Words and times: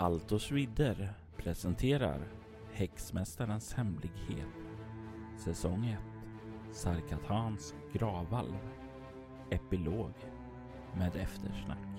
Altos 0.00 0.52
Ridder 0.52 1.14
presenterar 1.36 2.20
Häxmästarens 2.72 3.74
hemlighet 3.74 4.46
Säsong 5.36 5.84
1 5.84 5.98
Sarkatans 6.72 7.74
gravvalv 7.92 8.58
Epilog 9.50 10.12
med 10.94 11.16
eftersnack. 11.16 11.89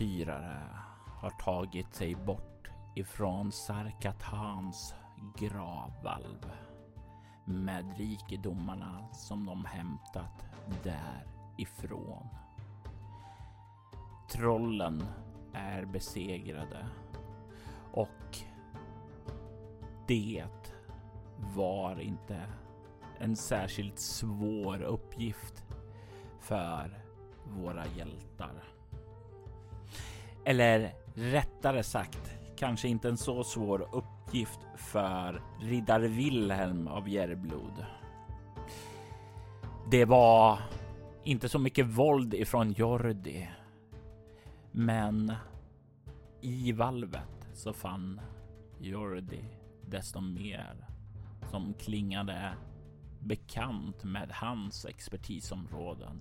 Äventyrare 0.00 0.60
har 1.20 1.30
tagit 1.30 1.94
sig 1.94 2.14
bort 2.14 2.70
ifrån 2.94 3.52
Sarkatans 3.52 4.94
gravvalv 5.38 6.52
med 7.44 7.98
rikedomarna 7.98 9.08
som 9.12 9.46
de 9.46 9.64
hämtat 9.64 10.44
därifrån. 10.82 12.28
Trollen 14.32 15.04
är 15.52 15.84
besegrade 15.84 16.86
och 17.92 18.38
det 20.06 20.46
var 21.56 22.00
inte 22.00 22.46
en 23.18 23.36
särskilt 23.36 23.98
svår 23.98 24.82
uppgift 24.82 25.64
för 26.40 27.04
våra 27.44 27.86
hjältar. 27.86 28.79
Eller 30.44 30.92
rättare 31.14 31.82
sagt, 31.82 32.30
kanske 32.56 32.88
inte 32.88 33.08
en 33.08 33.16
så 33.16 33.44
svår 33.44 33.88
uppgift 33.92 34.60
för 34.76 35.42
riddare 35.60 36.08
Wilhelm 36.08 36.88
av 36.88 37.08
Järblod. 37.08 37.86
Det 39.90 40.04
var 40.04 40.58
inte 41.24 41.48
så 41.48 41.58
mycket 41.58 41.86
våld 41.86 42.34
ifrån 42.34 42.72
Jordi, 42.72 43.48
men 44.72 45.32
i 46.40 46.72
valvet 46.72 47.48
så 47.54 47.72
fann 47.72 48.20
Jordi 48.78 49.44
desto 49.86 50.20
mer 50.20 50.86
som 51.50 51.74
klingade 51.74 52.52
bekant 53.20 54.04
med 54.04 54.30
hans 54.30 54.84
expertisområden. 54.84 56.20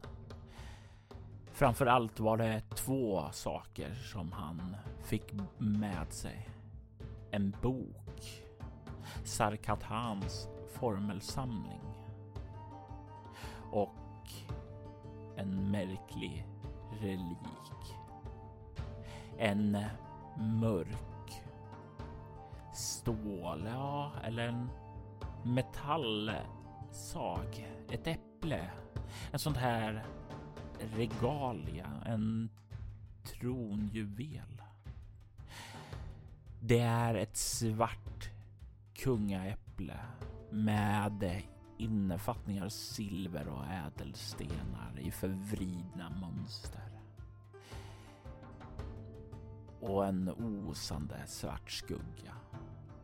Framför 1.60 1.86
allt 1.86 2.20
var 2.20 2.38
det 2.38 2.62
två 2.76 3.30
saker 3.32 3.94
som 3.94 4.32
han 4.32 4.76
fick 5.04 5.34
med 5.58 6.14
sig. 6.14 6.50
En 7.32 7.56
bok, 7.62 8.44
Sarkathans 9.24 10.48
formelsamling 10.74 11.82
och 13.72 14.30
en 15.38 15.72
märklig 15.72 16.46
relik. 17.02 17.96
En 19.38 19.78
mörk 20.38 21.44
stål, 22.74 23.68
ja, 23.74 24.12
eller 24.24 24.48
en 24.48 24.70
metallsag, 25.44 26.38
ett 27.90 28.08
äpple, 28.08 28.70
en 29.32 29.40
sån 29.40 29.56
här 29.56 30.06
regalia, 30.80 31.88
en 32.06 32.50
tronjuvel. 33.24 34.62
Det 36.62 36.80
är 36.80 37.16
ett 37.16 37.38
svart 37.38 38.30
kungaäpple 38.94 40.00
med 40.50 41.42
innefattningar 41.78 42.70
silver 42.70 43.48
och 43.48 43.66
ädelstenar 43.66 45.00
i 45.00 45.12
förvridna 45.12 46.10
mönster. 46.10 47.02
Och 49.82 50.06
en 50.06 50.30
osande 50.30 51.24
svart 51.28 51.72
skugga 51.72 52.36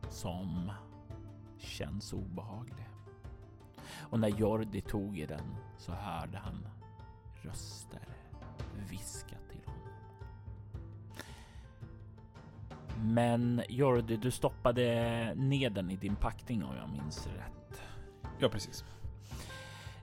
som 0.10 0.72
känns 1.58 2.14
obehaglig. 2.14 2.90
Och 3.88 4.20
när 4.20 4.28
Jordi 4.28 4.82
tog 4.82 5.20
i 5.20 5.26
den 5.26 5.56
så 5.78 5.92
hörde 5.92 6.38
han 6.38 6.68
röster 7.46 8.08
viska 8.90 9.36
till 9.52 9.62
honom. 9.66 9.82
Men 13.14 13.64
Jordi, 13.70 14.18
du 14.18 14.32
stoppade 14.32 15.34
ner 15.36 15.70
den 15.70 15.92
i 15.92 15.96
din 15.96 16.16
packning 16.16 16.64
om 16.64 16.76
jag 16.76 16.90
minns 16.90 17.28
rätt. 17.28 17.82
Ja, 18.40 18.50
precis. 18.50 18.84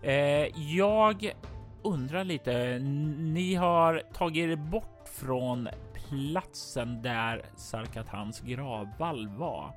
Eh, 0.03 0.61
jag 0.77 1.33
undrar 1.83 2.25
lite. 2.25 2.79
Ni 3.19 3.55
har 3.55 4.03
tagit 4.15 4.49
er 4.51 4.57
bort 4.57 5.09
från 5.09 5.69
platsen 6.09 7.03
där 7.03 7.43
Sarkatans 7.57 8.41
gravvalv 8.41 9.31
var. 9.31 9.75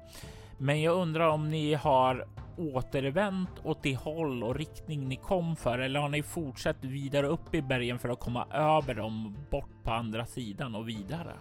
Men 0.57 0.81
jag 0.81 0.95
undrar 0.95 1.27
om 1.27 1.49
ni 1.49 1.73
har 1.73 2.27
återvänt 2.57 3.49
åt 3.63 3.83
det 3.83 3.95
håll 3.95 4.43
och 4.43 4.55
riktning 4.55 5.07
ni 5.07 5.15
kom 5.15 5.55
för 5.55 5.79
eller 5.79 5.99
har 5.99 6.09
ni 6.09 6.23
fortsatt 6.23 6.83
vidare 6.83 7.27
upp 7.27 7.55
i 7.55 7.61
bergen 7.61 7.99
för 7.99 8.09
att 8.09 8.19
komma 8.19 8.47
över 8.51 8.95
dem 8.95 9.37
bort 9.51 9.83
på 9.83 9.91
andra 9.91 10.25
sidan 10.25 10.75
och 10.75 10.89
vidare? 10.89 11.33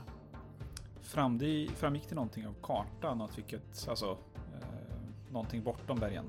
Fram, 1.02 1.38
det, 1.38 1.68
framgick 1.76 2.08
det 2.08 2.14
någonting 2.14 2.46
av 2.46 2.54
kartan? 2.62 3.20
Att 3.20 3.38
vilket, 3.38 3.88
alltså, 3.88 4.10
eh, 4.54 5.32
någonting 5.32 5.62
bortom 5.62 5.98
bergen? 5.98 6.24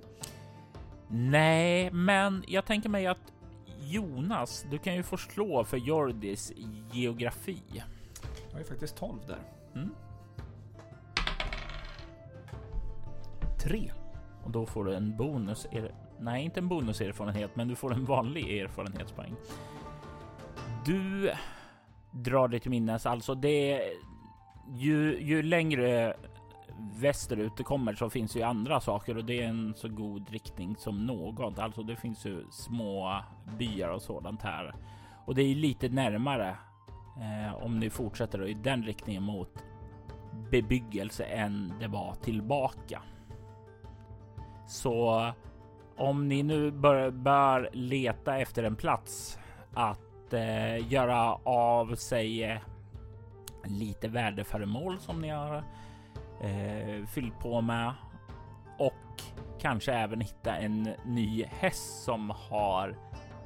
Nej, 1.08 1.92
men 1.92 2.44
jag 2.48 2.66
tänker 2.66 2.90
mig 2.90 3.08
att 3.08 3.34
Jonas, 3.80 4.66
du 4.72 4.78
kan 4.78 4.96
ju 4.96 5.04
få 5.04 5.18
slå 5.18 5.64
för 5.64 5.78
Jordis 5.78 6.54
geografi. 6.92 7.62
Jag 8.48 8.52
har 8.52 8.60
ju 8.60 8.66
faktiskt 8.66 8.98
12 8.98 9.20
där. 9.28 9.40
Mm. 9.76 9.96
3. 13.66 13.92
Och 14.44 14.52
då 14.52 14.66
får 14.66 14.86
du 14.86 14.96
en 14.96 15.18
bonus. 15.18 15.68
Er... 15.72 15.92
Nej, 16.20 16.44
inte 16.44 16.60
en 16.60 16.68
bonuserfarenhet, 16.68 17.56
men 17.56 17.68
du 17.68 17.76
får 17.76 17.94
en 17.94 18.06
vanlig 18.06 18.60
erfarenhetspoäng. 18.60 19.36
Du 20.86 21.32
drar 22.12 22.48
dig 22.48 22.60
till 22.60 22.72
minnes, 22.72 23.06
alltså 23.06 23.36
det 23.36 23.82
ju, 24.68 25.20
ju 25.22 25.44
längre 25.44 26.16
västerut 26.96 27.58
det 27.58 27.64
kommer 27.64 27.94
så 27.94 28.10
finns 28.10 28.36
ju 28.36 28.42
andra 28.42 28.80
saker 28.80 29.18
och 29.18 29.26
det 29.26 29.44
är 29.44 29.48
en 29.48 29.74
så 29.78 29.90
god 29.90 30.30
riktning 30.30 30.76
som 30.76 31.06
något. 31.06 31.60
Alltså 31.60 31.84
det 31.84 31.96
finns 31.96 32.26
ju 32.26 32.46
små 32.52 33.22
byar 33.58 33.90
och 33.90 34.02
sådant 34.02 34.42
här 34.42 34.76
och 35.26 35.36
det 35.36 35.42
är 35.42 35.56
lite 35.56 35.90
närmare 35.90 36.58
eh, 37.18 37.64
om 37.64 37.80
ni 37.80 37.90
fortsätter 37.90 38.48
i 38.48 38.54
den 38.54 38.84
riktningen 38.84 39.24
mot 39.24 39.64
bebyggelse 40.52 41.24
än 41.24 41.74
det 41.80 41.88
var 41.88 42.16
tillbaka. 42.16 43.02
Så 44.68 45.32
om 45.98 46.28
ni 46.28 46.44
nu 46.44 46.72
bör, 46.72 47.12
bör 47.12 47.70
leta 47.74 48.38
efter 48.38 48.64
en 48.64 48.76
plats 48.76 49.40
att 49.74 50.34
eh, 50.34 50.92
göra 50.92 51.34
av 51.44 51.96
sig 51.96 52.44
eh, 52.44 52.60
lite 53.66 54.08
värdeföremål 54.08 55.00
som 55.00 55.22
ni 55.22 55.30
har 55.30 55.64
eh, 56.42 57.06
fyllt 57.06 57.40
på 57.40 57.62
med 57.62 57.94
och 58.78 59.22
kanske 59.60 59.94
även 59.94 60.22
hitta 60.22 60.56
en 60.56 60.90
ny 61.06 61.44
häst 61.44 62.04
som 62.04 62.30
har 62.50 62.96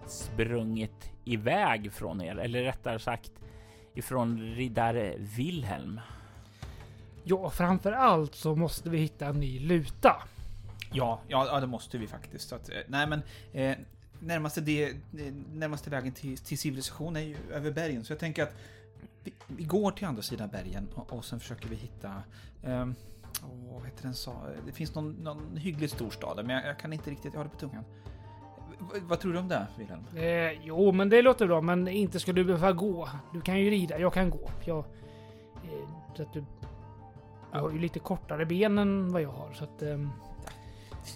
sprungit 0.08 1.12
iväg 1.26 1.94
från 1.94 2.22
er, 2.22 2.36
eller 2.36 2.64
rättare 2.64 3.00
sagt 3.00 3.32
ifrån 3.94 4.40
riddare 4.40 5.16
Wilhelm. 5.18 6.02
Ja, 7.24 7.50
framför 7.50 7.92
allt 7.92 8.36
så 8.36 8.56
måste 8.56 8.90
vi 8.90 8.98
hitta 8.98 9.26
en 9.26 9.40
ny 9.40 9.60
luta. 9.60 10.24
Ja, 10.92 11.20
ja, 11.28 11.46
ja, 11.48 11.60
det 11.60 11.68
måste 11.68 11.98
vi 11.98 12.08
faktiskt. 12.08 12.50
Så 12.50 12.56
att, 12.56 12.70
eh, 12.70 12.76
nej, 12.88 13.08
men 13.08 13.22
eh, 13.54 13.78
närmaste, 14.20 14.62
det, 14.62 14.94
närmaste 15.54 15.90
vägen 15.90 16.12
till, 16.14 16.38
till 16.38 16.58
civilisation 16.58 17.16
är 17.16 17.22
ju 17.22 17.38
över 17.52 17.72
bergen, 17.72 18.04
så 18.04 18.12
jag 18.14 18.20
tänker 18.20 18.44
att 18.44 18.54
vi, 19.24 19.34
vi 19.48 19.64
går 19.64 19.92
till 19.92 20.06
andra 20.08 20.22
sidan 20.22 20.50
bergen 20.50 20.90
och, 20.96 21.14
och 21.14 21.26
sen 21.26 21.40
försöker 21.40 21.70
vi 21.70 21.76
hitta... 21.76 22.14
Eh, 22.64 22.88
vad 23.74 23.86
heter 23.86 24.04
den 24.04 24.14
sa? 24.14 24.36
Det 24.66 24.72
finns 24.72 24.96
någon, 24.96 25.12
någon 25.12 25.58
hyggligt 25.58 25.94
stor 25.94 26.10
stad, 26.10 26.46
men 26.46 26.56
jag, 26.56 26.66
jag, 26.66 26.80
kan 26.80 26.94
inte 26.94 27.10
riktigt, 27.12 27.34
jag 27.34 27.40
har 27.40 27.44
det 27.46 27.50
på 27.50 27.60
tungan. 27.60 27.84
V- 28.94 29.00
vad 29.02 29.20
tror 29.20 29.34
du 29.34 29.40
om 29.40 29.48
det, 29.48 29.68
Wilhelm? 29.78 30.04
Eh, 30.16 30.62
jo, 30.68 30.92
men 30.92 31.10
det 31.10 31.22
låter 31.22 31.48
bra. 31.48 31.62
Men 31.62 31.88
inte 31.88 32.20
ska 32.20 32.34
du 32.34 32.44
behöva 32.44 32.72
gå. 32.72 33.10
Du 33.34 33.42
kan 33.42 33.60
ju 33.60 33.70
rida. 33.70 34.00
Jag 34.00 34.14
kan 34.14 34.30
gå. 34.30 34.52
Jag, 34.66 34.78
eh, 34.78 35.90
så 36.16 36.22
att 36.24 36.34
du, 36.34 36.40
du 37.54 37.60
har 37.60 37.72
ju 37.72 37.80
lite 37.80 38.00
kortare 38.00 38.46
ben 38.46 38.78
än 38.78 39.12
vad 39.12 39.22
jag 39.22 39.30
har. 39.32 39.54
Så 39.54 39.64
att, 39.64 39.82
ehm, 39.82 40.10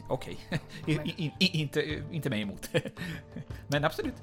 Okej. 0.08 0.38
Okay. 0.84 1.32
inte, 1.40 2.04
inte 2.12 2.30
mig 2.30 2.42
emot. 2.42 2.70
Men 3.68 3.86
absolut. 3.86 4.16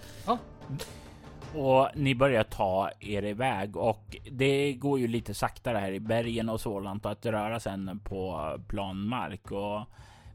Och 1.54 1.88
ni 1.94 2.14
börjar 2.14 2.44
ta 2.44 2.90
er 3.00 3.24
iväg 3.24 3.76
och 3.76 4.16
det 4.30 4.72
går 4.72 4.98
ju 4.98 5.08
lite 5.08 5.34
saktare 5.34 5.78
här 5.78 5.92
i 5.92 6.00
bergen 6.00 6.48
och 6.48 6.60
sådant 6.60 7.06
att 7.06 7.26
röra 7.26 7.60
sen 7.60 8.00
på 8.04 8.56
planmark 8.68 9.50
och 9.50 9.80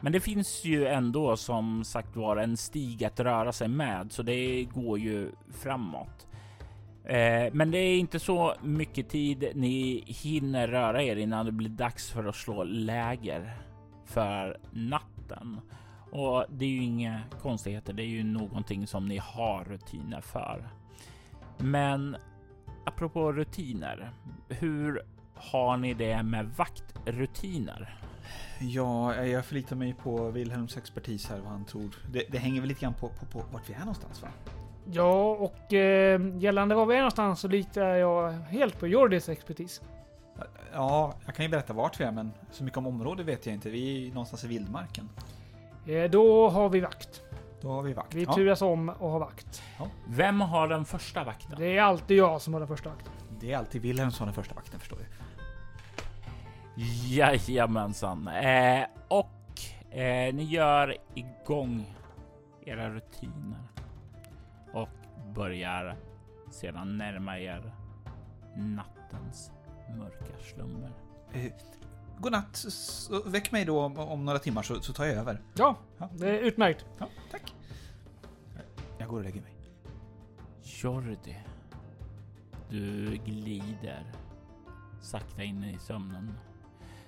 men 0.02 0.12
det 0.12 0.20
finns 0.20 0.66
ju 0.66 0.88
ändå 0.88 1.38
som 1.38 1.84
sagt 1.84 2.16
var 2.16 2.38
en 2.38 2.58
stig 2.58 3.04
att 3.04 3.20
röra 3.20 3.52
sig 3.52 3.68
med 3.68 4.12
så 4.12 4.24
det 4.24 4.64
går 4.64 5.00
ju 5.00 5.32
framåt. 5.62 6.28
Eh, 7.06 7.54
men 7.54 7.72
det 7.72 7.78
är 7.78 7.98
inte 7.98 8.20
så 8.20 8.54
mycket 8.62 9.10
tid 9.10 9.52
ni 9.56 10.04
hinner 10.08 10.68
röra 10.68 11.04
er 11.04 11.16
innan 11.16 11.46
det 11.46 11.52
blir 11.52 11.70
dags 11.70 12.12
för 12.12 12.26
att 12.26 12.36
slå 12.36 12.64
läger 12.64 13.58
för 14.06 14.58
natten. 15.30 15.62
Och 16.12 16.46
det 16.50 16.66
är 16.66 16.70
ju 16.70 16.84
inga 16.84 17.22
konstigheter. 17.42 17.94
Det 17.94 18.04
är 18.04 18.08
ju 18.08 18.24
någonting 18.24 18.88
som 18.88 19.08
ni 19.08 19.18
har 19.18 19.64
rutiner 19.64 20.22
för. 20.22 20.70
Men 21.58 22.18
apropå 22.86 23.32
rutiner, 23.32 24.12
hur 24.50 25.02
har 25.36 25.78
ni 25.78 25.94
det 25.94 26.24
med 26.24 26.46
vaktrutiner? 26.58 28.00
Ja, 28.60 29.16
jag 29.16 29.46
förlitar 29.46 29.76
mig 29.76 29.94
på 29.94 30.32
Wilhelms 30.32 30.78
expertis 30.78 31.30
här, 31.30 31.40
vad 31.40 31.52
han 31.52 31.66
tror. 31.66 31.96
Det, 32.12 32.24
det 32.32 32.38
hänger 32.38 32.62
väl 32.62 32.68
lite 32.68 32.82
grann 32.82 32.94
på, 32.94 33.10
på, 33.10 33.26
på 33.26 33.44
vart 33.52 33.70
vi 33.70 33.74
är 33.74 33.80
någonstans, 33.80 34.22
va? 34.22 34.30
ja, 34.92 35.32
och 35.32 35.74
eh, 35.74 36.22
gällande 36.38 36.76
var 36.76 36.86
vi 36.86 36.96
är 36.96 37.00
någonstans 37.00 37.40
så 37.40 37.48
litar 37.48 37.96
jag 37.96 38.32
helt 38.32 38.80
på 38.80 38.88
Jordis 38.88 39.30
expertis. 39.30 39.82
Ja, 40.76 41.14
jag 41.26 41.36
kan 41.36 41.46
ju 41.46 41.50
berätta 41.50 41.74
vart 41.74 42.00
vi 42.00 42.04
är, 42.04 42.12
men 42.12 42.34
så 42.52 42.64
mycket 42.64 42.78
om 42.78 42.88
området 42.88 43.26
vet 43.26 43.46
jag 43.46 43.56
inte. 43.56 43.70
Vi 43.70 44.08
är 44.08 44.14
någonstans 44.14 44.44
i 44.44 44.48
vildmarken. 44.48 45.10
Eh, 45.88 46.04
då 46.12 46.50
har 46.50 46.70
vi 46.70 46.80
vakt. 46.80 47.22
Då 47.62 47.72
har 47.72 47.82
vi 47.82 47.94
vakt. 47.94 48.14
Vi 48.14 48.24
Ja, 48.24 48.34
turas 48.34 48.62
om 48.62 48.90
och 48.90 49.10
har 49.10 49.20
vakt. 49.20 49.64
Vem 50.08 50.42
har 50.42 50.68
den 50.68 50.86
första 50.86 51.24
vakten? 51.24 51.56
Det 51.58 51.78
är 51.78 51.82
alltid 51.82 52.18
jag 52.18 52.42
som 52.42 52.54
har 52.54 52.60
den 52.60 52.68
första 52.68 52.90
vakten. 52.90 53.12
det 53.40 53.52
är 53.52 53.58
alltid 53.58 53.82
Wilhelm 53.82 54.12
som 54.12 54.24
är 54.24 54.26
den 54.26 54.34
första 54.36 54.56
vakten, 54.56 54.80
förstår 54.80 54.98
du. 54.98 55.06
Jajamensan. 57.16 58.28
Eh, 58.28 58.84
och 59.08 59.96
eh, 59.98 60.34
ni 60.34 60.44
gör 60.44 60.98
igång 61.14 61.96
era 62.66 62.90
rutiner 62.90 63.64
och 64.74 64.90
börjar 65.36 65.96
sedan 66.52 66.98
närma 66.98 67.40
er 67.40 67.74
nattens 68.56 69.52
mörka 69.96 70.26
slummer. 70.54 70.92
Eh, 71.34 71.52
godnatt. 72.20 72.66
Väck 73.26 73.52
mig 73.52 73.66
då 73.66 73.82
om, 73.82 73.98
om 74.00 74.26
några 74.26 74.40
timmar 74.40 74.64
så, 74.64 74.82
så 74.82 74.94
tar 74.94 75.06
jag 75.06 75.16
över. 75.16 75.42
Ja, 75.58 75.78
det 76.14 76.30
är 76.30 76.40
utmärkt. 76.40 76.86
Ja, 76.98 77.08
tack. 77.32 77.56
Jag 78.98 79.08
går 79.10 79.18
och 79.18 79.24
lägger 79.24 79.42
mig. 79.42 79.52
Jordi, 80.64 81.38
du 82.70 83.16
glider 83.26 84.12
sakta 85.02 85.44
in 85.44 85.64
i 85.64 85.78
sömnen. 85.80 86.34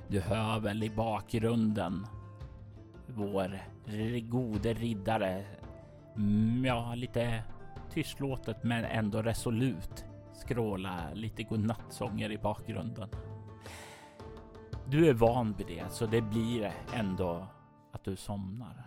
Du 0.08 0.20
hör 0.20 0.60
väl 0.60 0.84
i 0.84 0.90
bakgrunden 0.90 2.08
vår 3.08 3.60
gode 4.22 4.74
riddare. 4.74 5.46
Mm, 6.16 6.66
Ja, 6.66 6.96
lite 6.96 7.44
tystlåtet 7.94 8.64
men 8.64 8.86
ändå 8.86 9.22
resolut 9.22 10.06
skråla 10.48 11.14
lite 11.14 11.44
godnattsånger 11.44 12.32
i 12.32 12.38
bakgrunden. 12.38 13.10
Du 14.90 15.08
är 15.08 15.14
van 15.14 15.54
vid 15.58 15.68
det, 15.68 15.92
så 15.92 16.06
det 16.06 16.22
blir 16.22 16.72
ändå 16.94 17.48
att 17.92 18.04
du 18.04 18.16
somnar. 18.16 18.86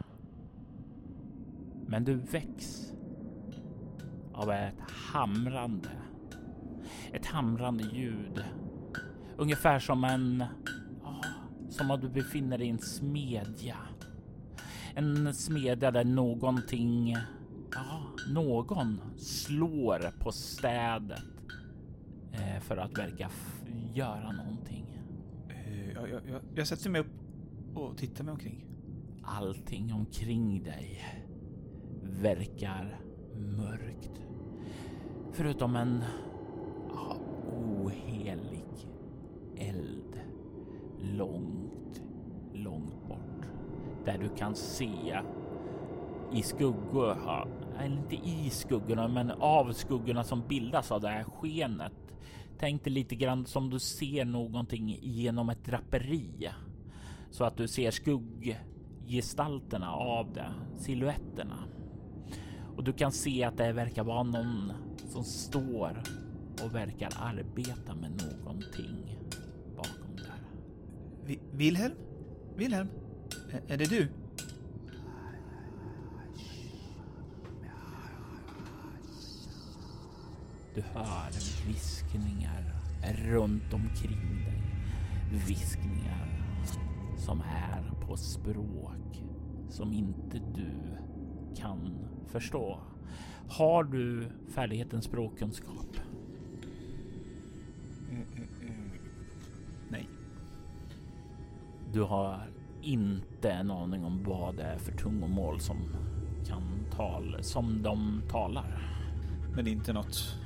Men 1.87 2.05
du 2.05 2.15
väcks 2.15 2.93
av 4.33 4.51
ett 4.51 4.91
hamrande. 5.12 5.89
Ett 7.12 7.27
hamrande 7.27 7.85
ljud. 7.85 8.45
Ungefär 9.37 9.79
som 9.79 10.05
en... 10.05 10.45
som 11.69 11.91
att 11.91 12.01
du 12.01 12.09
befinner 12.09 12.59
dig 12.59 12.67
i 12.67 12.71
en 12.71 12.79
smedja. 12.79 13.77
En 14.95 15.35
smedja 15.35 15.91
där 15.91 16.05
någonting... 16.05 17.17
Ja, 17.75 18.03
någon 18.35 19.01
slår 19.17 20.21
på 20.21 20.33
städet 20.33 21.40
för 22.61 22.77
att 22.77 22.99
verka 22.99 23.31
göra 23.95 24.33
någonting. 24.33 25.01
Eh, 25.49 25.91
jag, 25.93 26.11
jag, 26.11 26.23
jag, 26.29 26.41
jag 26.55 26.67
sätter 26.67 26.91
mig 26.91 27.01
upp 27.01 27.77
och 27.77 27.99
tittar 27.99 28.25
mig 28.25 28.33
omkring. 28.33 28.67
Allting 29.23 29.93
omkring 29.93 30.63
dig 30.63 31.05
verkar 32.03 33.01
mörkt. 33.37 34.23
Förutom 35.33 35.77
en 35.77 36.05
ja, 36.89 37.17
ohelig 37.53 38.89
eld 39.57 40.21
långt, 41.01 42.03
långt 42.53 43.09
bort. 43.09 43.47
Där 44.05 44.19
du 44.19 44.29
kan 44.37 44.55
se 44.55 45.21
i 46.33 46.43
skuggor, 46.43 47.17
eller 47.79 47.97
inte 47.97 48.15
i 48.15 48.51
skuggorna, 48.51 49.09
men 49.09 49.31
av 49.31 49.73
skuggorna 49.73 50.25
som 50.25 50.43
bildas 50.49 50.93
av 50.93 51.01
det 51.01 51.09
här 51.09 51.25
skenet. 51.25 51.93
Tänk 52.61 52.85
dig 52.85 52.93
lite 52.93 53.15
grann 53.15 53.47
som 53.47 53.71
du 53.71 53.79
ser 53.79 54.25
någonting 54.25 54.99
genom 55.03 55.51
ett 55.51 55.65
draperi. 55.65 56.51
Så 57.31 57.45
att 57.45 57.57
du 57.57 57.69
ser 57.69 57.91
skugggestalterna 57.91 59.93
av 59.93 60.33
det, 60.33 60.53
silhuetterna. 60.79 61.59
Och 62.77 62.85
du 62.85 62.93
kan 62.93 63.12
se 63.12 63.45
att 63.45 63.57
det 63.57 63.73
verkar 63.73 64.05
vara 64.05 64.23
någon 64.23 64.73
som 65.09 65.25
står 65.25 66.03
och 66.65 66.75
verkar 66.75 67.11
arbeta 67.21 67.95
med 67.95 68.11
någonting 68.11 69.19
bakom 69.77 70.17
där. 70.17 70.41
Vi, 71.25 71.41
Wilhelm? 71.53 71.95
Wilhelm? 72.57 72.89
Är 73.69 73.77
det 73.77 73.91
du? 73.91 74.09
Du 80.75 80.81
hör 80.81 81.31
viskningar 81.67 82.65
runt 83.03 83.73
omkring 83.73 84.45
dig. 84.45 84.62
Viskningar 85.47 86.29
som 87.17 87.41
är 87.41 88.07
på 88.07 88.17
språk 88.17 89.23
som 89.69 89.93
inte 89.93 90.39
du 90.55 90.97
kan 91.57 91.99
förstå. 92.27 92.79
Har 93.49 93.85
du 93.85 94.29
färdigheten 94.49 95.03
språkkunskap? 95.03 95.97
Nej. 99.89 100.09
Du 101.93 102.03
har 102.03 102.50
inte 102.83 103.50
en 103.50 103.71
aning 103.71 104.05
om 104.05 104.25
vad 104.25 104.57
det 104.57 104.62
är 104.62 104.79
för 104.79 104.93
tungomål 104.93 105.61
som 105.61 105.77
kan 106.47 106.62
tal 106.97 107.37
som 107.41 107.83
de 107.83 108.23
talar. 108.31 108.91
Men 109.55 109.65
det 109.65 109.71
är 109.71 109.73
inte 109.73 109.93
något 109.93 110.37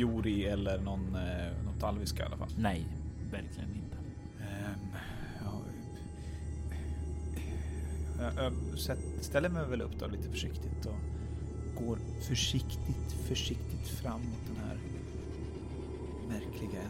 Jori 0.00 0.44
eller 0.46 0.78
någon, 0.80 1.14
eh, 1.14 1.64
något 1.64 1.82
alviska 1.82 2.22
i 2.22 2.26
alla 2.26 2.36
fall. 2.36 2.48
Nej, 2.58 2.86
verkligen 3.32 3.68
inte. 3.70 3.96
Ehm, 4.40 4.96
ja, 5.44 5.52
jag, 8.36 8.52
jag 8.70 8.78
sätt- 8.78 9.04
ställer 9.24 9.48
mig 9.48 9.66
väl 9.66 9.82
upp 9.82 9.98
då 9.98 10.06
lite 10.06 10.28
försiktigt 10.28 10.86
och 10.86 10.96
går 11.84 11.98
försiktigt, 12.28 13.12
försiktigt 13.28 13.88
fram 13.88 14.20
mot 14.20 14.46
den 14.46 14.64
här 14.64 14.76
märkliga. 16.28 16.80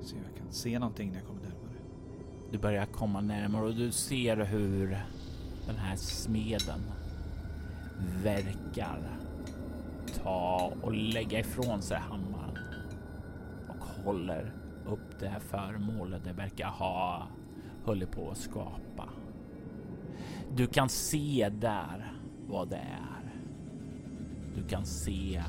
Och 0.00 0.04
se 0.06 0.14
om 0.16 0.22
jag 0.30 0.36
kan 0.42 0.52
se 0.52 0.78
någonting 0.78 1.08
när 1.08 1.16
jag 1.18 1.26
kommer 1.26 1.40
närmare. 1.40 1.78
Du 2.52 2.58
börjar 2.58 2.86
komma 2.86 3.20
närmare 3.20 3.64
och 3.66 3.74
du 3.74 3.92
ser 3.92 4.36
hur 4.36 4.88
den 5.66 5.76
här 5.76 5.96
smeden 5.96 6.80
verkar 8.22 9.17
ta 10.14 10.72
och 10.82 10.92
lägga 10.92 11.38
ifrån 11.38 11.82
sig 11.82 11.98
hammaren 11.98 12.58
och 13.68 14.04
håller 14.04 14.52
upp 14.86 15.20
det 15.20 15.28
här 15.28 15.40
föremålet 15.40 16.24
det 16.24 16.32
verkar 16.32 16.68
ha 16.68 17.28
hållit 17.84 18.10
på 18.10 18.30
att 18.30 18.38
skapa. 18.38 19.08
Du 20.56 20.66
kan 20.66 20.88
se 20.88 21.50
där 21.60 22.12
vad 22.48 22.68
det 22.68 22.76
är. 22.76 23.34
Du 24.54 24.68
kan 24.68 24.86
se 24.86 25.42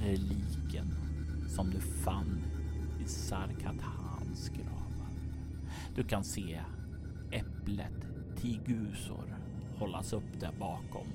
reliken 0.00 0.94
som 1.48 1.70
du 1.70 1.80
fann 1.80 2.42
i 3.04 3.08
Sarkathans 3.08 4.48
gravar. 4.48 5.10
Du 5.94 6.04
kan 6.04 6.24
se 6.24 6.60
äpplet 7.30 8.08
Tigusor 8.36 9.36
hållas 9.78 10.12
upp 10.12 10.40
där 10.40 10.52
bakom. 10.58 11.06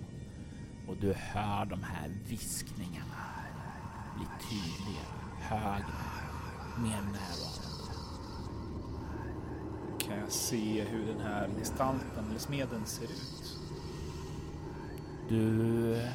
Och 0.88 0.96
du 0.98 1.14
hör 1.14 1.66
de 1.66 1.84
här 1.84 2.10
viskningarna 2.28 3.24
bli 4.16 4.26
tydligare, 4.50 5.06
högre, 5.40 5.84
mer 6.78 7.02
närvarande. 7.02 7.94
Kan 10.00 10.18
jag 10.20 10.32
se 10.32 10.84
hur 10.84 11.06
den 11.06 11.22
här 11.22 11.50
gestalten 11.58 12.26
eller 12.30 12.40
smeden 12.40 12.86
ser 12.86 13.04
ut? 13.04 13.60
Du 15.30 16.10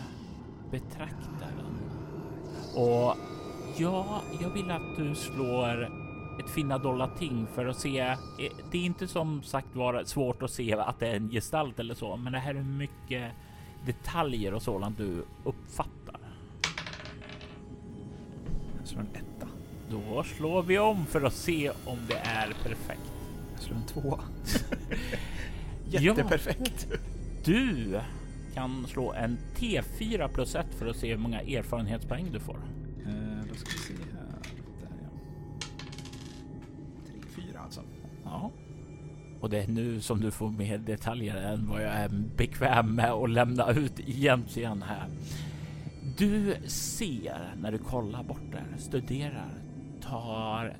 betraktar 0.71 1.53
den. 1.57 1.79
Och 2.85 3.17
ja, 3.77 4.23
jag 4.41 4.51
vill 4.51 4.71
att 4.71 4.97
du 4.97 5.15
slår 5.15 5.83
ett 6.41 6.51
finna 6.51 6.79
dolda 6.79 7.07
ting 7.07 7.47
för 7.55 7.67
att 7.67 7.79
se. 7.79 8.17
Det 8.71 8.79
är 8.79 8.83
inte 8.85 9.09
som 9.09 9.43
sagt 9.43 9.77
var 9.77 10.05
svårt 10.05 10.43
att 10.43 10.51
se 10.51 10.75
att 10.75 10.99
det 10.99 11.09
är 11.09 11.17
en 11.17 11.31
gestalt 11.31 11.79
eller 11.79 11.95
så, 11.95 12.17
men 12.17 12.33
det 12.33 12.39
här 12.39 12.55
är 12.55 12.63
mycket 12.63 13.33
detaljer 13.87 14.55
och 14.55 14.63
sådant 14.63 14.99
du 14.99 15.25
uppfattar. 15.45 16.21
Jag 18.79 18.89
slår 18.89 19.01
en 19.01 19.09
etta. 19.15 19.49
Då 19.91 20.25
slår 20.25 20.63
vi 20.63 20.79
om 20.79 21.07
för 21.07 21.23
att 21.23 21.35
se 21.35 21.71
om 21.85 21.99
det 22.09 22.19
är 22.19 22.55
perfekt. 22.63 23.13
Jag 23.55 23.63
slår 23.63 23.77
en 23.77 23.87
tvåa. 23.87 24.21
Ja. 25.91 26.01
Jätteperfekt. 26.01 26.89
Du 27.45 28.01
kan 28.55 28.87
slå 28.87 29.13
en 29.13 29.39
T4 29.57 30.29
plus 30.29 30.55
1 30.55 30.67
för 30.79 30.87
att 30.87 30.97
se 30.97 31.11
hur 31.11 31.17
många 31.17 31.41
erfarenhetspoäng 31.41 32.33
du 32.33 32.41
får. 32.41 32.57
Och 39.41 39.51
det 39.51 39.63
är 39.63 39.69
nu 39.69 40.01
som 40.01 40.21
du 40.21 40.31
får 40.31 40.51
mer 40.51 40.79
detaljer 40.79 41.37
än 41.37 41.67
vad 41.67 41.83
jag 41.83 41.93
är 41.93 42.09
bekväm 42.37 42.95
med 42.95 43.13
att 43.13 43.31
lämna 43.31 43.71
ut 43.71 44.01
egentligen 44.01 44.83
här. 44.83 45.09
Du 46.17 46.57
ser 46.67 47.55
när 47.61 47.73
du 47.73 47.79
kollar 47.79 48.23
bort 48.23 48.53
där, 48.53 48.67
studerar, 48.79 49.51
tar 50.01 50.77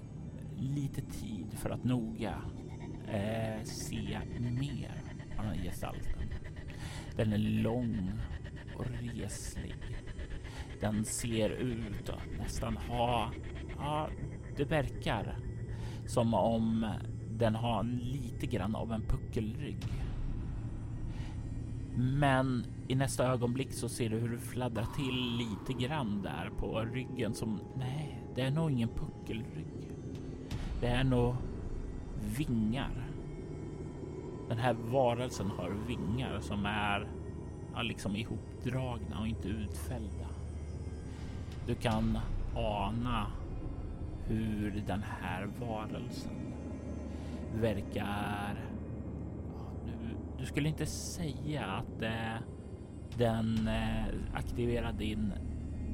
lite 0.57 1.01
tid 1.01 1.47
för 1.57 1.71
att 1.71 1.85
noga 1.85 2.35
eh, 3.09 3.65
se 3.65 4.19
mer 4.39 5.03
av 5.39 5.45
den 5.45 5.55
här 5.55 5.65
gestalten. 5.65 6.23
Den 7.17 7.33
är 7.33 7.39
lång 7.39 8.13
och 8.77 8.87
reslig. 9.15 9.75
Den 10.81 11.05
ser 11.05 11.51
ut 11.51 12.09
att 12.09 12.39
nästan 12.39 12.77
ha, 12.77 13.33
ja, 13.79 14.09
det 14.57 14.65
verkar 14.65 15.37
som 16.07 16.35
om 16.35 16.87
den 17.39 17.55
har 17.55 17.83
lite 17.83 18.47
grann 18.47 18.75
av 18.75 18.93
en 18.93 19.03
puckelrygg. 19.03 19.87
Men 21.97 22.65
i 22.89 22.95
nästa 22.95 23.27
ögonblick 23.27 23.73
så 23.73 23.89
ser 23.89 24.11
du 24.11 24.19
hur 24.19 24.29
det 24.29 24.39
fladdrar 24.39 24.87
till 24.97 25.37
lite 25.37 25.85
grann 25.85 26.23
där 26.23 26.51
på 26.59 26.81
ryggen 26.81 27.35
som 27.35 27.61
nej, 27.77 28.23
det 28.35 28.43
är 28.43 28.51
nog 28.51 28.71
ingen 28.71 28.89
puckelrygg. 28.89 29.93
Det 30.81 30.87
är 30.87 31.05
nog 31.05 31.35
vingar. 32.37 33.09
Den 34.49 34.59
här 34.59 34.73
varelsen 34.73 35.51
har 35.51 35.71
vingar 35.87 36.41
som 36.41 36.67
är 36.67 37.09
ja, 37.75 37.83
liksom 37.83 38.17
ihopdragna 38.17 39.21
och 39.21 39.27
inte 39.27 39.49
utfällda. 39.49 40.29
Du 41.67 41.75
kan 41.75 42.19
ana 42.55 43.27
hur 44.27 44.83
den 44.87 45.03
här 45.03 45.49
varelsen 45.61 46.48
verkar... 47.55 48.65
Du, 49.87 50.17
du 50.39 50.47
skulle 50.47 50.69
inte 50.69 50.87
säga 50.87 51.65
att 51.65 52.03
eh, 52.03 52.43
den 53.19 53.69
eh, 53.69 54.05
aktiverar 54.35 54.93
din 54.93 55.33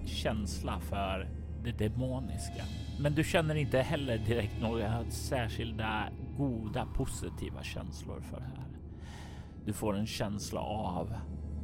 känsla 0.07 0.81
för 0.81 1.29
det 1.65 1.73
demoniska. 1.73 2.63
Men 3.01 3.15
du 3.15 3.25
känner 3.25 3.55
inte 3.55 3.79
heller 3.79 4.19
direkt 4.19 4.61
några 4.61 5.05
särskilda 5.11 6.09
goda 6.37 6.87
positiva 6.87 7.63
känslor 7.63 8.21
för 8.21 8.37
det 8.37 8.47
här. 8.57 8.69
Du 9.67 9.73
får 9.73 9.97
en 9.97 10.07
känsla 10.07 10.61
av 10.61 11.15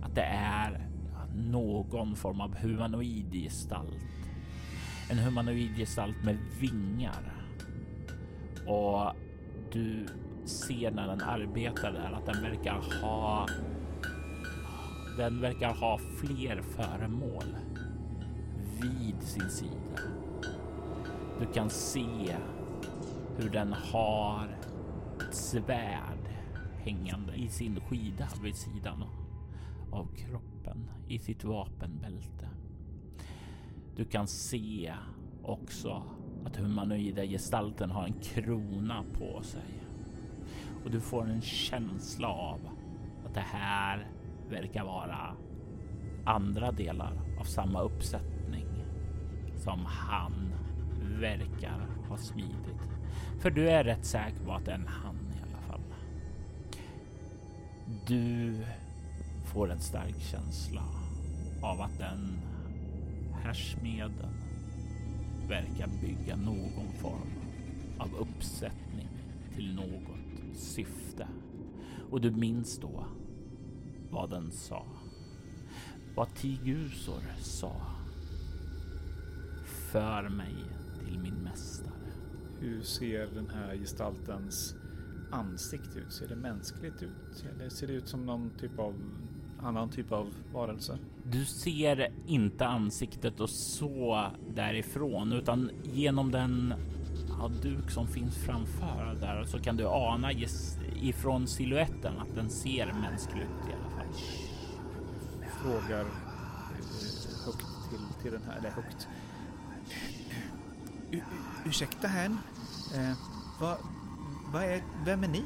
att 0.02 0.14
det 0.14 0.22
är 0.22 0.88
någon 1.34 2.16
form 2.16 2.40
av 2.40 2.56
humanoid 2.56 3.32
gestalt. 3.32 4.04
En 5.10 5.18
humanoid 5.18 5.76
gestalt 5.76 6.24
med 6.24 6.38
vingar. 6.60 7.32
Och 8.66 9.12
du 9.72 10.06
ser 10.44 10.90
när 10.90 11.06
den 11.06 11.20
arbetar 11.20 11.92
där 11.92 12.12
att 12.12 12.26
den 12.26 12.42
verkar 12.42 13.02
ha 13.02 13.46
den 15.16 15.40
verkar 15.40 15.74
ha 15.74 15.98
fler 15.98 16.62
föremål 16.62 17.56
vid 18.80 19.22
sin 19.22 19.50
sida. 19.50 20.02
Du 21.40 21.46
kan 21.46 21.70
se 21.70 22.36
hur 23.36 23.50
den 23.50 23.72
har 23.72 24.48
ett 25.20 25.34
svärd 25.34 26.28
hängande 26.78 27.34
i 27.34 27.48
sin 27.48 27.80
skida 27.80 28.28
vid 28.42 28.56
sidan 28.56 29.04
av 29.92 30.14
kroppen 30.16 30.90
i 31.08 31.18
sitt 31.18 31.44
vapenbälte. 31.44 32.48
Du 33.96 34.04
kan 34.04 34.26
se 34.26 34.94
också 35.42 36.02
att 36.46 36.56
humanoida 36.56 37.24
gestalten 37.24 37.90
har 37.90 38.04
en 38.04 38.14
krona 38.22 39.04
på 39.18 39.42
sig. 39.42 39.82
Och 40.84 40.90
du 40.90 41.00
får 41.00 41.22
en 41.22 41.42
känsla 41.42 42.28
av 42.28 42.60
att 43.26 43.34
det 43.34 43.44
här 43.52 44.06
verkar 44.50 44.84
vara 44.84 45.34
andra 46.24 46.72
delar 46.72 47.12
av 47.40 47.44
samma 47.44 47.80
uppsättning 47.82 48.66
som 49.56 49.84
han 49.86 50.52
verkar 51.20 51.86
ha 52.08 52.16
smidit. 52.16 52.80
För 53.40 53.50
du 53.50 53.70
är 53.70 53.84
rätt 53.84 54.04
säker 54.04 54.44
på 54.44 54.52
att 54.52 54.64
det 54.64 54.70
är 54.70 54.74
en 54.74 54.86
han 54.86 55.16
i 55.16 55.42
alla 55.42 55.62
fall. 55.68 55.80
Du 58.06 58.54
får 59.52 59.70
en 59.70 59.80
stark 59.80 60.20
känsla 60.20 60.82
av 61.62 61.80
att 61.80 61.98
den 61.98 62.38
här 63.42 63.54
smeden 63.54 64.39
verkar 65.50 65.88
bygga 66.00 66.36
någon 66.36 66.92
form 67.00 67.30
av 67.98 68.14
uppsättning 68.14 69.08
till 69.54 69.74
något 69.74 70.56
syfte. 70.56 71.28
Och 72.10 72.20
du 72.20 72.30
minns 72.30 72.78
då 72.78 73.04
vad 74.10 74.30
den 74.30 74.50
sa. 74.50 74.86
Vad 76.16 76.34
Tigusor 76.34 77.22
sa. 77.38 77.72
För 79.92 80.28
mig 80.28 80.54
till 81.04 81.18
min 81.18 81.34
mästare. 81.34 82.12
Hur 82.60 82.82
ser 82.82 83.26
den 83.26 83.50
här 83.50 83.76
gestaltens 83.76 84.74
ansikte 85.30 85.98
ut? 85.98 86.12
Ser 86.12 86.28
det 86.28 86.36
mänskligt 86.36 87.02
ut? 87.02 87.44
Eller 87.50 87.68
ser 87.68 87.86
det 87.86 87.92
ut 87.92 88.08
som 88.08 88.26
någon 88.26 88.50
typ 88.50 88.78
av 88.78 88.94
annan 89.62 89.90
typ 89.90 90.12
av 90.12 90.26
varelse? 90.54 90.98
Du 91.24 91.44
ser 91.44 92.12
inte 92.26 92.66
ansiktet 92.66 93.40
och 93.40 93.50
så 93.50 94.26
därifrån 94.54 95.32
utan 95.32 95.70
genom 95.82 96.30
den 96.30 96.74
ja, 97.38 97.50
duk 97.62 97.90
som 97.90 98.06
finns 98.06 98.36
framför 98.36 99.16
där 99.20 99.44
så 99.44 99.58
kan 99.58 99.76
du 99.76 99.86
ana 99.86 100.32
ifrån 101.02 101.46
siluetten 101.46 102.18
att 102.18 102.34
den 102.34 102.50
ser 102.50 102.92
mänsklig 102.92 103.42
ut 103.42 103.68
i 103.70 103.72
alla 103.72 103.90
fall. 103.96 104.14
Frågar 105.62 106.00
eh, 106.00 106.06
högt 107.46 107.66
till, 107.90 108.22
till 108.22 108.32
den 108.32 108.42
här, 108.42 108.58
eller 108.58 108.70
högt. 108.70 109.08
U- 111.10 111.22
ursäkta 111.66 112.08
herrn. 112.08 112.38
Eh, 112.94 113.12
vad, 113.60 113.76
vad 114.52 114.62
är, 114.62 114.82
vem 115.04 115.24
är 115.24 115.28
ni? 115.28 115.44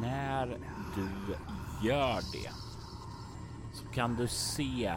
När 0.00 0.46
du 0.96 1.08
gör 1.88 2.20
det 2.32 2.50
så 3.74 3.84
kan 3.86 4.16
du 4.16 4.28
se 4.28 4.94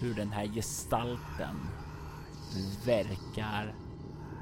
hur 0.00 0.14
den 0.14 0.32
här 0.32 0.46
gestalten 0.46 1.56
verkar 2.86 3.74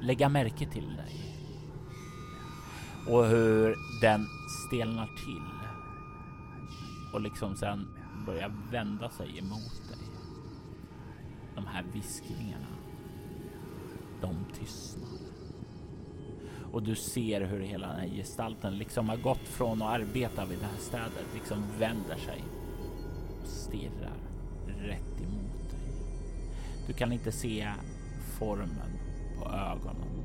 lägga 0.00 0.28
märke 0.28 0.66
till 0.66 0.96
dig. 0.96 1.36
Och 3.06 3.26
hur 3.26 3.76
den 4.00 4.26
stelnar 4.66 5.06
till 5.06 5.60
och 7.12 7.20
liksom 7.20 7.56
sen 7.56 7.88
börjar 8.26 8.52
vända 8.70 9.10
sig 9.10 9.38
emot 9.38 9.88
dig. 9.88 9.98
De 11.54 11.66
här 11.66 11.84
viskningarna, 11.92 12.66
de 14.20 14.36
tystnar. 14.58 15.08
Och 16.72 16.82
du 16.82 16.96
ser 16.96 17.40
hur 17.40 17.60
hela 17.60 17.86
den 17.86 18.00
här 18.00 18.16
gestalten 18.16 18.78
liksom 18.78 19.08
har 19.08 19.16
gått 19.16 19.48
från 19.48 19.82
att 19.82 19.92
arbeta 20.00 20.44
vid 20.44 20.58
det 20.58 20.64
här 20.64 20.78
stället, 20.78 21.34
liksom 21.34 21.64
vänder 21.78 22.16
sig 22.16 22.44
stirrar 23.70 24.16
rätt 24.66 25.20
emot 25.20 25.70
dig. 25.70 25.92
Du 26.86 26.92
kan 26.92 27.12
inte 27.12 27.32
se 27.32 27.72
formen 28.38 28.98
på 29.38 29.44
ögonen 29.44 30.24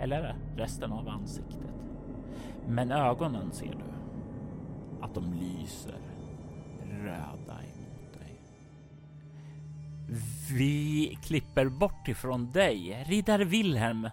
eller 0.00 0.36
resten 0.56 0.92
av 0.92 1.08
ansiktet. 1.08 1.74
Men 2.68 2.92
ögonen 2.92 3.52
ser 3.52 3.72
du 3.72 3.84
att 5.00 5.14
de 5.14 5.32
lyser 5.32 6.00
röda 6.90 7.58
emot 7.62 8.12
dig. 8.18 8.40
Vi 10.50 11.18
klipper 11.22 11.68
bort 11.68 12.08
ifrån 12.08 12.50
dig, 12.50 13.04
riddare 13.08 13.44
Wilhelm. 13.44 14.08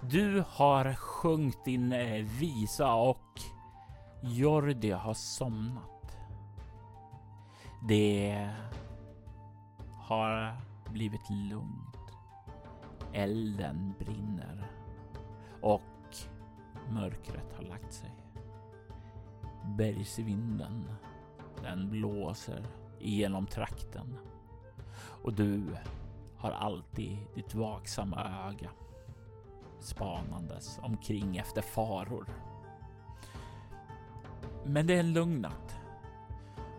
Du 0.00 0.44
har 0.48 0.94
sjungit 0.94 1.64
din 1.64 1.92
eh, 1.92 2.24
visa 2.24 2.94
och 2.94 3.40
Jordi 4.22 4.90
har 4.90 5.14
somnat. 5.14 5.97
Det 7.80 8.50
har 9.96 10.56
blivit 10.92 11.30
lugnt. 11.30 11.96
Elden 13.12 13.94
brinner 13.98 14.70
och 15.62 16.16
mörkret 16.90 17.52
har 17.56 17.62
lagt 17.62 17.92
sig. 17.92 18.14
Bergsvinden, 19.64 20.90
den 21.62 21.90
blåser 21.90 22.66
igenom 22.98 23.46
trakten 23.46 24.18
och 25.22 25.32
du 25.32 25.76
har 26.36 26.50
alltid 26.50 27.18
ditt 27.34 27.54
vaksamma 27.54 28.48
öga 28.48 28.70
spanandes 29.80 30.78
omkring 30.82 31.36
efter 31.36 31.62
faror. 31.62 32.26
Men 34.64 34.86
det 34.86 34.94
är 34.94 35.00
en 35.00 35.12
lugn 35.12 35.40
natt 35.40 35.80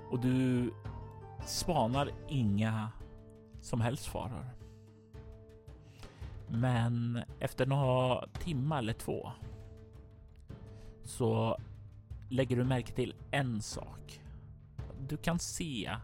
och 0.10 0.20
du 0.20 0.74
spanar 1.46 2.12
inga 2.28 2.92
som 3.62 3.82
helst 3.82 4.06
faror. 4.06 4.46
Men 6.48 7.24
efter 7.40 7.66
några 7.66 8.28
timmar 8.28 8.80
eller 8.80 8.94
två 8.94 9.32
så 11.04 11.58
lägger 12.30 12.56
du 12.56 12.64
märke 12.64 12.94
till 12.94 13.16
en 13.32 13.62
sak. 13.62 14.22
Du 15.08 15.18
kan 15.18 15.40
se 15.40 15.96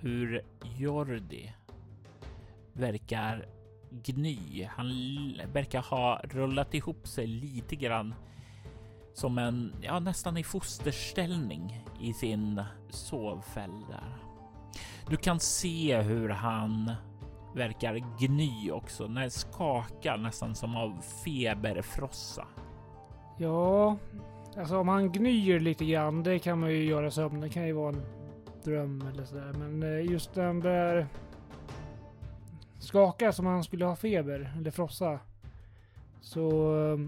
hur 0.00 0.42
Jordi 0.76 1.52
verkar 2.72 3.46
gny. 3.90 4.64
Han 4.64 4.88
verkar 5.52 5.82
ha 5.82 6.20
rullat 6.24 6.74
ihop 6.74 7.06
sig 7.06 7.26
lite 7.26 7.76
grann 7.76 8.14
som 9.14 9.38
en, 9.38 9.74
ja 9.82 9.98
nästan 9.98 10.36
i 10.36 10.44
fosterställning 10.44 11.84
i 12.00 12.12
sin 12.12 12.62
sovfäll 12.90 13.84
där. 13.90 14.23
Du 15.08 15.16
kan 15.16 15.40
se 15.40 16.02
hur 16.02 16.28
han 16.28 16.92
verkar 17.54 18.18
gny 18.18 18.70
också, 18.70 19.06
när 19.06 19.28
skakar 19.28 20.16
nästan 20.16 20.54
som 20.54 20.76
av 20.76 21.00
feberfrossa. 21.24 22.46
Ja, 23.38 23.96
alltså 24.56 24.78
om 24.78 24.88
han 24.88 25.12
gnyr 25.12 25.60
lite 25.60 25.84
grann, 25.84 26.22
det 26.22 26.38
kan 26.38 26.60
man 26.60 26.70
ju 26.70 26.84
göra 26.84 27.10
sömn. 27.10 27.40
Det 27.40 27.48
kan 27.48 27.66
ju 27.66 27.72
vara 27.72 27.88
en 27.88 28.02
dröm 28.64 29.04
eller 29.12 29.24
sådär. 29.24 29.52
Men 29.58 29.82
eh, 29.82 30.10
just 30.10 30.34
den 30.34 30.60
där 30.60 31.06
skaka 32.78 33.32
som 33.32 33.46
han 33.46 33.64
skulle 33.64 33.84
ha 33.84 33.96
feber 33.96 34.54
eller 34.58 34.70
frossa. 34.70 35.18
Så 36.20 36.76
eh, 36.76 36.98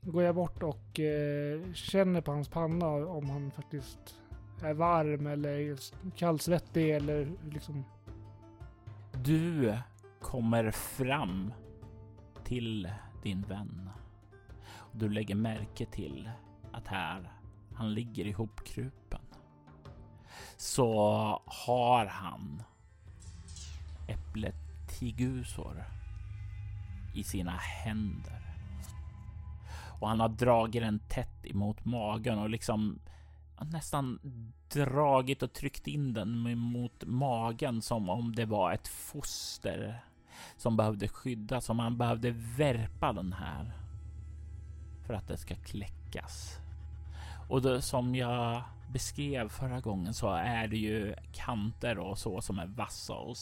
går 0.00 0.22
jag 0.22 0.34
bort 0.34 0.62
och 0.62 1.00
eh, 1.00 1.72
känner 1.72 2.20
på 2.20 2.32
hans 2.32 2.48
panna 2.48 2.86
om 2.86 3.30
han 3.30 3.50
faktiskt 3.50 4.16
är 4.62 4.74
varm 4.74 5.26
eller 5.26 5.76
kallsvettig 6.16 6.90
eller 6.90 7.32
liksom. 7.50 7.84
Du 9.12 9.78
kommer 10.20 10.70
fram 10.70 11.52
till 12.44 12.90
din 13.22 13.42
vän. 13.42 13.90
Du 14.92 15.08
lägger 15.08 15.34
märke 15.34 15.86
till 15.86 16.30
att 16.72 16.86
här 16.86 17.32
han 17.74 17.94
ligger 17.94 18.26
ihopkrupen. 18.26 19.20
Så 20.56 20.92
har 21.46 22.06
han 22.06 22.62
äpplet 24.08 24.54
tigusor 24.98 25.84
i 27.14 27.24
sina 27.24 27.56
händer. 27.56 28.42
Och 30.00 30.08
han 30.08 30.20
har 30.20 30.28
dragit 30.28 30.82
den 30.82 30.98
tätt 30.98 31.46
emot 31.46 31.84
magen 31.84 32.38
och 32.38 32.50
liksom 32.50 32.98
nästan 33.64 34.18
dragit 34.68 35.42
och 35.42 35.52
tryckt 35.52 35.86
in 35.86 36.12
den 36.12 36.58
mot 36.58 37.04
magen 37.06 37.82
som 37.82 38.08
om 38.08 38.34
det 38.34 38.44
var 38.46 38.72
ett 38.72 38.88
foster 38.88 40.04
som 40.56 40.76
behövde 40.76 41.08
skyddas, 41.08 41.64
som 41.64 41.78
han 41.78 41.98
behövde 41.98 42.30
värpa 42.30 43.12
den 43.12 43.32
här 43.32 43.72
för 45.06 45.14
att 45.14 45.28
det 45.28 45.36
ska 45.36 45.54
kläckas. 45.54 46.58
Och 47.48 47.62
då, 47.62 47.80
som 47.80 48.14
jag 48.14 48.62
beskrev 48.92 49.48
förra 49.48 49.80
gången 49.80 50.14
så 50.14 50.30
är 50.30 50.68
det 50.68 50.76
ju 50.76 51.14
kanter 51.32 51.98
och 51.98 52.18
så 52.18 52.40
som 52.40 52.58
är 52.58 52.66
vassa 52.66 53.14
och 53.14 53.36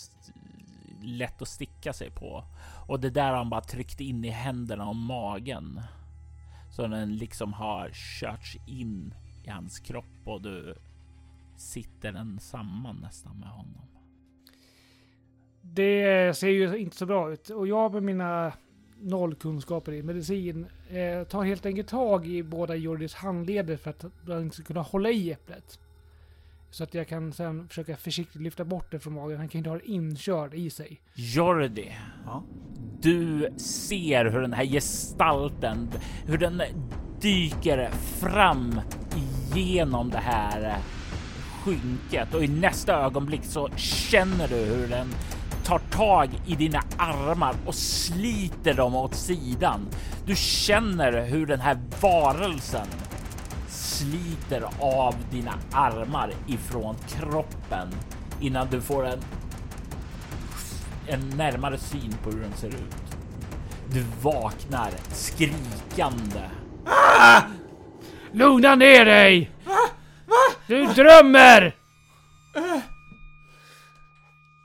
lätt 1.03 1.42
att 1.42 1.48
sticka 1.48 1.92
sig 1.92 2.11
på. 2.11 2.44
Och 2.88 3.00
det 3.00 3.11
där 3.11 3.29
har 3.29 3.37
han 3.37 3.50
bara 3.50 3.61
tryckt 3.61 4.00
in 4.00 4.24
i 4.24 4.31
händerna 4.31 4.88
och 4.88 4.96
magen. 4.96 5.81
Så 6.70 6.87
den 6.87 7.16
liksom 7.16 7.53
har 7.53 7.90
körts 7.90 8.57
in 8.66 9.14
i 9.46 9.50
hans 9.50 9.78
kropp 9.78 10.04
och 10.24 10.42
du 10.42 10.74
sitter 11.57 12.12
den 12.12 12.38
samman 12.40 12.96
nästan 12.96 13.37
med 13.40 13.48
honom. 13.48 13.80
Det 15.62 16.37
ser 16.37 16.48
ju 16.48 16.76
inte 16.76 16.96
så 16.96 17.07
bra 17.07 17.33
ut 17.33 17.48
och 17.50 17.66
jag 17.68 17.92
med 17.92 18.02
mina 18.02 18.52
noll 19.00 19.35
kunskaper 19.35 19.92
i 19.92 20.02
medicin 20.02 20.66
eh, 20.90 21.24
tar 21.28 21.44
helt 21.44 21.66
enkelt 21.66 21.88
tag 21.88 22.26
i 22.26 22.42
båda 22.42 22.74
Jordis 22.76 23.14
handleder 23.14 23.76
för 23.76 23.90
att 23.90 24.04
han 24.26 24.42
inte 24.42 24.57
ska 24.57 24.64
kunna 24.64 24.83
hålla 24.83 25.11
i 25.11 25.33
äpplet. 25.33 25.78
Så 26.70 26.85
att 26.85 26.94
jag 26.94 27.09
kan 27.09 27.33
sen 27.33 27.68
försöka 27.68 27.96
försiktigt 27.96 28.42
lyfta 28.42 28.64
bort 28.64 28.90
det 28.90 28.98
från 29.00 29.14
magen. 29.14 29.38
Han 29.38 29.48
kan 29.48 29.59
inte 29.59 29.70
ha 29.70 29.78
det 29.78 29.90
inkörd 29.90 30.54
i 30.54 30.70
sig. 30.70 31.00
Jordi, 31.14 31.92
Ja. 32.26 32.42
du 33.00 33.48
ser 33.57 34.24
hur 34.24 34.40
den 34.40 34.52
här 34.52 34.64
gestalten, 34.64 35.88
hur 36.26 36.38
den 36.38 36.62
dyker 37.20 37.90
fram 37.90 38.80
genom 39.60 40.10
det 40.10 40.18
här 40.18 40.62
eh, 40.62 40.76
skynket 41.64 42.34
och 42.34 42.44
i 42.44 42.48
nästa 42.48 42.94
ögonblick 42.94 43.44
så 43.44 43.68
känner 43.76 44.48
du 44.48 44.56
hur 44.56 44.88
den 44.88 45.06
tar 45.64 45.78
tag 45.78 46.28
i 46.46 46.54
dina 46.54 46.82
armar 46.96 47.54
och 47.66 47.74
sliter 47.74 48.74
dem 48.74 48.94
åt 48.94 49.14
sidan. 49.14 49.86
Du 50.26 50.36
känner 50.36 51.26
hur 51.26 51.46
den 51.46 51.60
här 51.60 51.78
varelsen 52.00 52.86
sliter 53.68 54.64
av 54.80 55.14
dina 55.30 55.54
armar 55.72 56.32
ifrån 56.46 56.96
kroppen 57.08 57.88
innan 58.40 58.66
du 58.70 58.80
får 58.80 59.06
en, 59.06 59.18
en 61.06 61.28
närmare 61.28 61.78
syn 61.78 62.14
på 62.24 62.30
hur 62.30 62.40
den 62.40 62.52
ser 62.52 62.68
ut. 62.68 63.16
Du 63.90 64.04
vaknar 64.22 64.90
skrikande. 65.12 66.40
Ah! 66.86 67.42
Lugna 68.35 68.75
ner 68.75 69.05
dig! 69.05 69.51
Du 70.66 70.87
drömmer! 70.87 71.77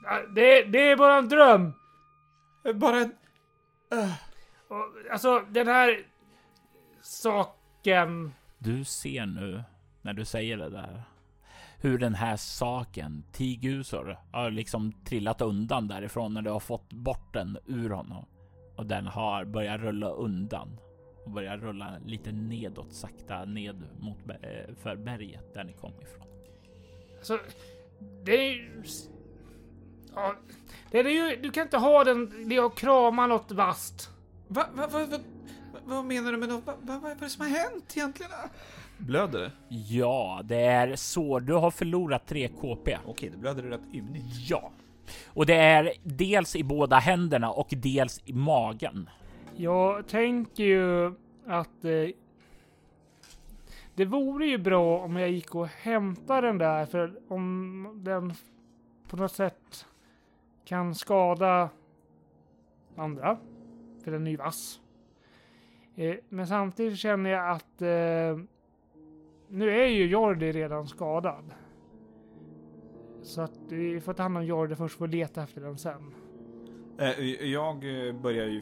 Ja, 0.03 0.21
Det, 0.35 0.63
det 0.63 0.89
är 0.91 0.97
bara 0.97 1.17
en 1.17 1.29
dröm. 1.29 1.73
Bara 2.75 2.97
en... 2.97 3.13
Och, 4.67 5.11
Alltså 5.11 5.39
den 5.49 5.67
här 5.67 5.99
saken. 7.01 8.33
Du 8.57 8.83
ser 8.83 9.25
nu 9.25 9.63
när 10.01 10.13
du 10.13 10.25
säger 10.25 10.57
det 10.57 10.69
där 10.69 11.03
hur 11.81 11.97
den 11.97 12.15
här 12.15 12.37
saken, 12.37 13.23
Tigusor, 13.31 14.17
har 14.31 14.51
liksom 14.51 14.91
trillat 14.91 15.41
undan 15.41 15.87
därifrån 15.87 16.33
när 16.33 16.41
du 16.41 16.49
har 16.49 16.59
fått 16.59 16.93
bort 16.93 17.33
den 17.33 17.57
ur 17.65 17.89
honom. 17.89 18.25
Och 18.75 18.85
den 18.85 19.07
har 19.07 19.45
börjat 19.45 19.81
rulla 19.81 20.09
undan 20.09 20.79
och 21.25 21.31
börjar 21.31 21.57
rulla 21.57 21.97
lite 22.05 22.31
nedåt 22.31 22.93
sakta 22.93 23.45
ned 23.45 23.83
mot 23.99 24.17
eh, 24.29 24.75
för 24.75 24.95
berget 24.95 25.53
där 25.53 25.63
ni 25.63 25.73
kom 25.73 25.91
ifrån. 26.01 26.27
Alltså, 27.17 27.39
det 28.23 28.31
är 28.31 28.51
ju... 28.51 28.83
Ja, 30.15 30.35
det 30.91 30.99
är 30.99 31.09
ju, 31.09 31.41
du 31.41 31.51
kan 31.51 31.63
inte 31.63 31.77
ha 31.77 32.03
den, 32.03 32.49
det 32.49 32.59
och 32.59 32.77
krama 32.77 33.27
något 33.27 33.51
vasst. 33.51 34.09
Va, 34.47 34.65
va, 34.73 34.87
va, 34.87 35.05
va, 35.05 35.17
vad 35.85 36.05
menar 36.05 36.31
du 36.31 36.37
med 36.37 36.49
något? 36.49 36.65
Va, 36.65 36.73
va, 36.81 36.99
vad 37.03 37.11
är 37.11 37.15
det 37.15 37.29
som 37.29 37.45
har 37.45 37.59
hänt 37.59 37.93
egentligen? 37.95 38.31
Blöder 38.97 39.39
det? 39.39 39.51
Ja, 39.69 40.41
det 40.43 40.61
är 40.61 40.95
så. 40.95 41.39
Du 41.39 41.53
har 41.53 41.71
förlorat 41.71 42.27
3 42.27 42.47
KP. 42.47 42.97
Okej, 43.05 43.29
det 43.29 43.37
blöder 43.37 43.63
rätt 43.63 43.93
ymnigt. 43.93 44.25
Ja, 44.49 44.71
och 45.27 45.45
det 45.45 45.55
är 45.55 45.93
dels 46.03 46.55
i 46.55 46.63
båda 46.63 46.99
händerna 46.99 47.51
och 47.51 47.67
dels 47.69 48.21
i 48.25 48.33
magen. 48.33 49.09
Jag 49.59 50.07
tänker 50.07 50.63
ju 50.63 51.13
att 51.45 51.85
eh, 51.85 52.09
det 53.95 54.05
vore 54.05 54.45
ju 54.45 54.57
bra 54.57 54.99
om 54.99 55.15
jag 55.15 55.31
gick 55.31 55.55
och 55.55 55.67
hämtade 55.67 56.47
den 56.47 56.57
där 56.57 56.85
för 56.85 57.19
om 57.27 58.01
den 58.03 58.33
på 59.09 59.17
något 59.17 59.31
sätt 59.31 59.85
kan 60.65 60.95
skada 60.95 61.69
andra. 62.95 63.37
För 64.03 64.11
den 64.11 64.27
är 64.27 64.31
ju 64.31 64.37
vass. 64.37 64.81
Eh, 65.95 66.15
men 66.29 66.47
samtidigt 66.47 66.99
känner 66.99 67.29
jag 67.29 67.49
att 67.49 67.81
eh, 67.81 68.45
nu 69.47 69.69
är 69.81 69.87
ju 69.87 70.05
Jordi 70.05 70.51
redan 70.51 70.87
skadad. 70.87 71.51
Så 73.21 73.41
att 73.41 73.59
vi 73.69 74.01
får 74.01 74.13
ta 74.13 74.23
hand 74.23 74.37
om 74.37 74.45
Jordi 74.45 74.75
först 74.75 75.01
och 75.01 75.09
leta 75.09 75.43
efter 75.43 75.61
den 75.61 75.77
sen. 75.77 76.13
Eh, 76.97 77.19
Jag 77.51 77.79
börjar 78.21 78.45
ju 78.45 78.61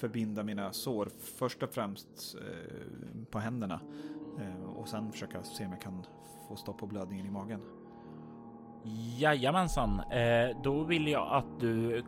förbinda 0.00 0.42
mina 0.42 0.72
sår 0.72 1.08
först 1.38 1.62
och 1.62 1.70
främst 1.70 2.34
eh, 2.34 3.24
på 3.30 3.38
händerna. 3.38 3.80
Eh, 4.38 4.64
Och 4.64 4.88
sen 4.88 5.12
försöka 5.12 5.42
se 5.42 5.64
om 5.64 5.70
jag 5.70 5.80
kan 5.80 6.04
få 6.48 6.56
stopp 6.56 6.78
på 6.78 6.86
blödningen 6.86 7.26
i 7.26 7.30
magen. 7.30 7.60
Jajamensan, 9.18 10.00
eh, 10.00 10.62
då 10.62 10.84
vill 10.84 11.08
jag 11.08 11.28
att 11.32 11.60
du 11.60 12.04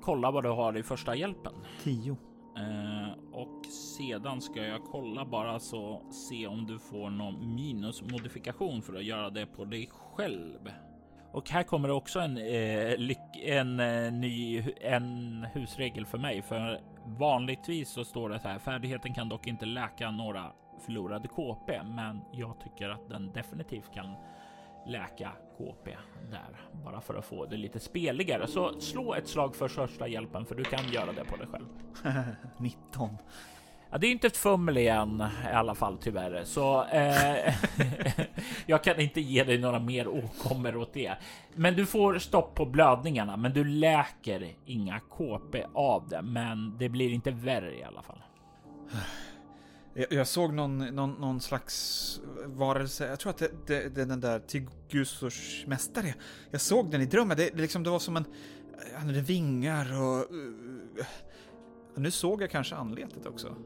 kollar 0.00 0.32
vad 0.32 0.44
du 0.44 0.50
har 0.50 0.76
i 0.76 0.82
första 0.82 1.14
hjälpen. 1.16 1.52
Tio. 1.82 2.16
Eh, 2.56 3.18
och 3.32 3.66
sedan 3.66 4.40
ska 4.40 4.60
jag 4.66 4.84
kolla 4.84 5.24
bara 5.24 5.58
så 5.60 6.02
se 6.10 6.46
om 6.46 6.66
du 6.66 6.78
får 6.78 7.10
någon 7.10 7.54
minusmodifikation 7.54 8.82
för 8.82 8.94
att 8.94 9.04
göra 9.04 9.30
det 9.30 9.46
på 9.46 9.64
dig 9.64 9.88
själv. 9.92 10.58
Och 11.32 11.50
här 11.50 11.62
kommer 11.62 11.88
det 11.88 11.94
också 11.94 12.20
en, 12.20 12.36
eh, 12.38 12.96
lyck, 12.96 13.36
en 13.42 13.80
eh, 13.80 14.12
ny 14.12 14.64
en 14.80 15.46
husregel 15.52 16.06
för 16.06 16.18
mig. 16.18 16.42
För 16.42 16.80
vanligtvis 17.06 17.88
så 17.88 18.04
står 18.04 18.28
det 18.28 18.40
så 18.40 18.48
här. 18.48 18.58
Färdigheten 18.58 19.14
kan 19.14 19.28
dock 19.28 19.46
inte 19.46 19.66
läka 19.66 20.10
några 20.10 20.52
förlorade 20.80 21.28
KP, 21.28 21.82
men 21.84 22.20
jag 22.32 22.60
tycker 22.60 22.88
att 22.88 23.08
den 23.08 23.32
definitivt 23.32 23.94
kan 23.94 24.14
läka 24.86 25.32
KP 25.58 25.96
där 26.30 26.60
bara 26.84 27.00
för 27.00 27.14
att 27.14 27.24
få 27.24 27.46
det 27.46 27.56
lite 27.56 27.80
speligare. 27.80 28.46
Så 28.46 28.80
slå 28.80 29.14
ett 29.14 29.28
slag 29.28 29.56
för 29.56 29.68
första 29.68 30.08
hjälpen 30.08 30.46
för 30.46 30.54
du 30.54 30.64
kan 30.64 30.92
göra 30.92 31.12
det 31.12 31.24
på 31.24 31.36
dig 31.36 31.46
själv. 31.46 31.66
19. 32.58 33.18
Ja, 33.92 33.98
det 33.98 34.06
är 34.06 34.10
inte 34.10 34.26
ett 34.26 34.36
fummel 34.36 34.78
igen 34.78 35.24
i 35.50 35.54
alla 35.54 35.74
fall 35.74 35.98
tyvärr, 35.98 36.44
så 36.44 36.84
eh, 36.84 37.54
jag 38.66 38.84
kan 38.84 39.00
inte 39.00 39.20
ge 39.20 39.44
dig 39.44 39.58
några 39.58 39.78
mer 39.78 40.08
åkommor 40.08 40.76
åt 40.76 40.92
det. 40.92 41.16
Men 41.54 41.76
du 41.76 41.86
får 41.86 42.18
stopp 42.18 42.54
på 42.54 42.66
blödningarna, 42.66 43.36
men 43.36 43.52
du 43.52 43.64
läker 43.64 44.54
inga 44.66 45.00
KP 45.00 45.64
av 45.74 46.08
det. 46.08 46.22
Men 46.22 46.78
det 46.78 46.88
blir 46.88 47.10
inte 47.10 47.30
värre 47.30 47.78
i 47.78 47.84
alla 47.84 48.02
fall. 48.02 48.22
Jag, 49.94 50.12
jag 50.12 50.26
såg 50.26 50.54
någon, 50.54 50.78
någon, 50.78 51.10
någon 51.10 51.40
slags 51.40 52.20
varelse, 52.44 53.06
jag 53.06 53.20
tror 53.20 53.30
att 53.30 53.38
det, 53.38 53.66
det, 53.66 53.94
det 53.94 54.00
är 54.02 54.06
den 54.06 54.20
där 54.20 54.38
Tigusors 54.38 55.66
mästare. 55.66 56.14
Jag 56.50 56.60
såg 56.60 56.90
den 56.90 57.00
i 57.00 57.06
drömmen, 57.06 57.36
det, 57.36 57.50
det, 57.54 57.62
liksom, 57.62 57.82
det 57.82 57.90
var 57.90 57.98
som 57.98 58.16
en... 58.16 58.24
Han 58.94 59.06
hade 59.06 59.20
vingar 59.20 60.02
och... 60.02 60.34
Uh, 60.34 61.04
nu 61.96 62.10
såg 62.10 62.42
jag 62.42 62.50
kanske 62.50 62.74
anletet 62.74 63.26
också. 63.26 63.56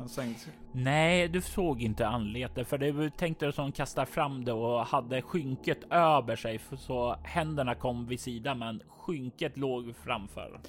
Han 0.00 0.08
sänkte 0.08 0.44
sig. 0.44 0.52
Nej, 0.72 1.28
du 1.28 1.40
såg 1.40 1.82
inte 1.82 2.06
anletet 2.06 2.68
för 2.68 2.78
det 2.78 3.10
tänkte 3.16 3.46
du 3.46 3.52
som 3.52 3.72
kastar 3.72 4.04
fram 4.04 4.44
det 4.44 4.52
och 4.52 4.86
hade 4.86 5.22
skynket 5.22 5.78
över 5.90 6.36
sig 6.36 6.60
så 6.78 7.16
händerna 7.24 7.74
kom 7.74 8.06
vid 8.06 8.20
sidan, 8.20 8.58
men 8.58 8.82
skynket 8.88 9.56
låg 9.56 9.94
framför. 10.04 10.60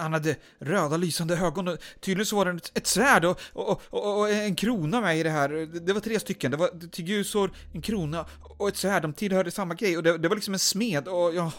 Han 0.00 0.12
hade 0.12 0.36
röda 0.58 0.96
lysande 0.96 1.36
ögon 1.36 1.68
och 1.68 1.78
tydligen 2.00 2.26
så 2.26 2.36
var 2.36 2.44
det 2.44 2.70
ett, 2.74 2.86
svärd 2.86 3.24
och, 3.24 3.40
och, 3.52 3.82
och, 3.90 4.18
och 4.18 4.30
en 4.30 4.56
krona 4.56 5.00
med 5.00 5.18
i 5.18 5.22
det 5.22 5.30
här. 5.30 5.80
Det 5.80 5.92
var 5.92 6.00
tre 6.00 6.20
stycken. 6.20 6.50
Det 6.50 6.56
var 6.56 6.88
Tigusor, 6.90 7.50
en 7.74 7.82
krona 7.82 8.26
och 8.58 8.68
ett 8.68 8.76
svärd. 8.76 9.02
De 9.02 9.12
tillhörde 9.12 9.50
samma 9.50 9.74
grej 9.74 9.96
och 9.96 10.02
det, 10.02 10.18
det 10.18 10.28
var 10.28 10.36
liksom 10.36 10.54
en 10.54 10.60
smed 10.60 11.08
och 11.08 11.34
ja... 11.34 11.52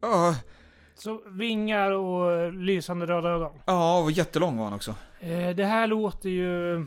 Ja, 0.00 0.34
Så 1.02 1.20
vingar 1.26 1.90
och 1.90 2.52
lysande 2.52 3.06
röda 3.06 3.28
ögon. 3.28 3.52
ja, 3.66 4.02
och 4.02 4.10
jättelång 4.10 4.56
var 4.56 4.64
han 4.64 4.72
också. 4.72 4.94
Eh, 5.20 5.50
det 5.50 5.64
här 5.64 5.86
låter 5.86 6.28
ju 6.30 6.86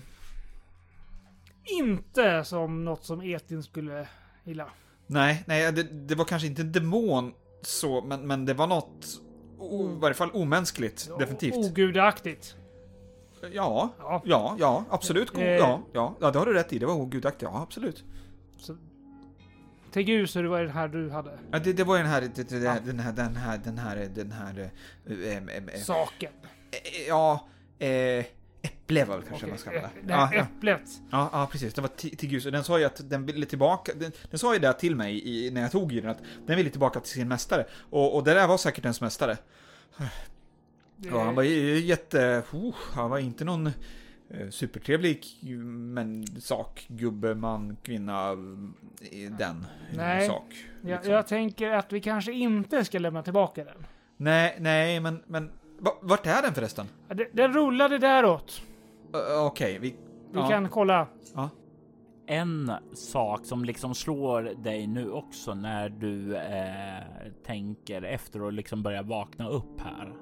inte 1.79 2.43
som 2.43 2.85
något 2.85 3.05
som 3.05 3.21
Etin 3.21 3.63
skulle 3.63 4.07
gilla. 4.43 4.69
Nej, 5.07 5.43
nej, 5.47 5.71
det, 5.71 5.83
det 5.83 6.15
var 6.15 6.25
kanske 6.25 6.47
inte 6.47 6.61
en 6.61 6.71
demon 6.71 7.33
så, 7.61 8.01
men, 8.01 8.27
men 8.27 8.45
det 8.45 8.53
var 8.53 8.67
något, 8.67 9.21
o, 9.57 9.89
i 9.89 9.99
varje 9.99 10.13
fall 10.15 10.31
omänskligt, 10.33 11.09
definitivt. 11.19 11.55
Ogudaktigt. 11.55 12.55
Ja, 13.53 13.89
Ja. 13.99 14.21
ja, 14.25 14.55
ja, 14.59 14.83
absolut. 14.89 15.37
Eh. 15.37 15.43
Ja, 15.43 15.81
ja, 15.93 16.15
ja, 16.21 16.31
det 16.31 16.39
har 16.39 16.45
du 16.45 16.53
rätt 16.53 16.73
i. 16.73 16.79
Det 16.79 16.85
var 16.85 16.93
ogudaktigt, 16.93 17.41
ja, 17.43 17.61
absolut. 17.61 18.03
Så, 18.57 18.77
Tegusur 19.95 20.43
var 20.43 20.61
det 20.61 20.69
här 20.71 20.87
du 20.87 21.09
hade. 21.09 21.39
Ja, 21.51 21.59
det, 21.59 21.73
det 21.73 21.83
var 21.83 21.97
den 21.97 22.07
här, 22.07 22.21
det, 22.21 22.49
det, 22.49 22.55
Ja. 22.57 22.77
den 22.85 22.99
här, 22.99 23.11
den 23.13 23.35
här, 23.35 23.57
den 23.63 23.77
här, 23.77 24.09
den 24.15 24.31
här, 24.31 24.69
eh, 25.09 25.37
em, 25.37 25.49
em, 25.49 25.69
eh, 25.69 25.79
Saken. 25.79 26.31
eh, 26.71 27.07
ja, 27.07 27.47
eh, 27.79 28.25
äpple 28.61 29.05
var 29.05 29.17
det 29.17 29.23
kanske 29.27 29.35
Okej, 29.35 29.49
man 29.49 29.57
ska 29.57 29.69
kalla 29.69 29.81
det. 30.01 30.07
Det 30.07 30.13
Ja, 30.13 30.33
äpplet. 30.33 30.81
Ja, 31.11 31.29
ja, 31.33 31.47
precis. 31.51 31.73
Det 31.73 31.81
var 31.81 31.89
ti- 31.89 32.15
till 32.15 32.29
Gus. 32.29 32.45
Och 32.45 32.51
den 32.51 32.63
sa 32.63 32.79
ju 32.79 32.85
att 32.85 33.09
den 33.09 33.25
ville 33.25 33.45
tillbaka. 33.45 33.91
Den, 33.95 34.11
den 34.29 34.39
sa 34.39 34.53
ju 34.53 34.59
det 34.59 34.73
till 34.73 34.95
mig 34.95 35.27
i, 35.45 35.51
när 35.51 35.61
jag 35.61 35.71
tog 35.71 35.93
i 35.93 36.01
den, 36.01 36.09
att 36.11 36.21
den 36.47 36.57
ville 36.57 36.69
tillbaka 36.69 36.99
till 36.99 37.11
sin 37.11 37.27
mästare. 37.27 37.65
Och, 37.89 38.15
och 38.15 38.23
det 38.23 38.33
där 38.33 38.47
var 38.47 38.57
säkert 38.57 38.83
ens 38.85 39.01
mästare. 39.01 39.37
Ja, 40.97 41.23
han 41.23 41.35
var 41.35 41.43
jätte... 41.43 42.43
Oh, 42.51 42.75
han 42.93 43.09
var 43.09 43.19
inte 43.19 43.45
någon 43.45 43.67
eh, 43.67 43.73
supertrevlig 44.49 45.25
men 45.65 46.27
sak, 46.27 46.85
gubbe, 46.89 47.35
man, 47.35 47.77
kvinna, 47.83 48.29
eh, 48.31 49.31
den 49.37 49.65
Nej. 49.95 50.27
sak. 50.27 50.43
jag, 50.81 50.89
liksom. 50.89 51.13
jag 51.13 51.27
tänker 51.27 51.71
att 51.71 51.93
vi 51.93 52.01
kanske 52.01 52.31
inte 52.33 52.85
ska 52.85 52.99
lämna 52.99 53.23
tillbaka 53.23 53.63
den. 53.63 53.85
Nej, 54.17 54.57
nej, 54.59 54.99
men, 54.99 55.23
men 55.27 55.51
va- 55.79 55.97
vart 56.01 56.25
är 56.25 56.41
den 56.41 56.53
förresten? 56.53 56.85
Det- 57.07 57.29
Den 57.33 57.53
rullade 57.53 57.97
däråt. 57.97 58.61
Uh, 59.15 59.45
Okej, 59.45 59.79
vi... 59.79 59.89
Vi 60.31 60.39
ja. 60.39 60.49
kan 60.49 60.69
kolla. 60.69 61.07
Ja. 61.35 61.49
En 62.27 62.71
sak 62.93 63.45
som 63.45 63.65
liksom 63.65 63.95
slår 63.95 64.41
dig 64.63 64.87
nu 64.87 65.11
också 65.11 65.53
när 65.53 65.89
du 65.89 66.35
eh, 66.35 67.03
tänker 67.45 68.01
efter 68.01 68.41
och 68.41 68.53
liksom 68.53 68.83
börjar 68.83 69.03
vakna 69.03 69.49
upp 69.49 69.81
här. 69.81 70.13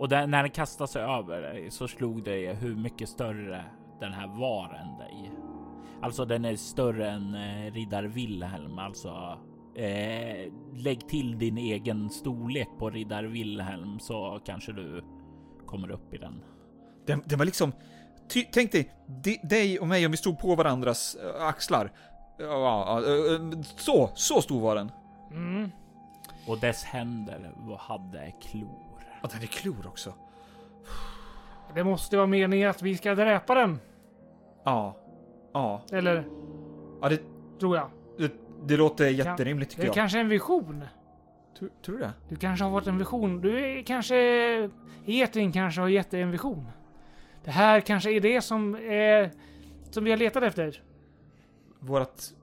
Och 0.00 0.08
där, 0.08 0.26
när 0.26 0.42
den 0.42 0.50
kastar 0.50 0.86
sig 0.86 1.02
över 1.02 1.40
dig 1.40 1.70
så 1.70 1.88
slog 1.88 2.24
det 2.24 2.52
hur 2.52 2.76
mycket 2.76 3.08
större 3.08 3.64
den 4.00 4.12
här 4.12 4.26
var 4.26 4.74
än 4.74 4.98
dig. 4.98 5.32
Alltså 6.02 6.24
den 6.24 6.44
är 6.44 6.56
större 6.56 7.10
än 7.10 7.34
eh, 7.34 7.72
riddar 7.72 8.04
Wilhelm. 8.04 8.78
Alltså 8.78 9.38
eh, 9.76 10.52
lägg 10.74 11.08
till 11.08 11.38
din 11.38 11.58
egen 11.58 12.10
storlek 12.10 12.68
på 12.78 12.90
riddar 12.90 13.24
Wilhelm 13.24 13.98
så 13.98 14.40
kanske 14.44 14.72
du 14.72 15.04
kommer 15.66 15.90
upp 15.90 16.14
i 16.14 16.18
den. 16.18 16.44
Den, 17.06 17.22
den 17.26 17.38
var 17.38 17.46
liksom... 17.46 17.72
Ty, 18.28 18.44
tänk 18.52 18.72
dig, 18.72 18.92
di, 19.06 19.40
dig 19.42 19.78
och 19.80 19.88
mig 19.88 20.06
om 20.06 20.10
vi 20.10 20.16
stod 20.16 20.38
på 20.38 20.54
varandras 20.54 21.14
eh, 21.14 21.46
axlar. 21.46 21.92
Ja, 22.38 23.02
eh, 23.06 23.34
eh, 23.34 23.60
så, 23.76 24.10
så 24.14 24.42
stor 24.42 24.60
var 24.60 24.74
den. 24.74 24.92
Mm. 25.30 25.70
Och 26.46 26.58
dess 26.58 26.84
händer 26.84 27.52
hade 27.78 28.32
klor. 28.42 28.89
Ja, 29.22 29.28
den 29.32 29.42
är 29.42 29.46
klor 29.46 29.86
också. 29.86 30.14
Det 31.74 31.84
måste 31.84 32.16
vara 32.16 32.26
meningen 32.26 32.70
att 32.70 32.82
vi 32.82 32.96
ska 32.96 33.14
dräpa 33.14 33.54
den. 33.54 33.78
Ja. 34.64 34.96
Ja. 35.52 35.82
Eller, 35.92 36.24
Ja, 37.02 37.08
det, 37.08 37.20
tror 37.60 37.76
jag. 37.76 37.90
det, 38.18 38.32
det 38.64 38.76
låter 38.76 39.08
jätterimligt 39.08 39.70
tycker 39.70 39.82
Det 39.82 39.84
är 39.84 39.88
jag. 39.88 39.94
kanske 39.94 40.20
en 40.20 40.28
vision. 40.28 40.84
Tror, 41.58 41.70
tror 41.84 41.96
du 41.96 42.02
det? 42.02 42.12
Du 42.28 42.36
kanske 42.36 42.64
har 42.64 42.80
fått 42.80 42.86
en 42.88 42.98
vision. 42.98 43.40
Du 43.40 43.58
är 43.78 43.82
kanske... 43.82 44.16
Etin 45.06 45.52
kanske 45.52 45.80
har 45.80 45.88
gett 45.88 46.10
dig 46.10 46.22
en 46.22 46.30
vision. 46.30 46.66
Det 47.44 47.50
här 47.50 47.80
kanske 47.80 48.10
är 48.12 48.20
det 48.20 48.40
som 48.42 48.74
är... 48.74 49.30
Som 49.90 50.04
vi 50.04 50.10
har 50.10 50.18
letat 50.18 50.42
efter. 50.42 50.82
Vårat... 51.78 52.34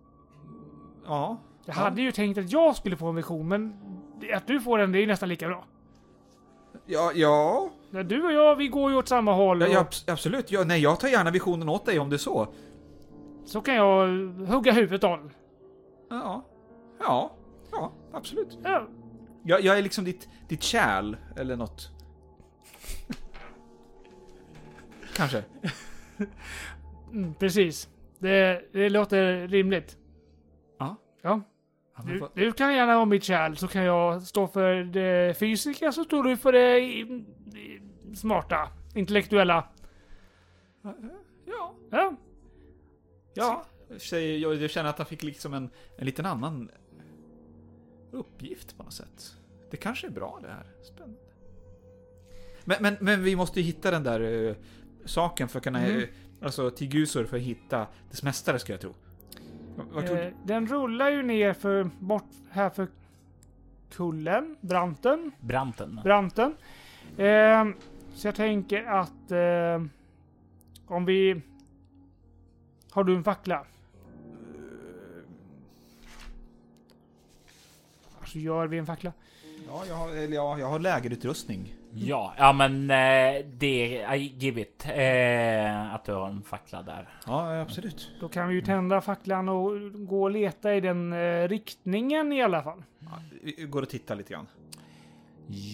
Ja. 1.05 1.37
Jag 1.65 1.75
Ja. 1.75 1.79
hade 1.79 2.01
ju 2.01 2.11
tänkt 2.11 2.37
att 2.37 2.51
jag 2.51 2.75
skulle 2.75 2.97
få 2.97 3.07
en 3.07 3.15
vision, 3.15 3.47
men 3.47 3.79
att 4.33 4.47
du 4.47 4.61
får 4.61 4.77
den, 4.77 4.91
det 4.91 4.99
är 5.03 5.07
nästan 5.07 5.29
lika 5.29 5.47
bra. 5.47 5.65
Ja, 6.87 7.11
ja. 7.15 7.69
Ja, 7.91 8.03
Du 8.03 8.23
och 8.25 8.31
jag, 8.33 8.55
vi 8.55 8.67
går 8.67 8.91
ju 8.91 8.97
åt 8.97 9.07
samma 9.07 9.33
håll. 9.33 9.61
ja, 9.61 9.67
och 9.67 9.73
ja 9.73 9.83
abs- 9.83 10.11
absolut. 10.11 10.51
Ja, 10.51 10.63
nej, 10.63 10.81
jag 10.81 10.99
tar 10.99 11.07
gärna 11.07 11.31
visionen 11.31 11.69
åt 11.69 11.85
dig 11.85 11.99
om 11.99 12.09
det 12.09 12.15
är 12.15 12.17
så. 12.17 12.47
Så 13.45 13.61
kan 13.61 13.75
jag 13.75 14.07
hugga 14.47 14.71
huvudet 14.71 15.03
av. 15.03 15.31
Ja. 16.09 16.45
Ja. 16.99 17.31
Ja, 17.71 17.91
absolut. 18.13 18.57
Ja, 18.63 18.87
Jag, 19.43 19.61
jag 19.61 19.77
är 19.77 19.81
liksom 19.81 20.05
ditt, 20.05 20.29
ditt 20.49 20.63
kärl, 20.63 21.15
eller 21.35 21.55
något. 21.55 21.89
Kanske. 25.15 25.43
mm, 27.11 27.33
precis. 27.33 27.89
Det, 28.19 28.61
det 28.73 28.89
låter 28.89 29.47
rimligt. 29.47 29.97
Ja. 30.79 30.95
Ja. 31.21 31.41
Du, 32.05 32.29
du 32.33 32.51
kan 32.51 32.73
gärna 32.73 32.95
vara 32.95 33.05
mitt 33.05 33.23
kärl, 33.23 33.55
så 33.55 33.67
kan 33.67 33.83
jag 33.83 34.21
stå 34.21 34.47
för 34.47 34.83
det 34.83 35.39
fysiska, 35.39 35.91
så 35.91 36.03
står 36.03 36.23
du 36.23 36.37
för 36.37 36.51
det 36.51 36.79
i, 36.79 36.99
i, 37.01 38.15
smarta, 38.15 38.69
intellektuella. 38.95 39.67
Ja. 41.45 41.73
Ja. 41.91 42.15
Ja. 43.33 43.65
Säger 43.97 44.37
jag, 44.37 44.55
jag 44.55 44.69
känner 44.69 44.89
att 44.89 44.97
han 44.97 45.07
fick 45.07 45.23
liksom 45.23 45.53
en, 45.53 45.69
en 45.97 46.05
liten 46.05 46.25
annan 46.25 46.69
uppgift 48.11 48.77
på 48.77 48.83
något 48.83 48.93
sätt. 48.93 49.35
Det 49.71 49.77
kanske 49.77 50.07
är 50.07 50.11
bra 50.11 50.39
det 50.41 50.47
här. 50.47 50.65
Spännande. 50.83 51.19
Men, 52.63 52.77
men, 52.79 52.97
men 52.99 53.23
vi 53.23 53.35
måste 53.35 53.59
ju 53.59 53.65
hitta 53.65 53.91
den 53.91 54.03
där 54.03 54.47
eh, 54.49 54.55
saken 55.05 55.47
för 55.47 55.57
att 55.59 55.63
kunna... 55.63 55.85
Mm. 55.85 56.01
eh, 56.01 56.07
alltså 56.41 56.69
Tigusor 56.69 57.25
för 57.25 57.37
att 57.37 57.43
hitta 57.43 57.87
dess 58.09 58.23
mästare 58.23 58.59
ska 58.59 58.73
jag 58.73 58.81
tro. 58.81 58.93
Vart 59.91 60.07
tog... 60.07 60.17
Eh, 60.17 60.33
den 60.43 60.67
rullar 60.67 61.09
ju 61.09 61.23
ner 61.23 61.53
för 61.53 61.89
bort 61.99 62.31
här 62.51 62.69
för 62.69 62.87
kullen, 63.91 64.55
branten. 64.61 65.31
Branten. 65.39 65.99
branten. 66.03 66.55
Eh, 67.17 67.67
så 68.13 68.27
jag 68.27 68.35
tänker 68.35 68.83
att 68.83 69.31
eh, 69.31 69.85
om 70.87 71.05
vi... 71.05 71.41
Har 72.91 73.03
du 73.03 73.15
en 73.15 73.23
fackla? 73.23 73.65
Så 78.25 78.39
gör 78.39 78.67
vi 78.67 78.77
en 78.77 78.85
fackla. 78.85 79.13
Ja, 79.67 79.85
jag 79.87 79.95
har, 79.95 80.09
eller 80.09 80.35
ja, 80.35 80.59
jag 80.59 80.67
har 80.67 80.79
lägerutrustning. 80.79 81.76
Ja, 81.93 82.33
ja 82.37 82.53
men 82.53 82.91
eh, 82.91 83.45
det... 83.45 84.05
I 84.15 84.33
give 84.37 84.61
it. 84.61 84.85
Eh, 84.95 85.93
att 85.95 86.05
du 86.05 86.13
har 86.13 86.27
en 86.27 86.41
fackla 86.43 86.81
där. 86.81 87.09
Ja, 87.27 87.61
absolut. 87.61 88.11
Då 88.19 88.29
kan 88.29 88.47
vi 88.47 88.55
ju 88.55 88.61
tända 88.61 89.01
facklan 89.01 89.49
och 89.49 89.71
gå 90.07 90.23
och 90.23 90.31
leta 90.31 90.75
i 90.75 90.81
den 90.81 91.13
eh, 91.13 91.47
riktningen 91.47 92.33
i 92.33 92.41
alla 92.41 92.63
fall. 92.63 92.83
Ja, 92.99 93.19
vi 93.43 93.65
går 93.65 93.81
och 93.81 93.89
tittar 93.89 94.15
lite 94.15 94.33
grann. 94.33 94.47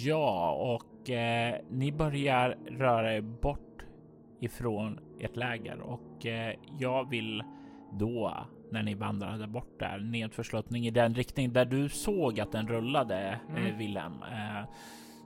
Ja, 0.05 0.51
och 0.51 1.09
eh, 1.09 1.55
ni 1.69 1.91
börjar 1.91 2.57
röra 2.69 3.15
er 3.15 3.21
bort 3.21 3.83
ifrån 4.39 4.99
ert 5.19 5.35
läger 5.35 5.79
och 5.81 6.25
eh, 6.25 6.55
jag 6.79 7.09
vill 7.09 7.43
då 7.91 8.47
när 8.71 8.83
ni 8.83 8.93
vandrade 8.93 9.47
bort 9.47 9.79
där 9.79 9.97
nedför 9.97 10.75
i 10.75 10.89
den 10.89 11.13
riktning 11.13 11.53
där 11.53 11.65
du 11.65 11.89
såg 11.89 12.39
att 12.39 12.51
den 12.51 12.67
rullade, 12.67 13.39
Mm. 13.49 13.65
eh, 13.65 13.77
Wilhelm, 13.77 14.13
eh, 14.23 14.63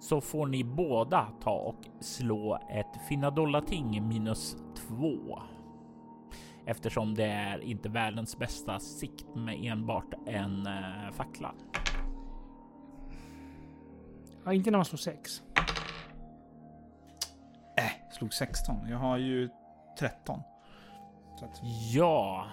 så 0.08 0.22
får 0.22 0.48
ni 0.48 0.64
båda 0.64 1.28
ta 1.42 1.52
och 1.52 1.86
slå 2.00 2.60
ett 2.70 3.08
finadollating 3.10 4.08
minus 4.08 4.58
två. 4.76 5.42
Eftersom 6.66 7.16
det 7.16 7.26
är 7.26 7.60
inte 7.60 7.90
världens 7.90 8.38
bästa 8.38 8.80
sikt 8.80 9.36
med 9.36 9.66
enbart 9.66 10.14
en 10.26 10.68
eh, 10.68 11.12
fackla. 11.12 11.54
Ja, 14.46 14.54
inte 14.54 14.72
när 14.72 14.78
man 14.78 14.86
slår 14.86 14.98
sex. 14.98 15.42
Äh, 17.78 18.12
slog 18.12 18.34
16. 18.34 18.90
Jag 18.90 18.98
har 18.98 19.18
ju 19.18 19.50
13. 20.00 20.42
Så 21.40 21.46
att, 21.46 21.60
Ja, 21.94 22.48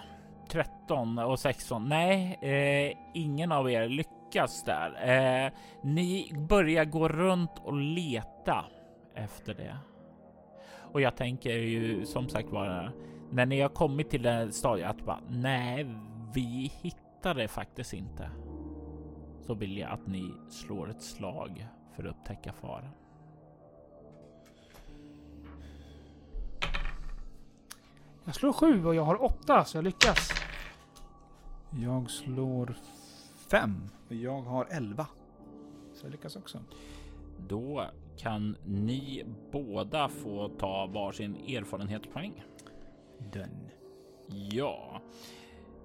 13 0.49 1.19
och 1.19 1.39
16. 1.39 1.89
Nej, 1.89 2.37
eh, 2.41 2.97
ingen 3.13 3.51
av 3.51 3.71
er 3.71 3.89
lyckas 3.89 4.24
där. 4.65 5.09
Eh, 5.45 5.51
ni 5.81 6.31
börjar 6.49 6.85
gå 6.85 7.07
runt 7.07 7.51
och 7.63 7.73
leta 7.73 8.65
efter 9.15 9.53
det. 9.53 9.77
Och 10.77 11.01
jag 11.01 11.15
tänker 11.15 11.49
ju 11.49 12.05
som 12.05 12.29
sagt 12.29 12.49
vara 12.49 12.91
när 13.31 13.45
ni 13.45 13.61
har 13.61 13.69
kommit 13.69 14.09
till 14.09 14.21
det 14.21 14.51
stadiet 14.51 14.89
att 14.89 15.05
bara 15.05 15.19
nej, 15.29 15.95
vi 16.33 16.71
hittar 16.81 17.33
det 17.33 17.47
faktiskt 17.47 17.93
inte. 17.93 18.29
Så 19.41 19.53
vill 19.53 19.77
jag 19.77 19.91
att 19.91 20.07
ni 20.07 20.33
slår 20.49 20.89
ett 20.89 21.01
slag 21.01 21.67
för 21.95 22.03
att 22.03 22.09
upptäcka 22.09 22.53
faran. 22.53 22.91
Jag 28.25 28.35
slår 28.35 28.53
sju 28.53 28.85
och 28.85 28.95
jag 28.95 29.03
har 29.03 29.23
åtta 29.23 29.65
så 29.65 29.77
jag 29.77 29.83
lyckas. 29.83 30.29
jag 31.71 32.09
slår 32.09 32.75
5. 33.51 33.89
Jag 34.07 34.41
har 34.41 34.67
11. 34.71 35.07
Så 35.93 36.05
jag 36.05 36.11
lyckas 36.11 36.35
också. 36.35 36.59
Då 37.47 37.85
kan 38.17 38.57
ni 38.65 39.25
båda 39.51 40.09
få 40.09 40.49
ta 40.49 40.85
varsin 40.85 41.35
erfarenhetspoäng. 41.35 42.43
Done. 43.33 43.71
Ja, 44.51 45.01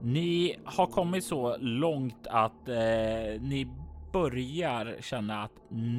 ni 0.01 0.57
har 0.65 0.87
kommit 0.87 1.25
så 1.25 1.57
långt 1.57 2.27
att 2.27 2.69
eh, 2.69 3.41
ni 3.41 3.69
börjar 4.13 4.97
känna 5.01 5.43
att 5.43 5.53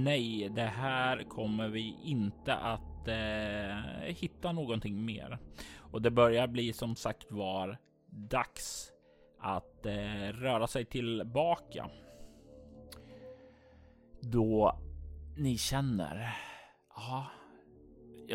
nej, 0.04 0.50
det 0.56 0.62
här 0.62 1.24
kommer 1.24 1.68
vi 1.68 1.96
inte 2.04 2.56
att 2.56 3.08
eh, 3.08 4.14
hitta 4.14 4.52
någonting 4.52 5.06
mer. 5.06 5.38
Och 5.78 6.02
det 6.02 6.12
börjar 6.12 6.48
bli 6.48 6.74
som 6.74 6.96
sagt 6.96 7.32
var 7.32 7.78
dags 8.10 8.92
att 9.40 9.86
eh, 9.86 10.34
röra 10.34 10.68
sig 10.68 10.86
tillbaka. 10.86 11.90
Då 14.22 14.80
ni 15.38 15.58
känner, 15.58 16.36
ja, 16.96 17.28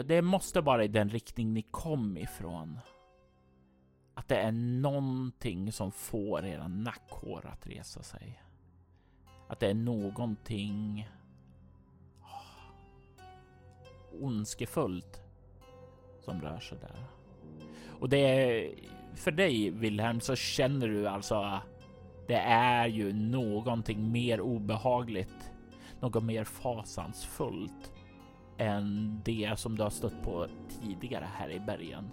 det 0.04 0.22
måste 0.22 0.60
vara 0.60 0.84
i 0.84 0.88
den 0.88 1.08
riktning 1.08 1.52
ni 1.52 1.62
kom 1.62 2.16
ifrån 2.18 2.78
att 4.14 4.28
det 4.28 4.36
är 4.36 4.52
någonting 4.52 5.72
som 5.72 5.92
får 5.92 6.44
era 6.44 6.68
nackhår 6.68 7.46
att 7.46 7.66
resa 7.66 8.02
sig. 8.02 8.42
Att 9.48 9.60
det 9.60 9.70
är 9.70 9.74
någonting 9.74 11.08
ah, 12.20 12.72
ondskefullt 14.20 15.22
som 16.20 16.40
rör 16.40 16.60
sig 16.60 16.78
där. 16.78 17.04
Och 18.00 18.08
det 18.08 18.18
är 18.18 18.74
för 19.14 19.30
dig 19.30 19.70
Wilhelm 19.70 20.20
så 20.20 20.36
känner 20.36 20.88
du 20.88 21.08
alltså 21.08 21.60
det 22.26 22.38
är 22.38 22.86
ju 22.86 23.12
någonting 23.12 24.12
mer 24.12 24.40
obehagligt, 24.40 25.52
något 26.06 26.24
mer 26.24 26.44
fasansfullt 26.44 27.92
än 28.58 29.20
det 29.24 29.58
som 29.58 29.76
du 29.76 29.82
har 29.82 29.90
stött 29.90 30.22
på 30.22 30.46
tidigare 30.80 31.28
här 31.34 31.50
i 31.50 31.60
bergen. 31.60 32.10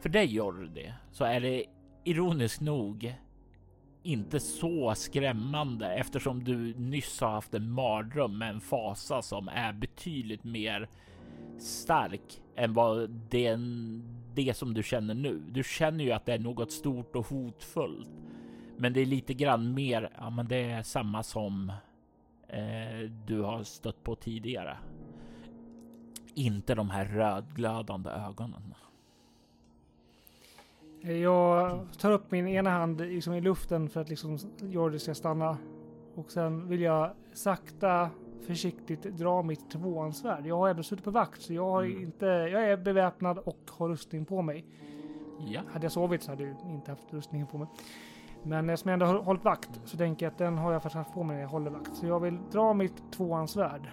För 0.00 0.08
dig 0.08 0.34
Jordi 0.34 0.92
så 1.12 1.24
är 1.24 1.40
det 1.40 1.64
ironiskt 2.04 2.60
nog 2.60 3.14
inte 4.02 4.40
så 4.40 4.94
skrämmande 4.94 5.94
eftersom 5.94 6.44
du 6.44 6.74
nyss 6.74 7.20
har 7.20 7.30
haft 7.30 7.54
en 7.54 7.70
mardröm 7.70 8.38
med 8.38 8.50
en 8.50 8.60
fasa 8.60 9.22
som 9.22 9.48
är 9.48 9.72
betydligt 9.72 10.44
mer 10.44 10.88
stark 11.58 12.42
än 12.56 12.74
vad 12.74 13.10
den, 13.10 14.02
det 14.34 14.56
som 14.56 14.74
du 14.74 14.82
känner 14.82 15.14
nu. 15.14 15.42
Du 15.50 15.64
känner 15.64 16.04
ju 16.04 16.12
att 16.12 16.26
det 16.26 16.32
är 16.32 16.38
något 16.38 16.72
stort 16.72 17.16
och 17.16 17.26
hotfullt. 17.26 18.08
Men 18.76 18.92
det 18.92 19.00
är 19.00 19.06
lite 19.06 19.34
grann 19.34 19.74
mer, 19.74 20.10
ja 20.18 20.30
men 20.30 20.48
det 20.48 20.56
är 20.56 20.82
samma 20.82 21.22
som 21.22 21.72
eh, 22.48 23.10
du 23.26 23.40
har 23.42 23.62
stött 23.62 24.04
på 24.04 24.14
tidigare. 24.14 24.76
Inte 26.34 26.74
de 26.74 26.90
här 26.90 27.04
rödglödande 27.04 28.10
ögonen. 28.10 28.74
Jag 31.00 31.80
tar 31.98 32.12
upp 32.12 32.30
min 32.30 32.48
ena 32.48 32.70
hand 32.70 33.00
liksom 33.00 33.34
i 33.34 33.40
luften 33.40 33.88
för 33.88 34.00
att 34.00 34.08
liksom 34.08 34.38
Jordi 34.62 34.98
ska 34.98 35.14
stanna. 35.14 35.58
Och 36.14 36.30
sen 36.30 36.68
vill 36.68 36.80
jag 36.80 37.10
sakta 37.32 38.10
försiktigt 38.46 39.02
dra 39.02 39.42
mitt 39.42 39.70
tvåansvärd. 39.70 40.46
Jag 40.46 40.56
har 40.56 40.68
ändå 40.68 40.82
suttit 40.82 41.04
på 41.04 41.10
vakt 41.10 41.42
så 41.42 41.54
jag 41.54 41.64
har 41.70 41.82
Mm. 41.84 42.02
inte, 42.02 42.26
jag 42.26 42.64
är 42.70 42.76
beväpnad 42.76 43.38
och 43.38 43.58
har 43.70 43.88
rustning 43.88 44.24
på 44.24 44.42
mig. 44.42 44.64
Ja, 45.46 45.60
Hade 45.72 45.84
jag 45.84 45.92
sovit 45.92 46.22
så 46.22 46.30
hade 46.30 46.42
jag 46.44 46.56
inte 46.70 46.90
haft 46.90 47.12
rustningen 47.12 47.46
på 47.46 47.58
mig. 47.58 47.68
Men 48.42 48.70
eftersom 48.70 48.88
jag 48.88 48.92
ändå 48.94 49.06
har 49.06 49.22
hållit 49.22 49.44
vakt 49.44 49.80
så 49.84 49.96
tänker 49.96 50.26
jag 50.26 50.30
att 50.32 50.38
den 50.38 50.58
har 50.58 50.72
jag 50.72 50.82
faktiskt 50.82 50.96
haft 50.96 51.14
på 51.14 51.22
mig 51.22 51.36
när 51.36 51.42
jag 51.42 51.48
håller 51.48 51.70
vakt. 51.70 51.96
Så 51.96 52.06
jag 52.06 52.20
vill 52.20 52.38
dra 52.52 52.74
mitt 52.74 53.12
tvåansvärd 53.12 53.90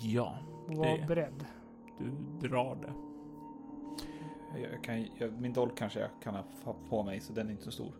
ja, 0.00 0.38
och 0.68 0.74
vara 0.74 0.96
Det- 0.96 1.06
beredd. 1.06 1.44
du 2.40 2.48
drar 2.48 2.74
det. 2.76 2.92
Jag, 4.72 4.84
kan, 4.84 5.06
jag, 5.18 5.32
min 5.40 5.52
dolk 5.52 5.78
kanske 5.78 6.00
jag 6.00 6.10
kan 6.22 6.34
ha 6.64 6.74
på 6.88 7.02
mig 7.02 7.20
så 7.20 7.32
den 7.32 7.46
är 7.46 7.50
inte 7.50 7.64
så 7.64 7.70
stor. 7.70 7.92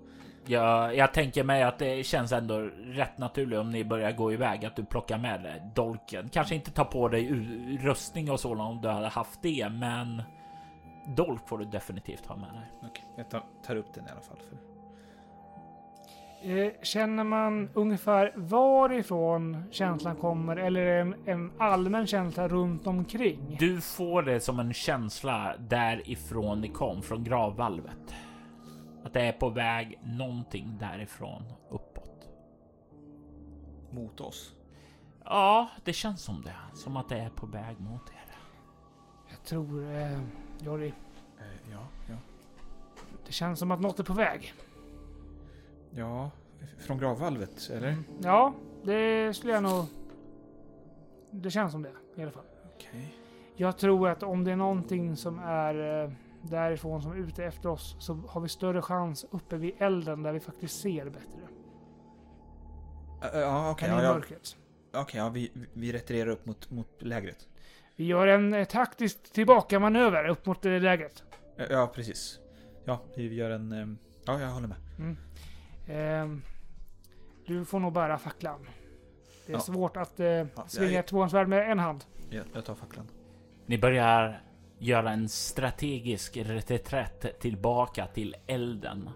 Jag, 0.47 0.97
jag 0.97 1.15
tänker 1.15 1.45
mig 1.45 1.63
att 1.63 1.79
det 1.79 2.07
känns 2.07 2.33
ändå 2.33 2.59
rätt 2.77 3.19
naturligt 3.19 3.59
om 3.59 3.71
ni 3.71 3.85
börjar 3.85 4.13
gå 4.13 4.33
iväg 4.33 4.65
att 4.65 4.77
du 4.77 4.85
plockar 4.85 5.19
med 5.19 5.43
dig 5.43 5.63
dolken. 5.75 6.29
Kanske 6.29 6.55
inte 6.55 6.71
ta 6.71 6.85
på 6.85 7.09
dig 7.09 7.29
rustning 7.81 8.31
och 8.31 8.41
så 8.41 8.55
om 8.61 8.81
du 8.81 8.89
hade 8.89 9.09
haft 9.09 9.43
det, 9.43 9.69
men 9.73 10.23
dolk 11.17 11.49
får 11.49 11.59
du 11.59 11.65
definitivt 11.65 12.27
ha 12.27 12.37
med 12.37 12.49
dig. 12.55 12.73
Okej, 12.83 13.05
jag 13.17 13.31
tar, 13.31 13.45
tar 13.67 13.77
upp 13.77 13.95
den 13.95 14.07
i 14.07 14.11
alla 14.11 14.21
fall. 14.21 14.39
För... 14.49 14.76
Eh, 16.47 16.73
Känner 16.83 17.25
man 17.25 17.69
ungefär 17.75 18.33
varifrån 18.37 19.65
känslan 19.71 20.17
kommer 20.17 20.57
eller 20.57 20.81
är 20.81 20.95
det 20.95 21.01
en, 21.01 21.15
en 21.25 21.53
allmän 21.59 22.07
känsla 22.07 22.49
runt 22.49 22.87
omkring? 22.87 23.57
Du 23.59 23.81
får 23.81 24.23
det 24.23 24.41
som 24.41 24.61
en 24.61 24.73
känsla 24.73 25.55
därifrån 25.59 26.61
ni 26.61 26.69
kom, 26.69 27.03
från 27.03 27.25
gravvalvet. 27.25 28.15
Att 29.05 29.13
det 29.13 29.21
är 29.21 29.33
på 29.33 29.49
väg 29.49 29.99
någonting 30.03 30.77
därifrån 30.81 31.43
uppåt. 31.71 32.29
Mot 33.91 34.21
oss. 34.21 34.55
Ja, 35.25 35.69
det 35.85 35.93
känns 35.93 36.23
som 36.23 36.43
det. 36.43 36.55
Som 36.77 36.97
att 36.97 37.09
det 37.09 37.19
är 37.19 37.31
på 37.31 37.47
väg 37.47 37.81
mot 37.81 38.11
er. 38.11 38.35
Jag 39.31 39.43
tror, 39.45 39.95
eh, 39.95 40.19
Jori, 40.65 40.93
Eh, 41.39 41.71
ja, 41.73 41.79
ja. 42.09 42.15
det 43.27 43.33
känns 43.33 43.59
som 43.59 43.71
att 43.71 43.81
något 43.81 43.99
är 44.01 44.05
på 44.05 44.13
väg. 44.13 44.53
Ja, 45.97 46.31
från 46.79 46.99
gravvalvet, 46.99 47.71
eller? 47.73 47.97
Ja, 48.23 48.55
det 48.85 49.37
skulle 49.37 49.53
jag 49.53 49.63
nog... 49.63 49.85
Det 51.31 51.51
känns 51.51 51.73
som 51.73 51.83
det 51.83 51.93
i 52.17 52.23
alla 52.23 52.31
fall. 52.31 52.45
Okej. 52.75 53.15
Jag 53.57 53.79
tror 53.79 54.09
att 54.09 54.23
om 54.23 54.45
det 54.45 54.53
är 54.53 54.57
någonting 54.57 55.17
som 55.17 55.39
är 55.39 56.03
eh, 56.05 56.11
därifrån 56.43 57.03
som 57.03 57.13
är 57.13 57.17
ute 57.17 57.45
efter 57.45 57.69
oss 57.69 57.97
så 57.99 58.15
har 58.15 58.41
vi 58.41 58.49
större 58.49 58.83
chans 58.83 59.27
uppe 59.31 59.57
vid 59.57 59.75
elden 59.79 60.23
där 60.23 60.33
vi 60.33 60.41
faktiskt 60.41 60.81
ser 60.81 61.05
bättre. 61.05 61.41
Ä- 63.23 63.41
Ja, 63.41 63.71
okej. 63.71 63.89
än 63.89 64.01
i 64.01 64.03
ja, 64.03 64.21
ja, 64.93 65.01
okej, 65.03 65.19
ja, 65.21 65.29
vi, 65.29 65.53
vi 65.73 65.93
retirerar 65.93 66.31
upp 66.31 66.47
mot, 66.47 66.71
mot 66.71 67.03
lägret. 67.03 67.49
Vi 67.97 68.05
gör 68.05 68.27
en 68.27 68.55
eh, 68.55 68.65
taktisk 68.65 69.33
tillbakamanöver 69.33 70.29
upp 70.29 70.47
mot 70.47 70.65
eh, 70.67 70.81
lägret. 70.81 71.23
Ja, 71.57 71.65
Ja, 71.71 71.87
precis. 71.95 72.39
Ja, 72.85 73.01
vi 73.17 73.35
gör 73.35 73.51
en... 73.51 73.73
ehm, 73.73 73.99
Ja, 74.27 74.41
jag 74.41 74.49
håller 74.49 74.69
med. 74.69 74.77
Ehm, 75.87 76.43
du 77.47 77.65
får 77.65 77.81
nog 77.81 77.93
bära 77.93 78.19
facklan. 78.19 78.67
Det 79.47 79.53
är 79.53 79.57
Ja. 79.57 79.61
svårt 79.61 79.97
att 79.97 80.21
eh, 80.21 80.27
Ja, 80.27 80.47
svinga 80.67 80.91
jag- 80.91 81.01
ett 81.01 81.07
tvåhandsvärd 81.07 81.49
med 81.49 81.71
en 81.71 81.79
hand. 81.79 82.05
Jag, 82.31 82.45
jag 82.55 82.65
tar 82.65 82.75
facklan. 82.75 83.07
Ni 83.67 83.79
börjar 83.79 84.41
göra 84.79 85.11
en 85.11 85.29
strategisk 85.29 86.37
reträtt 86.37 87.41
tillbaka 87.41 88.07
till 88.07 88.37
elden. 88.47 89.11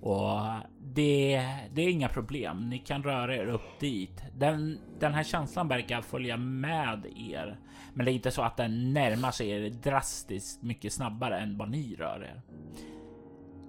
Och 0.00 0.40
det, 0.80 1.42
det 1.72 1.82
är 1.82 1.88
inga 1.90 2.08
problem. 2.08 2.68
Ni 2.70 2.78
kan 2.78 3.02
röra 3.02 3.36
er 3.36 3.46
upp 3.46 3.80
dit. 3.80 4.22
Den, 4.36 4.78
den 4.98 5.14
här 5.14 5.22
känslan 5.24 5.68
verkar 5.68 6.00
följa 6.02 6.36
med 6.36 7.06
er. 7.16 7.58
Men 7.94 8.04
det 8.06 8.12
är 8.12 8.14
inte 8.14 8.30
så 8.30 8.42
att 8.42 8.56
den 8.56 8.92
närmar 8.92 9.30
sig 9.30 9.50
er 9.50 9.70
drastiskt 9.70 10.62
mycket 10.62 10.92
snabbare 10.92 11.38
än 11.38 11.58
vad 11.58 11.70
ni 11.70 11.94
rör 11.96 12.24
er. 12.24 12.42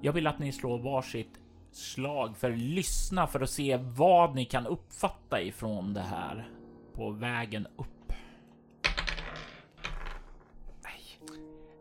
Jag 0.02 0.14
vill 0.14 0.28
att 0.28 0.40
ni 0.40 0.52
slår 0.52 0.80
varsitt 0.80 1.40
slag 1.78 2.38
för 2.38 2.52
att 2.52 2.58
lyssna 2.58 3.28
för 3.28 3.40
att 3.42 3.50
se 3.50 3.78
vad 3.82 4.36
ni 4.36 4.46
kan 4.46 4.68
uppfatta 4.68 5.42
ifrån 5.42 5.94
det 5.94 6.02
här 6.02 6.50
på 6.94 7.10
vägen 7.10 7.68
upp. 7.78 7.88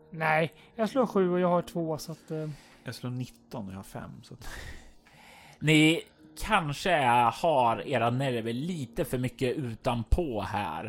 Nej, 0.09 0.53
jag 0.75 0.89
slår 0.89 1.05
sju 1.07 1.29
och 1.31 1.39
jag 1.39 1.47
har 1.49 1.61
två 1.61 1.97
så 1.97 2.11
att... 2.11 2.31
Eh, 2.31 2.49
Jag 2.83 2.95
slår 2.95 3.09
19 3.11 3.65
och 3.67 3.71
jag 3.73 3.77
har 3.77 3.83
5. 3.83 4.11
Så 4.23 4.33
att... 4.33 4.47
Ni 5.59 6.01
kanske 6.45 6.91
är- 6.91 7.31
har 7.41 7.87
era 7.87 8.09
nerver 8.09 8.53
lite 8.53 9.05
för 9.05 9.17
mycket 9.17 9.55
utanpå 9.55 10.41
här. 10.41 10.85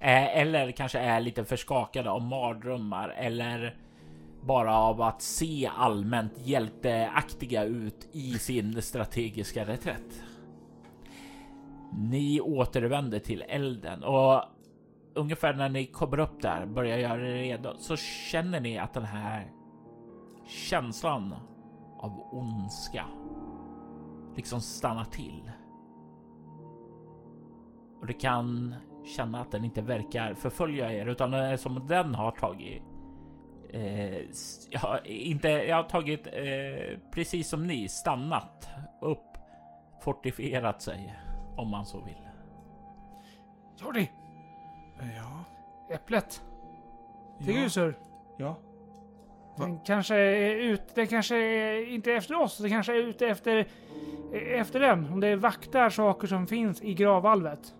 Eh, 0.00 0.36
Eller 0.38 0.70
kanske 0.70 0.98
är 0.98 1.20
lite 1.20 1.44
för 1.44 1.56
skakade 1.56 2.10
av 2.10 2.22
mardrömmar 2.22 3.08
eller 3.08 3.76
bara 4.42 4.76
av 4.76 5.02
att 5.02 5.22
se 5.22 5.70
allmänt 5.76 6.32
hjälteaktiga 6.38 7.64
ut 7.64 8.08
i 8.12 8.32
sin 8.38 8.82
strategiska 8.82 9.64
reträtt. 9.64 10.24
Ni 11.92 12.40
återvänder 12.40 13.18
till 13.18 13.44
elden 13.48 14.04
och 14.04 14.42
ungefär 15.14 15.54
när 15.54 15.68
ni 15.68 15.86
kommer 15.86 16.18
upp 16.18 16.42
där, 16.42 16.66
börjar 16.66 16.98
göra 16.98 17.28
er 17.28 17.34
redo, 17.34 17.74
så 17.78 17.96
känner 17.96 18.60
ni 18.60 18.78
att 18.78 18.94
den 18.94 19.04
här 19.04 19.52
känslan 20.46 21.34
av 21.98 22.28
ondska 22.32 23.04
liksom 24.36 24.60
stannar 24.60 25.04
till. 25.04 25.50
Och 28.00 28.06
det 28.06 28.12
kan 28.12 28.74
känna 29.16 29.40
att 29.40 29.50
den 29.50 29.64
inte 29.64 29.82
verkar 29.82 30.34
förfölja 30.34 30.92
er 30.92 31.06
utan 31.06 31.30
det 31.30 31.38
är 31.38 31.56
som 31.56 31.86
den 31.86 32.14
har 32.14 32.30
tagit. 32.30 32.91
Eh, 33.72 34.16
s- 34.30 34.68
ja, 34.70 34.98
inte. 35.04 35.48
Jag 35.48 35.76
har 35.76 35.82
tagit 35.82 36.26
eh, 36.26 36.98
precis 37.10 37.48
som 37.48 37.66
ni 37.66 37.88
stannat 37.88 38.68
upp, 39.00 39.38
fortifierat 40.02 40.82
sig 40.82 41.14
om 41.56 41.68
man 41.70 41.86
så 41.86 42.00
vill. 42.00 42.28
Jordi! 43.82 44.10
Ja. 44.98 45.44
Äpplet! 45.94 46.42
Till 47.44 47.54
Ja. 47.56 47.62
Gusur! 47.62 47.98
Ja. 48.36 48.56
Va? 49.56 49.64
Den 49.66 49.78
kanske 49.80 50.14
är 50.16 50.54
ut, 50.54 50.94
den 50.94 51.06
kanske 51.06 51.36
är 51.36 51.88
inte 51.88 52.12
efter 52.12 52.34
oss, 52.40 52.58
den 52.58 52.70
kanske 52.70 52.92
är 52.92 52.96
ute 52.98 53.26
efter, 53.26 53.66
efter 54.32 54.80
den. 54.80 55.12
Om 55.12 55.20
det 55.20 55.36
vaktar 55.36 55.90
saker 55.90 56.26
som 56.28 56.46
finns 56.46 56.82
i 56.82 56.94
gravvalvet. 56.94 57.74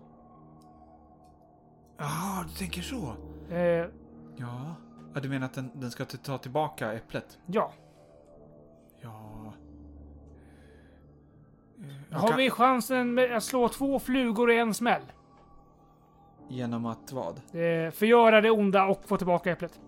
Jaha, 1.97 2.43
du 2.43 2.49
tänker 2.57 2.81
så? 2.81 3.13
Eh, 3.55 3.85
Ja. 4.37 4.75
Ja 5.13 5.19
du 5.21 5.29
menar 5.29 5.45
att 5.45 5.53
den, 5.53 5.71
den 5.73 5.91
ska 5.91 6.05
ta 6.05 6.37
tillbaka 6.37 6.93
äpplet? 6.93 7.39
ja. 7.45 7.71
Ja. 9.01 9.53
Eh, 11.81 11.87
jag 12.09 12.17
Har 12.19 12.27
kan- 12.27 12.37
vi 12.37 12.49
chansen 12.49 13.13
med 13.13 13.35
att 13.37 13.43
slå 13.43 13.69
två 13.69 13.99
flugor 13.99 14.51
i 14.51 14.57
en 14.57 14.73
smäll? 14.73 15.01
Genom 16.49 16.85
att 16.85 17.11
vad? 17.11 17.37
Eh, 17.37 17.91
förgöra 17.91 18.41
det 18.41 18.51
onda 18.51 18.85
och 18.85 19.01
få 19.05 19.17
tillbaka 19.17 19.51
äpplet. 19.51 19.79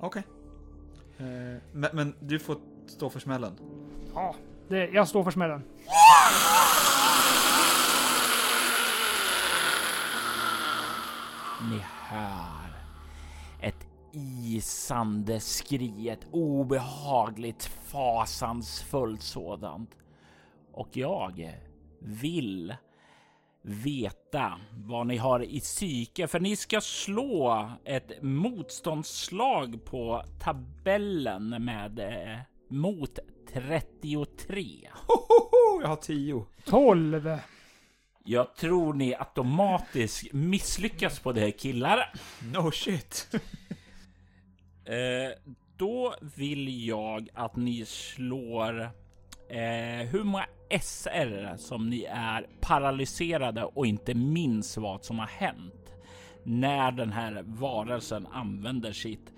Okej. 0.00 0.22
Eh, 1.18 1.24
men, 1.72 1.90
men 1.92 2.14
du 2.20 2.38
får 2.38 2.56
stå 2.86 3.10
för 3.10 3.20
smällen. 3.20 3.52
Ja, 4.14 4.34
det, 4.68 4.86
jag 4.88 5.08
står 5.08 5.24
för 5.24 5.30
smällen. 5.30 5.62
Ni 11.70 11.78
hör 12.08 12.61
isande 14.12 15.40
skri, 15.40 16.08
ett 16.08 16.26
obehagligt 16.30 17.64
fasansfullt 17.64 19.22
sådant. 19.22 19.90
Och 20.72 20.88
jag 20.96 21.52
vill 21.98 22.74
veta 23.62 24.60
vad 24.70 25.06
ni 25.06 25.16
har 25.16 25.42
i 25.42 25.60
psyke, 25.60 26.26
för 26.26 26.40
ni 26.40 26.56
ska 26.56 26.80
slå 26.80 27.70
ett 27.84 28.22
motståndsslag 28.22 29.84
på 29.84 30.24
tabellen 30.40 31.64
med 31.64 31.98
eh, 31.98 32.38
mot 32.68 33.18
33. 33.52 34.88
Hohoho, 35.06 35.82
jag 35.82 35.88
har 35.88 35.96
tio. 35.96 36.46
12! 36.64 37.38
Jag 38.24 38.54
tror 38.54 38.94
ni 38.94 39.14
automatiskt 39.14 40.32
misslyckas 40.32 41.18
på 41.18 41.32
det 41.32 41.50
killar. 41.50 42.12
No 42.52 42.70
shit. 42.70 43.28
Eh, 44.84 45.54
då 45.76 46.14
vill 46.36 46.86
jag 46.86 47.28
att 47.34 47.56
ni 47.56 47.84
slår 47.84 48.80
eh, 49.48 50.06
hur 50.10 50.24
många 50.24 50.46
SR 50.80 51.56
som 51.56 51.90
ni 51.90 52.04
är 52.10 52.46
paralyserade 52.60 53.64
och 53.64 53.86
inte 53.86 54.14
minns 54.14 54.76
vad 54.76 55.04
som 55.04 55.18
har 55.18 55.26
hänt 55.26 55.92
när 56.44 56.92
den 56.92 57.12
här 57.12 57.42
varelsen 57.46 58.26
använder 58.26 58.92
sitt 58.92 59.32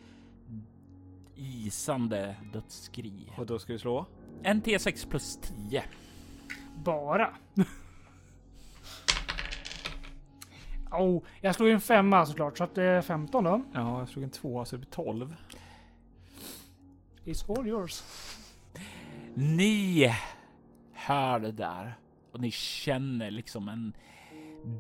isande 1.37 2.37
dödsskri. 2.52 3.12
Och 3.37 3.46
då 3.46 3.59
ska 3.59 3.72
vi 3.72 3.78
slå? 3.78 4.07
En 4.42 4.62
T6 4.62 5.09
plus 5.11 5.38
10. 5.68 5.85
Bara. 6.85 7.35
oh, 10.94 11.22
jag 11.40 11.54
slog 11.54 11.70
en 11.70 11.80
femma 11.80 12.26
såklart, 12.26 12.59
så 12.59 12.64
att 12.64 12.74
det 12.74 12.83
är 12.83 13.02
15 13.02 13.44
då. 13.44 13.62
Ja, 13.72 13.98
jag 13.98 14.09
slog 14.09 14.24
en 14.24 14.30
tvåa 14.30 14.64
så 14.64 14.76
det 14.76 14.80
blir 14.80 14.90
12. 14.90 15.37
It's 17.24 17.59
all 17.59 17.66
yours. 17.66 18.02
Ni 19.35 20.14
hör 20.92 21.38
det 21.38 21.52
där 21.52 21.94
och 22.33 22.40
ni 22.40 22.50
känner 22.50 23.30
liksom 23.30 23.68
en 23.68 23.92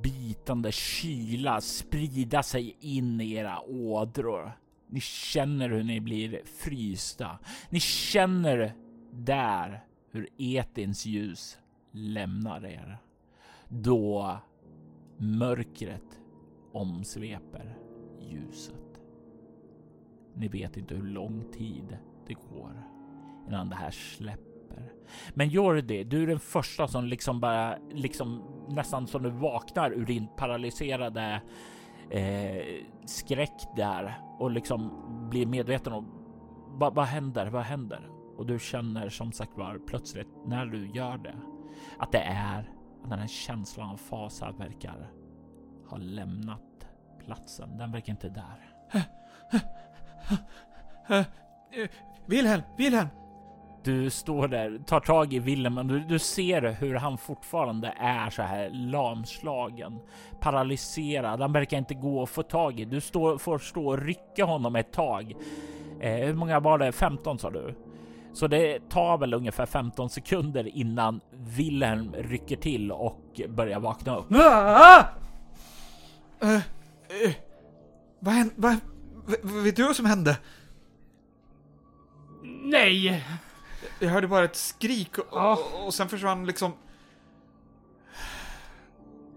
bitande 0.02 0.72
kyla 0.72 1.60
sprida 1.60 2.42
sig 2.42 2.76
in 2.80 3.20
i 3.20 3.32
era 3.32 3.60
ådror. 3.60 4.58
Ni 4.88 5.00
känner 5.00 5.68
hur 5.68 5.82
ni 5.82 6.00
blir 6.00 6.42
frysta. 6.44 7.38
Ni 7.70 7.80
känner 7.80 8.74
där 9.10 9.84
hur 10.10 10.28
etins 10.38 11.06
ljus 11.06 11.58
lämnar 11.92 12.66
er. 12.66 12.98
Då 13.68 14.38
mörkret 15.18 16.20
omsveper 16.72 17.78
ljuset. 18.20 19.00
Ni 20.34 20.48
vet 20.48 20.76
inte 20.76 20.94
hur 20.94 21.02
lång 21.02 21.52
tid 21.52 21.98
det 22.26 22.34
går 22.34 22.82
innan 23.48 23.68
det 23.68 23.76
här 23.76 23.90
släpper. 23.90 24.92
Men 25.34 25.48
Jordi, 25.48 26.04
du 26.04 26.22
är 26.22 26.26
den 26.26 26.40
första 26.40 26.88
som 26.88 27.04
liksom 27.04 27.40
bara 27.40 27.78
liksom 27.90 28.42
nästan 28.68 29.06
som 29.06 29.22
du 29.22 29.30
vaknar 29.30 29.90
ur 29.90 30.06
din 30.06 30.28
paralyserade 30.36 31.42
eh, 32.10 32.64
skräck 33.06 33.62
där 33.76 34.14
och 34.38 34.50
liksom 34.50 34.92
blir 35.30 35.46
medveten 35.46 35.92
om 35.92 36.24
vad, 36.66 36.94
vad 36.94 37.04
händer? 37.04 37.46
Vad 37.46 37.62
händer? 37.62 38.10
Och 38.36 38.46
du 38.46 38.58
känner 38.58 39.08
som 39.08 39.32
sagt 39.32 39.56
var 39.56 39.78
plötsligt 39.86 40.28
när 40.46 40.66
du 40.66 40.86
gör 40.86 41.18
det 41.18 41.36
att 41.98 42.12
det 42.12 42.22
är 42.22 42.70
att 43.04 43.10
den 43.10 43.18
här 43.18 43.28
känslan 43.28 43.90
av 43.90 43.96
fasa 43.96 44.52
verkar 44.58 45.10
ha 45.88 45.96
lämnat 45.96 46.60
platsen. 47.24 47.78
Den 47.78 47.92
verkar 47.92 48.12
inte 48.12 48.28
där. 48.28 48.70
Wilhelm! 52.26 52.62
Wilhelm! 52.76 53.08
Du 53.82 54.10
står 54.10 54.48
där, 54.48 54.78
tar 54.86 55.00
tag 55.00 55.32
i 55.32 55.38
Willem 55.38 55.78
och 55.78 55.86
du, 55.86 56.00
du 56.00 56.18
ser 56.18 56.72
hur 56.72 56.94
han 56.94 57.18
fortfarande 57.18 57.94
är 57.96 58.30
så 58.30 58.42
här 58.42 58.70
lamslagen, 58.70 60.00
paralyserad. 60.40 61.40
Han 61.40 61.52
verkar 61.52 61.78
inte 61.78 61.94
gå 61.94 62.22
att 62.22 62.30
få 62.30 62.42
tag 62.42 62.80
i. 62.80 62.84
Du 62.84 63.00
står, 63.00 63.38
får 63.38 63.58
stå 63.58 63.86
och 63.86 63.98
rycka 63.98 64.44
honom 64.44 64.76
ett 64.76 64.92
tag 64.92 65.34
Eh, 66.00 66.26
hur 66.26 66.34
många 66.34 66.60
var 66.60 66.78
det? 66.78 66.92
15 66.92 67.38
sa 67.38 67.50
du? 67.50 67.74
Så 68.34 68.46
det 68.46 68.88
tar 68.90 69.18
väl 69.18 69.34
ungefär 69.34 69.66
15 69.66 70.10
sekunder 70.10 70.76
innan 70.76 71.20
Wilhelm 71.32 72.12
rycker 72.18 72.56
till 72.56 72.92
och 72.92 73.40
börjar 73.48 73.80
vakna 73.80 74.16
upp. 74.16 74.26
Ah! 74.32 75.04
Eh, 76.40 76.54
eh, 76.54 77.32
vad 78.18 78.34
hände? 78.34 78.54
Vad, 78.56 78.76
vet 79.64 79.76
du 79.76 79.82
vad 79.82 79.96
som 79.96 80.06
hände? 80.06 80.38
Nej! 82.62 83.24
Jag 84.00 84.08
hörde 84.08 84.28
bara 84.28 84.44
ett 84.44 84.56
skrik 84.56 85.18
och, 85.18 85.26
Ja. 85.32 85.58
och, 85.74 85.86
och 85.86 85.94
sen 85.94 86.08
försvann 86.08 86.46
liksom... 86.46 86.72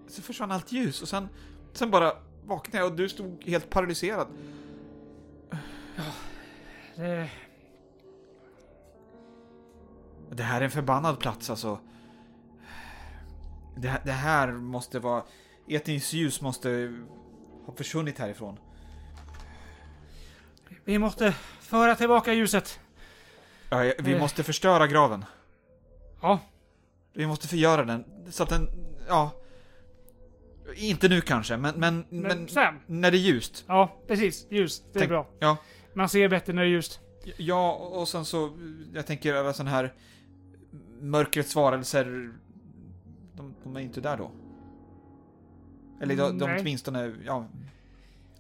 Sen 0.08 0.24
försvann 0.24 0.52
allt 0.52 0.72
ljus 0.72 1.02
och 1.02 1.08
sen, 1.08 1.28
sen 1.74 1.92
bara 1.92 2.14
vaknade 2.46 2.78
jag 2.78 2.92
och 2.92 2.98
du 2.98 3.10
stod 3.10 3.44
helt 3.46 3.70
paralyserad. 3.70 4.28
Det, 6.96 7.30
Det 10.32 10.44
här 10.44 10.62
är 10.62 10.66
en 10.66 10.72
förbannad 10.72 11.20
plats 11.20 11.50
alltså. 11.50 11.80
Det, 13.76 13.88
här- 13.88 14.02
det 14.06 14.12
här 14.12 14.52
måste 14.52 15.00
vara... 15.00 15.24
Etniskt 15.70 16.14
ljus 16.14 16.42
måste 16.42 16.94
ha 17.66 17.74
försvunnit 17.76 18.20
härifrån. 18.20 18.60
vi 20.86 21.00
måste 21.00 21.32
föra 21.60 21.96
tillbaka 21.96 22.34
ljuset. 22.34 22.80
Ja, 23.70 23.92
vi 24.00 24.14
Eh. 24.14 24.20
måste 24.20 24.44
förstöra 24.44 24.88
graven. 24.88 25.26
Ja, 26.22 26.40
Vi 27.14 27.28
måste 27.28 27.48
förgöra 27.48 27.86
den 27.86 28.04
så 28.32 28.44
att 28.44 28.50
den... 28.50 28.70
Ja... 29.08 29.32
Inte 30.76 31.10
nu 31.10 31.22
kanske, 31.22 31.58
men... 31.58 31.76
Men, 31.80 32.06
men, 32.10 32.22
men 32.38 32.48
sen. 32.48 32.80
när 32.88 33.12
det 33.12 33.18
är 33.18 33.20
ljust. 33.20 33.64
Ja, 33.68 33.98
precis. 34.08 34.48
Ljus. 34.50 34.80
Det 34.80 34.98
är 34.98 35.00
Tänk- 35.00 35.10
bra. 35.10 35.28
Ja. 35.40 35.58
Man 35.94 36.10
ser 36.10 36.30
bättre 36.30 36.54
när 36.54 36.62
det 36.62 36.68
är 36.68 36.72
ljust. 36.72 37.00
Ja, 37.38 37.74
och 37.74 38.08
sen 38.08 38.26
så... 38.26 38.58
Jag 38.94 39.06
tänker 39.08 39.34
alla 39.36 39.54
sån 39.54 39.68
här... 39.68 39.94
Mörkrets 41.02 41.56
varelser... 41.56 42.34
De, 43.36 43.56
de 43.64 43.76
är 43.76 43.80
inte 43.80 44.02
där 44.02 44.18
då. 44.18 44.32
Eller 46.02 46.16
de, 46.16 46.38
de 46.38 46.46
Nej. 46.46 46.62
åtminstone... 46.62 47.16
Ja... 47.26 47.48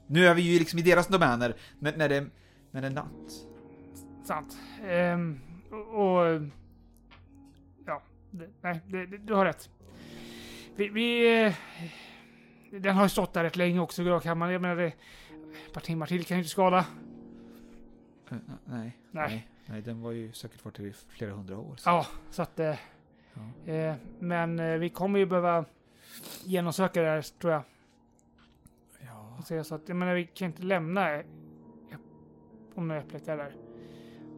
Nu 0.07 0.27
är 0.27 0.33
vi 0.33 0.41
ju 0.41 0.59
liksom 0.59 0.79
i 0.79 0.81
deras 0.81 1.07
domäner 1.07 1.55
när, 1.79 1.97
när, 1.97 2.09
det, 2.09 2.25
när 2.71 2.81
det 2.81 2.87
är 2.87 2.91
natt. 2.91 3.45
Sant. 4.23 4.57
Ehm, 4.87 5.39
och, 5.71 5.77
och... 5.77 6.41
Ja, 7.85 8.01
det, 8.31 8.49
nej, 8.61 8.81
det, 8.87 9.05
det, 9.05 9.17
du 9.17 9.33
har 9.33 9.45
rätt. 9.45 9.69
Vi... 10.75 10.89
vi 10.89 11.41
eh, 11.45 11.53
den 12.71 12.95
har 12.95 13.03
ju 13.03 13.09
stått 13.09 13.33
där 13.33 13.43
rätt 13.43 13.55
länge 13.55 13.79
också, 13.79 14.03
gravkammaren. 14.03 14.53
Jag 14.53 14.61
menar, 14.61 14.75
det, 14.75 14.93
ett 15.65 15.73
par 15.73 15.81
timmar 15.81 16.05
till 16.05 16.25
kan 16.25 16.37
ju 16.37 16.39
inte 16.39 16.51
skada. 16.51 16.85
Eh, 18.29 18.37
nej, 18.47 18.57
Nej. 18.65 18.91
nej. 19.11 19.47
Den 19.67 20.01
var 20.01 20.11
ju 20.11 20.31
säkert 20.33 20.65
varit 20.65 20.79
i 20.79 20.93
flera 21.09 21.31
hundra 21.31 21.57
år. 21.57 21.75
Så. 21.77 21.89
Ja, 21.89 22.05
så 22.29 22.41
att... 22.41 22.59
Eh, 22.59 22.75
Ja. 23.65 23.73
eh, 23.73 23.95
men 24.19 24.59
eh, 24.59 24.77
vi 24.77 24.89
kommer 24.89 25.19
ju 25.19 25.25
behöva 25.25 25.65
genomsöka 26.43 27.01
det 27.01 27.07
här, 27.09 27.21
tror 27.21 27.53
jag. 27.53 27.61
Ja. 28.99 29.63
Så 29.63 29.75
att, 29.75 29.81
jag 29.85 29.95
menar, 29.97 30.13
vi 30.13 30.25
kan 30.25 30.45
inte 30.45 30.63
lämna 30.63 31.13
eh, 31.15 31.25
om 32.75 32.87
nu 32.87 32.97
äpplet 32.97 33.27
är 33.27 33.37
där. 33.37 33.55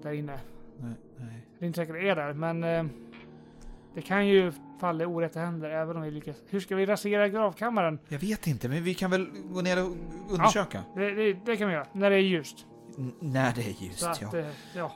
Där 0.02 0.12
inne. 0.12 0.40
Nej, 0.78 0.94
nej. 1.18 1.46
Det 1.60 1.66
är 1.66 1.68
inte 1.68 1.78
säkert 1.78 1.96
det 1.96 2.10
är 2.10 2.16
där, 2.16 2.34
men 2.34 2.64
eh, 2.64 2.86
det 3.94 4.02
kan 4.02 4.28
ju 4.28 4.52
falla 4.80 5.04
i 5.04 5.08
orätta 5.08 5.40
händer 5.40 5.70
även 5.70 5.96
om 5.98 6.02
vi 6.04 6.12
lyckas. 6.12 6.44
Hur 6.50 6.60
ska 6.60 6.76
vi 6.76 6.86
rasera 6.86 7.28
gravkammaren? 7.30 8.00
Jag 8.08 8.20
vet 8.20 8.48
inte, 8.48 8.70
men 8.70 8.84
vi 8.84 8.94
kan 8.94 9.12
väl 9.12 9.28
gå 9.54 9.62
ner 9.62 9.84
och 9.86 9.92
undersöka? 10.32 10.84
Det, 10.96 11.12
det, 11.12 11.34
det 11.34 11.58
kan 11.58 11.68
vi 11.68 11.74
göra, 11.74 11.88
när 11.94 12.10
det 12.10 12.16
är 12.16 12.20
ljust. 12.20 12.66
När 13.20 13.54
det 13.56 13.62
är 13.62 13.84
ljust, 13.84 14.00
Så 14.00 14.10
att, 14.10 14.22
ja. 14.22 14.38
eh, 14.38 14.48
ja. 14.76 14.92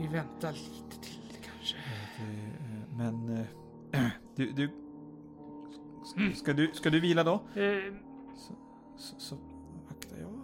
Vi 0.00 0.06
väntar 0.06 0.52
lite 0.52 1.00
till 1.02 1.36
kanske. 1.44 1.76
Eh, 1.76 2.96
Men... 2.96 3.38
eh, 3.92 4.00
Du, 4.36 4.52
du... 4.52 4.68
Ska, 6.04 6.20
Mm. 6.20 6.34
ska, 6.34 6.52
du, 6.52 6.72
ska 6.74 6.90
du 6.90 7.00
vila 7.00 7.24
då? 7.24 7.32
Eh, 7.34 7.94
Så, 8.96 9.20
så 9.20 9.36
aktar 9.90 10.16
jag. 10.20 10.42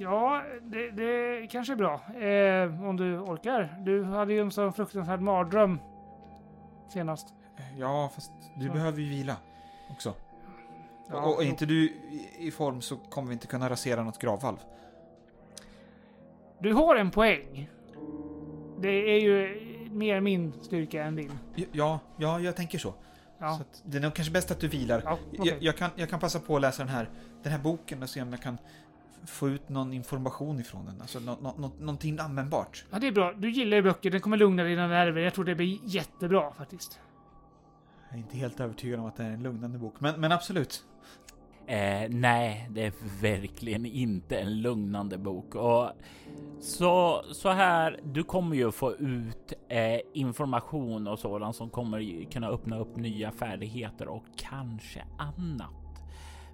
ja, 0.00 0.42
det, 0.62 0.90
det 0.90 1.46
kanske 1.50 1.72
är 1.72 1.76
bra. 1.76 1.94
Eh, 2.14 2.88
om 2.88 2.96
du 2.96 3.18
orkar. 3.18 3.82
Du 3.84 4.04
hade 4.04 4.32
ju 4.32 4.40
en 4.40 4.50
sån 4.50 4.72
fruktansvärd 4.72 5.20
mardröm 5.20 5.78
senast. 6.92 7.34
Ja, 7.78 8.10
fast 8.14 8.32
du 8.56 8.66
Så. 8.66 8.72
behöver 8.72 9.00
ju 9.00 9.08
vila 9.08 9.36
också. 9.90 10.14
Ja, 11.10 11.22
och, 11.22 11.34
och 11.34 11.42
är 11.42 11.46
inte 11.46 11.66
du 11.66 11.92
i, 12.38 12.50
form 12.50 12.80
så 12.80 12.96
kommer 12.96 13.28
vi 13.28 13.32
inte 13.32 13.46
kunna 13.46 13.70
rasera 13.70 14.02
något 14.02 14.18
gravvalv. 14.18 14.56
Du 16.58 16.72
har 16.72 16.96
en 16.96 17.10
poäng. 17.10 17.70
Det 18.80 18.88
är 18.88 19.20
ju 19.20 19.60
mer 19.90 20.20
min 20.20 20.52
styrka 20.52 21.04
än 21.04 21.16
din. 21.16 21.38
Ja, 21.72 22.00
ja, 22.16 22.40
jag 22.40 22.56
tänker 22.56 22.78
så. 22.78 22.94
Ja, 23.38 23.58
så 23.58 23.80
det 23.84 23.98
är 23.98 24.02
nog 24.02 24.14
kanske 24.14 24.32
bäst 24.32 24.50
att 24.50 24.60
du 24.60 24.68
vilar. 24.68 25.02
ja 25.04 25.18
okej. 25.38 25.48
Jag, 25.52 25.62
jag, 25.62 25.76
kan, 25.76 25.90
jag 25.96 26.10
kan 26.10 26.20
passa 26.20 26.40
på 26.40 26.56
att 26.56 26.62
läsa 26.62 26.82
den 26.82 26.92
här, 26.92 27.10
den 27.42 27.52
här 27.52 27.58
boken 27.58 28.02
och 28.02 28.10
se 28.10 28.22
om 28.22 28.30
jag 28.30 28.42
kan 28.42 28.58
få 29.26 29.48
ut 29.48 29.68
någon 29.68 29.92
information 29.92 30.60
ifrån 30.60 30.86
den. 30.86 31.00
Alltså 31.00 31.20
nå, 31.20 31.36
nå, 31.40 31.54
nå, 31.58 31.70
någonting 31.78 32.18
användbart. 32.18 32.84
Ja, 32.90 32.98
det 32.98 33.06
är 33.06 33.12
bra. 33.12 33.32
Du 33.32 33.50
gillar 33.50 33.76
ju 33.76 33.82
böcker. 33.82 34.10
Den 34.10 34.20
kommer 34.20 34.36
lugna 34.36 34.64
dina 34.64 34.86
nerver. 34.86 35.20
Jag 35.20 35.34
tror 35.34 35.44
det 35.44 35.54
blir 35.54 35.78
jättebra 35.84 36.52
faktiskt. 36.52 37.00
Jag 38.08 38.18
är 38.18 38.22
inte 38.22 38.36
helt 38.36 38.60
övertygad 38.60 39.00
om 39.00 39.06
att 39.06 39.16
det 39.16 39.24
är 39.24 39.30
en 39.30 39.42
lugnande 39.42 39.78
bok, 39.78 39.94
men, 39.98 40.20
men 40.20 40.32
absolut. 40.32 40.84
Eh, 41.70 42.08
nej, 42.08 42.68
det 42.70 42.86
är 42.86 42.92
verkligen 43.20 43.86
inte 43.86 44.38
en 44.38 44.60
lugnande 44.62 45.18
bok. 45.18 45.54
Och 45.54 45.90
så, 46.60 47.22
så 47.32 47.48
här, 47.48 48.00
du 48.04 48.24
kommer 48.24 48.56
ju 48.56 48.70
få 48.70 48.92
ut 48.94 49.52
eh, 49.68 50.00
information 50.14 51.06
och 51.06 51.18
sådant 51.18 51.56
som 51.56 51.70
kommer 51.70 52.30
kunna 52.30 52.48
öppna 52.48 52.78
upp 52.78 52.96
nya 52.96 53.32
färdigheter 53.32 54.08
och 54.08 54.24
kanske 54.36 55.04
annat. 55.18 56.02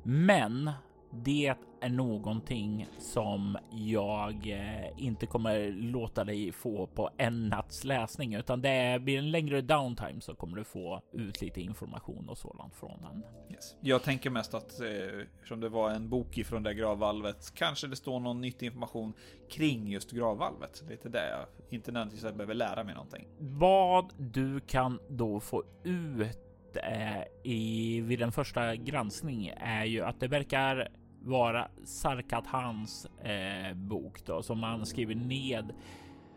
Men 0.02 0.70
det 1.10 1.54
är 1.80 1.88
någonting 1.88 2.88
som 2.98 3.58
jag 3.70 4.50
eh, 4.50 5.04
inte 5.04 5.26
kommer 5.26 5.72
låta 5.72 6.24
dig 6.24 6.52
få 6.52 6.86
på 6.86 7.10
en 7.16 7.48
natts 7.48 7.84
läsning, 7.84 8.34
utan 8.34 8.62
det 8.62 9.02
blir 9.02 9.18
en 9.18 9.30
längre 9.30 9.60
downtime 9.60 10.20
så 10.20 10.34
kommer 10.34 10.56
du 10.56 10.64
få 10.64 11.02
ut 11.12 11.40
lite 11.40 11.60
information 11.60 12.28
och 12.28 12.38
sådant 12.38 12.74
från 12.74 13.02
den. 13.02 13.22
Yes. 13.50 13.76
Jag 13.80 14.02
tänker 14.02 14.30
mest 14.30 14.54
att 14.54 14.80
eh, 14.80 14.88
eftersom 15.34 15.60
det 15.60 15.68
var 15.68 15.90
en 15.90 16.08
bok 16.08 16.38
ifrån 16.38 16.62
det 16.62 16.74
gravvalvet, 16.74 17.52
kanske 17.54 17.86
det 17.86 17.96
står 17.96 18.20
någon 18.20 18.40
nyttig 18.40 18.66
information 18.66 19.12
kring 19.50 19.88
just 19.88 20.10
gravvalvet. 20.10 20.84
Lite 20.88 21.08
det 21.08 21.28
jag 21.30 21.46
inte 21.70 21.92
nödvändigtvis 21.92 22.24
att 22.24 22.30
jag 22.30 22.36
behöver 22.36 22.54
lära 22.54 22.84
mig 22.84 22.94
någonting. 22.94 23.28
Vad 23.38 24.12
du 24.18 24.60
kan 24.60 24.98
då 25.08 25.40
få 25.40 25.64
ut 25.84 26.45
eh, 26.76 27.22
i, 27.42 28.00
vid 28.00 28.18
den 28.18 28.32
första 28.32 28.76
granskning 28.76 29.52
är 29.56 29.84
ju 29.84 30.02
att 30.02 30.20
det 30.20 30.28
verkar 30.28 30.88
vara 31.20 31.68
Sarkat 31.84 32.46
Hans 32.46 33.06
eh, 33.06 33.74
bok 33.74 34.26
då 34.26 34.42
som 34.42 34.62
han 34.62 34.86
skriver 34.86 35.14
ned. 35.14 35.72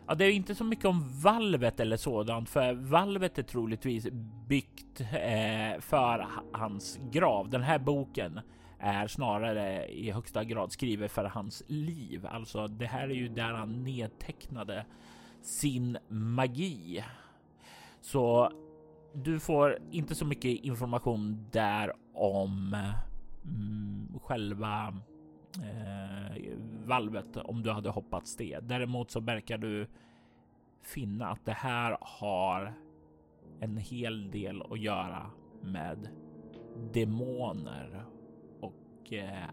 Ja, 0.06 0.14
det 0.14 0.24
är 0.24 0.32
inte 0.32 0.54
så 0.54 0.64
mycket 0.64 0.84
om 0.84 1.20
valvet 1.22 1.80
eller 1.80 1.96
sådant, 1.96 2.48
för 2.48 2.72
valvet 2.74 3.38
är 3.38 3.42
troligtvis 3.42 4.08
byggt 4.48 5.00
eh, 5.00 5.80
för 5.80 6.26
hans 6.52 6.98
grav. 7.10 7.50
Den 7.50 7.62
här 7.62 7.78
boken 7.78 8.40
är 8.78 9.06
snarare 9.06 9.86
i 9.86 10.10
högsta 10.10 10.44
grad 10.44 10.72
skriven 10.72 11.08
för 11.08 11.24
hans 11.24 11.62
liv. 11.66 12.26
Alltså, 12.26 12.66
det 12.66 12.86
här 12.86 13.08
är 13.08 13.14
ju 13.14 13.28
där 13.28 13.52
han 13.52 13.84
nedtecknade 13.84 14.84
sin 15.42 15.98
magi. 16.08 17.04
Så 18.00 18.52
du 19.12 19.40
får 19.40 19.78
inte 19.90 20.14
så 20.14 20.24
mycket 20.24 20.64
information 20.64 21.46
där 21.50 21.92
om 22.14 22.76
mm, 23.44 24.18
själva 24.22 24.94
eh, 25.56 26.58
valvet 26.84 27.36
om 27.36 27.62
du 27.62 27.70
hade 27.70 27.90
hoppats 27.90 28.36
det. 28.36 28.58
Däremot 28.62 29.10
så 29.10 29.20
verkar 29.20 29.58
du 29.58 29.86
finna 30.82 31.28
att 31.28 31.44
det 31.44 31.52
här 31.52 31.98
har 32.00 32.74
en 33.60 33.76
hel 33.76 34.30
del 34.30 34.62
att 34.62 34.80
göra 34.80 35.30
med 35.62 36.08
demoner 36.92 38.04
och 38.60 39.12
eh, 39.12 39.50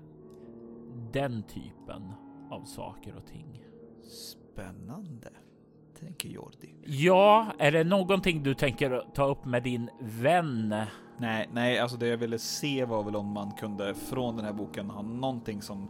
den 1.11 1.43
typen 1.43 2.13
av 2.49 2.63
saker 2.63 3.15
och 3.15 3.25
ting. 3.25 3.63
Spännande, 4.03 5.29
tänker 5.99 6.29
Jordi. 6.29 6.75
Ja, 6.85 7.47
är 7.59 7.71
det 7.71 7.83
någonting 7.83 8.43
du 8.43 8.53
tänker 8.53 9.03
ta 9.13 9.25
upp 9.25 9.45
med 9.45 9.63
din 9.63 9.89
vän? 9.99 10.75
Nej, 11.17 11.49
nej, 11.51 11.79
alltså 11.79 11.97
det 11.97 12.07
jag 12.07 12.17
ville 12.17 12.39
se 12.39 12.85
var 12.85 13.03
väl 13.03 13.15
om 13.15 13.27
man 13.33 13.51
kunde 13.51 13.93
från 13.93 14.35
den 14.35 14.45
här 14.45 14.53
boken 14.53 14.89
ha 14.89 15.01
någonting 15.01 15.61
som 15.61 15.89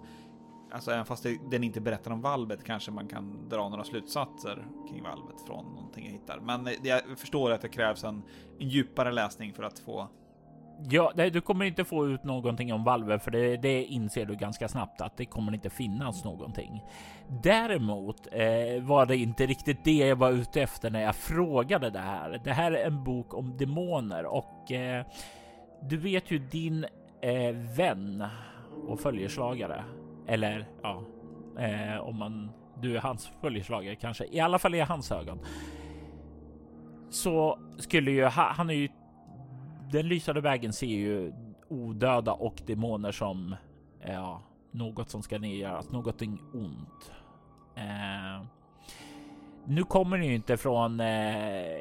Alltså 0.72 0.92
även 0.92 1.06
fast 1.06 1.24
det, 1.24 1.38
den 1.52 1.64
inte 1.64 1.82
berättar 1.82 2.12
om 2.12 2.22
valvet 2.22 2.64
kanske 2.64 2.92
man 2.92 3.08
kan 3.08 3.50
dra 3.50 3.70
några 3.70 3.84
slutsatser 3.84 4.66
kring 4.90 5.04
valvet 5.04 5.42
från 5.48 5.66
någonting 5.66 6.06
jag 6.06 6.12
hittar. 6.12 6.40
Men 6.40 6.70
jag 6.84 7.02
förstår 7.18 7.52
att 7.52 7.62
det 7.62 7.70
krävs 7.70 8.04
en, 8.04 8.24
en 8.60 8.70
djupare 8.70 9.12
läsning 9.12 9.54
för 9.54 9.64
att 9.64 9.80
få 9.80 10.08
Ja, 10.90 11.12
nej, 11.16 11.32
du 11.32 11.42
kommer 11.42 11.66
inte 11.66 11.86
få 11.86 12.08
ut 12.08 12.24
någonting 12.24 12.74
om 12.74 12.84
Valver 12.84 13.18
för 13.18 13.32
det, 13.32 13.58
det 13.58 13.84
inser 13.84 14.26
du 14.26 14.36
ganska 14.36 14.68
snabbt 14.68 15.02
att 15.02 15.18
det 15.18 15.26
kommer 15.26 15.54
inte 15.54 15.70
finnas 15.70 16.24
någonting. 16.24 16.84
Däremot 17.44 18.28
eh, 18.32 18.84
var 18.84 19.06
det 19.06 19.18
inte 19.18 19.46
riktigt 19.46 19.84
det 19.84 19.98
jag 19.98 20.16
var 20.16 20.32
ute 20.32 20.62
efter 20.62 20.90
när 20.90 21.02
jag 21.02 21.16
frågade 21.16 21.90
det 21.90 22.00
här. 22.00 22.42
Det 22.44 22.54
här 22.54 22.72
är 22.72 22.88
en 22.88 23.04
bok 23.04 23.34
om 23.34 23.58
demoner 23.58 24.26
och 24.26 24.72
eh, 24.72 25.06
du 25.82 25.98
vet 25.98 26.32
ju 26.32 26.40
din 26.40 26.86
eh, 27.22 27.56
vän 27.78 28.24
och 28.88 29.00
följeslagare 29.00 29.84
eller 30.28 30.68
ja, 30.82 31.04
eh, 31.60 32.00
om 32.00 32.20
man 32.20 32.52
du 32.82 32.96
är 32.96 33.02
hans 33.02 33.32
följeslagare 33.42 33.96
kanske 33.96 34.26
i 34.32 34.40
alla 34.40 34.60
fall 34.60 34.76
i 34.76 34.80
hans 34.80 35.12
ögon. 35.12 35.40
Så 37.10 37.60
skulle 37.78 38.12
ju 38.12 38.26
han 38.26 38.70
är 38.70 38.74
ju 38.74 38.90
den 39.92 40.08
lysande 40.08 40.42
vägen 40.42 40.74
ser 40.74 40.88
ju 40.88 41.34
odöda 41.70 42.34
och 42.34 42.62
demoner 42.66 43.12
som 43.12 43.56
eh, 44.02 44.14
ja, 44.14 44.42
något 44.72 45.10
som 45.10 45.22
ska 45.22 45.38
nedgöras, 45.38 45.92
någonting 45.92 46.42
ont. 46.54 47.12
Eh, 47.76 48.46
nu 49.66 49.84
kommer 49.84 50.18
ni 50.18 50.28
ju 50.28 50.36
inte 50.36 50.58
från 50.58 51.00
eh, 51.00 51.78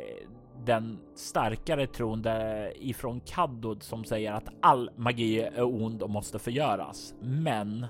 den 0.64 0.98
starkare 1.14 1.86
tron 1.86 2.22
där, 2.22 2.72
ifrån 2.82 3.20
Kaddod 3.20 3.82
som 3.82 4.04
säger 4.04 4.32
att 4.32 4.48
all 4.62 4.90
magi 4.96 5.40
är 5.40 5.64
ond 5.64 6.02
och 6.02 6.10
måste 6.10 6.38
förgöras. 6.38 7.14
Men 7.20 7.86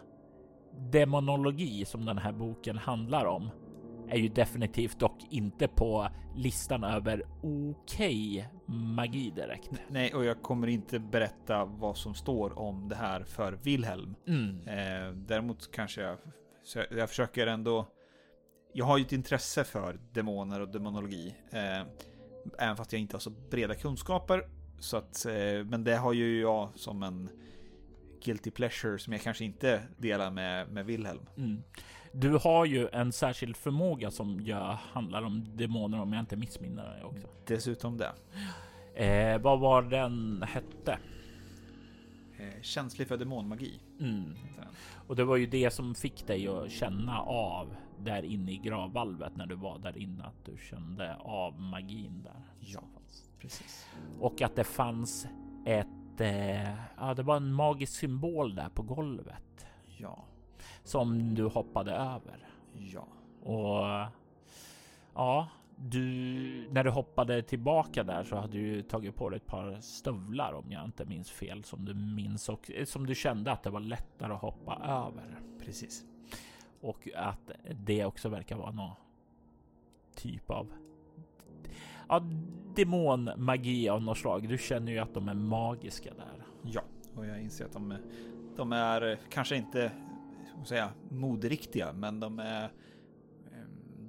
demonologi 0.78 1.84
som 1.84 2.04
den 2.04 2.18
här 2.18 2.32
boken 2.32 2.78
handlar 2.78 3.24
om 3.24 3.50
är 4.10 4.16
ju 4.16 4.28
definitivt 4.28 4.98
dock 4.98 5.18
inte 5.30 5.68
på 5.68 6.08
listan 6.34 6.84
över 6.84 7.22
okej 7.42 8.48
okay 8.48 8.76
magi 8.76 9.30
direkt. 9.30 9.70
Nej, 9.88 10.14
och 10.14 10.24
jag 10.24 10.42
kommer 10.42 10.66
inte 10.66 10.98
berätta 10.98 11.64
vad 11.64 11.96
som 11.96 12.14
står 12.14 12.58
om 12.58 12.88
det 12.88 12.96
här 12.96 13.24
för 13.24 13.52
Wilhelm. 13.52 14.14
Mm. 14.26 14.68
Eh, 14.68 15.12
däremot 15.12 15.72
kanske 15.72 16.00
jag, 16.00 16.18
jag 16.90 17.08
försöker 17.08 17.46
ändå. 17.46 17.88
Jag 18.72 18.84
har 18.84 18.98
ju 18.98 19.04
ett 19.04 19.12
intresse 19.12 19.64
för 19.64 20.00
demoner 20.12 20.60
och 20.60 20.68
demonologi, 20.68 21.34
eh, 21.50 21.86
även 22.58 22.76
fast 22.76 22.92
jag 22.92 23.00
inte 23.00 23.14
har 23.14 23.20
så 23.20 23.30
breda 23.30 23.74
kunskaper. 23.74 24.48
Så 24.78 24.96
att, 24.96 25.26
eh, 25.26 25.64
men 25.64 25.84
det 25.84 25.96
har 25.96 26.12
ju 26.12 26.40
jag 26.40 26.68
som 26.74 27.02
en 27.02 27.30
guilty 28.24 28.50
pleasure 28.50 28.98
som 28.98 29.12
jag 29.12 29.22
kanske 29.22 29.44
inte 29.44 29.82
delar 29.98 30.30
med, 30.30 30.68
med 30.68 30.86
Wilhelm. 30.86 31.26
Mm. 31.36 31.62
Du 32.18 32.32
har 32.32 32.64
ju 32.64 32.88
en 32.92 33.12
särskild 33.12 33.56
förmåga 33.56 34.10
som 34.10 34.40
jag 34.44 34.78
handlar 34.92 35.22
om 35.22 35.56
demoner 35.56 36.00
om 36.00 36.12
jag 36.12 36.20
inte 36.20 36.36
missminner 36.36 36.82
mig 36.82 37.04
också. 37.04 37.26
Dessutom 37.46 37.98
det. 37.98 38.12
Eh, 39.04 39.38
vad 39.38 39.60
var 39.60 39.82
den 39.82 40.44
hette? 40.48 40.98
Eh, 42.38 42.62
känslig 42.62 43.08
för 43.08 43.16
demonmagi. 43.16 43.80
Mm. 44.00 44.34
Och 45.06 45.16
det 45.16 45.24
var 45.24 45.36
ju 45.36 45.46
det 45.46 45.70
som 45.70 45.94
fick 45.94 46.26
dig 46.26 46.48
att 46.48 46.70
känna 46.70 47.20
av 47.20 47.76
där 47.98 48.22
inne 48.22 48.52
i 48.52 48.56
gravvalvet 48.56 49.36
när 49.36 49.46
du 49.46 49.54
var 49.54 49.78
där 49.78 49.98
inne 49.98 50.24
att 50.24 50.44
du 50.44 50.56
kände 50.70 51.16
av 51.16 51.60
magin 51.60 52.22
där. 52.24 52.42
Ja, 52.60 52.82
precis. 53.40 53.86
Och 54.20 54.42
att 54.42 54.56
det 54.56 54.64
fanns 54.64 55.26
ett. 55.66 56.20
Eh, 56.20 56.74
ja, 56.96 57.14
det 57.14 57.22
var 57.22 57.36
en 57.36 57.52
magisk 57.52 57.92
symbol 57.92 58.54
där 58.54 58.68
på 58.68 58.82
golvet. 58.82 59.66
Ja 59.98 60.24
som 60.86 61.34
du 61.34 61.44
hoppade 61.44 61.92
över. 61.92 62.48
Ja. 62.72 63.08
Och 63.42 64.12
ja, 65.14 65.48
du 65.76 66.68
när 66.70 66.84
du 66.84 66.90
hoppade 66.90 67.42
tillbaka 67.42 68.04
där 68.04 68.24
så 68.24 68.36
hade 68.36 68.52
du 68.52 68.82
tagit 68.82 69.16
på 69.16 69.28
dig 69.28 69.36
ett 69.36 69.46
par 69.46 69.80
stövlar 69.80 70.52
om 70.52 70.72
jag 70.72 70.84
inte 70.84 71.04
minns 71.04 71.30
fel 71.30 71.64
som 71.64 71.84
du 71.84 71.94
minns 71.94 72.48
och 72.48 72.70
som 72.84 73.06
du 73.06 73.14
kände 73.14 73.52
att 73.52 73.62
det 73.62 73.70
var 73.70 73.80
lättare 73.80 74.32
att 74.32 74.40
hoppa 74.40 74.74
över. 74.84 75.40
Precis. 75.64 76.04
Och 76.80 77.08
att 77.16 77.50
det 77.70 78.04
också 78.04 78.28
verkar 78.28 78.56
vara 78.56 78.72
någon 78.72 78.94
typ 80.14 80.50
av 80.50 80.72
ja, 82.08 82.22
demonmagi 82.76 83.88
av 83.88 84.02
något 84.02 84.18
slag. 84.18 84.48
Du 84.48 84.58
känner 84.58 84.92
ju 84.92 84.98
att 84.98 85.14
de 85.14 85.28
är 85.28 85.34
magiska 85.34 86.10
där. 86.14 86.46
Ja, 86.62 86.82
och 87.14 87.26
jag 87.26 87.42
inser 87.42 87.64
att 87.64 87.72
de, 87.72 87.94
de 88.56 88.72
är 88.72 89.18
kanske 89.30 89.56
inte 89.56 89.92
säga, 90.64 90.90
moderiktiga, 91.10 91.92
men 91.92 92.20
de 92.20 92.38
är 92.38 92.64
ehm, 92.64 92.70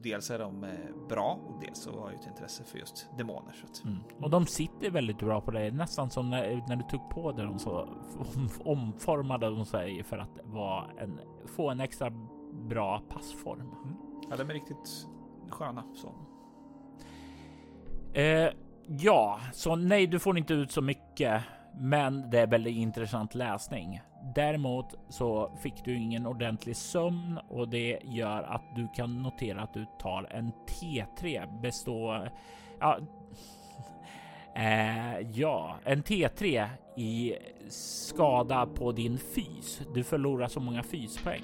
Dels 0.01 0.31
är 0.31 0.39
de 0.39 0.63
eh, 0.63 0.69
bra 1.09 1.39
och 1.47 1.61
dels 1.61 1.81
så 1.81 1.99
har 1.99 2.11
jag 2.11 2.19
ett 2.19 2.27
intresse 2.27 2.63
för 2.63 2.77
just 2.77 3.09
demoner. 3.17 3.53
Så 3.73 3.87
mm. 3.87 3.99
Och 4.19 4.29
de 4.29 4.45
sitter 4.45 4.89
väldigt 4.89 5.17
bra 5.17 5.41
på 5.41 5.51
dig, 5.51 5.71
nästan 5.71 6.09
som 6.09 6.29
när, 6.29 6.63
när 6.67 6.75
du 6.75 6.83
tog 6.83 7.09
på 7.09 7.31
dig 7.31 7.45
dem 7.45 7.59
så 7.59 7.89
omformade 8.59 9.49
de 9.49 9.65
sig 9.65 10.03
för 10.03 10.17
att 10.17 10.39
vara 10.43 10.85
en, 10.97 11.19
få 11.45 11.69
en 11.69 11.79
extra 11.79 12.09
bra 12.53 13.01
passform. 13.09 13.61
Mm. 13.61 13.97
Ja, 14.29 14.35
de 14.35 14.49
är 14.49 14.53
riktigt 14.53 15.07
sköna. 15.49 15.83
Så. 15.95 16.13
Eh, 18.13 18.49
ja, 18.87 19.39
så 19.53 19.75
nej, 19.75 20.07
du 20.07 20.19
får 20.19 20.37
inte 20.37 20.53
ut 20.53 20.71
så 20.71 20.81
mycket, 20.81 21.43
men 21.80 22.30
det 22.30 22.39
är 22.39 22.47
väldigt 22.47 22.75
intressant 22.75 23.36
läsning. 23.36 24.01
Däremot 24.36 24.95
så 25.09 25.51
fick 25.61 25.86
du 25.86 25.97
ingen 25.97 26.25
ordentlig 26.25 26.75
sömn 26.75 27.39
och 27.49 27.69
det 27.69 27.99
gör 28.03 28.43
att 28.43 28.75
du 28.75 28.88
kan 28.95 29.23
notera 29.23 29.61
att 29.61 29.73
du 29.73 29.86
tar 29.99 30.28
en 30.32 30.51
T3 30.67 31.61
bestå. 31.61 32.28
Ja, 32.80 32.99
eh, 34.55 35.19
ja, 35.19 35.75
en 35.84 36.03
T3 36.03 36.67
i 36.97 37.36
skada 37.69 38.65
på 38.65 38.91
din 38.91 39.17
fys. 39.17 39.82
Du 39.93 40.03
förlorar 40.03 40.47
så 40.47 40.59
många 40.59 40.84
fyspoäng. 40.84 41.43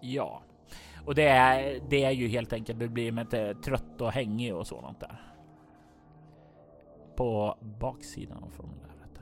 Ja, 0.00 0.42
och 1.06 1.14
det 1.14 1.28
är, 1.28 1.80
det 1.88 2.04
är 2.04 2.10
ju 2.10 2.28
helt 2.28 2.52
enkelt. 2.52 2.78
Du 2.78 2.88
blir 2.88 3.12
lite 3.12 3.40
eh, 3.40 3.56
trött 3.56 4.00
och 4.00 4.12
hängig 4.12 4.54
och 4.54 4.66
sådant 4.66 5.00
där. 5.00 5.27
På 7.18 7.58
baksidan 7.80 8.42
av 8.42 8.48
formuläret. 8.48 9.20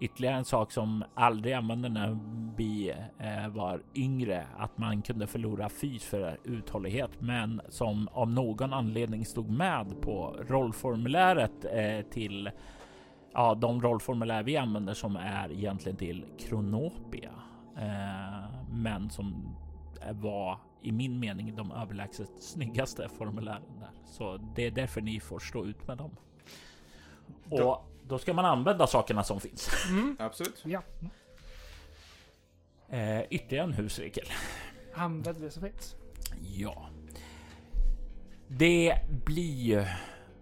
Ytterligare 0.00 0.36
en 0.36 0.44
sak 0.44 0.72
som 0.72 1.04
aldrig 1.14 1.54
använde 1.54 1.88
när 1.88 2.18
vi 2.56 2.90
eh, 3.18 3.48
var 3.48 3.82
yngre, 3.94 4.46
att 4.58 4.78
man 4.78 5.02
kunde 5.02 5.26
förlora 5.26 5.68
fys 5.68 6.04
för 6.04 6.38
uthållighet, 6.44 7.10
men 7.18 7.60
som 7.68 8.08
av 8.12 8.30
någon 8.30 8.72
anledning 8.72 9.24
stod 9.24 9.50
med 9.50 10.00
på 10.00 10.36
rollformuläret 10.48 11.64
eh, 11.64 12.10
till 12.10 12.50
ja, 13.32 13.54
de 13.54 13.82
rollformulär 13.82 14.42
vi 14.42 14.56
använder 14.56 14.94
som 14.94 15.16
är 15.16 15.52
egentligen 15.52 15.96
till 15.98 16.24
Kronopia, 16.38 17.32
eh, 17.76 18.64
men 18.72 19.10
som 19.10 19.56
eh, 20.06 20.12
var 20.12 20.58
i 20.84 20.92
min 20.92 21.18
mening 21.18 21.56
de 21.56 21.72
överlägset 21.72 22.30
snyggaste 22.40 23.08
formulären 23.08 23.80
där. 23.80 23.90
Så 24.06 24.36
det 24.56 24.66
är 24.66 24.70
därför 24.70 25.00
ni 25.00 25.20
får 25.20 25.38
stå 25.38 25.64
ut 25.64 25.86
med 25.86 25.98
dem. 25.98 26.16
Och 27.50 27.88
då 28.06 28.18
ska 28.18 28.34
man 28.34 28.44
använda 28.44 28.86
sakerna 28.86 29.22
som 29.22 29.40
finns. 29.40 29.70
Mm. 29.90 30.16
Absolut. 30.20 30.62
Ja. 30.64 30.82
Eh, 32.88 33.20
ytterligare 33.30 33.66
en 33.66 33.72
husregel. 33.72 34.26
Använd 34.94 35.40
det 35.40 35.50
som 35.50 35.62
finns. 35.62 35.96
Ja. 36.56 36.88
Det 38.48 38.94
blir 39.24 39.62
ju 39.62 39.84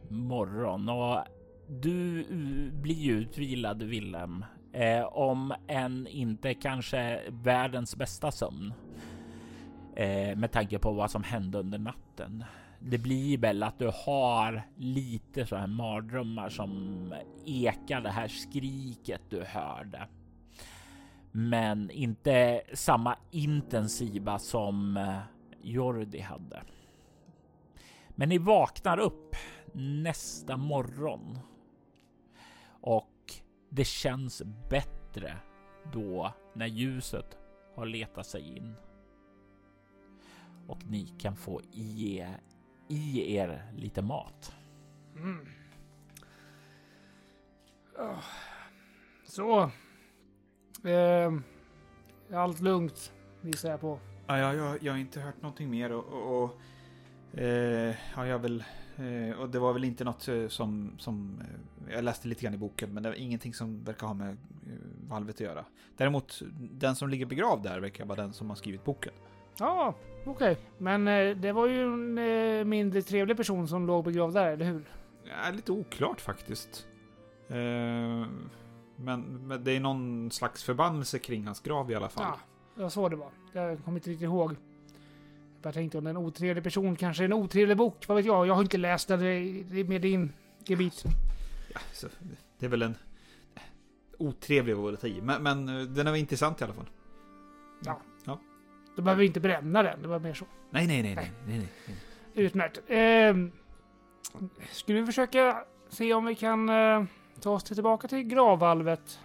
morgon 0.09 0.89
och 0.89 1.25
du 1.69 2.25
blir 2.73 2.95
ju 2.95 3.13
utvilad 3.13 3.83
Willem. 3.83 4.45
Eh, 4.73 5.05
om 5.05 5.55
än 5.69 6.07
inte 6.07 6.55
kanske 6.55 7.21
världens 7.29 7.97
bästa 7.97 8.31
sömn. 8.31 8.75
Eh, 9.97 10.37
med 10.37 10.53
tanke 10.53 10.79
på 10.79 10.93
vad 10.93 11.11
som 11.11 11.23
hände 11.23 11.59
under 11.59 11.79
natten 11.79 12.45
det 12.85 12.99
blir 12.99 13.39
väl 13.39 13.63
att 13.63 13.79
du 13.79 13.91
har 13.95 14.63
lite 14.77 15.47
så 15.47 15.57
här 15.57 15.67
mardrömmar 15.67 16.49
som 16.49 17.15
ekar 17.45 18.01
det 18.01 18.11
här 18.11 18.29
skriket 18.29 19.21
du 19.29 19.45
hörde. 19.45 20.09
Men 21.33 21.91
inte 21.91 22.63
samma 22.73 23.17
intensiva 23.31 24.39
som 24.39 24.97
eh, 24.97 25.19
Jordi 25.63 26.21
hade. 26.21 26.63
Men 28.09 28.29
ni 28.29 28.39
vaknar 28.39 28.99
upp 28.99 29.37
nästa 29.75 30.57
morgon 30.57 31.39
och 32.81 33.33
det 33.71 33.85
känns 33.85 34.43
bättre 34.71 35.37
då 35.93 36.33
när 36.55 36.67
ljuset 36.67 37.39
har 37.75 37.87
letat 37.87 38.27
sig 38.27 38.57
in. 38.57 38.75
Och 40.67 40.87
ni 40.87 41.07
kan 41.19 41.37
få 41.37 41.61
ge 41.71 42.29
i 42.89 43.35
er 43.37 43.73
lite 43.77 44.03
mat. 44.03 44.55
Mm. 45.17 45.47
Oh. 47.99 48.25
Så. 49.25 49.71
Eh, 50.89 51.33
allt 52.33 52.61
lugnt 52.61 53.13
gissar 53.43 53.71
jag 53.71 53.81
på. 53.81 53.99
Ja, 54.27 54.39
jag, 54.39 54.57
jag, 54.57 54.83
jag 54.83 54.93
har 54.93 54.99
inte 54.99 55.21
hört 55.21 55.43
någonting 55.43 55.71
mer 55.71 55.93
och, 55.93 56.05
och, 56.05 56.45
och 56.45 56.61
eh, 57.39 57.97
ja, 58.17 58.27
jag 58.27 58.39
väl 58.39 58.65
Eh, 58.97 59.41
och 59.41 59.51
det 59.51 59.59
var 59.59 59.73
väl 59.73 59.85
inte 59.85 60.05
något 60.05 60.29
eh, 60.29 60.49
som, 60.49 60.95
som 60.99 61.41
eh, 61.41 61.95
jag 61.95 62.05
läste 62.05 62.29
lite 62.29 62.43
grann 62.43 62.55
i 62.55 62.59
boken, 62.59 62.95
men 62.95 63.03
det 63.03 63.09
var 63.09 63.17
ingenting 63.17 63.55
som 63.55 63.85
verkar 63.85 64.07
ha 64.07 64.15
med 64.15 64.29
eh, 64.31 64.37
valvet 65.09 65.35
att 65.35 65.41
göra. 65.41 65.65
Däremot, 65.97 66.43
den 66.61 66.97
som 66.97 67.09
ligger 67.09 67.27
begravd 67.27 67.63
där 67.63 67.81
verkar 67.81 68.05
vara 68.05 68.23
den 68.23 68.33
som 68.33 68.49
har 68.49 68.57
skrivit 68.57 68.85
boken. 68.85 69.13
Ja, 69.59 69.95
okej. 70.25 70.59
Men 70.79 71.09
eh, 71.09 71.37
det 71.37 71.53
var 71.53 71.67
ju 71.67 71.83
en 71.83 72.19
eh, 72.19 72.65
mindre 72.65 73.03
trevlig 73.03 73.37
person 73.37 73.69
som 73.69 73.87
låg 73.87 74.05
begravd 74.05 74.35
där, 74.35 74.53
eller 74.53 74.65
hur? 74.65 74.85
Ja, 75.25 75.51
lite 75.53 75.73
oklart 75.73 76.21
faktiskt. 76.21 76.87
Eh, 77.49 77.57
men, 78.97 79.47
men 79.47 79.65
det 79.65 79.73
är 79.73 79.81
någon 79.81 80.31
slags 80.31 80.65
förbannelse 80.65 81.19
kring 81.19 81.47
hans 81.47 81.61
grav 81.61 81.91
i 81.91 81.95
alla 81.95 82.09
fall. 82.09 82.25
Ja, 82.25 82.39
det 82.75 82.83
var 82.83 82.89
så 82.89 83.09
det 83.09 83.17
var. 83.17 83.31
Jag 83.53 83.85
kommer 83.85 83.99
inte 83.99 84.11
riktigt 84.11 84.25
ihåg. 84.25 84.57
Jag 85.63 85.75
tänkte 85.75 85.99
om 85.99 86.07
en 86.07 86.17
otrevlig 86.17 86.65
person, 86.65 86.97
kanske 86.97 87.25
en 87.25 87.33
otrevlig 87.33 87.77
bok. 87.77 88.09
Vad 88.09 88.17
vet 88.17 88.27
jag? 88.27 88.47
Jag 88.47 88.55
har 88.55 88.63
inte 88.63 88.79
läst 88.79 89.09
den. 89.09 89.21
Det 89.21 89.81
är 89.81 89.85
mer 89.85 89.99
din 89.99 90.33
gebit. 90.65 91.05
Ja, 91.75 91.81
så, 91.93 92.07
det 92.59 92.67
är 92.67 92.71
väl 92.71 92.83
en 92.83 92.95
otrevlig 94.19 94.77
var 94.77 94.97
ta 94.97 95.07
i, 95.07 95.21
men, 95.21 95.43
men 95.43 95.69
eh, 95.69 95.87
den 95.87 96.07
är 96.07 96.15
intressant 96.15 96.61
i 96.61 96.65
alla 96.65 96.73
fall. 96.73 96.89
Då 98.97 99.03
behöver 99.03 99.25
inte 99.25 99.41
bränna 99.41 99.83
den. 99.83 100.03
Det 100.03 100.09
var 100.09 100.19
mer 100.19 100.35
så. 100.35 100.45
Nej, 100.71 100.87
nej, 100.87 101.03
nej, 101.03 101.15
nej, 101.15 101.31
nej, 101.47 101.59
nej. 101.87 101.97
Utmärkt. 102.35 102.79
Eh, 102.87 103.37
skulle 104.71 105.01
vi 105.01 105.07
försöka 105.07 105.65
se 105.89 106.15
om 106.15 106.25
vi 106.25 106.35
kan 106.35 106.69
eh, 106.69 107.05
ta 107.41 107.51
oss 107.51 107.65
tillbaka 107.65 108.09
till 108.09 108.23
gravvalvet? 108.23 109.21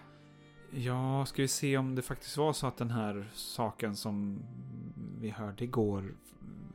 Ja, 0.72 1.26
ska 1.26 1.42
vi 1.42 1.48
se 1.48 1.78
om 1.78 1.96
det 1.96 2.02
faktiskt 2.02 2.38
var 2.38 2.54
så 2.54 2.68
att 2.68 2.78
den 2.78 2.92
här 2.92 3.26
saken 3.34 3.96
som 3.96 4.40
vi 5.22 5.30
hörde 5.30 5.64
igår 5.64 6.04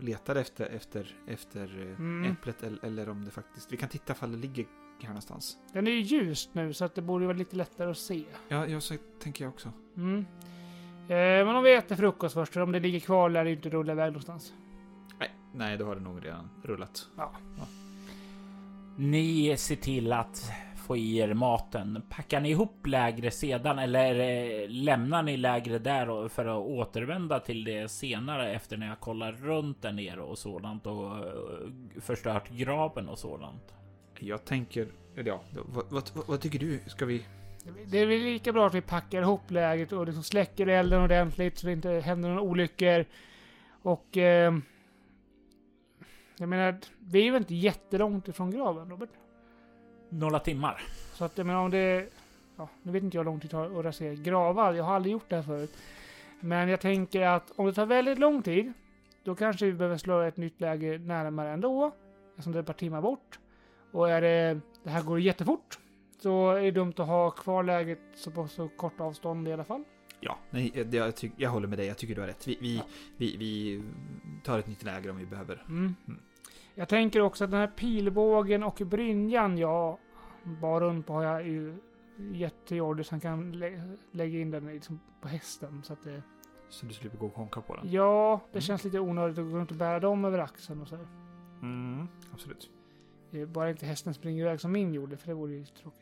letade 0.01 0.41
efter, 0.41 0.67
efter, 0.67 1.17
efter 1.27 1.81
eh, 1.81 1.99
Mm. 1.99 2.33
äpplet 2.33 2.63
eller, 2.63 2.85
eller 2.85 3.09
om 3.09 3.25
det 3.25 3.31
faktiskt... 3.31 3.73
Vi 3.73 3.77
kan 3.77 3.89
titta 3.89 4.13
ifall 4.13 4.33
det 4.33 4.39
ligger 4.39 4.67
här 5.01 5.09
någonstans. 5.09 5.59
Den 5.73 5.87
är 5.87 5.91
ju 5.91 6.01
ljust 6.01 6.51
nu 6.55 6.73
så 6.73 6.85
att 6.85 6.95
det 6.95 7.03
borde 7.03 7.27
vara 7.27 7.37
lite 7.37 7.57
lättare 7.57 7.91
att 7.91 7.99
se. 7.99 8.25
Ja, 8.49 8.67
ja 8.67 8.81
så 8.81 8.95
tänker 9.19 9.45
jag 9.45 9.53
också. 9.53 9.73
Mm. 9.97 10.27
Eh, 11.13 11.47
men 11.47 11.57
om 11.57 11.65
vi 11.65 11.75
äter 11.75 11.97
frukost 11.97 12.35
först, 12.35 12.57
om 12.57 12.73
det 12.73 12.81
ligger 12.81 13.01
kvar 13.01 13.29
lär 13.29 13.45
det 13.45 13.51
inte 13.51 13.69
rulla 13.69 13.93
iväg 13.93 14.07
någonstans. 14.07 14.53
Nej, 15.19 15.31
nej, 15.55 15.77
då 15.77 15.85
har 15.85 15.95
det 15.95 16.01
nog 16.01 16.25
redan 16.25 16.51
rullat. 16.65 17.09
Ni 18.97 19.57
ser 19.57 19.77
till 19.77 20.13
att 20.13 20.53
få 20.77 20.97
i 20.97 21.19
er 21.19 21.35
maten. 21.35 22.03
Packar 22.11 22.41
ni 22.41 22.51
ihop 22.51 22.87
lägre 22.87 23.31
sedan 23.31 23.79
eller 23.79 24.15
eh, 24.15 24.69
lämnar 24.69 25.23
ni 25.23 25.37
lägre 25.37 25.79
där 25.79 26.29
för 26.29 26.47
att 26.47 26.67
återvända 26.67 27.41
till 27.41 27.65
det 27.65 27.91
senare 27.91 28.53
efter 28.53 28.77
när 28.77 28.87
jag 28.87 29.01
kollar 29.01 29.33
runt 29.33 29.83
där 29.83 29.93
nere 29.93 30.21
och 30.21 30.39
sådant 30.39 30.87
och 30.87 31.17
eh, 31.17 31.23
förstört 32.01 32.51
graven 32.51 33.09
och 33.09 33.19
sådant? 33.19 33.75
Jag 34.19 34.45
tänker... 34.45 34.89
Ja, 35.15 35.41
vad, 35.53 35.85
vad, 35.91 36.11
vad, 36.15 36.27
vad 36.27 36.41
tycker 36.41 36.59
du? 36.59 36.81
Ska 36.87 37.07
vi... 37.07 37.25
Det 37.87 37.99
är 37.99 38.07
väl 38.07 38.19
lika 38.19 38.53
bra 38.53 38.67
att 38.67 38.75
vi 38.75 38.81
packar 38.81 39.23
ihop 39.23 39.51
läget 39.51 39.93
och 39.93 40.07
liksom 40.07 40.23
släcker 40.23 40.67
elden 40.67 41.03
ordentligt 41.03 41.59
så 41.59 41.67
det 41.67 41.73
inte 41.73 41.91
händer 41.91 42.29
några 42.29 42.43
olyckor. 42.43 43.05
Och... 43.83 44.17
Eh, 44.17 44.55
jag 46.37 46.49
menar, 46.49 46.79
vi 46.99 47.21
är 47.21 47.25
ju 47.25 47.37
inte 47.37 47.55
jättelångt 47.55 48.29
ifrån 48.29 48.51
graven, 48.51 48.91
Robert. 48.91 49.11
Några 50.09 50.39
timmar. 50.39 50.83
Så 51.15 51.25
att 51.25 51.39
jag 51.39 51.47
menar 51.47 51.61
om 51.61 51.71
det... 51.71 52.09
Ja, 52.57 52.69
nu 52.83 52.93
vet 52.93 53.03
inte 53.03 53.17
jag 53.17 53.25
hur 53.25 53.31
lång 53.31 53.41
tid 53.41 53.51
det 53.51 53.53
tar 53.53 53.79
att 53.79 53.85
rasera 53.85 54.15
gravar. 54.15 54.73
Jag 54.73 54.85
har 54.85 54.95
aldrig 54.95 55.13
gjort 55.13 55.29
det 55.29 55.37
här 55.37 55.43
förut. 55.43 55.77
Men 56.41 56.69
jag 56.69 56.81
tänker 56.81 57.23
att 57.23 57.53
om 57.57 57.67
det 57.67 57.73
tar 57.73 57.87
väldigt 57.87 58.19
lång 58.19 58.43
tid, 58.43 58.73
då 59.25 59.35
kanske 59.35 59.67
vi 59.67 59.73
behöver 59.73 59.97
slå 59.97 60.21
ett 60.21 60.37
nytt 60.37 60.61
läge 60.61 60.99
närmare 60.99 61.51
ändå. 61.51 61.93
Eftersom 62.31 62.53
det 62.53 62.59
är 62.59 62.61
ett 62.61 62.67
par 62.67 62.75
timmar 62.75 63.03
bort. 63.03 63.39
Och 63.93 64.11
är 64.11 64.21
det... 64.21 64.61
Det 64.85 64.91
här 64.91 65.03
går 65.03 65.21
jättefort. 65.21 65.79
Så 66.23 66.51
är 66.51 66.63
det 66.63 66.71
dumt 66.71 66.93
att 66.97 67.07
ha 67.07 67.31
kvar 67.31 67.63
läget 67.63 67.99
så 68.15 68.31
på 68.31 68.49
så 68.49 68.69
kort 68.69 69.01
avstånd 69.01 69.49
i 69.49 69.53
alla 69.53 69.65
fall. 69.65 69.85
Ja, 70.21 70.39
nej, 70.51 70.87
jag, 70.93 71.17
tyck, 71.17 71.33
jag 71.37 71.51
håller 71.51 71.69
med 71.69 71.79
dig. 71.79 71.87
Jag 71.87 71.99
tycker 71.99 72.15
du 72.15 72.21
har 72.21 72.29
rätt. 72.29 72.49
Vi, 72.49 72.59
vi, 72.61 72.77
Ja. 72.77 72.83
vi, 73.17 73.37
vi 73.37 73.83
tar 74.45 74.59
ett 74.59 74.67
nytt 74.67 74.83
läger 74.85 75.11
om 75.11 75.17
vi 75.17 75.27
behöver. 75.27 75.65
Mm. 75.69 75.95
Mm. 76.09 76.21
Jag 76.75 76.89
tänker 76.89 77.21
också 77.21 77.45
att 77.45 77.51
den 77.51 77.61
här 77.61 77.67
pilbågen 77.67 78.63
och 78.63 78.75
brynjan 78.85 79.59
jag 79.59 79.99
bar 80.61 80.81
runt 80.81 81.07
på 81.07 81.13
har 81.13 81.23
jag 81.23 81.49
ju 81.49 81.77
gett 82.33 82.67
till 82.67 82.77
Jordi 82.77 83.05
så 83.05 83.11
han 83.15 83.21
kan 83.21 83.53
lä- 83.53 83.97
lägga 84.13 84.39
in 84.41 84.51
den 84.51 84.67
liksom 84.67 85.01
på 85.21 85.29
hästen. 85.29 85.83
Så 85.85 85.93
att 85.93 86.03
det, 86.05 86.23
Så 86.69 86.87
du 86.87 86.93
slipper 86.95 87.19
gå 87.19 87.27
och 87.27 87.35
konka 87.35 87.61
på 87.61 87.77
den. 87.77 87.91
ja, 87.93 88.41
det 88.45 88.57
Mm. 88.59 88.61
känns 88.61 88.85
lite 88.85 89.01
onödigt 89.01 89.39
att 89.39 89.51
gå 89.51 89.57
runt 89.59 89.71
och 89.71 89.77
bära 89.77 90.01
dem 90.01 90.25
över 90.25 90.39
axeln 90.39 90.81
och 90.83 90.89
så. 90.89 90.99
Mm, 91.63 92.09
absolut. 92.33 92.71
Bara 93.49 93.71
inte 93.71 93.87
hästen 93.87 94.15
springer 94.15 94.41
iväg 94.43 94.61
som 94.61 94.73
min 94.73 94.95
gjorde, 94.95 95.17
för 95.17 95.27
det 95.29 95.35
vore 95.35 95.53
ju 95.53 95.65
tråkigt. 95.65 96.02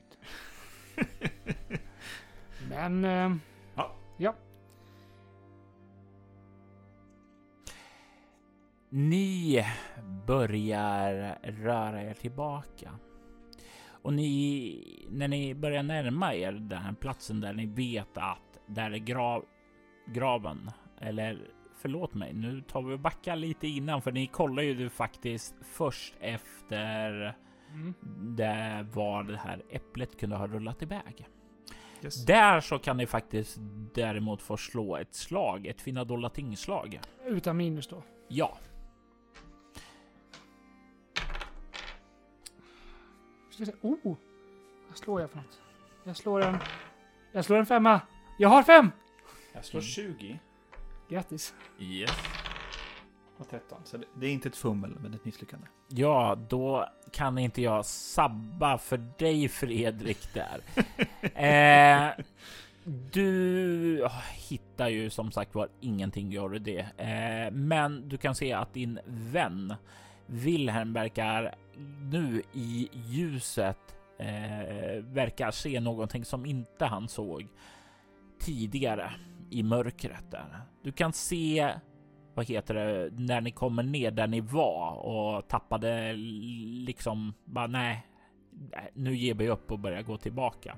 Men... 2.68 3.04
Eh, 3.04 3.36
Ja. 3.74 3.92
ja. 4.16 4.34
Ni 8.88 9.64
börjar 10.26 11.38
röra 11.42 12.02
er 12.02 12.14
tillbaka. 12.14 12.98
Och 14.02 14.12
ni, 14.12 15.06
när 15.10 15.28
ni 15.28 15.54
börjar 15.54 15.82
närma 15.82 16.34
er 16.34 16.52
den 16.52 16.82
här 16.82 16.92
platsen 16.92 17.40
där 17.40 17.52
ni 17.52 17.66
vet 17.66 18.18
att 18.18 18.60
där 18.66 18.90
är 18.90 18.98
grav, 18.98 19.44
graven, 20.06 20.70
eller 21.00 21.50
förlåt 21.76 22.14
mig, 22.14 22.32
nu 22.32 22.60
tar 22.60 22.82
vi 22.82 22.94
och 22.94 23.00
backar 23.00 23.36
lite 23.36 23.66
innan 23.66 24.02
för 24.02 24.12
ni 24.12 24.26
kollar 24.26 24.62
ju 24.62 24.74
det 24.74 24.90
faktiskt 24.90 25.54
först 25.62 26.14
efter 26.20 27.34
Mm. 27.74 27.94
där 28.36 28.82
var 28.82 29.22
det 29.22 29.36
här 29.36 29.62
äpplet 29.70 30.20
kunde 30.20 30.36
ha 30.36 30.46
rullat 30.46 30.82
iväg. 30.82 31.28
Yes. 32.02 32.24
Där 32.24 32.60
så 32.60 32.78
kan 32.78 32.96
ni 32.96 33.06
faktiskt 33.06 33.56
däremot 33.94 34.42
få 34.42 34.56
slå 34.56 34.96
ett 34.96 35.14
slag, 35.14 35.66
ett 35.66 35.80
finadolatingslag. 35.80 37.00
Utan 37.26 37.56
minus 37.56 37.86
då. 37.86 38.02
Ja. 38.28 38.58
Oh! 43.80 44.16
Vad 44.88 44.98
slår 44.98 45.20
jag 45.20 45.30
för 45.30 45.36
något? 45.36 45.60
Jag 46.04 46.16
slår 46.16 46.42
en... 46.42 46.56
Jag 47.32 47.44
slår 47.44 47.56
en 47.56 47.66
femma. 47.66 48.00
Jag 48.38 48.48
har 48.48 48.62
fem! 48.62 48.90
Jag 49.52 49.64
slår 49.64 49.80
20 49.80 50.40
Grattis. 51.08 51.54
yes. 51.78 52.39
Och 53.40 53.48
13. 53.48 53.78
Så 53.84 53.96
det, 53.96 54.04
det 54.14 54.26
är 54.26 54.32
inte 54.32 54.48
ett 54.48 54.56
fummel, 54.56 54.96
men 55.00 55.14
ett 55.14 55.24
misslyckande. 55.24 55.66
Ja, 55.88 56.38
då 56.48 56.88
kan 57.12 57.38
inte 57.38 57.62
jag 57.62 57.86
sabba 57.86 58.78
för 58.78 58.96
dig 59.18 59.48
Fredrik 59.48 60.34
där. 60.34 60.60
eh, 62.08 62.24
du 63.12 64.08
hittar 64.32 64.88
ju 64.88 65.10
som 65.10 65.32
sagt 65.32 65.54
var 65.54 65.68
ingenting 65.80 66.32
gör 66.32 66.48
du 66.48 66.58
det. 66.58 66.86
Eh, 66.96 67.52
men 67.52 68.08
du 68.08 68.16
kan 68.16 68.34
se 68.34 68.52
att 68.52 68.74
din 68.74 69.00
vän 69.06 69.74
Wilhelm 70.26 70.92
verkar 70.92 71.54
nu 72.10 72.42
i 72.52 72.88
ljuset 72.92 73.96
eh, 74.18 75.02
verkar 75.02 75.50
se 75.50 75.80
någonting 75.80 76.24
som 76.24 76.46
inte 76.46 76.86
han 76.86 77.08
såg 77.08 77.48
tidigare 78.38 79.12
i 79.50 79.62
mörkret 79.62 80.30
där. 80.30 80.60
Du 80.82 80.92
kan 80.92 81.12
se 81.12 81.74
vad 82.34 82.48
heter 82.48 82.74
det, 82.74 83.10
när 83.12 83.40
ni 83.40 83.50
kommer 83.50 83.82
ner 83.82 84.10
där 84.10 84.26
ni 84.26 84.40
var 84.40 84.92
och 84.92 85.48
tappade 85.48 86.12
liksom 86.12 87.34
bara 87.44 87.66
nej, 87.66 88.06
nu 88.94 89.16
ger 89.16 89.34
vi 89.34 89.48
upp 89.48 89.72
och 89.72 89.78
börjar 89.78 90.02
gå 90.02 90.16
tillbaka. 90.16 90.76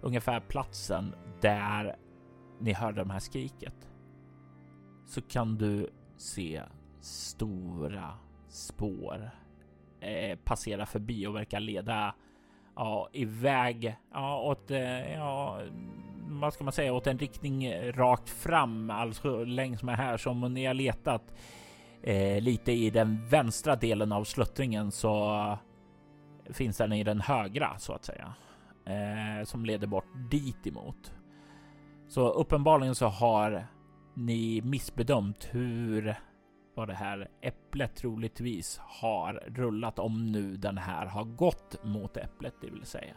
Ungefär 0.00 0.40
platsen 0.40 1.14
där 1.40 1.96
ni 2.60 2.72
hörde 2.72 3.00
de 3.00 3.10
här 3.10 3.18
skriket. 3.18 3.90
Så 5.06 5.22
kan 5.22 5.56
du 5.56 5.90
se 6.16 6.62
stora 7.00 8.18
spår 8.48 9.30
eh, 10.00 10.38
passera 10.38 10.86
förbi 10.86 11.26
och 11.26 11.34
verkar 11.34 11.60
leda 11.60 12.14
ja, 12.76 13.08
iväg 13.12 13.96
ja, 14.12 14.40
åt, 14.40 14.70
eh, 14.70 15.12
ja, 15.12 15.60
vad 16.40 16.54
ska 16.54 16.64
man 16.64 16.72
säga, 16.72 16.92
åt 16.92 17.06
en 17.06 17.18
riktning 17.18 17.64
eh, 17.64 17.92
rakt 17.92 18.28
fram, 18.28 18.90
alltså 18.90 19.44
längs 19.44 19.82
med 19.82 19.96
här 19.96 20.16
som 20.16 20.54
ni 20.54 20.66
har 20.66 20.74
letat 20.74 21.34
eh, 22.02 22.40
lite 22.40 22.72
i 22.72 22.90
den 22.90 23.28
vänstra 23.28 23.76
delen 23.76 24.12
av 24.12 24.24
sluttringen 24.24 24.92
så 24.92 25.58
finns 26.50 26.76
den 26.76 26.92
i 26.92 27.04
den 27.04 27.20
högra 27.20 27.78
så 27.78 27.92
att 27.92 28.04
säga, 28.04 28.34
eh, 28.86 29.44
som 29.44 29.64
leder 29.64 29.86
bort 29.86 30.30
dit 30.30 30.66
emot. 30.66 31.12
Så 32.08 32.28
uppenbarligen 32.28 32.94
så 32.94 33.06
har 33.06 33.66
ni 34.14 34.62
missbedömt 34.62 35.48
hur 35.50 36.16
vad 36.74 36.88
det 36.88 36.94
här 36.94 37.28
äpplet 37.40 37.96
troligtvis 37.96 38.80
har 38.82 39.42
rullat 39.46 39.98
om 39.98 40.32
nu 40.32 40.56
den 40.56 40.78
här 40.78 41.06
har 41.06 41.24
gått 41.24 41.84
mot 41.84 42.16
äpplet, 42.16 42.54
det 42.60 42.70
vill 42.70 42.84
säga. 42.84 43.14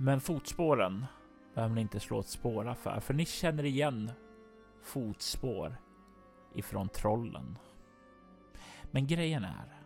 Men 0.00 0.20
fotspåren 0.20 1.06
behöver 1.54 1.74
ni 1.74 1.80
inte 1.80 2.00
slå 2.00 2.20
ett 2.20 2.26
spåra 2.26 2.74
för, 2.74 3.00
för 3.00 3.14
ni 3.14 3.24
känner 3.24 3.64
igen 3.64 4.10
fotspår 4.82 5.76
ifrån 6.54 6.88
trollen. 6.88 7.58
Men 8.90 9.06
grejen 9.06 9.44
är 9.44 9.78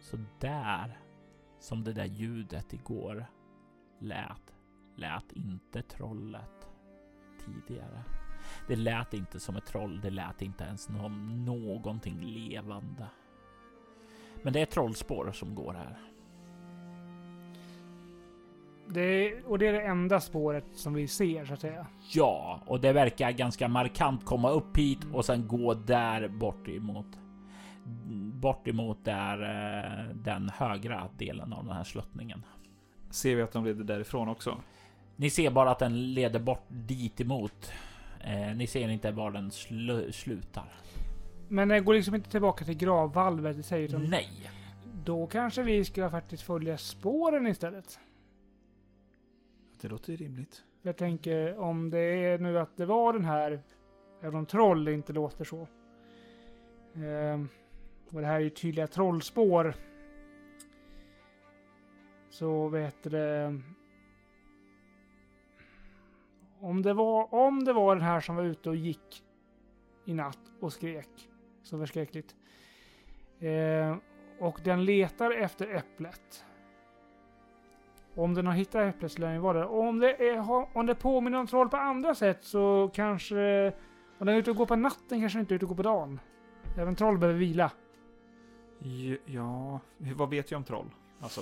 Så 0.00 0.18
där 0.40 0.98
som 1.60 1.84
det 1.84 1.92
där 1.92 2.04
ljudet 2.04 2.72
igår 2.72 3.26
lät, 3.98 4.54
lät 4.96 5.32
inte 5.32 5.82
trollet 5.82 6.68
tidigare. 7.44 8.04
Det 8.68 8.76
lät 8.76 9.14
inte 9.14 9.40
som 9.40 9.56
ett 9.56 9.66
troll. 9.66 10.00
Det 10.00 10.10
lät 10.10 10.42
inte 10.42 10.64
ens 10.64 10.82
som 10.82 11.44
någonting 11.44 12.20
levande. 12.20 13.06
Men 14.42 14.52
det 14.52 14.60
är 14.60 14.66
trollspår 14.66 15.32
som 15.32 15.54
går 15.54 15.72
här. 15.72 16.11
Det 18.88 19.00
är, 19.00 19.46
och 19.46 19.58
det 19.58 19.66
är 19.66 19.72
det 19.72 19.82
enda 19.82 20.20
spåret 20.20 20.64
som 20.74 20.94
vi 20.94 21.08
ser 21.08 21.44
så 21.44 21.54
att 21.54 21.60
säga. 21.60 21.86
Ja, 22.12 22.60
och 22.66 22.80
det 22.80 22.92
verkar 22.92 23.30
ganska 23.30 23.68
markant 23.68 24.24
komma 24.24 24.50
upp 24.50 24.76
hit 24.76 24.98
och 25.12 25.24
sen 25.24 25.48
gå 25.48 25.74
där 25.74 26.28
bort 26.28 26.68
emot. 26.68 27.06
Bort 28.34 28.68
emot 28.68 29.04
där 29.04 29.42
eh, 29.42 30.14
den 30.14 30.50
högra 30.54 31.08
delen 31.18 31.52
av 31.52 31.64
den 31.64 31.76
här 31.76 31.84
sluttningen. 31.84 32.44
Ser 33.10 33.36
vi 33.36 33.42
att 33.42 33.52
de 33.52 33.64
leder 33.64 33.84
därifrån 33.84 34.28
också? 34.28 34.56
Ni 35.16 35.30
ser 35.30 35.50
bara 35.50 35.70
att 35.70 35.78
den 35.78 36.14
leder 36.14 36.40
bort 36.40 36.64
dit 36.68 37.20
emot. 37.20 37.72
Eh, 38.20 38.56
ni 38.56 38.66
ser 38.66 38.88
inte 38.88 39.10
var 39.10 39.30
den 39.30 39.50
slu 39.50 40.12
slutar. 40.12 40.64
Men 41.48 41.68
det 41.68 41.80
går 41.80 41.94
liksom 41.94 42.14
inte 42.14 42.30
tillbaka 42.30 42.64
till 42.64 42.76
gravvalvet 42.76 43.58
i 43.58 43.62
sig 43.62 43.84
utan 43.84 44.04
Nej, 44.04 44.50
då 45.04 45.26
kanske 45.26 45.62
vi 45.62 45.84
ska 45.84 46.10
faktiskt 46.10 46.42
följa 46.42 46.78
spåren 46.78 47.46
istället. 47.46 47.98
Det 49.82 49.88
låter 49.88 50.16
rimligt. 50.16 50.64
Jag 50.82 50.96
tänker 50.96 51.58
om 51.58 51.90
det 51.90 51.98
är 51.98 52.38
nu 52.38 52.58
att 52.58 52.76
det 52.76 52.86
var 52.86 53.12
den 53.12 53.24
här, 53.24 53.62
även 54.20 54.34
om 54.34 54.46
troll 54.46 54.88
inte 54.88 55.12
låter 55.12 55.44
så. 55.44 55.60
Eh, 56.94 57.40
och 58.10 58.20
det 58.20 58.26
här 58.26 58.34
är 58.34 58.40
ju 58.40 58.50
tydliga 58.50 58.86
trollspår. 58.86 59.74
Så 62.30 62.68
vet 62.68 63.02
det. 63.02 63.60
Om 66.60 66.82
det 66.82 66.92
var, 66.92 67.34
om 67.34 67.64
det 67.64 67.72
var 67.72 67.96
den 67.96 68.04
här 68.04 68.20
som 68.20 68.36
var 68.36 68.44
ute 68.44 68.68
och 68.68 68.76
gick 68.76 69.24
i 70.04 70.14
natt 70.14 70.52
och 70.60 70.72
skrek 70.72 71.30
så 71.62 71.78
förskräckligt. 71.78 72.36
Eh, 73.40 73.96
och 74.38 74.60
den 74.64 74.84
letar 74.84 75.30
efter 75.30 75.74
äpplet. 75.74 76.44
Om 78.14 78.34
den 78.34 78.46
har 78.46 78.54
hittat 78.54 78.94
äpplet 78.94 79.12
så 79.12 79.20
lär 79.20 79.32
den 79.32 79.42
vara 79.42 79.58
där. 79.58 79.66
Och 79.66 79.80
om 79.80 79.98
det, 79.98 80.28
är, 80.28 80.66
om 80.76 80.86
det 80.86 80.94
påminner 80.94 81.38
om 81.38 81.46
troll 81.46 81.68
på 81.68 81.76
andra 81.76 82.14
sätt 82.14 82.44
så 82.44 82.90
kanske... 82.94 83.72
Om 84.18 84.26
den 84.26 84.34
är 84.34 84.38
ute 84.38 84.50
och 84.50 84.56
går 84.56 84.66
på 84.66 84.76
natten 84.76 85.20
kanske 85.20 85.38
den 85.38 85.40
inte 85.40 85.54
är 85.54 85.56
ute 85.56 85.64
och 85.64 85.68
går 85.68 85.76
på 85.76 85.82
dagen. 85.82 86.20
Även 86.78 86.94
troll 86.96 87.18
behöver 87.18 87.38
vila. 87.38 87.70
Ja, 89.24 89.80
vad 89.98 90.30
vet 90.30 90.50
jag 90.50 90.58
om 90.58 90.64
troll? 90.64 90.90
Alltså, 91.20 91.40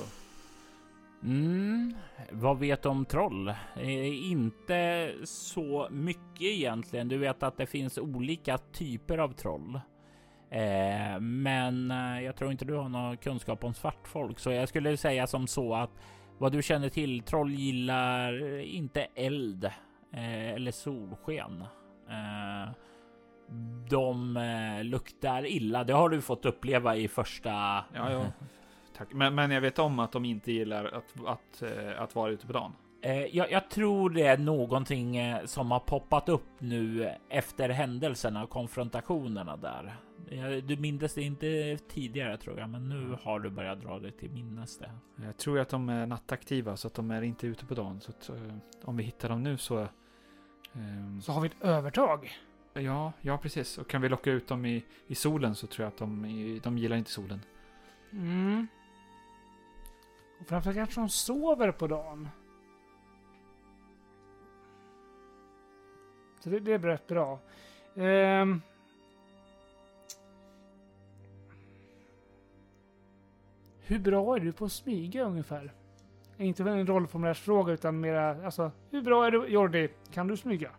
Mm, 1.22 1.94
vad 2.30 2.58
vet 2.58 2.82
du 2.82 2.88
om 2.88 3.04
troll? 3.04 3.48
Eh, 3.76 4.30
inte 4.30 5.12
så 5.24 5.88
mycket 5.90 6.42
egentligen. 6.42 7.08
Du 7.08 7.18
vet 7.18 7.42
att 7.42 7.56
det 7.56 7.66
finns 7.66 7.98
olika 7.98 8.58
typer 8.58 9.18
av 9.18 9.32
troll. 9.32 9.80
Eh, 10.50 11.20
men 11.20 11.90
eh, 11.90 12.24
jag 12.24 12.36
tror 12.36 12.50
inte 12.52 12.64
du 12.64 12.74
har 12.74 12.88
någon 12.88 13.16
kunskap 13.16 13.64
om 13.64 13.74
svartfolk, 13.74 14.38
så 14.38 14.50
jag 14.50 14.68
skulle 14.68 14.96
säga 14.96 15.26
som 15.26 15.46
så 15.46 15.74
att 15.74 15.90
vad 16.40 16.52
du 16.52 16.62
känner 16.62 16.88
till, 16.88 17.22
troll 17.22 17.54
gillar 17.54 18.58
inte 18.60 19.06
eld 19.14 19.64
eh, 20.12 20.50
eller 20.50 20.72
solsken. 20.72 21.64
Eh, 22.08 22.72
de 23.88 24.36
eh, 24.36 24.84
luktar 24.84 25.46
illa. 25.46 25.84
Det 25.84 25.92
har 25.92 26.08
du 26.08 26.20
fått 26.20 26.44
uppleva 26.44 26.96
i 26.96 27.08
första 27.08 27.50
ja, 27.94 28.12
ja. 28.12 28.26
Tack. 28.96 29.12
Men, 29.12 29.34
men 29.34 29.50
jag 29.50 29.60
vet 29.60 29.78
om 29.78 29.98
att 29.98 30.12
de 30.12 30.24
inte 30.24 30.52
gillar 30.52 30.84
att, 30.84 31.26
att, 31.26 31.62
eh, 31.62 32.02
att 32.02 32.14
vara 32.14 32.30
ute 32.30 32.46
på 32.46 32.52
dagen. 32.52 32.72
Eh, 33.02 33.36
jag, 33.36 33.52
jag 33.52 33.70
tror 33.70 34.10
det 34.10 34.26
är 34.26 34.38
någonting 34.38 35.16
eh, 35.16 35.44
som 35.44 35.70
har 35.70 35.80
poppat 35.80 36.28
upp 36.28 36.50
nu 36.58 37.14
efter 37.28 37.68
händelserna 37.68 38.42
och 38.42 38.50
konfrontationerna 38.50 39.56
där. 39.56 39.96
Eh, 40.30 40.50
Du 40.64 40.76
mindes 40.76 41.14
det 41.14 41.22
inte 41.22 41.78
tidigare 41.88 42.36
tror 42.36 42.58
jag, 42.58 42.68
men 42.70 42.88
nu 42.88 43.16
har 43.22 43.40
du 43.40 43.50
börjat 43.50 43.80
dra 43.80 43.98
det 43.98 44.10
till 44.12 44.30
minnes 44.30 44.78
det. 44.78 44.90
Jag 45.24 45.36
tror 45.36 45.58
att 45.58 45.68
de 45.68 45.88
är 45.88 46.06
nattaktiva 46.06 46.76
så 46.76 46.86
att 46.86 46.94
de 46.94 47.10
är 47.10 47.22
inte 47.22 47.46
ute 47.46 47.66
på 47.66 47.74
dagen. 47.74 48.00
Så 48.00 48.10
att, 48.10 48.28
eh, 48.28 48.54
om 48.84 48.96
vi 48.96 49.02
hittar 49.02 49.28
dem 49.28 49.42
nu 49.42 49.56
så... 49.56 49.88
ehm, 50.74 51.20
Så 51.22 51.32
har 51.32 51.40
vi 51.40 51.46
ett 51.48 51.56
övertag. 51.62 52.30
ja, 52.72 53.12
ja, 53.20 53.38
precis. 53.38 53.78
Och 53.78 53.88
kan 53.88 54.02
vi 54.02 54.08
locka 54.08 54.30
ut 54.30 54.48
dem 54.48 54.66
i, 54.66 54.84
i 55.06 55.14
solen 55.14 55.54
så 55.54 55.66
tror 55.66 55.84
jag 55.84 55.88
att 55.92 55.98
de, 55.98 56.60
de 56.62 56.78
gillar 56.78 56.96
inte 56.96 57.10
solen. 57.10 57.40
Mm. 58.12 58.66
Och 60.40 60.46
framförallt 60.48 60.76
kanske 60.78 61.00
de 61.00 61.08
sover 61.08 61.72
på 61.72 61.86
dagen. 61.86 62.28
Så 66.40 66.50
det, 66.50 66.60
det 66.60 66.72
är 66.72 66.78
rätt 66.78 67.06
bra. 67.06 67.38
Ehm. 67.96 68.60
Hur 73.90 73.98
bra 73.98 74.36
är 74.36 74.40
du 74.40 74.52
på 74.52 74.64
att 74.64 74.72
smyga 74.72 75.24
ungefär? 75.24 75.72
Inte 76.36 76.62
en 76.62 76.86
rollformulärsfråga 76.86 77.72
utan 77.72 78.00
mera, 78.00 78.44
alltså, 78.44 78.70
hur 78.90 79.02
bra 79.02 79.26
är 79.26 79.30
du 79.30 79.46
Jordi? 79.46 79.88
Kan 80.12 80.26
du 80.26 80.36
smyga? 80.36 80.70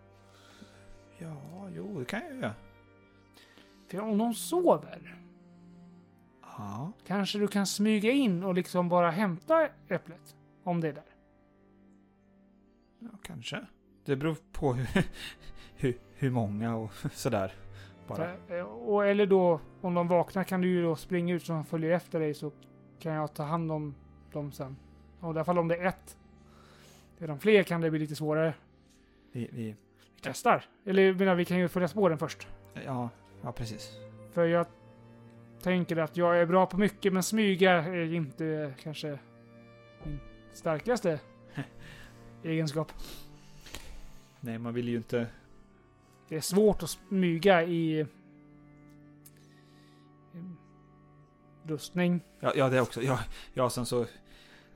Ja, 1.18 1.70
jo, 1.76 1.99
det 1.99 2.05
kan 2.05 2.22
jag 2.30 2.36
göra. 2.36 2.53
För 3.88 3.99
om 3.99 4.18
de 4.18 4.34
sover, 4.34 5.18
Ja. 6.57 6.91
kanske 7.07 7.39
du 7.39 7.47
kan 7.47 7.68
smyga 7.68 8.12
in 8.12 8.43
och 8.43 8.53
liksom 8.53 8.89
bara 8.89 9.12
hämta 9.12 9.68
äpplet? 9.88 10.36
Om 10.64 10.82
det 10.82 10.88
är 10.88 10.93
där. 10.93 11.03
ja, 12.99 13.09
kanske. 13.22 13.66
Det 14.05 14.16
beror 14.16 14.36
på 14.51 14.74
hur, 14.74 15.03
hur, 15.76 15.97
hur 16.14 16.30
många 16.32 16.76
och 16.76 16.93
sådär. 17.14 17.53
Bara. 18.07 18.34
Eh, 18.57 18.62
och, 18.64 19.05
eller 19.07 19.26
då, 19.26 19.59
om 19.82 19.93
de 19.93 20.07
vaknar 20.07 20.43
kan 20.43 20.62
du 20.62 20.68
ju 20.68 20.84
då 20.84 20.95
springa 20.95 21.34
ut 21.36 21.43
så 21.43 21.53
de 21.53 21.66
följer 21.66 21.91
efter 21.91 22.20
dig 22.20 22.34
så 22.34 22.51
kan 23.01 23.13
jag 23.13 23.33
ta 23.33 23.43
hand 23.43 23.71
om 23.71 23.95
dem 24.31 24.51
sen. 24.51 24.75
Och 25.19 25.27
i 25.27 25.29
alla 25.29 25.45
fall 25.45 25.57
om 25.57 25.67
det 25.67 25.75
är 25.75 25.85
ett. 25.85 26.17
Är 27.19 27.27
de 27.27 27.39
fler 27.39 27.63
kan 27.63 27.81
det 27.81 27.89
bli 27.89 27.99
lite 27.99 28.15
svårare. 28.15 28.53
Vi, 29.31 29.49
vi, 29.51 29.63
Vi 29.63 29.75
testar. 30.21 30.65
Eller 30.85 31.13
menar, 31.13 31.35
vi 31.35 31.45
kan 31.45 31.59
ju 31.59 31.67
följa 31.67 31.87
spåren 31.87 32.17
först. 32.17 32.47
ja, 32.85 33.09
ja, 33.41 33.51
precis. 33.51 33.91
För 34.31 34.45
jag 34.45 34.65
tänker 35.61 35.97
att 35.97 36.17
jag 36.17 36.39
är 36.39 36.45
bra 36.45 36.65
på 36.65 36.77
mycket 36.77 37.13
men 37.13 37.23
smyga 37.23 37.71
är 37.71 38.13
inte 38.13 38.73
kanske 38.83 39.19
min 40.03 40.19
starkaste 40.53 41.19
egenskap. 42.43 42.91
Nej, 44.39 44.57
man 44.57 44.73
vill 44.73 44.89
ju 44.89 44.97
inte... 44.97 45.27
Det 46.27 46.35
är 46.35 46.41
svårt 46.41 46.83
att 46.83 46.89
smyga 46.89 47.63
i 47.63 48.05
i 51.72 51.74
rustning. 51.74 52.22
Ja, 52.39 52.51
ja 52.55 52.69
det 52.69 52.82
också. 52.82 53.01
Ja, 53.01 53.19
ja, 53.53 53.69
sen 53.69 53.86
så... 53.86 54.05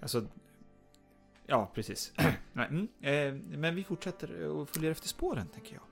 Alltså... 0.02 0.26
Ja, 1.48 1.72
precis. 1.74 2.14
Nej, 2.54 2.68
mm, 2.68 2.88
eh, 3.02 3.58
men 3.58 3.76
vi 3.76 3.84
fortsätter 3.84 4.48
och 4.48 4.70
följer 4.70 4.92
efter 4.92 5.08
spåren, 5.08 5.48
tänker 5.48 5.74
jag. 5.74 5.84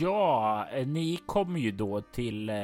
Ja, 0.00 0.66
eh, 0.72 0.86
ni 0.86 1.16
kommer 1.26 1.60
ju 1.60 1.70
då 1.70 2.00
till 2.00 2.50
eh, 2.50 2.56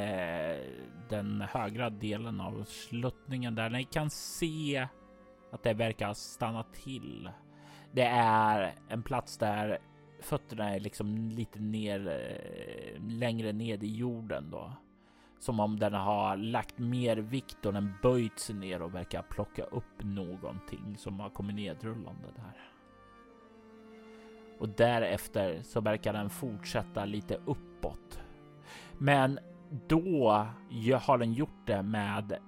den 1.09 1.45
högra 1.51 1.91
delen 1.91 2.41
av 2.41 2.65
sluttningen 2.65 3.55
där 3.55 3.71
ni 3.71 3.85
kan 3.85 4.11
se 4.11 4.89
att 5.53 5.63
det 5.63 5.75
verkar 5.75 6.07
ha 6.07 6.15
stannat 6.15 6.75
till. 6.75 7.31
Det 7.93 8.07
är 8.07 8.75
en 8.89 9.03
plats 9.03 9.39
där 9.39 9.79
fötterna 10.21 10.75
är 10.75 10.81
liksom 10.81 11.29
lite 11.29 11.59
ner, 11.61 12.09
eh, 12.09 13.03
längre 13.09 13.53
ned 13.53 13.85
i 13.85 13.97
jorden 13.97 14.51
då. 14.51 14.73
Som 15.45 15.61
om 15.61 15.79
den 15.79 15.95
har 15.95 16.37
lagt 16.37 16.79
mer 16.79 17.17
vikt 17.17 17.67
och 17.67 17.73
den 17.73 17.95
böjt 18.03 18.39
sig 18.39 18.55
ner 18.55 18.83
och 18.83 18.95
verkar 18.95 19.23
plocka 19.23 19.65
upp 19.65 20.03
någonting 20.03 20.97
som 20.99 21.21
har 21.21 21.31
kommit 21.31 21.57
nedrullande 21.57 22.29
där. 22.37 22.71
Och 24.59 24.69
därefter 24.69 25.63
så 25.63 25.81
verkar 25.81 26.13
den 26.13 26.31
fortsätta 26.31 27.05
lite 27.05 27.35
uppåt. 27.35 28.21
Men 28.99 29.39
då 29.89 30.29
har 31.01 31.19
den 31.19 31.33
gjort 31.33 31.67
det 31.67 31.83
med, 31.83 32.39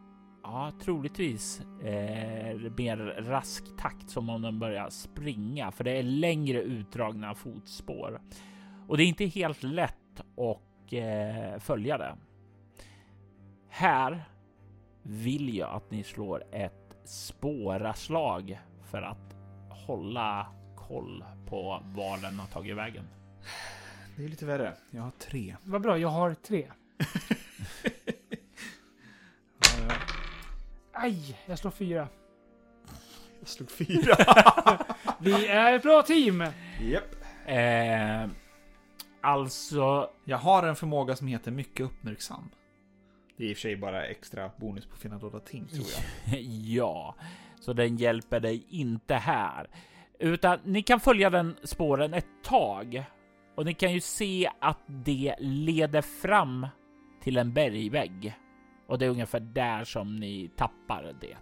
ja, 0.42 0.72
troligtvis 0.80 1.60
eh, 1.60 2.56
mer 2.76 2.96
rask 3.18 3.76
takt 3.76 4.10
som 4.10 4.30
om 4.30 4.42
den 4.42 4.58
börjar 4.58 4.90
springa, 4.90 5.70
för 5.70 5.84
det 5.84 5.98
är 5.98 6.02
längre 6.02 6.62
utdragna 6.62 7.34
fotspår. 7.34 8.20
Och 8.88 8.96
det 8.96 9.02
är 9.02 9.08
inte 9.08 9.26
helt 9.26 9.62
lätt 9.62 10.20
att 10.20 10.92
eh, 10.92 11.58
följa 11.58 11.98
det. 11.98 12.16
Här 13.78 14.24
vill 15.02 15.56
jag 15.56 15.70
att 15.70 15.90
ni 15.90 16.02
slår 16.04 16.44
ett 16.52 16.96
spåraslag 17.04 18.58
för 18.90 19.02
att 19.02 19.36
hålla 19.70 20.46
koll 20.76 21.24
på 21.48 21.82
var 21.84 22.18
den 22.18 22.38
har 22.38 22.46
tagit 22.46 22.76
vägen. 22.76 23.08
Det 24.16 24.24
är 24.24 24.28
lite 24.28 24.46
värre. 24.46 24.72
Jag 24.90 25.02
har 25.02 25.10
tre. 25.10 25.56
Vad 25.62 25.82
bra, 25.82 25.98
jag 25.98 26.08
har 26.08 26.34
tre. 26.34 26.72
Aj, 30.92 31.38
jag 31.46 31.58
slår 31.58 31.70
fyra. 31.70 32.08
Jag 33.38 33.48
slog 33.48 33.70
fyra. 33.70 34.16
Vi 35.20 35.46
är 35.46 35.72
ett 35.72 35.82
bra 35.82 36.02
team! 36.02 36.44
Japp. 36.80 37.14
Eh, 37.46 38.28
alltså, 39.20 40.10
Jag 40.24 40.38
har 40.38 40.62
en 40.62 40.76
förmåga 40.76 41.16
som 41.16 41.26
heter 41.26 41.50
mycket 41.50 41.86
uppmärksam. 41.86 42.50
Det 43.36 43.44
är 43.44 43.48
i 43.48 43.52
och 43.52 43.56
för 43.56 43.60
sig 43.60 43.76
bara 43.76 44.06
extra 44.06 44.50
bonus 44.56 44.86
på 44.86 44.96
finna 44.96 45.18
dolda 45.18 45.40
ting 45.40 45.66
tror 45.66 45.86
jag. 45.94 46.40
ja, 46.64 47.14
så 47.60 47.72
den 47.72 47.96
hjälper 47.96 48.40
dig 48.40 48.66
inte 48.68 49.14
här. 49.14 49.66
Utan 50.18 50.58
ni 50.64 50.82
kan 50.82 51.00
följa 51.00 51.30
den 51.30 51.56
spåren 51.62 52.14
ett 52.14 52.26
tag. 52.44 53.04
Och 53.54 53.64
ni 53.64 53.74
kan 53.74 53.92
ju 53.92 54.00
se 54.00 54.50
att 54.60 54.78
det 54.86 55.34
leder 55.38 56.02
fram 56.02 56.66
till 57.22 57.36
en 57.36 57.52
bergvägg. 57.52 58.34
Och 58.86 58.98
det 58.98 59.06
är 59.06 59.10
ungefär 59.10 59.40
där 59.40 59.84
som 59.84 60.16
ni 60.16 60.50
tappar 60.56 61.14
det. 61.20 61.36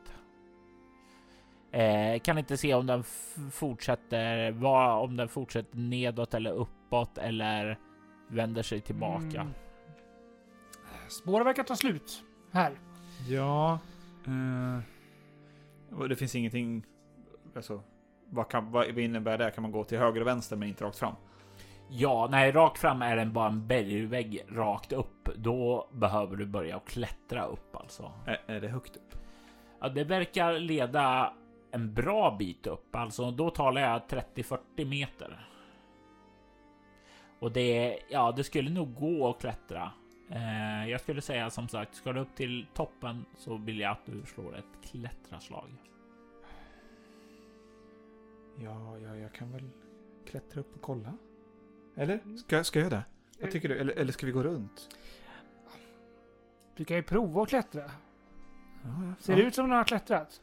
Eh, 1.79 2.21
kan 2.21 2.39
inte 2.39 2.57
se 2.57 2.75
om 2.75 2.87
den 2.87 3.05
fortsätter, 3.53 4.51
vad, 4.51 5.05
om 5.05 5.17
den 5.17 5.29
fortsätter 5.29 5.79
nedåt 5.79 6.35
eller 6.35 6.51
uppåt 6.51 7.19
eller 7.19 7.79
vänder 8.29 8.63
sig 8.63 8.81
tillbaka. 8.81 9.41
Mm. 9.41 9.55
Spåren 11.09 11.45
verkar 11.45 11.63
ta 11.63 11.77
slut. 11.77 12.23
Här. 12.53 12.73
Ja. 13.29 13.79
eh, 14.27 16.09
det 16.09 16.17
finns 16.17 16.35
ingenting... 16.35 16.85
Alltså, 17.57 17.83
vad, 18.31 18.49
kan, 18.49 18.71
vad 18.71 18.99
innebär 18.99 19.39
det? 19.39 19.51
Kan 19.51 19.63
man 19.63 19.73
gå 19.73 19.85
till 19.85 19.99
höger 19.99 20.21
och 20.21 20.27
vänster 20.27 20.57
men 20.57 20.69
inte 20.69 20.85
rakt 20.85 20.99
fram? 20.99 21.15
Ja, 21.89 22.29
nej, 22.31 22.53
rakt 22.53 22.79
fram 22.79 23.03
är 23.03 23.17
den 23.17 23.33
bara 23.33 23.49
en 23.49 23.67
bergvägg 23.67 24.43
rakt 24.49 24.93
upp. 24.93 25.29
Då 25.37 25.89
behöver 25.93 26.37
du 26.37 26.47
börja 26.47 26.77
och 26.77 26.87
klättra 26.87 27.45
upp 27.45 27.77
alltså. 27.77 28.13
Är, 28.27 28.41
är 28.47 28.61
det 28.61 28.69
högt 28.69 28.97
upp? 28.97 29.15
Ja, 29.81 29.89
det 29.89 30.05
verkar 30.05 30.59
leda 30.59 31.33
en 31.71 31.95
bra 31.95 32.37
bit 32.39 32.67
upp, 32.67 32.97
alltså 32.97 33.31
då 33.31 33.51
talar 33.51 33.81
jag 33.81 34.03
30-40 34.35 34.85
meter. 34.85 35.49
Och 37.39 37.53
det, 37.53 37.99
ja, 38.09 38.33
det 38.37 38.45
skulle 38.45 38.71
nog 38.71 38.95
gå 38.95 39.31
att 39.31 39.41
klättra. 39.41 39.91
Eh, 40.35 40.89
jag 40.91 41.01
skulle 41.01 41.21
säga 41.21 41.51
som 41.51 41.69
sagt, 41.69 41.95
ska 41.95 42.13
du 42.13 42.21
upp 42.21 42.35
till 42.35 42.67
toppen 42.75 43.25
så 43.37 43.57
vill 43.57 43.81
jag 43.81 43.93
att 43.93 44.07
du 44.07 44.23
slår 44.27 44.57
ett 44.57 44.91
klättraslag. 44.91 45.69
Ja, 48.59 48.99
ja, 48.99 49.17
jag 49.17 49.33
kan 49.33 49.53
väl 49.53 49.71
klättra 50.27 50.61
upp 50.61 50.75
och 50.75 50.83
kolla. 50.83 51.13
Eller? 51.97 52.21
Ska, 52.37 52.65
ska 52.65 52.81
jag 52.81 52.91
det? 52.91 53.05
Vad 53.41 53.51
tycker 53.51 53.69
du? 53.69 53.79
Eller, 53.79 53.93
eller 53.95 54.13
ska 54.13 54.27
vi 54.27 54.33
gå 54.33 54.43
runt? 54.43 54.97
Du 56.77 56.85
kan 56.85 56.97
ju 56.97 57.03
prova 57.03 57.43
att 57.43 57.49
klättra. 57.49 57.81
Ja, 57.83 57.91
ja. 58.83 59.13
Ser 59.19 59.37
det 59.37 59.43
ut 59.43 59.55
som 59.55 59.69
den 59.69 59.77
har 59.77 59.85
klättrat? 59.85 60.41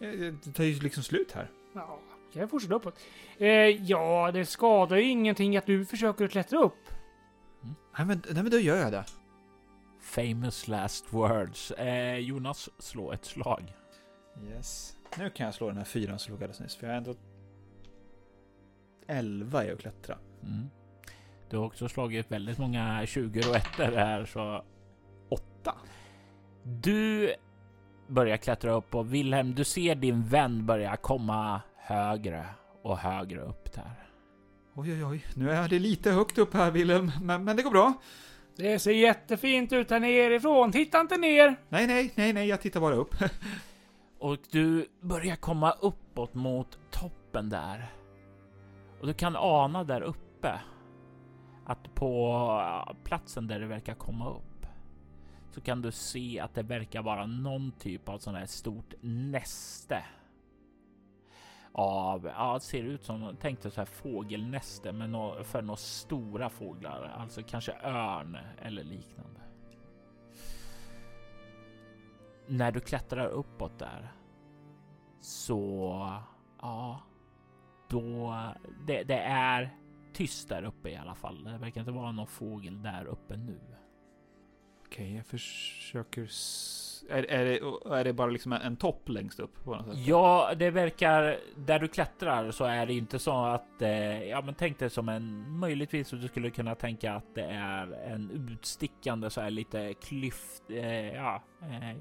Eh, 0.00 0.08
Det 0.44 0.52
tar 0.54 0.64
ju 0.64 0.80
liksom 0.80 1.02
slut 1.02 1.32
här. 1.32 1.50
Ja, 1.74 2.00
kan 2.32 2.40
jag 2.40 2.50
fortsätta 2.50 2.74
uppåt? 2.74 2.98
Eh, 3.38 3.48
ja, 3.66 4.30
det 4.32 4.46
skadar 4.46 4.96
ju 4.96 5.02
ingenting 5.02 5.56
att 5.56 5.66
du 5.66 5.84
försöker 5.86 6.28
klättra 6.28 6.58
upp. 6.58 6.88
Nej 7.98 8.06
men, 8.06 8.22
nej, 8.30 8.42
men 8.42 8.50
då 8.50 8.58
gör 8.58 8.76
jag 8.76 8.92
det. 8.92 9.04
Famous 10.14 10.68
last 10.68 11.12
words. 11.12 11.70
Eh, 11.70 12.18
Jonas, 12.18 12.70
slå 12.78 13.12
ett 13.12 13.24
slag. 13.24 13.74
Yes. 14.48 14.96
Nu 15.18 15.30
kan 15.30 15.46
jag 15.46 15.54
slå 15.54 15.68
den 15.68 15.76
här 15.76 15.84
fyran 15.84 16.18
som 16.18 16.26
slog 16.26 16.42
alldeles 16.42 16.60
nyss. 16.60 16.76
För 16.76 16.86
jag 16.86 16.92
har 16.92 16.98
ändå... 16.98 17.14
11 19.06 19.64
är 19.64 19.72
att 19.72 19.80
klättra. 19.80 20.18
Mm. 20.42 20.70
Du 21.50 21.56
har 21.56 21.64
också 21.64 21.88
slagit 21.88 22.30
väldigt 22.30 22.58
många 22.58 23.06
20 23.06 23.40
och 23.48 23.56
ettor 23.56 23.96
här 23.96 24.24
så 24.24 24.64
8. 25.28 25.74
Du 26.62 27.34
börjar 28.08 28.36
klättra 28.36 28.72
upp 28.72 28.94
och 28.94 29.14
Wilhelm, 29.14 29.54
du 29.54 29.64
ser 29.64 29.94
din 29.94 30.22
vän 30.22 30.66
börja 30.66 30.96
komma 30.96 31.60
högre 31.76 32.46
och 32.82 32.98
högre 32.98 33.40
upp 33.40 33.72
där. 33.72 34.08
Oj, 34.74 34.92
oj, 34.92 35.04
oj. 35.04 35.24
Nu 35.34 35.50
är 35.50 35.68
det 35.68 35.78
lite 35.78 36.10
högt 36.10 36.38
upp 36.38 36.54
här, 36.54 36.70
Wilhelm. 36.70 37.12
Men, 37.22 37.44
men 37.44 37.56
det 37.56 37.62
går 37.62 37.70
bra. 37.70 37.94
Det 38.62 38.78
ser 38.78 38.92
jättefint 38.92 39.72
ut 39.72 39.90
här 39.90 40.00
nerifrån. 40.00 40.72
Titta 40.72 41.00
inte 41.00 41.16
ner! 41.16 41.56
Nej, 41.68 41.86
nej, 41.86 42.12
nej, 42.14 42.32
nej. 42.32 42.48
Jag 42.48 42.60
tittar 42.60 42.80
bara 42.80 42.94
upp. 42.94 43.14
Och 44.18 44.38
du 44.50 44.88
börjar 45.00 45.36
komma 45.36 45.72
uppåt 45.72 46.34
mot 46.34 46.78
toppen 46.90 47.48
där. 47.48 47.92
Och 49.00 49.06
du 49.06 49.14
kan 49.14 49.36
ana 49.36 49.84
där 49.84 50.00
uppe 50.00 50.60
att 51.66 51.94
på 51.94 52.94
platsen 53.04 53.46
där 53.46 53.60
det 53.60 53.66
verkar 53.66 53.94
komma 53.94 54.30
upp 54.30 54.66
så 55.50 55.60
kan 55.60 55.82
du 55.82 55.92
se 55.92 56.40
att 56.40 56.54
det 56.54 56.62
verkar 56.62 57.02
vara 57.02 57.26
någon 57.26 57.72
typ 57.78 58.08
av 58.08 58.18
sån 58.18 58.34
här 58.34 58.46
stort 58.46 58.94
näste. 59.00 60.04
Av, 61.74 62.26
ja, 62.36 62.54
det 62.54 62.60
ser 62.60 62.82
ut 62.82 63.04
som, 63.04 63.36
tänkte 63.36 63.70
så 63.70 63.80
här 63.80 63.86
fågelnäste, 63.86 64.92
men 64.92 65.12
för 65.44 65.62
några 65.62 65.76
stora 65.76 66.48
fåglar, 66.48 67.14
alltså 67.18 67.42
kanske 67.42 67.72
örn 67.82 68.38
eller 68.62 68.84
liknande. 68.84 69.40
När 72.46 72.72
du 72.72 72.80
klättrar 72.80 73.26
uppåt 73.26 73.78
där 73.78 74.12
så, 75.20 75.96
ja, 76.60 77.00
då 77.88 78.34
det, 78.86 79.02
det 79.02 79.18
är 79.18 79.76
tyst 80.12 80.48
där 80.48 80.62
uppe 80.62 80.90
i 80.90 80.96
alla 80.96 81.14
fall. 81.14 81.44
Det 81.44 81.58
verkar 81.58 81.80
inte 81.80 81.92
vara 81.92 82.12
någon 82.12 82.26
fågel 82.26 82.82
där 82.82 83.04
uppe 83.04 83.36
nu. 83.36 83.60
Okej, 84.92 85.16
jag 85.16 85.26
försöker... 85.26 86.28
Är, 87.10 87.30
är, 87.30 87.44
det, 87.44 87.60
är 87.98 88.04
det 88.04 88.12
bara 88.12 88.30
liksom 88.30 88.52
en, 88.52 88.62
en 88.62 88.76
topp 88.76 89.08
längst 89.08 89.40
upp 89.40 89.64
på 89.64 89.74
något 89.74 89.86
sätt? 89.86 90.06
Ja, 90.06 90.52
det 90.56 90.70
verkar 90.70 91.36
där 91.56 91.78
du 91.78 91.88
klättrar 91.88 92.50
så 92.50 92.64
är 92.64 92.86
det 92.86 92.94
inte 92.94 93.18
så 93.18 93.44
att 93.44 93.82
eh, 93.82 94.24
ja, 94.24 94.42
men 94.42 94.54
tänk 94.54 94.78
dig 94.78 94.90
som 94.90 95.08
en 95.08 95.58
möjligtvis 95.58 96.08
så 96.08 96.16
du 96.16 96.28
skulle 96.28 96.50
kunna 96.50 96.74
tänka 96.74 97.12
att 97.12 97.34
det 97.34 97.44
är 97.44 97.92
en 97.92 98.30
utstickande 98.30 99.30
så 99.30 99.40
här 99.40 99.50
lite 99.50 99.94
klyft. 99.94 100.62
Eh, 100.70 101.14
ja, 101.14 101.42
eh, 101.62 101.96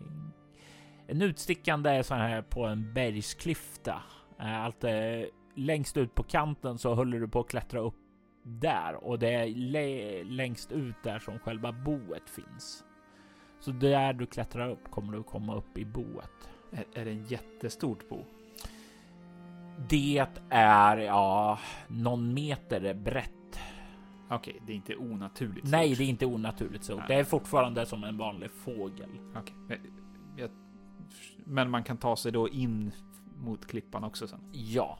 en 1.07 1.21
utstickande 1.21 2.03
så 2.03 2.13
här 2.13 2.41
på 2.41 2.65
en 2.65 2.93
bergsklyfta. 2.93 4.01
Eh, 4.39 4.63
allt 4.63 4.83
eh, 4.83 4.91
längst 5.55 5.97
ut 5.97 6.15
på 6.15 6.23
kanten 6.23 6.77
så 6.77 6.93
håller 6.93 7.19
du 7.19 7.27
på 7.27 7.39
att 7.39 7.49
klättra 7.49 7.79
upp 7.79 8.00
där 8.43 9.03
och 9.03 9.19
det 9.19 9.33
är 9.33 9.47
lä- 9.47 10.23
längst 10.23 10.71
ut 10.71 10.95
där 11.03 11.19
som 11.19 11.39
själva 11.39 11.71
boet 11.71 12.29
finns. 12.29 12.83
Så 13.59 13.71
där 13.71 14.13
du 14.13 14.25
klättrar 14.25 14.69
upp 14.69 14.91
kommer 14.91 15.13
du 15.13 15.23
komma 15.23 15.55
upp 15.55 15.77
i 15.77 15.85
boet. 15.85 16.49
Är, 16.71 16.85
är 16.93 17.05
det 17.05 17.11
en 17.11 17.23
jättestort 17.23 18.09
bo? 18.09 18.25
Det 19.89 20.27
är 20.49 20.97
ja, 20.97 21.59
någon 21.87 22.33
meter 22.33 22.93
brett. 22.93 23.59
Okej, 24.29 24.61
det 24.65 24.71
är 24.71 24.75
inte 24.75 24.95
onaturligt 24.95 25.67
Nej, 25.67 25.87
stort. 25.87 25.97
det 25.97 26.03
är 26.03 26.09
inte 26.09 26.25
onaturligt 26.25 26.83
så. 26.83 26.95
Nej. 26.95 27.05
Det 27.07 27.13
är 27.15 27.23
fortfarande 27.23 27.85
som 27.85 28.03
en 28.03 28.17
vanlig 28.17 28.51
fågel. 28.51 29.09
Okej. 29.35 29.55
Men, 29.67 29.77
jag, 30.37 30.49
men 31.45 31.69
man 31.69 31.83
kan 31.83 31.97
ta 31.97 32.15
sig 32.15 32.31
då 32.31 32.49
in 32.49 32.91
mot 33.37 33.67
klippan 33.67 34.03
också 34.03 34.27
sen? 34.27 34.39
Ja, 34.51 34.99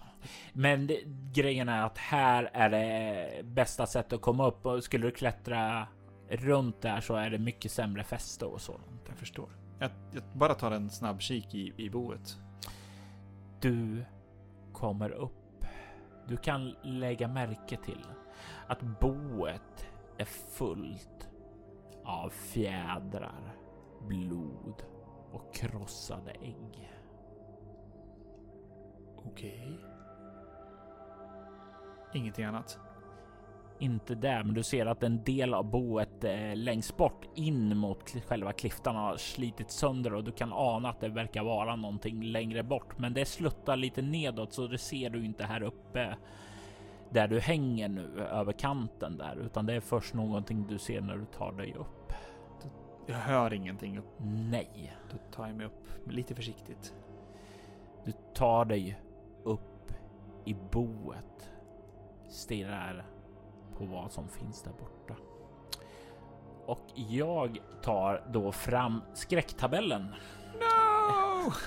men 0.54 0.88
det, 0.88 1.00
grejen 1.34 1.70
är 1.70 1.86
att 1.86 1.98
här 1.98 2.50
är 2.54 2.70
det 2.70 3.44
bästa 3.44 3.86
sättet 3.86 4.14
att 4.14 4.22
komma 4.22 4.48
upp 4.48 4.66
och 4.66 4.84
skulle 4.84 5.08
du 5.08 5.12
klättra 5.12 5.88
runt 6.30 6.82
där 6.82 7.00
så 7.00 7.16
är 7.16 7.30
det 7.30 7.38
mycket 7.38 7.72
sämre 7.72 8.04
fäste 8.04 8.46
och 8.46 8.62
sådant. 8.62 9.02
Jag 9.08 9.18
förstår. 9.18 9.50
Jag, 9.80 9.92
jag 10.14 10.24
bara 10.34 10.54
tar 10.54 10.72
en 10.72 10.90
snabb 10.90 11.22
kik 11.22 11.56
i, 11.56 11.74
i 11.78 11.90
boet. 11.90 12.38
Du 13.60 14.06
kommer 14.74 15.10
upp. 15.10 15.66
Du 16.28 16.38
kan 16.38 16.76
lägga 16.84 17.28
märke 17.28 17.78
till 17.78 18.06
att 18.68 18.82
boet 18.82 19.88
är 20.18 20.26
fullt 20.26 21.30
av 22.06 22.30
fjädrar, 22.30 23.56
blod 24.08 24.84
och 25.32 25.56
krossade 25.56 26.32
ägg. 26.32 26.92
Okej. 29.26 29.80
Ingenting 32.14 32.46
annat? 32.46 32.80
Inte 33.80 34.16
där, 34.16 34.44
men 34.44 34.54
du 34.54 34.64
ser 34.64 34.86
att 34.86 35.04
en 35.04 35.24
del 35.24 35.54
av 35.54 35.72
boet 35.72 36.24
eh, 36.24 36.56
längst 36.56 36.98
bort 36.98 37.26
in 37.36 37.78
mot 37.78 38.10
själva 38.28 38.54
klyftan 38.54 38.96
har 38.96 39.18
slitit 39.18 39.72
sönder 39.72 40.14
och 40.14 40.24
du 40.24 40.32
kan 40.32 40.54
ana 40.54 40.90
att 40.90 41.00
det 41.00 41.10
verkar 41.10 41.44
vara 41.44 41.76
någonting 41.76 42.24
längre 42.24 42.64
bort. 42.64 42.98
Men 42.98 43.14
det 43.14 43.26
sluttar 43.26 43.76
lite 43.76 44.02
nedåt 44.02 44.54
så 44.54 44.68
det 44.68 44.78
ser 44.78 45.10
du 45.10 45.26
inte 45.26 45.44
här 45.44 45.64
uppe 45.64 46.18
där 47.10 47.28
du 47.28 47.40
hänger 47.40 47.90
nu 47.90 48.20
över 48.20 48.54
kanten 48.54 49.18
där, 49.18 49.36
utan 49.36 49.66
det 49.66 49.74
är 49.74 49.80
först 49.80 50.14
någonting 50.14 50.68
du 50.68 50.78
ser 50.78 51.02
när 51.02 51.18
du 51.18 51.26
tar 51.26 51.52
dig 51.52 51.74
upp. 51.74 52.14
Jag 53.08 53.16
hör 53.16 53.54
ingenting 53.54 53.98
upp. 53.98 54.14
Nej, 54.50 54.98
Då 55.12 55.18
tar 55.32 55.48
jag 55.48 55.56
mig 55.56 55.66
upp 55.66 55.88
lite 56.10 56.36
försiktigt. 56.36 56.94
du 58.06 58.12
tar 58.34 58.66
dig 58.66 59.00
upp 59.44 59.92
i 60.46 60.56
boet, 60.72 61.51
stirrar 62.32 63.06
på 63.78 63.86
vad 63.86 64.12
som 64.12 64.28
finns 64.28 64.64
där 64.64 64.72
borta. 64.72 65.16
Och 66.66 66.86
jag 66.96 67.58
tar 67.82 68.24
då 68.32 68.52
fram 68.52 69.02
skräcktabellen. 69.14 70.16
No! 70.60 71.52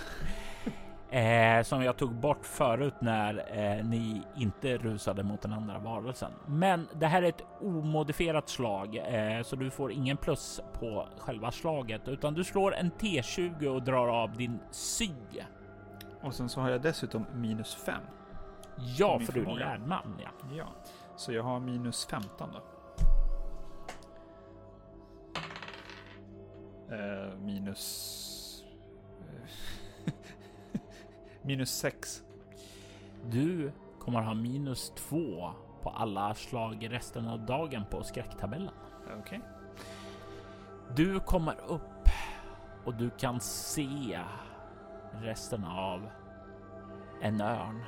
Eh, 1.10 1.62
som 1.62 1.82
jag 1.82 1.96
tog 1.96 2.14
bort 2.14 2.46
förut 2.46 2.94
när 3.00 3.58
eh, 3.58 3.84
ni 3.84 4.22
inte 4.36 4.76
rusade 4.76 5.22
mot 5.22 5.42
den 5.42 5.52
andra 5.52 5.78
varelsen. 5.78 6.32
Men 6.46 6.88
det 6.94 7.06
här 7.06 7.22
är 7.22 7.28
ett 7.28 7.44
omodifierat 7.60 8.48
slag, 8.48 8.96
eh, 8.96 9.42
så 9.42 9.56
du 9.56 9.70
får 9.70 9.92
ingen 9.92 10.16
plus 10.16 10.60
på 10.72 11.08
själva 11.18 11.50
slaget, 11.50 12.08
utan 12.08 12.34
du 12.34 12.44
slår 12.44 12.74
en 12.74 12.90
T20 12.90 13.66
och 13.66 13.82
drar 13.82 14.08
av 14.08 14.36
din 14.36 14.58
sy. 14.70 15.10
Och 16.22 16.34
sen 16.34 16.48
så 16.48 16.60
har 16.60 16.70
jag 16.70 16.82
dessutom 16.82 17.26
minus 17.34 17.74
5. 17.74 17.94
Ja, 18.76 19.18
för 19.18 19.32
du 19.32 19.40
är 19.40 19.44
förmåga. 19.44 19.66
lärdman. 19.66 20.20
Ja. 20.22 20.28
Ja, 20.56 20.66
så 21.16 21.32
jag 21.32 21.42
har 21.42 21.60
minus 21.60 22.06
15 22.06 22.50
då. 22.52 22.60
Eh, 26.94 27.36
minus... 27.38 28.64
eh, 29.20 30.12
minus 31.42 31.70
6. 31.70 32.22
Du 33.30 33.72
kommer 33.98 34.22
ha 34.22 34.34
minus 34.34 34.92
två 34.96 35.50
på 35.82 35.90
alla 35.90 36.34
slag 36.34 36.86
resten 36.90 37.28
av 37.28 37.46
dagen 37.46 37.84
på 37.90 38.02
skräcktabellen. 38.04 38.74
Okej. 39.18 39.40
Du 40.96 41.20
kommer 41.20 41.54
upp 41.66 42.08
och 42.84 42.94
du 42.94 43.10
kan 43.10 43.40
se 43.40 44.20
resten 45.12 45.64
av 45.64 46.10
en 47.22 47.40
örn 47.40 47.84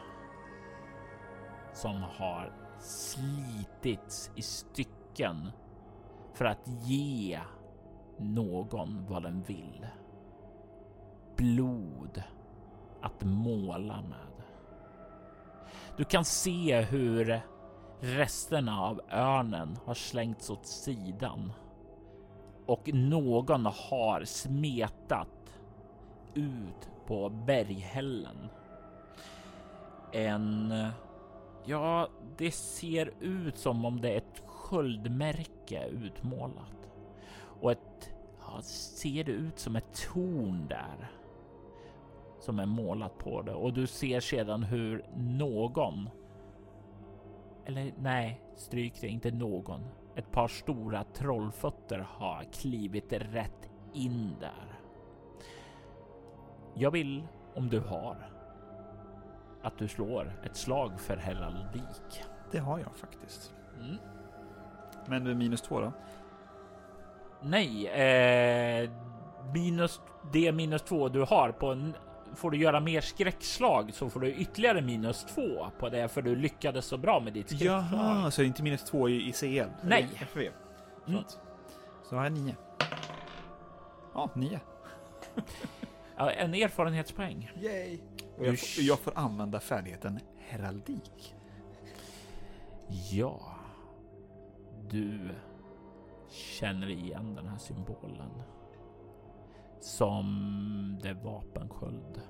som 1.76 2.02
har 2.02 2.52
slitits 2.80 4.30
i 4.34 4.42
stycken 4.42 5.50
för 6.34 6.44
att 6.44 6.68
ge 6.82 7.40
någon 8.18 9.06
vad 9.08 9.22
den 9.22 9.42
vill. 9.42 9.86
Blod 11.36 12.22
att 13.00 13.24
måla 13.24 14.02
med. 14.02 14.44
Du 15.96 16.04
kan 16.04 16.24
se 16.24 16.80
hur 16.80 17.40
resterna 18.00 18.80
av 18.80 19.00
örnen 19.10 19.78
har 19.84 19.94
slängts 19.94 20.50
åt 20.50 20.66
sidan 20.66 21.52
och 22.66 22.90
någon 22.94 23.66
har 23.66 24.24
smetat 24.24 25.58
ut 26.34 26.90
på 27.06 27.28
berghällen. 27.28 28.48
En... 30.12 30.74
Ja, 31.68 32.08
det 32.36 32.50
ser 32.50 33.12
ut 33.20 33.58
som 33.58 33.84
om 33.84 34.00
det 34.00 34.10
är 34.10 34.16
ett 34.16 34.42
sköldmärke 34.46 35.86
utmålat. 35.86 36.90
Och 37.60 37.72
ett... 37.72 38.14
Ja, 38.40 38.62
ser 38.62 39.24
det 39.24 39.32
ut 39.32 39.58
som 39.58 39.76
ett 39.76 40.08
torn 40.12 40.66
där. 40.68 41.10
Som 42.40 42.58
är 42.58 42.66
målat 42.66 43.18
på 43.18 43.42
det. 43.42 43.54
Och 43.54 43.72
du 43.72 43.86
ser 43.86 44.20
sedan 44.20 44.62
hur 44.62 45.04
någon... 45.16 46.08
Eller 47.64 47.92
nej, 47.98 48.40
stryk 48.56 49.00
det, 49.00 49.08
inte 49.08 49.30
någon. 49.30 49.80
Ett 50.16 50.32
par 50.32 50.48
stora 50.48 51.04
trollfötter 51.04 51.98
har 51.98 52.44
klivit 52.52 53.12
rätt 53.12 53.70
in 53.92 54.36
där. 54.40 54.80
Jag 56.74 56.90
vill, 56.90 57.22
om 57.54 57.68
du 57.68 57.80
har, 57.80 58.35
att 59.66 59.78
du 59.78 59.88
slår 59.88 60.32
ett 60.44 60.56
slag 60.56 61.00
för 61.00 61.16
heraldik. 61.16 62.22
Det 62.50 62.58
har 62.58 62.78
jag 62.78 62.96
faktiskt. 62.96 63.54
Mm. 63.80 63.96
Men 65.06 65.24
du 65.24 65.30
är 65.30 65.34
minus 65.34 65.62
2 65.62 65.80
då? 65.80 65.92
Nej, 67.42 67.88
eh, 67.88 68.90
minus 69.54 70.00
det 70.32 70.52
minus 70.52 70.82
två 70.82 71.08
du 71.08 71.20
har 71.20 71.52
på 71.52 71.66
en 71.66 71.94
får 72.34 72.50
du 72.50 72.58
göra 72.58 72.80
mer 72.80 73.00
skräckslag 73.00 73.94
så 73.94 74.10
får 74.10 74.20
du 74.20 74.32
ytterligare 74.32 74.82
minus 74.82 75.24
två 75.24 75.66
på 75.78 75.88
det 75.88 76.08
för 76.08 76.22
du 76.22 76.36
lyckades 76.36 76.86
så 76.86 76.96
bra 76.96 77.20
med 77.20 77.32
ditt 77.32 77.46
skräckslag. 77.46 77.84
Jaha, 77.92 78.30
så 78.30 78.40
det 78.40 78.44
är 78.44 78.48
inte 78.48 78.62
minus 78.62 78.84
2 78.84 79.08
i, 79.08 79.28
i 79.28 79.32
CL? 79.32 79.70
Nej. 79.82 80.08
FV. 80.18 80.40
Mm. 80.40 80.52
Förlåt. 81.04 81.40
Så 82.08 82.16
har 82.16 82.24
jag 82.24 82.32
9. 82.32 82.56
Ja, 84.14 84.30
9. 84.34 84.60
Ja, 86.16 86.30
en 86.30 86.54
erfarenhetspoäng. 86.54 87.50
Yay! 87.62 87.98
Och 88.38 88.46
jag, 88.46 88.56
jag 88.78 88.98
får 88.98 89.18
använda 89.18 89.60
färdigheten 89.60 90.20
heraldik. 90.38 91.34
Ja, 93.10 93.40
du 94.88 95.30
känner 96.28 96.90
igen 96.90 97.34
den 97.34 97.48
här 97.48 97.58
symbolen 97.58 98.30
som 99.80 100.98
det 101.02 101.14
vapensköld 101.14 102.22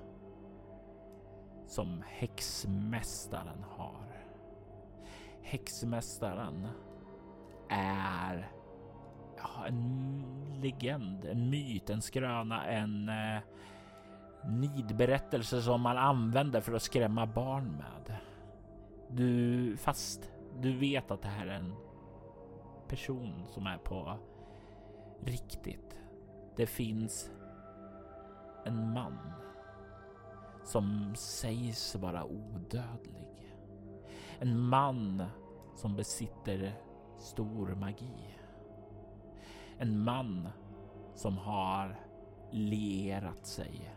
som 1.67 2.03
häxmästaren 2.07 3.63
har. 3.63 4.25
Häxmästaren 5.41 6.67
är 7.69 8.51
ja, 9.37 9.65
en 9.67 10.23
legend, 10.61 11.25
en 11.25 11.49
myt, 11.49 11.89
en 11.89 12.01
skröna, 12.01 12.65
en 12.65 13.09
eh, 13.09 13.41
Nidberättelser 14.45 15.61
som 15.61 15.81
man 15.81 15.97
använder 15.97 16.61
för 16.61 16.73
att 16.73 16.81
skrämma 16.81 17.25
barn 17.25 17.71
med. 17.71 18.17
Du, 19.09 19.77
fast 19.77 20.31
du 20.59 20.77
vet 20.77 21.11
att 21.11 21.21
det 21.21 21.27
här 21.27 21.47
är 21.47 21.55
en 21.55 21.75
person 22.87 23.43
som 23.47 23.67
är 23.67 23.77
på 23.77 24.17
riktigt. 25.21 25.97
Det 26.55 26.65
finns 26.65 27.31
en 28.65 28.93
man 28.93 29.17
som 30.63 31.15
sägs 31.15 31.95
vara 31.95 32.25
odödlig. 32.25 33.55
En 34.39 34.59
man 34.59 35.23
som 35.75 35.95
besitter 35.95 36.73
stor 37.17 37.75
magi. 37.75 38.37
En 39.77 39.99
man 39.99 40.49
som 41.15 41.37
har 41.37 41.99
lierat 42.51 43.45
sig 43.45 43.96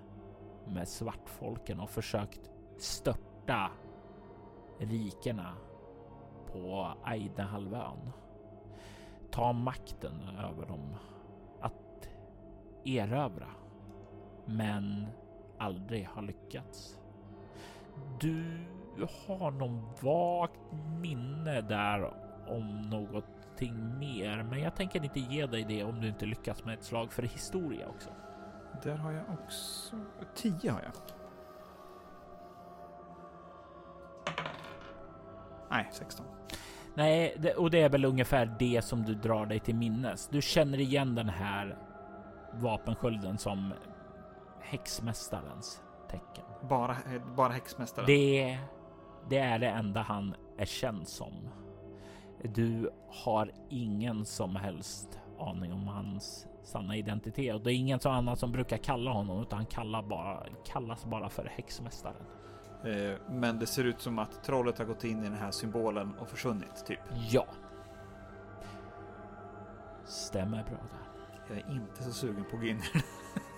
med 0.66 0.88
svartfolken 0.88 1.80
och 1.80 1.90
försökt 1.90 2.50
störta 2.78 3.70
rikena 4.78 5.54
på 6.52 6.94
Aidahalvön. 7.04 8.10
Ta 9.30 9.52
makten 9.52 10.22
över 10.38 10.66
dem. 10.66 10.94
Att 11.60 12.08
erövra. 12.84 13.48
Men 14.44 15.06
aldrig 15.58 16.06
har 16.06 16.22
lyckats. 16.22 16.98
Du 18.20 18.64
har 19.26 19.50
någon 19.50 19.82
vagt 20.02 20.72
minne 21.00 21.60
där 21.60 22.14
om 22.48 22.82
någonting 22.82 23.98
mer, 23.98 24.42
men 24.42 24.60
jag 24.60 24.76
tänker 24.76 25.04
inte 25.04 25.20
ge 25.20 25.46
dig 25.46 25.64
det 25.64 25.84
om 25.84 26.00
du 26.00 26.08
inte 26.08 26.26
lyckas 26.26 26.64
med 26.64 26.74
ett 26.74 26.84
slag 26.84 27.12
för 27.12 27.22
historia 27.22 27.88
också. 27.88 28.10
Där 28.82 28.96
har 28.96 29.12
jag 29.12 29.24
också... 29.44 29.96
10 30.34 30.70
har 30.70 30.82
jag. 30.82 30.92
Nej, 35.70 35.88
16. 35.92 36.26
Nej, 36.94 37.36
det, 37.38 37.54
och 37.54 37.70
det 37.70 37.82
är 37.82 37.88
väl 37.88 38.04
ungefär 38.04 38.56
det 38.58 38.84
som 38.84 39.02
du 39.02 39.14
drar 39.14 39.46
dig 39.46 39.60
till 39.60 39.74
minnes. 39.74 40.28
Du 40.28 40.42
känner 40.42 40.80
igen 40.80 41.14
den 41.14 41.28
här 41.28 41.78
vapenskölden 42.52 43.38
som 43.38 43.72
häxmästarens 44.60 45.82
tecken. 46.08 46.44
Bara, 46.68 46.92
eh, 46.92 47.34
bara 47.36 47.52
häxmästaren? 47.52 48.06
Det, 48.06 48.58
det 49.28 49.38
är 49.38 49.58
det 49.58 49.68
enda 49.68 50.00
han 50.00 50.34
är 50.58 50.64
känd 50.64 51.08
som. 51.08 51.48
Du 52.42 52.90
har 53.08 53.52
ingen 53.68 54.24
som 54.24 54.56
helst 54.56 55.19
aning 55.40 55.72
om 55.72 55.88
hans 55.88 56.46
sanna 56.62 56.96
identitet 56.96 57.54
och 57.54 57.60
det 57.60 57.72
är 57.72 57.74
ingen 57.76 58.00
som 58.00 58.12
annan 58.12 58.36
som 58.36 58.52
brukar 58.52 58.76
kalla 58.76 59.10
honom 59.10 59.42
utan 59.42 59.56
han 59.56 59.66
kallar 59.66 60.02
bara, 60.02 60.46
kallas 60.64 61.04
bara 61.04 61.28
för 61.28 61.44
häxmästaren. 61.44 62.22
Eh, 62.84 63.18
men 63.28 63.58
det 63.58 63.66
ser 63.66 63.84
ut 63.84 64.00
som 64.00 64.18
att 64.18 64.44
trollet 64.44 64.78
har 64.78 64.84
gått 64.84 65.04
in 65.04 65.20
i 65.20 65.22
den 65.22 65.38
här 65.38 65.50
symbolen 65.50 66.14
och 66.18 66.28
försvunnit, 66.28 66.86
typ. 66.86 67.00
Ja. 67.30 67.46
Stämmer 70.04 70.64
bra 70.64 70.78
där. 70.90 71.54
Jag 71.54 71.58
är 71.58 71.72
inte 71.72 72.02
så 72.02 72.12
sugen 72.12 72.44
på 72.50 72.56
att 72.56 72.62
gå 72.62 72.68
in 72.68 72.76
i 72.76 72.82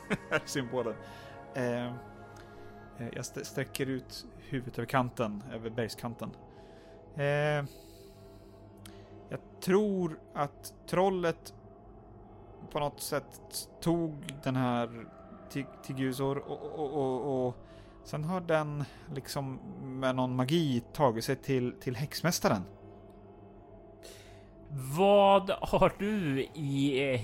den 0.09 0.19
här 0.31 0.43
symbolen. 0.45 0.95
Eh, 1.55 1.87
eh, 1.87 1.93
jag 2.99 3.19
st- 3.19 3.45
sträcker 3.45 3.87
ut 3.87 4.27
huvudet 4.39 4.79
över 4.79 4.87
kanten, 4.87 5.43
över 5.53 5.71
bergskanten. 5.71 6.31
Jag 9.29 9.41
tror 9.61 10.19
att 10.35 10.75
trollet 10.87 11.55
på 12.71 12.81
något 12.81 13.01
sätt 13.01 13.41
tog 13.81 14.15
den 14.45 14.57
här 14.57 15.07
Tig- 15.51 15.83
Tigusor 15.83 16.39
och, 16.39 16.63
och, 16.63 16.93
och, 16.93 17.47
och 17.47 17.57
sen 18.05 18.25
har 18.25 18.41
den 18.41 18.85
liksom 19.15 19.59
med 19.83 20.17
någon 20.17 20.37
magi 20.37 20.83
tagit 20.93 21.25
sig 21.25 21.37
till, 21.37 21.73
till 21.81 21.97
häxmästaren. 21.97 22.63
Vad 24.97 25.51
har 25.51 25.93
du 25.99 26.43
i 26.55 27.03
eh, 27.13 27.21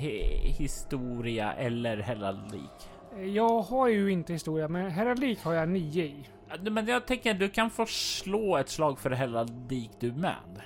historia 0.58 1.52
eller 1.52 1.96
heraldik? 1.96 2.90
Jag 3.34 3.62
har 3.62 3.88
ju 3.88 4.12
inte 4.12 4.32
historia, 4.32 4.68
men 4.68 4.90
heraldik 4.90 5.44
har 5.44 5.52
jag 5.52 5.68
nio 5.68 6.04
i. 6.04 6.24
Men 6.70 6.86
jag 6.86 7.06
tänker 7.06 7.30
att 7.30 7.38
du 7.38 7.48
kan 7.48 7.70
få 7.70 7.86
slå 7.86 8.56
ett 8.56 8.68
slag 8.68 8.98
för 8.98 9.10
heraldik 9.10 9.90
du 10.00 10.12
med. 10.12 10.62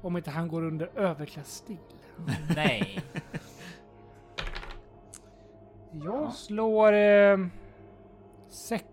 Om 0.00 0.16
inte 0.16 0.30
han 0.30 0.48
går 0.48 0.64
under 0.64 0.90
överklassstil. 0.98 1.78
Nej. 2.56 3.00
Jag 5.92 6.22
Ja. 6.22 6.30
slår 6.30 6.92
eh, 6.92 7.38
sex, 8.48 8.84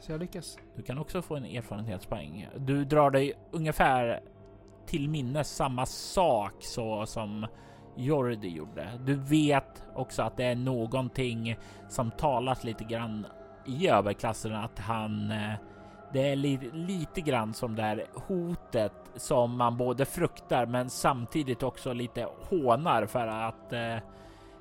så 0.00 0.12
jag 0.12 0.20
lyckas. 0.20 0.58
Du 0.76 0.82
kan 0.82 0.98
också 0.98 1.22
få 1.22 1.36
en 1.36 1.44
erfarenhetspoäng. 1.44 2.48
Du 2.56 2.84
drar 2.84 3.10
dig 3.10 3.32
ungefär 3.50 4.20
till 4.86 5.08
minnes 5.08 5.56
samma 5.56 5.86
sak 5.86 6.52
så 6.60 7.06
som 7.06 7.46
Jordi 7.96 8.48
gjorde. 8.48 9.00
Du 9.06 9.14
vet 9.14 9.84
också 9.94 10.22
att 10.22 10.36
det 10.36 10.44
är 10.44 10.54
någonting 10.56 11.56
som 11.88 12.10
talas 12.10 12.64
lite 12.64 12.84
grann 12.84 13.26
i 13.66 13.88
överklassen 13.88 14.54
att 14.54 14.78
han 14.78 15.30
eh, 15.30 15.52
det 16.14 16.32
är 16.32 16.36
li 16.36 16.58
lite 16.72 17.20
grann 17.20 17.54
som 17.54 17.76
det 17.76 17.82
här 17.82 18.06
hotet 18.14 18.92
som 19.16 19.56
man 19.56 19.76
både 19.76 20.04
fruktar 20.04 20.66
men 20.66 20.90
samtidigt 20.90 21.62
också 21.62 21.92
lite 21.92 22.28
hånar 22.40 23.06
för 23.06 23.26
att 23.26 23.72
eh, 23.72 23.98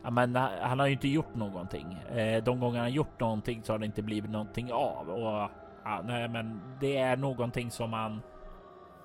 ja, 0.03 0.11
men 0.11 0.35
han 0.35 0.79
har 0.79 0.87
ju 0.87 0.93
inte 0.93 1.07
gjort 1.07 1.35
någonting. 1.35 1.93
Eh, 1.93 2.43
de 2.43 2.59
gånger 2.59 2.79
han 2.79 2.91
gjort 2.91 3.19
någonting 3.19 3.63
så 3.63 3.73
har 3.73 3.79
det 3.79 3.85
inte 3.85 4.01
blivit 4.01 4.31
någonting 4.31 4.73
av 4.73 5.09
och 5.09 5.49
ja, 5.83 6.01
nej, 6.03 6.27
men 6.27 6.61
det 6.79 6.97
är 6.97 7.17
någonting 7.17 7.71
som 7.71 7.89
man 7.89 8.21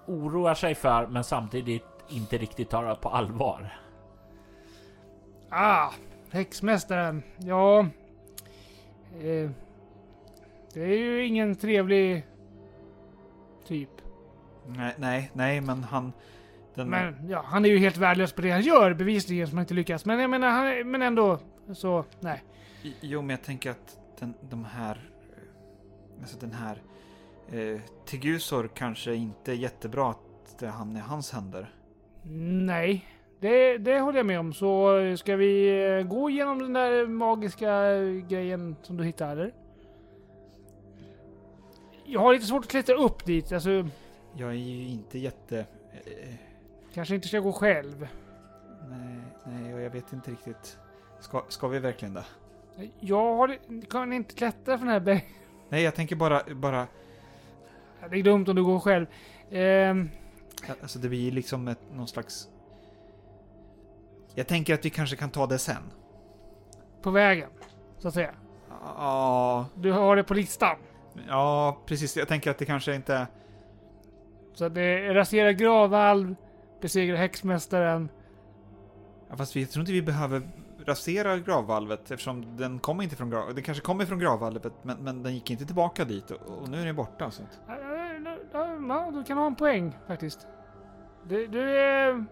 oroar 0.06 0.54
sig 0.54 0.74
för 0.74 1.06
men 1.06 1.24
samtidigt 1.24 1.86
inte 2.08 2.38
riktigt 2.38 2.70
tar 2.70 2.94
på 2.94 3.08
allvar. 3.08 3.78
Ah, 5.48 5.90
häxmästaren. 6.30 7.22
Ja. 7.38 7.80
Eh, 9.20 9.50
det 10.74 10.82
är 10.82 10.98
ju 10.98 11.26
ingen 11.26 11.56
trevlig 11.56 12.24
typ. 13.68 13.90
Nej, 14.66 14.94
nej, 14.98 15.30
nej, 15.34 15.60
men 15.60 15.84
han... 15.84 16.12
Den, 16.74 16.88
Men 16.90 17.28
ja, 17.28 17.42
han 17.46 17.64
är 17.64 17.68
ju 17.68 17.78
helt 17.78 17.96
värdelös 17.96 18.32
på 18.32 18.42
det 18.42 18.50
han 18.50 18.60
gör 18.60 18.94
bevisligen 18.94 19.46
som 19.48 19.58
han 19.58 19.62
inte 19.64 19.74
lyckas. 19.74 20.04
Men 20.04 20.18
jag 20.18 20.30
menar, 20.30 20.48
han, 20.50 20.66
är- 20.66 20.84
men 20.84 21.02
ändå 21.02 21.38
så 21.72 22.04
nej. 22.20 22.44
Jo, 23.00 23.20
men 23.22 23.30
jag 23.30 23.42
tänker 23.42 23.70
att 23.70 23.98
den, 24.20 24.34
de 24.50 24.64
här... 24.64 25.10
eh, 25.36 26.20
Alltså 26.20 26.38
den 26.38 26.52
här... 26.52 26.82
Eh, 27.52 27.80
Tigusor 28.06 28.70
kanske 28.74 29.14
inte 29.14 29.52
är 29.52 29.56
jättebra 29.56 30.10
att 30.10 30.58
det 30.58 30.66
hamnar 30.68 31.00
i 31.00 31.02
hans 31.02 31.32
händer. 31.32 31.70
Nej, 32.66 33.04
det, 33.40 33.78
det 33.78 34.00
håller 34.00 34.18
jag 34.18 34.26
med 34.26 34.40
om. 34.40 34.52
Så 34.52 34.98
eh, 34.98 35.14
ska 35.16 35.36
vi 35.36 35.84
eh, 35.98 36.02
gå 36.06 36.30
igenom 36.30 36.58
den 36.58 36.72
där 36.72 37.06
magiska 37.06 37.70
grejen 38.28 38.76
som 38.82 38.96
du 38.96 39.04
hittade? 39.04 39.32
eller? 39.32 39.52
Jag 42.10 42.20
har 42.20 42.32
lite 42.32 42.46
svårt 42.46 42.64
att 42.64 42.70
klättra 42.70 42.94
upp 42.94 43.24
dit. 43.24 43.52
Alltså, 43.52 43.88
Jag 44.36 44.50
är 44.50 44.54
ju 44.54 44.88
inte 44.88 45.18
jätte... 45.18 45.58
Eh, 45.92 46.34
kanske 46.94 47.14
inte 47.14 47.28
ska 47.28 47.38
gå 47.40 47.52
själv. 47.52 48.08
nej, 48.88 49.20
nej, 49.46 49.74
och 49.74 49.80
jag 49.80 49.90
vet 49.90 50.12
inte 50.12 50.30
riktigt. 50.30 50.78
Ska, 51.20 51.44
ska 51.48 51.68
vi 51.68 51.78
verkligen 51.78 52.14
det? 52.14 52.24
Jag 53.00 53.34
har, 53.36 53.58
kan 53.90 54.12
inte 54.12 54.34
klättra 54.34 54.78
för 54.78 54.84
den 54.84 54.92
här 54.92 55.00
berg. 55.00 55.28
Nej, 55.68 55.82
jag 55.82 55.94
tänker 55.94 56.16
bara... 56.16 56.42
bara 56.54 56.86
Det 58.10 58.18
är 58.18 58.22
dumt 58.22 58.44
om 58.48 58.56
du 58.56 58.64
går 58.64 58.80
själv. 58.80 59.06
Ehm, 59.50 60.10
alltså 60.82 60.98
det 60.98 61.08
blir 61.08 61.32
liksom 61.32 61.68
ett, 61.68 61.80
någon 61.92 62.08
slags... 62.08 62.48
Jag 64.34 64.46
tänker 64.46 64.74
att 64.74 64.84
vi 64.84 64.90
kanske 64.90 65.16
kan 65.16 65.30
ta 65.30 65.46
det 65.46 65.58
sen. 65.58 65.82
på 67.02 67.10
vägen, 67.10 67.50
så 67.98 68.08
att 68.08 68.14
säga. 68.14 68.34
Ja, 68.82 69.66
Du 69.74 69.92
har 69.92 70.16
det 70.16 70.24
på 70.24 70.34
listan. 70.34 70.76
Ja, 71.28 71.78
precis. 71.86 72.16
Jag 72.16 72.28
tänker 72.28 72.50
att 72.50 72.58
det 72.58 72.64
kanske 72.64 72.94
inte. 72.94 73.26
Så 74.54 74.68
det 74.68 74.82
är 74.82 75.14
rasera 75.14 75.52
gravvalv, 75.52 76.34
besegra 76.80 77.16
häxmästaren. 77.16 78.08
Ja, 79.30 79.36
fast 79.36 79.56
vi 79.56 79.66
tror 79.66 79.80
inte 79.80 79.92
vi 79.92 80.02
behöver 80.02 80.42
rasera 80.86 81.38
gravvalvet 81.38 82.10
eftersom 82.10 82.56
den 82.56 82.78
kommer 82.78 83.02
inte 83.04 83.16
från 83.16 83.30
grav... 83.30 83.54
Den 83.54 83.64
kanske 83.64 83.84
kommer 83.84 84.04
från 84.04 84.18
gravvalvet 84.18 84.72
men, 84.82 84.98
men 84.98 85.22
den 85.22 85.34
gick 85.34 85.50
inte 85.50 85.66
tillbaka 85.66 86.04
dit 86.04 86.30
och, 86.30 86.58
och 86.62 86.68
nu 86.68 86.80
är 86.80 86.86
den 86.86 86.96
borta. 86.96 87.30
Så 87.30 87.42
ja, 88.88 89.10
du 89.14 89.24
kan 89.24 89.38
ha 89.38 89.46
en 89.46 89.54
poäng 89.54 89.98
faktiskt. 90.06 90.46
Du, 91.24 91.46
du 91.46 91.78
är... 91.78 92.24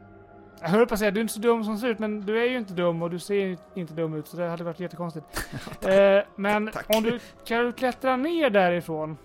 Jag 0.61 0.69
höll 0.69 0.87
på 0.87 0.95
att 0.95 1.01
säga, 1.01 1.11
du 1.11 1.21
är 1.21 1.23
inte 1.23 1.35
så 1.35 1.41
dum 1.41 1.65
som 1.65 1.79
ser 1.79 1.89
ut, 1.89 1.99
men 1.99 2.21
du 2.21 2.43
är 2.43 2.45
ju 2.45 2.57
inte 2.57 2.75
dum 2.75 3.03
och 3.03 3.11
du 3.11 3.19
ser 3.19 3.35
ju 3.35 3.57
inte 3.75 3.95
dum 3.95 4.15
ut, 4.15 4.29
så 4.29 4.37
det 4.37 4.49
hade 4.49 4.65
varit 4.65 4.81
jättekonstigt. 4.81 5.27
eh, 5.85 6.19
men 6.37 6.71
Tack. 6.73 6.87
om 6.97 7.03
du 7.03 7.21
kan 7.45 7.65
du 7.65 7.73
klättra 7.73 8.17
ner 8.17 8.51
därifrån? 8.51 9.17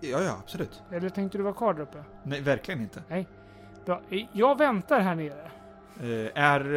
Ja, 0.00 0.22
ja, 0.22 0.36
absolut. 0.42 0.82
Eller 0.92 1.08
tänkte 1.08 1.38
du 1.38 1.44
vara 1.44 1.54
kvar 1.54 1.74
där 1.74 1.82
uppe? 1.82 2.04
Nej, 2.22 2.40
verkligen 2.40 2.80
inte. 2.80 3.26
Bra. 3.84 4.00
Jag 4.32 4.58
väntar 4.58 5.00
här 5.00 5.14
nere. 5.14 5.50
Eh, 6.00 6.42
är 6.42 6.74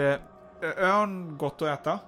eh, 0.62 0.90
örn 0.90 1.38
gott 1.38 1.62
att 1.62 1.80
äta? 1.80 2.00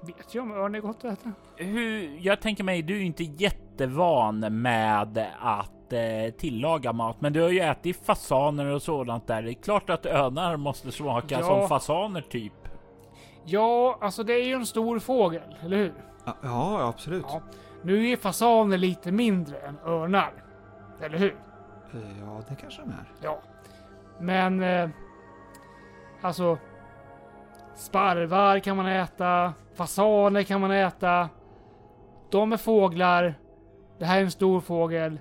Vet 0.00 0.34
jag 0.34 0.44
om 0.44 0.52
örn 0.52 0.74
är 0.74 0.80
gott 0.80 1.04
att 1.04 1.18
äta? 1.18 1.32
Hur, 1.56 2.18
jag 2.20 2.40
tänker 2.40 2.64
mig, 2.64 2.82
du 2.82 2.96
är 2.96 3.02
inte 3.02 3.24
jättevan 3.24 4.62
med 4.62 5.18
att 5.40 5.79
eh, 5.92 6.30
tillaga 6.38 6.92
mat, 6.92 7.20
men 7.20 7.32
du 7.32 7.42
har 7.42 7.48
ju 7.48 7.60
ätit 7.60 8.06
fasaner 8.06 8.66
och 8.66 8.82
sådant 8.82 9.26
där. 9.26 9.42
Det 9.42 9.50
är 9.50 9.54
klart 9.54 9.90
att 9.90 10.06
önar 10.06 10.56
måste 10.56 10.92
smaka 10.92 11.34
Ja. 11.40 11.46
som 11.46 11.68
fasaner 11.68 12.20
typ. 12.20 12.52
Ja, 13.44 13.98
alltså 14.00 14.22
det 14.22 14.32
är 14.32 14.44
ju 14.44 14.52
en 14.52 14.66
stor 14.66 14.98
fågel, 14.98 15.56
eller 15.60 15.76
hur? 15.76 15.92
Ja, 16.24 16.34
ja 16.42 16.88
absolut. 16.88 17.24
Ja. 17.28 17.40
Nu 17.82 18.08
är 18.08 18.16
fasaner 18.16 18.78
lite 18.78 19.12
mindre 19.12 19.58
än 19.58 19.78
örnar. 19.86 20.32
Eller 21.02 21.18
hur? 21.18 21.36
Eh, 21.94 22.00
ja, 22.24 22.40
det 22.48 22.54
kanske 22.60 22.82
de 22.82 22.90
är. 22.90 23.12
Ja. 23.22 23.38
Men... 24.20 24.62
Eh, 24.62 24.88
alltså... 26.22 26.58
Sparvar 27.74 28.58
kan 28.58 28.76
man 28.76 28.86
äta. 28.86 29.52
Fasaner 29.74 30.42
kan 30.42 30.60
man 30.60 30.70
äta. 30.70 31.28
De 32.30 32.52
är 32.52 32.56
fåglar. 32.56 33.34
Det 33.98 34.04
här 34.04 34.18
är 34.18 34.22
en 34.22 34.30
stor 34.30 34.60
fågel. 34.60 35.18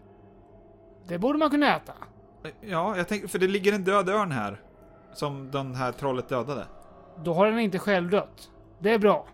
Det 1.10 1.18
borde 1.20 1.40
man 1.40 1.50
kunna 1.50 1.76
äta. 1.76 1.94
Ja, 2.62 2.98
jag 2.98 3.08
tänker, 3.08 3.28
för 3.28 3.40
det 3.40 3.48
ligger 3.48 3.74
en 3.74 3.84
död 3.84 4.10
örn 4.10 4.32
här. 4.32 4.62
Som 5.14 5.52
den 5.52 5.76
här 5.76 5.92
trollet 5.92 6.30
dödade. 6.30 6.66
Då 7.24 7.34
har 7.34 7.46
den 7.48 7.60
inte 7.60 7.80
själv 7.80 8.10
dött. 8.10 8.50
Det 8.80 8.94
är 8.94 9.00
bra. 9.00 9.28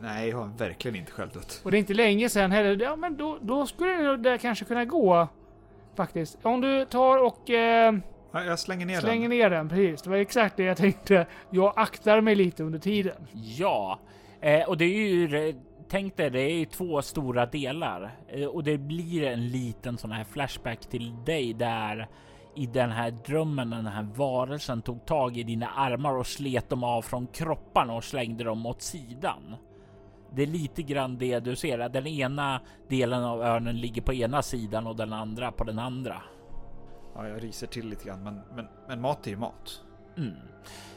Nej, 0.00 0.28
jag 0.28 0.36
har 0.38 0.46
verkligen 0.58 0.96
inte 0.96 1.12
själv 1.12 1.30
dött. 1.30 1.60
Och 1.64 1.70
det 1.70 1.76
är 1.76 1.78
inte 1.78 1.94
länge 1.94 2.28
sedan 2.28 2.52
heller. 2.52 2.82
Ja, 2.84 2.96
men 2.96 3.16
då, 3.16 3.38
då 3.40 3.66
skulle 3.66 4.16
det 4.16 4.38
kanske 4.38 4.64
kunna 4.64 4.84
gå. 4.84 5.28
Faktiskt. 5.96 6.38
Om 6.42 6.60
du 6.60 6.84
tar 6.84 7.18
och 7.24 7.50
eh, 7.50 7.94
Ja, 8.32 8.44
jag 8.44 8.58
slänger 8.58 8.86
ner 8.86 9.00
slänger 9.00 9.28
den. 9.28 9.38
ner 9.38 9.50
den. 9.50 9.68
Precis. 9.68 10.02
Det 10.02 10.10
var 10.10 10.16
exakt 10.16 10.56
det 10.56 10.62
jag 10.62 10.76
tänkte. 10.76 11.26
Jag 11.50 11.72
aktar 11.76 12.20
mig 12.20 12.34
lite 12.34 12.62
under 12.64 12.78
tiden. 12.78 13.26
Ja, 13.32 13.98
eh, 14.40 14.68
och 14.68 14.76
det 14.78 14.84
är 14.84 15.08
ju 15.08 15.54
Tänk 15.88 16.16
dig, 16.16 16.30
det 16.30 16.40
är 16.40 16.58
ju 16.58 16.64
två 16.64 17.02
stora 17.02 17.46
delar 17.46 18.16
eh, 18.28 18.46
och 18.46 18.64
det 18.64 18.78
blir 18.78 19.22
en 19.22 19.48
liten 19.48 19.98
sån 19.98 20.12
här 20.12 20.24
flashback 20.24 20.80
till 20.80 21.24
dig 21.24 21.54
där 21.54 22.08
i 22.56 22.66
den 22.66 22.90
här 22.90 23.10
drömmen, 23.10 23.70
den 23.70 23.86
här 23.86 24.02
varelsen 24.02 24.82
tog 24.82 25.06
tag 25.06 25.36
i 25.36 25.42
dina 25.42 25.68
armar 25.68 26.16
och 26.16 26.26
slet 26.26 26.68
dem 26.68 26.84
av 26.84 27.02
från 27.02 27.26
kropparna 27.26 27.94
och 27.94 28.04
slängde 28.04 28.44
dem 28.44 28.66
åt 28.66 28.82
sidan. 28.82 29.56
Det 30.32 30.42
är 30.42 30.46
lite 30.46 30.82
grann 30.82 31.18
det 31.18 31.40
du 31.40 31.56
ser, 31.56 31.78
att 31.78 31.92
den 31.92 32.06
ena 32.06 32.60
delen 32.88 33.24
av 33.24 33.42
örnen 33.42 33.80
ligger 33.80 34.02
på 34.02 34.12
ena 34.12 34.42
sidan 34.42 34.86
och 34.86 34.96
den 34.96 35.12
andra 35.12 35.52
på 35.52 35.64
den 35.64 35.78
andra. 35.78 36.22
Ja, 37.14 37.28
jag 37.28 37.42
ryser 37.42 37.66
till 37.66 37.88
lite 37.88 38.04
grann, 38.04 38.22
men, 38.22 38.40
men, 38.54 38.66
men 38.88 39.00
mat 39.00 39.26
är 39.26 39.30
ju 39.30 39.36
mat. 39.36 39.80
Mm. 40.16 40.34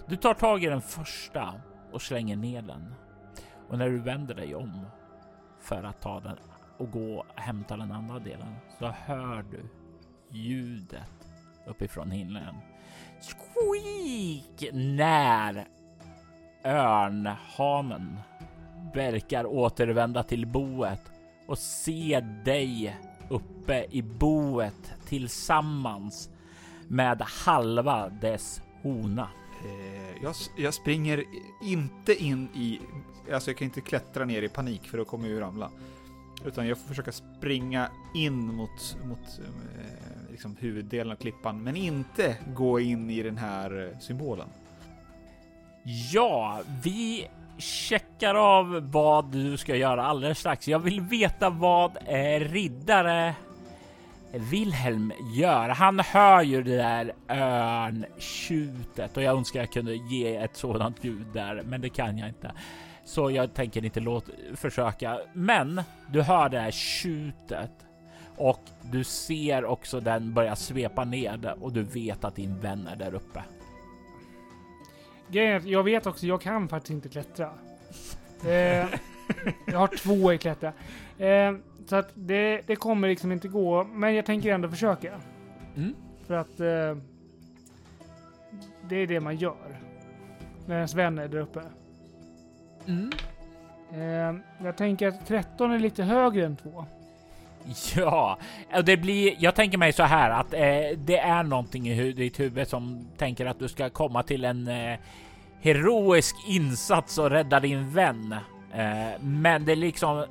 Du 0.07 0.15
tar 0.15 0.33
tag 0.33 0.63
i 0.63 0.67
den 0.67 0.81
första 0.81 1.53
och 1.93 2.01
slänger 2.01 2.35
ner 2.35 2.61
den. 2.61 2.93
Och 3.69 3.77
när 3.77 3.89
du 3.89 3.99
vänder 3.99 4.35
dig 4.35 4.55
om 4.55 4.85
för 5.59 5.83
att 5.83 6.01
ta 6.01 6.19
den 6.19 6.37
och 6.77 6.91
gå 6.91 7.17
och 7.17 7.25
hämta 7.35 7.77
den 7.77 7.91
andra 7.91 8.19
delen 8.19 8.55
så 8.79 8.87
hör 8.87 9.45
du 9.51 9.69
ljudet 10.29 11.29
uppifrån 11.65 12.11
himlen. 12.11 12.55
Squeak! 13.21 14.73
När 14.73 15.67
örnhanen 16.65 18.19
verkar 18.93 19.45
återvända 19.45 20.23
till 20.23 20.47
boet 20.47 21.11
och 21.47 21.57
se 21.57 22.19
dig 22.45 22.97
uppe 23.29 23.85
i 23.91 24.01
boet 24.01 24.93
tillsammans 25.05 26.29
med 26.87 27.21
halva 27.21 28.09
dess 28.09 28.61
hona. 28.81 29.29
Eh, 29.65 30.23
jag, 30.23 30.35
jag 30.55 30.73
springer 30.73 31.23
inte 31.61 32.23
in 32.23 32.49
i... 32.53 32.79
Alltså 33.33 33.49
jag 33.49 33.57
kan 33.57 33.65
inte 33.65 33.81
klättra 33.81 34.25
ner 34.25 34.41
i 34.41 34.49
panik 34.49 34.87
för 34.87 34.97
då 34.97 35.05
kommer 35.05 35.27
jag 35.27 35.33
ju 35.33 35.39
ramla. 35.39 35.71
Utan 36.45 36.67
jag 36.67 36.77
får 36.77 36.87
försöka 36.87 37.11
springa 37.11 37.89
in 38.13 38.55
mot, 38.55 38.97
mot 39.05 39.39
eh, 39.39 40.31
liksom 40.31 40.55
huvuddelen 40.59 41.11
av 41.11 41.15
klippan, 41.15 41.63
men 41.63 41.75
inte 41.75 42.37
gå 42.55 42.79
in 42.79 43.09
i 43.09 43.21
den 43.21 43.37
här 43.37 43.91
eh, 43.91 43.99
symbolen. 43.99 44.47
Ja, 46.13 46.61
vi 46.83 47.27
checkar 47.57 48.35
av 48.35 48.91
vad 48.91 49.31
du 49.31 49.57
ska 49.57 49.75
göra 49.75 50.05
alldeles 50.05 50.39
strax. 50.39 50.67
Jag 50.67 50.79
vill 50.79 51.01
veta 51.01 51.49
vad 51.49 51.97
eh, 52.05 52.39
riddare 52.39 53.35
Wilhelm 54.31 55.13
gör. 55.33 55.69
Han 55.69 55.99
hör 55.99 56.41
ju 56.41 56.63
det 56.63 56.77
där 56.77 57.13
örntjutet 57.29 59.17
och 59.17 59.23
jag 59.23 59.37
önskar 59.37 59.59
jag 59.59 59.71
kunde 59.71 59.95
ge 59.95 60.35
ett 60.35 60.55
sådant 60.55 61.03
ljud 61.03 61.27
där, 61.33 61.63
men 61.65 61.81
det 61.81 61.89
kan 61.89 62.17
jag 62.17 62.29
inte. 62.29 62.51
Så 63.05 63.31
jag 63.31 63.53
tänker 63.53 63.85
inte 63.85 63.99
låta 63.99 64.31
försöka. 64.55 65.19
Men 65.33 65.81
du 66.11 66.21
hör 66.21 66.49
det 66.49 66.59
här 66.59 66.71
tjutet 66.71 67.71
och 68.37 68.61
du 68.81 69.03
ser 69.03 69.65
också 69.65 69.99
den 69.99 70.33
börja 70.33 70.55
svepa 70.55 71.05
ned 71.05 71.45
och 71.61 71.73
du 71.73 71.83
vet 71.83 72.23
att 72.23 72.35
din 72.35 72.59
vän 72.59 72.87
är 72.87 72.95
där 72.95 73.15
uppe. 73.15 73.43
Jag 75.65 75.83
vet 75.83 76.05
också, 76.05 76.25
jag 76.25 76.41
kan 76.41 76.67
faktiskt 76.67 76.91
inte 76.91 77.09
klättra. 77.09 77.49
Eh, 78.45 78.85
jag 79.65 79.79
har 79.79 79.97
två 79.97 80.33
i 80.33 80.37
klättra. 80.37 80.73
Eh, 81.17 81.53
så 81.89 81.95
att 81.95 82.11
det, 82.13 82.61
det 82.67 82.75
kommer 82.75 83.07
liksom 83.07 83.31
inte 83.31 83.47
gå, 83.47 83.83
men 83.83 84.15
jag 84.15 84.25
tänker 84.25 84.53
ändå 84.53 84.69
försöka. 84.69 85.21
Mm. 85.75 85.95
För 86.27 86.33
att 86.33 86.59
eh, 86.59 86.97
det 88.89 88.95
är 88.95 89.07
det 89.07 89.19
man 89.19 89.35
gör. 89.35 89.79
När 90.65 90.75
ens 90.75 90.93
vän 90.93 91.17
är 91.17 91.27
där 91.27 91.39
uppe. 91.39 91.61
Mm. 92.87 93.11
Eh, 93.91 94.41
jag 94.65 94.77
tänker 94.77 95.07
att 95.07 95.27
13 95.27 95.71
är 95.71 95.79
lite 95.79 96.03
högre 96.03 96.45
än 96.45 96.55
2. 96.55 96.85
Ja, 97.95 98.37
det 98.83 98.97
blir. 98.97 99.35
Jag 99.39 99.55
tänker 99.55 99.77
mig 99.77 99.93
så 99.93 100.03
här 100.03 100.29
att 100.29 100.53
eh, 100.53 100.97
det 100.97 101.17
är 101.17 101.43
någonting 101.43 101.87
i 101.87 101.93
hu 101.93 102.11
ditt 102.11 102.39
huvud 102.39 102.67
som 102.67 103.07
tänker 103.17 103.45
att 103.45 103.59
du 103.59 103.67
ska 103.67 103.89
komma 103.89 104.23
till 104.23 104.45
en 104.45 104.67
eh, 104.67 104.99
heroisk 105.61 106.35
insats 106.47 107.17
och 107.17 107.29
rädda 107.29 107.59
din 107.59 107.89
vän. 107.89 108.35
Eh, 108.73 109.21
men 109.21 109.65
det 109.65 109.71
är 109.71 109.75
liksom 109.75 110.25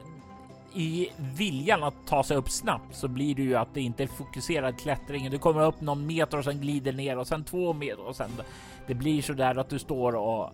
i 0.76 1.08
viljan 1.16 1.82
att 1.82 1.94
ta 2.06 2.22
sig 2.22 2.36
upp 2.36 2.50
snabbt 2.50 2.94
så 2.94 3.08
blir 3.08 3.34
det 3.34 3.42
ju 3.42 3.56
att 3.56 3.74
det 3.74 3.80
inte 3.80 4.02
är 4.02 4.06
fokuserad 4.06 4.80
klättring. 4.80 5.30
Du 5.30 5.38
kommer 5.38 5.66
upp 5.66 5.80
någon 5.80 6.06
meter 6.06 6.38
och 6.38 6.44
sen 6.44 6.60
glider 6.60 6.92
ner 6.92 7.18
och 7.18 7.26
sen 7.26 7.44
två 7.44 7.72
meter 7.72 8.06
och 8.06 8.16
sen 8.16 8.30
det 8.86 8.94
blir 8.94 9.22
så 9.22 9.32
där 9.32 9.58
att 9.58 9.68
du 9.68 9.78
står 9.78 10.16
och 10.16 10.50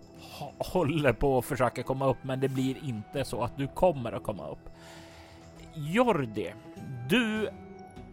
håller 0.57 1.13
på 1.13 1.37
att 1.37 1.45
försöka 1.45 1.83
komma 1.83 2.07
upp, 2.07 2.17
men 2.21 2.39
det 2.39 2.49
blir 2.49 2.75
inte 2.83 3.25
så 3.25 3.43
att 3.43 3.57
du 3.57 3.67
kommer 3.67 4.11
att 4.11 4.23
komma 4.23 4.47
upp. 4.47 4.69
Jordi, 5.73 6.53
du 7.09 7.49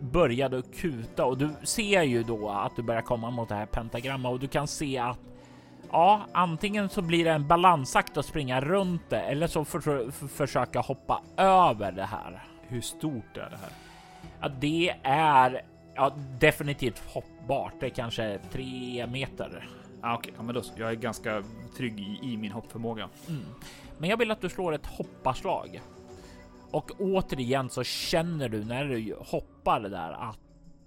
började 0.01 0.63
kuta 0.63 1.25
och 1.25 1.39
du 1.39 1.51
ser 1.63 2.03
ju 2.03 2.23
då 2.23 2.49
att 2.49 2.77
du 2.77 2.83
börjar 2.83 3.03
komma 3.03 3.31
mot 3.31 3.49
det 3.49 3.55
här 3.55 3.67
pentagrammet 3.67 4.33
och 4.33 4.41
du 4.41 4.49
kan 4.49 4.67
se 4.67 4.99
att 4.99 5.30
ja, 5.93 6.27
antingen 6.33 6.89
så 6.89 7.03
blir 7.03 7.25
det 7.25 7.31
en 7.31 7.49
balansakt 7.49 8.17
att 8.17 8.27
springa 8.27 8.61
runt 8.61 9.03
det 9.09 9.21
eller 9.21 9.47
så 9.47 9.65
för, 9.65 9.81
för, 9.81 10.27
försöka 10.29 10.81
hoppa 10.81 11.23
över 11.37 11.93
det 11.93 12.05
här. 12.05 12.43
Hur 12.63 12.81
stort 12.81 13.37
är 13.37 13.51
det 13.51 13.57
här? 13.57 13.73
Ja, 14.41 14.49
det 14.61 14.95
är 15.03 15.63
ja, 15.95 16.13
definitivt 16.41 17.03
hoppbart. 17.15 17.73
Det 17.81 17.87
är 17.87 17.91
kanske 17.91 18.39
tre 18.53 19.07
meter. 19.07 19.69
Ah, 20.01 20.15
Okej, 20.15 20.19
okay. 20.19 20.33
ja, 20.37 20.43
men 20.43 20.55
då, 20.55 20.63
jag 20.77 20.91
är 20.91 20.95
ganska 20.95 21.43
trygg 21.77 22.01
i, 22.01 22.19
i 22.23 22.37
min 22.37 22.53
hoppförmåga. 22.53 23.09
Mm. 23.29 23.43
Men 23.99 24.11
jag 24.11 24.17
vill 24.17 24.31
att 24.31 24.41
du 24.41 24.49
slår 24.49 24.73
ett 24.75 24.87
hopparslag. 24.87 25.81
Och 26.71 26.91
återigen 26.99 27.71
så 27.71 27.85
känner 27.85 28.49
du 28.49 28.65
när 28.65 28.85
du 28.85 29.17
hoppar 29.19 29.81
där 29.81 30.13
att 30.13 30.39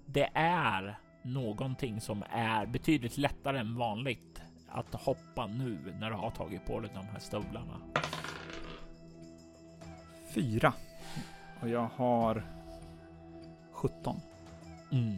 det 0.06 0.30
är 0.34 0.98
någonting 1.22 2.00
som 2.00 2.24
är 2.30 2.66
betydligt 2.66 3.18
lättare 3.18 3.58
än 3.58 3.76
vanligt 3.76 4.42
att 4.74 4.94
hoppa 4.94 5.46
nu 5.46 5.78
när 6.00 6.10
du 6.10 6.16
har 6.16 6.30
tagit 6.30 6.66
på 6.66 6.80
dig 6.80 6.90
de 6.94 7.06
här 7.06 7.18
stövlarna. 7.18 7.80
Fyra. 10.34 10.72
Och 11.60 11.68
jag 11.68 11.88
har 11.96 12.44
17. 13.72 14.20
Mm. 14.92 15.16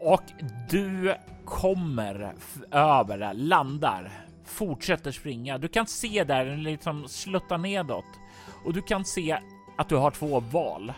Och 0.00 0.22
du 0.70 1.14
kommer 1.44 2.32
över 2.70 3.34
landar, 3.34 4.26
fortsätter 4.44 5.12
springa. 5.12 5.58
Du 5.58 5.68
kan 5.68 5.86
se 5.86 6.24
där 6.24 6.44
den 6.44 6.62
liksom 6.62 7.08
sluttar 7.08 7.58
nedåt 7.58 8.04
och 8.64 8.72
du 8.72 8.82
kan 8.82 9.04
se 9.04 9.38
att 9.78 9.88
du 9.88 9.96
har 9.96 10.10
två 10.10 10.40
val. 10.40 10.92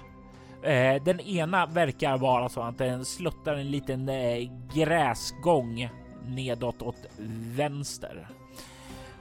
Eh, 0.62 1.02
den 1.02 1.20
ena 1.20 1.66
verkar 1.66 2.18
vara 2.18 2.48
så 2.48 2.60
att 2.62 2.78
den 2.78 3.04
sluttar 3.04 3.54
en 3.54 3.70
liten 3.70 4.08
eh, 4.08 4.50
gräsgång 4.74 5.90
nedåt 6.26 6.82
åt 6.82 7.06
vänster 7.56 8.28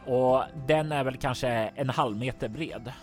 och 0.06 0.44
den 0.68 0.91
är 0.91 1.03
väl 1.03 1.18
kanske 1.18 1.49
en 1.49 1.90
halv 1.90 2.18
meter 2.18 2.49
bred. 2.49 2.94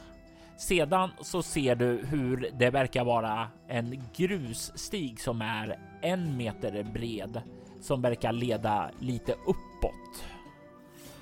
Sedan 0.56 1.10
så 1.20 1.42
ser 1.42 1.74
du 1.74 2.06
hur 2.06 2.50
det 2.58 2.70
verkar 2.70 3.04
vara 3.04 3.48
en 3.68 4.02
grusstig 4.16 5.20
som 5.20 5.42
är 5.42 5.78
en 6.00 6.36
meter 6.36 6.82
bred 6.82 7.42
som 7.80 8.02
verkar 8.02 8.32
leda 8.32 8.90
lite 8.98 9.32
uppåt 9.32 10.24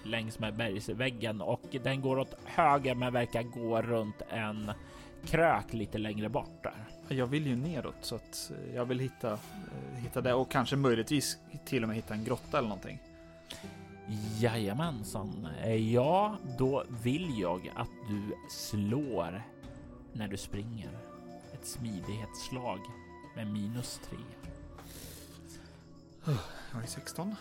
längs 0.03 0.39
med 0.39 0.57
bergsväggen 0.57 1.41
och 1.41 1.63
den 1.85 2.01
går 2.01 2.19
åt 2.19 2.35
höger 2.45 2.95
men 2.95 3.13
verkar 3.13 3.43
gå 3.43 3.83
runt 3.83 4.23
en 4.31 4.73
krök 5.27 5.73
lite 5.73 5.99
längre 5.99 6.29
bort 6.29 6.63
där. 6.63 6.96
Jag 7.09 7.27
vill 7.27 7.47
ju 7.47 7.57
neråt 7.57 7.97
så 8.01 8.15
att 8.15 8.53
jag 8.75 8.85
vill 8.85 8.99
hitta, 8.99 9.39
hitta 9.97 10.21
det 10.21 10.35
och 10.35 10.51
kanske 10.51 10.77
möjligtvis 10.77 11.39
till 11.65 11.83
och 11.83 11.89
med 11.89 11.97
hitta 11.97 12.15
en 12.15 12.25
grotta 12.25 12.59
eller 12.59 12.69
någonting. 12.69 12.99
Jajamensan. 14.39 15.49
Ja, 15.93 16.37
då 16.59 16.85
vill 17.03 17.39
jag 17.39 17.73
att 17.77 17.91
du 18.09 18.37
slår 18.51 19.43
när 20.13 20.29
du 20.29 20.37
springer. 20.37 20.91
Ett 21.53 21.67
smidighetsslag 21.67 22.81
med 23.37 23.47
minus 23.47 24.01
tre. 24.09 24.19
Jag 26.73 26.83
är 26.83 26.87
16. 26.87 27.35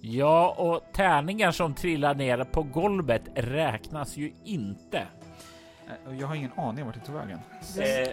Ja, 0.00 0.54
och 0.58 0.92
tärningar 0.92 1.52
som 1.52 1.74
trillar 1.74 2.14
ner 2.14 2.44
på 2.44 2.62
golvet 2.62 3.22
räknas 3.34 4.16
ju 4.16 4.32
inte. 4.44 5.06
Jag 6.18 6.26
har 6.26 6.34
ingen 6.34 6.52
aning 6.56 6.86
vart 6.86 6.94
det 6.94 7.00
tog 7.00 7.14
vägen. 7.14 7.38
Eh, 7.78 8.08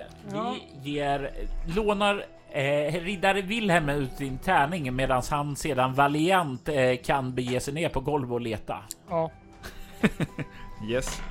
vi 0.83 0.89
ger, 0.91 1.31
lånar 1.75 2.25
eh, 2.49 3.01
riddare 3.01 3.41
Wilhelm 3.41 3.89
ut 3.89 4.11
sin 4.11 4.37
tärning 4.37 4.95
medan 4.95 5.21
han 5.29 5.55
sedan 5.55 5.93
valiant 5.93 6.69
eh, 6.69 6.95
kan 7.03 7.35
bege 7.35 7.59
sig 7.59 7.73
ner 7.73 7.89
på 7.89 7.99
golvet 7.99 8.31
och 8.31 8.41
leta. 8.41 8.77
Ja. 9.09 9.31
yes. 10.89 11.21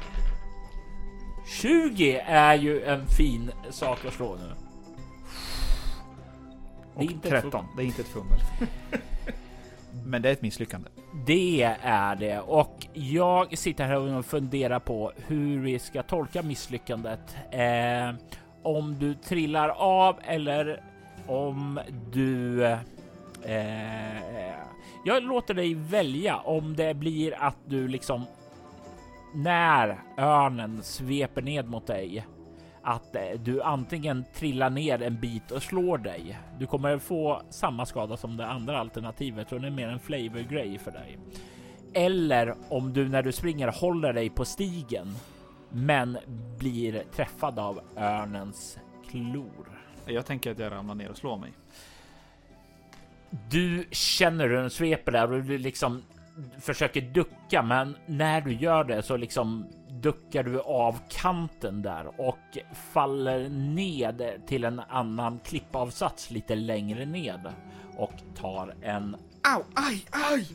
20 1.47 2.17
är 2.27 2.55
ju 2.55 2.85
en 2.85 3.07
fin 3.07 3.51
sak 3.71 4.05
att 4.05 4.15
slå 4.15 4.37
nu. 4.37 4.55
Och 6.95 7.23
13. 7.23 7.67
Det 7.77 7.83
är 7.83 7.87
inte 7.87 8.03
ett 8.03 8.09
fummel. 8.09 8.41
Men 10.05 10.23
det 10.23 10.29
är 10.29 10.33
ett 10.33 10.43
misslyckande. 10.43 10.89
Det 11.27 11.63
är 11.83 12.17
det 12.17 12.41
och 12.41 12.87
jag 12.93 13.59
sitter 13.59 13.85
här 13.85 13.97
och 13.97 14.27
funderar 14.27 14.79
på 14.79 15.13
hur 15.27 15.61
vi 15.61 15.79
ska 15.79 16.03
tolka 16.03 16.43
misslyckandet. 16.43 17.37
Eh, 17.51 18.15
om 18.63 18.97
du 18.99 19.15
trillar 19.15 19.69
av 19.69 20.17
eller 20.23 20.83
om 21.27 21.81
du... 22.13 22.65
Eh, 23.45 24.51
jag 25.05 25.23
låter 25.23 25.55
dig 25.55 25.75
välja 25.75 26.37
om 26.37 26.77
det 26.77 26.95
blir 26.95 27.35
att 27.39 27.57
du 27.67 27.89
liksom 27.89 28.25
när 29.35 29.99
örnen 30.19 30.83
sveper 30.83 31.43
ned 31.43 31.69
mot 31.69 31.87
dig 31.87 32.27
att 32.83 33.17
eh, 33.17 33.23
du 33.43 33.63
antingen 33.63 34.25
trillar 34.35 34.71
ner 34.71 35.03
en 35.03 35.21
bit 35.21 35.51
och 35.51 35.63
slår 35.63 35.99
dig. 35.99 36.39
Du 36.59 36.67
kommer 36.67 36.99
få 36.99 37.43
samma 37.51 37.87
skada 37.87 38.17
som 38.17 38.37
det 38.37 38.47
andra 38.47 38.79
alternativet, 38.79 39.49
så 39.49 39.59
det 39.59 39.67
är 39.67 39.71
mer 39.71 39.89
en 39.89 40.01
flavor 40.01 40.41
grej 40.51 40.79
för 40.79 40.91
dig. 40.91 41.19
Eller 41.95 42.55
om 42.69 42.93
du 42.93 43.09
när 43.09 43.23
du 43.23 43.33
springer 43.33 43.69
håller 43.69 44.13
dig 44.13 44.31
på 44.31 44.45
stigen, 44.45 45.15
men 45.69 46.19
blir 46.59 47.03
träffad 47.15 47.59
av 47.59 47.81
örnens 47.97 48.79
klor. 49.11 49.81
Jag 50.07 50.27
tänker 50.27 50.51
att 50.51 50.59
jag 50.59 50.73
ramlar 50.73 50.95
ner 50.95 51.09
och 51.09 51.17
slår 51.17 51.39
mig. 51.39 51.53
Du 53.51 53.87
känner 53.91 54.49
hur 54.49 54.57
den 54.57 54.71
sveper 54.71 55.13
där 55.13 55.33
och 55.33 55.43
du 55.43 55.59
liksom 55.59 56.03
försöker 56.61 57.01
ducka, 57.01 57.63
men 57.63 57.97
när 58.07 58.41
du 58.41 58.53
gör 58.53 58.85
det 58.85 59.03
så 59.03 59.17
liksom 59.17 59.67
duckar 59.91 60.43
du 60.43 60.61
av 60.61 60.99
kanten 61.09 61.83
där 61.83 62.21
och 62.21 62.59
faller 62.93 63.49
ned 63.49 64.43
till 64.47 64.65
en 64.65 64.81
annan 64.89 65.39
klippavsats 65.45 66.31
lite 66.31 66.55
längre 66.55 67.07
ned 67.07 67.53
och 67.97 68.13
tar 68.37 68.75
en 68.83 69.17
Au, 69.43 69.63
aj, 69.75 70.07
aj! 70.11 70.47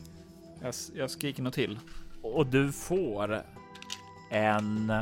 Jag, 0.62 0.74
jag 0.94 1.10
skriker 1.10 1.42
något 1.42 1.54
till. 1.54 1.78
Och 2.22 2.46
du 2.46 2.72
får 2.72 3.42
en 4.30 4.92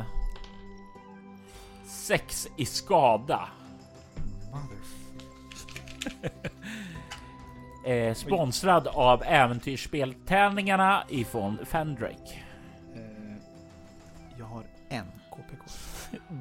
sex 1.85 2.47
i 2.57 2.65
skada. 2.65 3.49
eh, 7.85 8.13
sponsrad 8.13 8.87
av 8.87 9.23
äventyrsspeltävlingarna 9.23 11.03
ifrån 11.09 11.57
Fendrake. 11.65 12.44
En 14.89 15.05
KPK. 15.29 15.63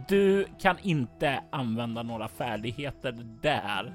Du 0.08 0.46
kan 0.58 0.78
inte 0.82 1.42
använda 1.50 2.02
några 2.02 2.28
färdigheter 2.28 3.12
där 3.42 3.92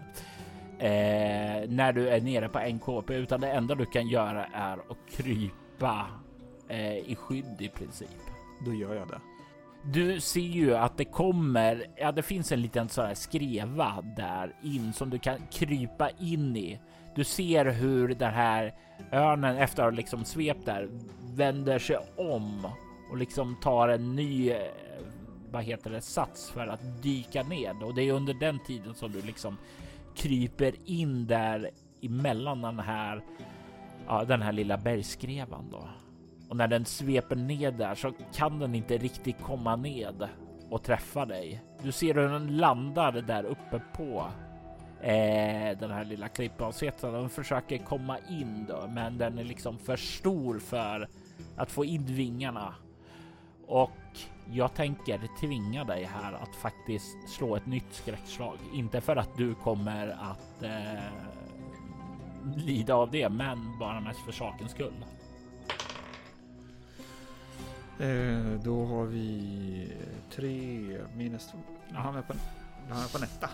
eh, 0.80 1.70
när 1.70 1.94
du 1.94 2.10
är 2.10 2.22
nere 2.22 2.50
på 2.50 2.60
en 2.60 2.80
KP, 2.80 3.14
utan 3.14 3.42
det 3.42 3.52
enda 3.52 3.76
du 3.76 3.86
kan 3.86 4.08
göra 4.08 4.46
är 4.46 4.74
att 4.74 5.12
krypa 5.12 6.08
eh, 6.68 6.98
i 6.98 7.16
skydd 7.16 7.56
i 7.60 7.70
princip. 7.70 8.20
Då 8.66 8.74
gör 8.74 8.96
jag 8.96 9.08
det. 9.08 9.20
Du 9.84 10.20
ser 10.20 10.40
ju 10.40 10.76
att 10.76 10.98
det 10.98 11.06
kommer. 11.06 11.86
Ja, 11.96 12.12
det 12.12 12.22
finns 12.22 12.52
en 12.52 12.62
liten 12.62 12.90
sån 12.90 13.06
här 13.06 13.14
skreva 13.14 14.04
där 14.18 14.56
in 14.64 14.94
som 14.94 15.10
du 15.10 15.20
kan 15.20 15.38
krypa 15.52 16.10
in 16.10 16.58
i. 16.58 16.80
Du 17.16 17.24
ser 17.24 17.66
hur 17.66 18.08
den 18.08 18.34
här 18.34 18.74
örnen 19.12 19.58
efter 19.58 19.84
att 19.84 19.94
ha 19.94 19.98
liksom 19.98 20.26
svept 20.26 20.66
där 20.66 20.90
vänder 21.36 21.80
sig 21.80 21.98
om 22.18 22.68
och 23.10 23.18
liksom 23.18 23.56
tar 23.56 23.88
en 23.88 24.15
ny, 24.15 24.49
eh, 24.49 24.57
vad 25.52 25.64
heter 25.64 25.90
det, 25.90 26.02
sats 26.02 26.49
för 26.49 26.68
att 26.68 27.03
dyka 27.03 27.44
ned 27.44 27.84
och 27.84 27.95
det 27.95 28.03
är 28.03 28.14
under 28.14 28.34
den 28.34 28.60
tiden 28.60 28.94
som 28.95 29.11
du 29.11 29.22
liksom 29.22 29.57
kryper 30.15 30.76
in 30.86 31.27
där 31.27 31.69
emellan 32.02 32.61
den 32.61 32.80
här, 32.80 33.23
ja, 34.07 34.23
den 34.23 34.41
här 34.41 34.52
lilla 34.52 34.77
bergskrevan 34.77 35.69
då. 35.72 35.90
Och 36.49 36.56
när 36.56 36.68
den 36.68 36.86
sveper 36.86 37.36
ned 37.36 37.73
där 37.73 37.95
så 37.95 38.14
kan 38.34 38.60
den 38.60 38.76
inte 38.76 38.98
riktigt 38.98 39.41
komma 39.41 39.76
ned 39.76 40.27
och 40.69 40.84
träffa 40.84 41.26
dig. 41.26 41.61
Du 41.84 41.91
ser 41.91 42.14
hur 42.14 42.30
den 42.30 42.57
landar 42.57 43.11
där 43.11 43.44
uppe 43.44 43.81
på 43.94 44.26
eh, 45.02 45.77
den 45.80 45.91
här 45.91 46.06
lilla 46.06 46.27
klippavsättaren. 46.27 47.14
Den 47.14 47.30
försöker 47.30 47.77
komma 47.77 48.18
in 48.30 48.65
då, 48.68 48.90
men 48.90 49.18
den 49.18 49.38
är 49.38 49.44
liksom 49.44 49.77
för 49.77 49.98
stor 49.98 50.60
för 50.60 51.07
att 51.56 51.72
få 51.72 51.86
in 51.86 52.06
vingarna. 52.06 52.76
Och 53.70 53.91
jag 54.52 54.74
tänker 54.74 55.22
tvinga 55.40 55.84
dig 55.84 56.04
här 56.04 56.34
att 56.34 56.56
faktiskt 56.56 57.30
slå 57.30 57.56
ett 57.56 57.66
nytt 57.66 57.94
skräckslag. 57.94 58.58
Inte 58.74 59.02
för 59.02 59.16
att 59.16 59.38
du 59.38 59.56
kommer 59.56 60.08
att 60.08 60.64
eh, 60.64 61.04
lida 62.56 62.96
av 62.96 63.12
det, 63.12 63.30
men 63.30 63.80
bara 63.80 64.00
mest 64.00 64.20
för 64.20 64.32
sakens 64.32 64.72
skull. 64.72 65.06
Eh, 68.00 68.62
då 68.64 68.86
har 68.86 69.06
vi 69.06 69.94
tre 70.36 70.58
minus... 71.16 71.54
Nu 71.90 71.96
hamnar 71.98 72.20
jag 72.20 72.28
på, 72.28 72.34
nu 72.34 72.88
hamnar 72.94 73.02
jag 73.02 73.12
på 73.12 73.18
en 73.18 73.24
etta. 73.24 73.50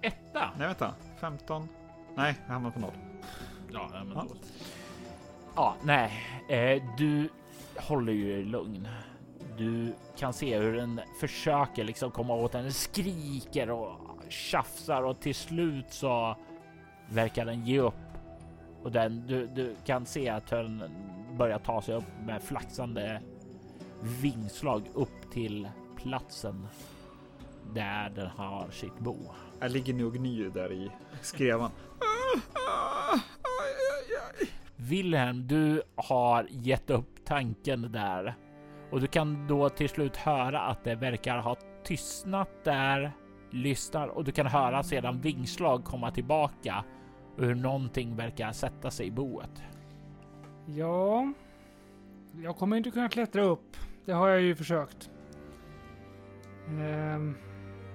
Etta. 0.00 0.50
Nej 0.58 0.66
vänta, 0.66 0.94
15. 1.20 1.68
Nej, 2.16 2.34
jag 2.46 2.52
hamnar 2.52 2.70
på 2.70 2.80
noll. 2.80 2.94
Ja, 3.72 3.88
men 3.92 4.12
Ja. 4.14 4.26
då. 4.28 4.34
Ja, 5.56 5.76
nej, 5.82 6.12
eh, 6.48 6.82
du 6.98 7.28
håller 7.76 8.12
ju 8.12 8.44
lugn. 8.44 8.88
Du 9.58 9.92
kan 10.16 10.32
se 10.32 10.58
hur 10.58 10.76
den 10.76 11.00
försöker 11.20 11.84
liksom 11.84 12.10
komma 12.10 12.34
åt 12.34 12.52
den, 12.52 12.62
Den 12.62 12.72
skriker 12.72 13.70
och 13.70 14.00
tjafsar 14.28 15.02
och 15.02 15.20
till 15.20 15.34
slut 15.34 15.86
så 15.92 16.36
verkar 17.10 17.44
den 17.44 17.66
ge 17.66 17.80
upp. 17.80 17.94
Och 18.82 18.92
den, 18.92 19.26
du, 19.26 19.46
du 19.46 19.76
kan 19.84 20.06
se 20.06 20.28
att 20.28 20.46
den 20.46 20.82
börjar 21.38 21.58
ta 21.58 21.82
sig 21.82 21.94
upp 21.94 22.04
med 22.26 22.42
flaxande 22.42 23.22
vingslag 24.02 24.82
upp 24.94 25.32
till 25.32 25.68
platsen 25.96 26.66
där 27.74 28.10
den 28.10 28.26
har 28.26 28.70
sitt 28.70 28.98
bo. 28.98 29.16
Jag 29.60 29.70
ligger 29.70 29.94
nu 29.94 30.04
och 30.04 30.14
gnyr 30.14 30.50
där 30.54 30.72
i 30.72 30.90
skrevan. 31.22 31.70
Wilhelm, 34.76 35.46
du 35.46 35.82
har 35.94 36.46
gett 36.50 36.90
upp 36.90 37.24
tanken 37.24 37.92
där 37.92 38.34
och 38.90 39.00
du 39.00 39.06
kan 39.06 39.46
då 39.46 39.68
till 39.68 39.88
slut 39.88 40.16
höra 40.16 40.60
att 40.60 40.84
det 40.84 40.94
verkar 40.94 41.38
ha 41.38 41.56
tystnat 41.84 42.64
där, 42.64 43.12
lyssnar 43.50 44.08
och 44.08 44.24
du 44.24 44.32
kan 44.32 44.46
höra 44.46 44.82
sedan 44.82 45.20
vingslag 45.20 45.84
komma 45.84 46.10
tillbaka 46.10 46.84
och 47.36 47.44
hur 47.44 47.54
någonting 47.54 48.16
verkar 48.16 48.52
sätta 48.52 48.90
sig 48.90 49.06
i 49.06 49.10
boet. 49.10 49.62
Ja, 50.66 51.32
jag 52.42 52.56
kommer 52.56 52.76
inte 52.76 52.90
kunna 52.90 53.08
klättra 53.08 53.42
upp. 53.42 53.76
Det 54.04 54.12
har 54.12 54.28
jag 54.28 54.40
ju 54.40 54.56
försökt. 54.56 55.10
Ehm, 56.68 57.34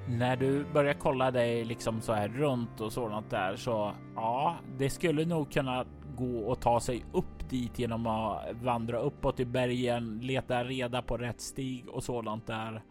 när 0.10 0.36
du 0.36 0.65
börjar 0.73 0.94
kolla 0.94 1.32
dig 1.32 1.65
liksom 1.65 2.02
så 2.02 2.14
här 2.14 2.27
runt 2.27 2.82
och 2.82 2.94
sådant 2.94 3.30
där 3.30 3.56
så 3.56 3.94
ja, 4.15 4.56
det 4.77 4.90
skulle 4.90 5.26
nog 5.26 5.52
kunna 5.52 5.86
gå 6.15 6.40
och 6.40 6.60
ta 6.60 6.80
sig 6.80 7.06
upp 7.14 7.49
dit 7.49 7.80
genom 7.80 8.07
att 8.07 8.40
vandra 8.61 8.99
uppåt 8.99 9.40
i 9.40 9.45
bergen, 9.45 10.19
leta 10.19 10.64
reda 10.64 11.02
på 11.02 11.18
rätt 11.18 11.41
stig 11.41 11.90
och 11.90 12.03
sådant 12.03 12.48
där. 12.48 12.82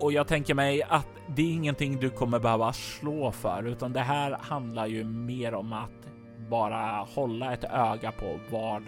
Och 0.00 0.12
jag 0.12 0.28
tänker 0.28 0.54
mig 0.54 0.82
att 0.82 1.08
det 1.26 1.42
är 1.42 1.52
ingenting 1.52 2.00
du 2.00 2.10
kommer 2.10 2.38
behöva 2.38 2.72
slå 2.72 3.32
för, 3.32 3.62
utan 3.62 3.92
det 3.92 4.00
här 4.00 4.38
handlar 4.40 4.86
ju 4.86 5.04
mer 5.04 5.54
om 5.54 5.72
att 5.72 6.08
bara 6.50 7.06
hålla 7.14 7.52
ett 7.52 7.64
öga 7.64 8.12
på 8.12 8.38
var 8.50 8.82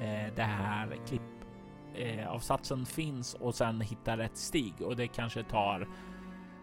eh, 0.00 0.34
det 0.36 0.42
här 0.42 0.96
klippavsatsen 1.06 2.80
eh, 2.80 2.84
finns 2.84 3.34
och 3.34 3.54
sen 3.54 3.80
hitta 3.80 4.16
rätt 4.16 4.36
stig 4.36 4.74
och 4.80 4.96
det 4.96 5.06
kanske 5.06 5.42
tar 5.42 5.88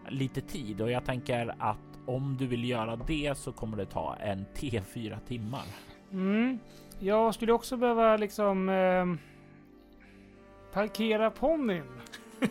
lite 0.08 0.40
tid 0.40 0.80
och 0.80 0.90
jag 0.90 1.04
tänker 1.04 1.54
att 1.58 1.78
om 2.06 2.36
du 2.38 2.46
vill 2.46 2.64
göra 2.68 2.96
det 2.96 3.38
så 3.38 3.52
kommer 3.52 3.76
det 3.76 3.86
ta 3.86 4.16
en 4.16 4.46
T4 4.54 5.18
timmar. 5.26 5.62
mm, 6.12 6.58
jag 6.98 7.34
skulle 7.34 7.52
också 7.52 7.76
behöva 7.76 8.16
liksom 8.16 8.68
ehm, 8.68 9.18
parkera 10.72 11.30
ponnyn. 11.30 11.84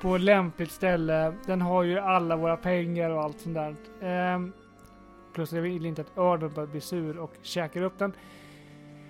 på 0.00 0.16
lämpligt 0.16 0.70
ställe. 0.70 1.34
Den 1.46 1.60
har 1.60 1.82
ju 1.82 1.98
alla 1.98 2.36
våra 2.36 2.56
pengar 2.56 3.10
och 3.10 3.22
allt 3.22 3.40
sånt 3.40 3.54
där. 3.54 3.76
Ehm, 4.02 4.52
plus 5.34 5.52
jag 5.52 5.62
vill 5.62 5.86
inte 5.86 6.00
att 6.02 6.18
örnen 6.18 6.54
börjar 6.54 6.66
bli 6.66 6.80
sur 6.80 7.18
och 7.18 7.32
käkar 7.42 7.82
upp 7.82 7.98
den. 7.98 8.12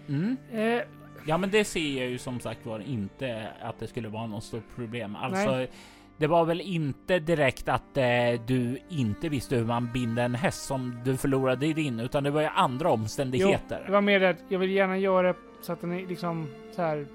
Mm. 0.09 0.36
Eh, 0.53 0.82
Ja, 1.27 1.39
men 1.39 1.51
det 1.51 1.65
ser 1.65 2.01
jag 2.01 2.11
ju 2.11 2.19
som 2.19 2.41
sagt 2.41 2.66
var 2.66 2.81
inte 2.81 3.49
att 3.62 3.78
det 3.78 3.86
skulle 3.86 4.09
vara 4.09 4.27
något 4.27 4.45
stort 4.45 4.74
problem. 4.74 5.16
Alltså, 5.16 5.51
Nej. 5.51 5.70
Det 6.19 6.27
var 6.27 6.45
väl 6.45 6.61
inte 6.61 7.19
direkt 7.19 7.69
att 7.69 7.97
eh, 7.97 8.05
du 8.47 8.78
inte 8.89 9.28
visste 9.28 9.57
hur 9.57 9.65
man 9.65 9.93
binder 9.93 10.24
en 10.24 10.35
häst 10.35 10.65
som 10.65 10.99
du 11.05 11.16
förlorade 11.16 11.66
i 11.66 11.73
din, 11.73 12.01
utan 12.01 12.24
det 12.24 12.31
var 12.31 12.41
ju 12.41 12.47
andra 12.47 12.91
omständigheter. 12.91 13.78
Jo, 13.81 13.86
det 13.86 13.93
var 13.93 14.01
mer 14.01 14.20
det 14.20 14.28
att 14.28 14.45
jag 14.49 14.59
vill 14.59 14.70
gärna 14.70 14.99
göra 14.99 15.28
det 15.32 15.39
så 15.61 15.73
att 15.73 15.81
den 15.81 15.93
är 15.93 16.07
liksom 16.07 16.47
så 16.73 16.82
här. 16.82 17.07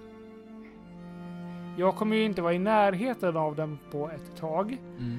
Jag 1.78 1.96
kommer 1.96 2.16
ju 2.16 2.24
inte 2.24 2.42
vara 2.42 2.54
i 2.54 2.60
närheten 2.60 3.38
av 3.38 3.56
den 3.56 3.80
på 3.92 4.10
ett 4.10 4.38
tag. 4.38 4.78
Mm. 5.00 5.18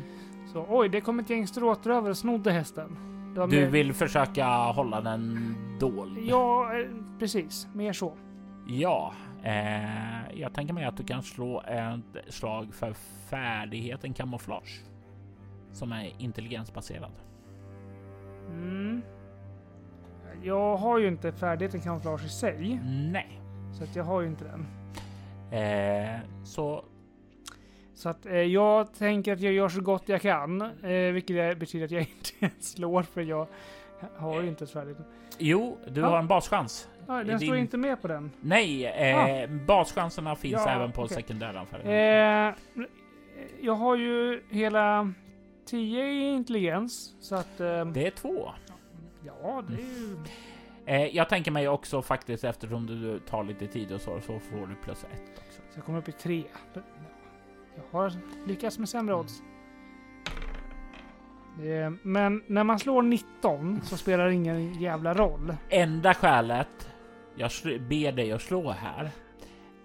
Så 0.53 0.67
oj, 0.69 0.89
det 0.89 1.01
kom 1.01 1.19
ett 1.19 1.31
gäng 1.31 1.47
stråtrövare 1.47 2.11
och 2.11 2.17
snodde 2.17 2.53
hästen. 2.53 2.97
Du 3.35 3.47
mer- 3.47 3.67
vill 3.67 3.93
försöka 3.93 4.47
hålla 4.47 5.01
den 5.01 5.55
dold? 5.81 6.19
Ja, 6.23 6.79
eh, 6.79 6.87
precis. 7.19 7.69
Mer 7.75 7.93
så. 7.93 8.13
Ja, 8.67 9.13
eh, 9.43 10.39
jag 10.41 10.53
tänker 10.55 10.75
mig 10.75 10.85
att 10.85 10.97
du 10.97 11.05
kan 11.05 11.23
slå 11.23 11.61
ett 11.61 12.35
slag 12.35 12.75
för 12.75 12.93
färdigheten 13.31 14.15
kamouflage 14.15 14.81
som 15.73 15.93
är 15.93 16.13
intelligensbaserad. 16.19 17.13
Mm. 18.49 19.03
Jag 20.43 20.77
har 20.77 20.99
ju 20.99 21.09
inte 21.09 21.33
färdigheten 21.33 21.81
kamouflage 21.81 22.25
i 22.25 22.29
sig, 22.29 22.81
Nej, 22.85 23.41
så 23.79 23.85
att 23.85 23.97
jag 23.97 24.05
har 24.05 24.21
ju 24.21 24.27
inte 24.27 24.45
den. 24.45 24.67
eh, 25.61 26.21
så 26.45 26.85
Så 27.95 28.09
att 28.09 28.27
eh, 28.27 28.35
jag 28.35 28.95
tänker 28.95 29.33
att 29.33 29.41
jag 29.41 29.53
gör 29.53 29.69
så 29.69 29.81
gott 29.81 30.09
jag 30.09 30.23
kan, 30.23 30.63
eh, 30.63 31.13
vilket 31.13 31.59
betyder 31.59 31.85
att 31.85 31.91
jag 31.91 32.01
inte 32.43 32.63
slår 32.65 33.03
för 33.03 33.21
jag 33.21 33.47
har 34.17 34.43
ju 34.43 34.49
inte 34.49 34.67
färdigheten. 34.67 35.05
jo, 35.39 35.79
du 35.89 36.01
Ja. 36.01 36.07
har 36.09 36.19
en 36.19 36.27
baschans. 36.29 36.89
Ja, 37.07 37.25
den 37.25 37.41
står 37.41 37.53
din- 37.53 37.61
inte 37.63 37.77
med 37.77 38.03
på 38.03 38.09
den. 38.09 38.31
Nej, 38.41 38.87
eh, 38.87 39.51
baschanserna 39.51 40.37
finns 40.37 40.53
Ja, 40.67 40.71
även 40.71 40.93
på 40.93 41.03
okej. 41.03 41.15
sekundära 41.17 41.67
färdigheter. 41.67 42.49
Eh, 42.79 42.85
jag 43.61 43.75
har 43.75 43.97
ju 43.97 44.43
hela 44.51 45.13
10 45.67 46.05
i 46.05 46.23
intelligens, 46.33 47.15
så 47.21 47.35
att... 47.35 47.61
Eh, 47.61 47.85
Det 47.87 48.07
är 48.07 48.11
två. 48.11 48.51
ja, 49.27 49.63
det 49.69 49.75
är 49.75 49.79
ju... 49.79 50.17
Eh, 50.87 51.17
jag 51.17 51.29
tänker 51.29 51.51
mig 51.51 51.69
också 51.69 52.03
faktiskt 52.03 52.45
eftersom 52.45 52.87
du 52.87 53.19
tar 53.19 53.45
lite 53.45 53.67
tid 53.67 53.93
och 53.93 54.01
så, 54.01 54.21
så 54.21 54.39
får 54.39 54.67
du 54.67 54.75
plus 54.85 55.05
ett 55.05 55.39
också. 55.39 55.61
Så 55.73 55.79
jag 55.79 55.85
kommer 55.85 55.99
upp 55.99 56.09
i 56.09 56.13
3. 56.13 56.45
Jag 57.75 57.99
har 57.99 58.13
lyckats 58.47 58.79
med 58.79 58.89
sämre 58.89 59.15
odds. 59.15 59.43
Eh, 61.65 61.93
men 62.03 62.43
när 62.47 62.65
man 62.65 62.79
slår 62.79 63.03
19 63.03 63.81
så 63.83 63.97
spelar 63.97 64.27
det 64.27 64.35
ingen 64.35 64.81
jävla 64.81 65.15
roll. 65.15 65.55
Enda 65.69 66.15
skälet 66.15 66.91
jag 67.41 67.51
ber 67.89 68.13
dig 68.13 68.33
att 68.33 68.43
slå 68.43 68.71
här 68.71 69.11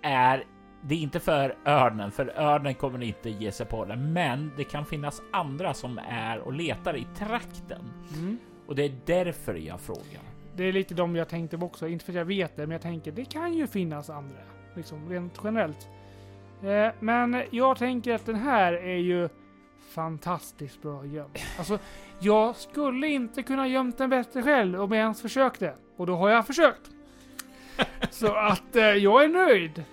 är 0.02 0.44
det 0.82 0.96
är 0.96 1.00
inte 1.00 1.20
för 1.20 1.56
örnen, 1.66 2.12
för 2.12 2.40
örnen 2.40 2.74
kommer 2.74 3.04
inte 3.04 3.30
ge 3.30 3.52
sig 3.52 3.66
på 3.66 3.86
den, 3.86 4.14
men 4.14 4.52
det 4.58 4.64
kan 4.64 4.86
finnas 4.86 5.22
andra 5.32 5.74
som 5.74 6.00
är 6.10 6.40
och 6.40 6.54
letar 6.54 6.98
i 6.98 7.08
trakten. 7.18 7.82
Mm. 8.14 8.38
Och 8.68 8.76
det 8.76 8.84
är 8.84 8.96
därför 9.06 9.56
jag 9.56 9.82
frågar. 9.82 10.22
Det 10.56 10.64
är 10.64 10.74
lite 10.74 10.94
de 10.94 11.16
jag 11.16 11.30
tänkte 11.30 11.58
på 11.58 11.66
också. 11.66 11.88
Inte 11.88 12.06
för 12.06 12.12
att 12.12 12.18
jag 12.18 12.26
vet 12.26 12.56
det, 12.56 12.62
men 12.62 12.72
jag 12.72 12.82
tänker 12.82 13.12
det 13.12 13.26
kan 13.26 13.54
ju 13.54 13.68
finnas 13.68 14.10
andra. 14.10 14.38
Liksom 14.76 15.10
rent 15.10 15.40
generellt. 15.44 15.90
Eh, 16.64 16.94
men 17.00 17.44
jag 17.52 17.78
tänker 17.78 18.14
att 18.14 18.26
den 18.26 18.36
här 18.36 18.74
är 18.74 18.98
ju 18.98 19.30
fantastiskt 19.90 20.82
bra 20.82 21.06
gömd. 21.06 21.38
Alltså, 21.58 21.80
jag 22.20 22.56
skulle 22.56 23.08
inte 23.08 23.44
kunna 23.44 23.68
gömt 23.68 23.98
den 23.98 24.10
bättre 24.10 24.44
själv 24.44 24.82
om 24.82 24.92
jag 24.92 25.00
ens 25.02 25.22
försökte. 25.22 25.74
Och 25.98 26.08
då 26.08 26.16
har 26.16 26.30
jag 26.30 26.48
försökt. 26.48 26.92
Så 28.10 28.34
att 28.34 28.76
eh, 28.76 28.84
jag 28.84 29.24
är 29.24 29.30
nöjd. 29.30 29.84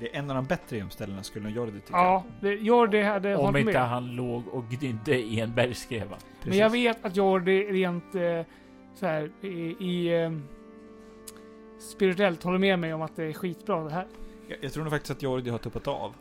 Det 0.00 0.14
är 0.14 0.18
en 0.18 0.30
av 0.30 0.36
de 0.36 0.44
bättre 0.44 0.76
gömställena 0.76 1.22
skulle 1.22 1.50
Jordi 1.50 1.80
tycka. 1.80 1.92
Ja, 1.92 2.24
det, 2.40 2.54
Jordi 2.54 3.02
hade 3.02 3.36
Om 3.36 3.44
hållit 3.44 3.60
inte 3.60 3.72
med. 3.72 3.88
han 3.88 4.16
låg 4.16 4.48
och 4.48 4.64
gnydde 4.68 5.18
i 5.18 5.40
en 5.40 5.54
bergskreva. 5.54 6.16
Men 6.44 6.58
jag 6.58 6.70
vet 6.70 7.04
att 7.04 7.16
Jordi 7.16 7.64
rent 7.64 8.14
eh, 8.14 8.42
så 8.94 9.06
här 9.06 9.30
i, 9.40 9.48
i 9.86 10.22
eh, 10.22 10.32
spirituellt 11.78 12.42
håller 12.42 12.58
med 12.58 12.78
mig 12.78 12.94
om 12.94 13.02
att 13.02 13.16
det 13.16 13.24
är 13.24 13.32
skitbra 13.32 13.84
det 13.84 13.90
här. 13.90 14.06
Jag, 14.48 14.58
jag 14.60 14.72
tror 14.72 14.84
nog 14.84 14.92
faktiskt 14.92 15.10
att 15.10 15.22
Jordi 15.22 15.50
har 15.50 15.58
tuppat 15.58 15.88
av. 15.88 16.14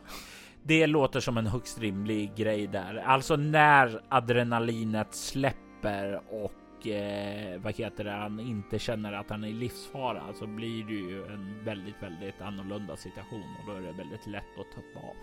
Det 0.68 0.88
låter 0.88 1.19
som 1.19 1.38
en 1.38 1.48
högst 1.48 1.80
rimlig 1.80 2.35
grej 2.35 2.68
där. 2.68 3.03
Alltså 3.06 3.35
när 3.35 4.02
adrenalinet 4.10 5.14
släpper 5.14 6.22
och 6.30 6.88
eh, 6.88 7.61
vad 7.61 7.76
heter 7.76 8.03
det, 8.03 8.11
han 8.11 8.39
inte 8.39 8.80
känner 8.80 9.14
att 9.14 9.30
han 9.30 9.44
är 9.44 9.48
i 9.48 9.53
livsfara 9.53 10.22
så 10.39 10.48
blir 10.48 10.84
det 10.84 10.94
ju 10.94 11.26
en 11.26 11.65
väldigt, 11.65 11.95
väldigt 12.03 12.41
annorlunda 12.41 12.98
situation 12.98 13.44
och 13.60 13.72
då 13.72 13.77
är 13.77 13.81
det 13.81 13.91
väldigt 13.91 14.27
lätt 14.27 14.60
att 14.60 14.76
tuppa 14.76 14.99
av. 14.99 15.15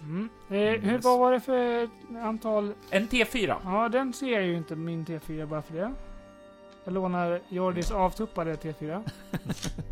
Mm. 0.00 0.28
Eh, 0.48 0.80
hur, 0.80 0.98
vad 0.98 1.18
var 1.18 1.32
det 1.32 1.40
för 1.40 1.88
antal? 2.22 2.74
En 2.90 3.08
T4. 3.08 3.56
Ja, 3.64 3.88
den 3.88 4.12
ser 4.12 4.30
jag 4.32 4.42
ju 4.42 4.56
inte 4.56 4.76
min 4.76 5.04
T4 5.04 5.46
bara 5.46 5.62
för 5.62 5.74
det. 5.74 5.92
Jag 6.84 6.94
lånar 6.94 7.40
Jordis 7.48 7.90
avtuppade 7.90 8.54
T4. 8.54 9.10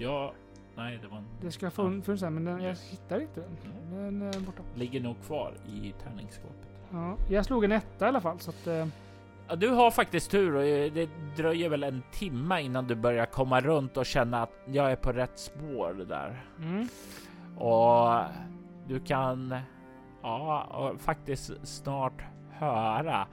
Ja, 0.00 0.32
nej, 0.78 0.98
det 1.02 1.08
var 1.08 1.18
en, 1.18 1.24
Det 1.40 1.50
ska 1.50 1.66
fun- 1.68 2.02
funnits 2.02 2.22
där, 2.22 2.30
men 2.30 2.44
den, 2.44 2.62
jag 2.62 2.74
hittar 2.90 3.20
inte 3.20 3.40
den. 3.40 3.56
Den 3.90 4.22
är 4.22 4.40
borta. 4.40 4.62
ligger 4.74 5.00
nog 5.00 5.16
kvar 5.26 5.52
i 5.66 5.94
tärningsskåpet. 6.04 6.68
Ja, 6.92 7.16
jag 7.30 7.44
slog 7.44 7.64
en 7.64 7.72
etta 7.72 8.04
i 8.04 8.08
alla 8.08 8.20
fall, 8.20 8.38
så 8.40 8.50
att... 8.50 8.66
Eh, 8.66 8.86
Ja, 9.50 9.56
du 9.56 9.68
har 9.68 9.90
faktiskt 9.90 10.30
tur 10.30 10.54
och 10.54 10.62
eh, 10.64 10.92
det 10.92 11.08
dröjer 11.36 11.68
väl 11.68 11.84
en 11.84 12.02
timme 12.12 12.60
innan 12.62 12.86
du 12.86 12.94
börjar 12.94 13.26
komma 13.26 13.60
runt 13.60 13.96
och 13.96 14.06
känna 14.06 14.42
att 14.42 14.52
jag 14.66 14.92
är 14.92 14.96
på 14.96 15.12
rätt 15.12 15.38
spår 15.38 16.06
där. 16.08 16.44
mm. 16.58 16.88
Och 17.56 18.20
du 18.88 19.00
kan 19.00 19.54
ja, 20.22 20.92
faktiskt 20.98 21.50
snart 21.68 22.22
höra. 22.50 23.26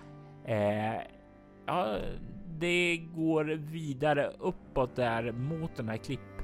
Eh, 0.46 1.02
ja, 1.66 1.98
det 2.60 2.98
går 2.98 3.46
vidare 3.58 4.32
uppåt 4.40 4.96
där 4.96 5.32
mot 5.32 5.76
den 5.76 5.90
här 5.90 5.98
klipphyllan 5.98 6.35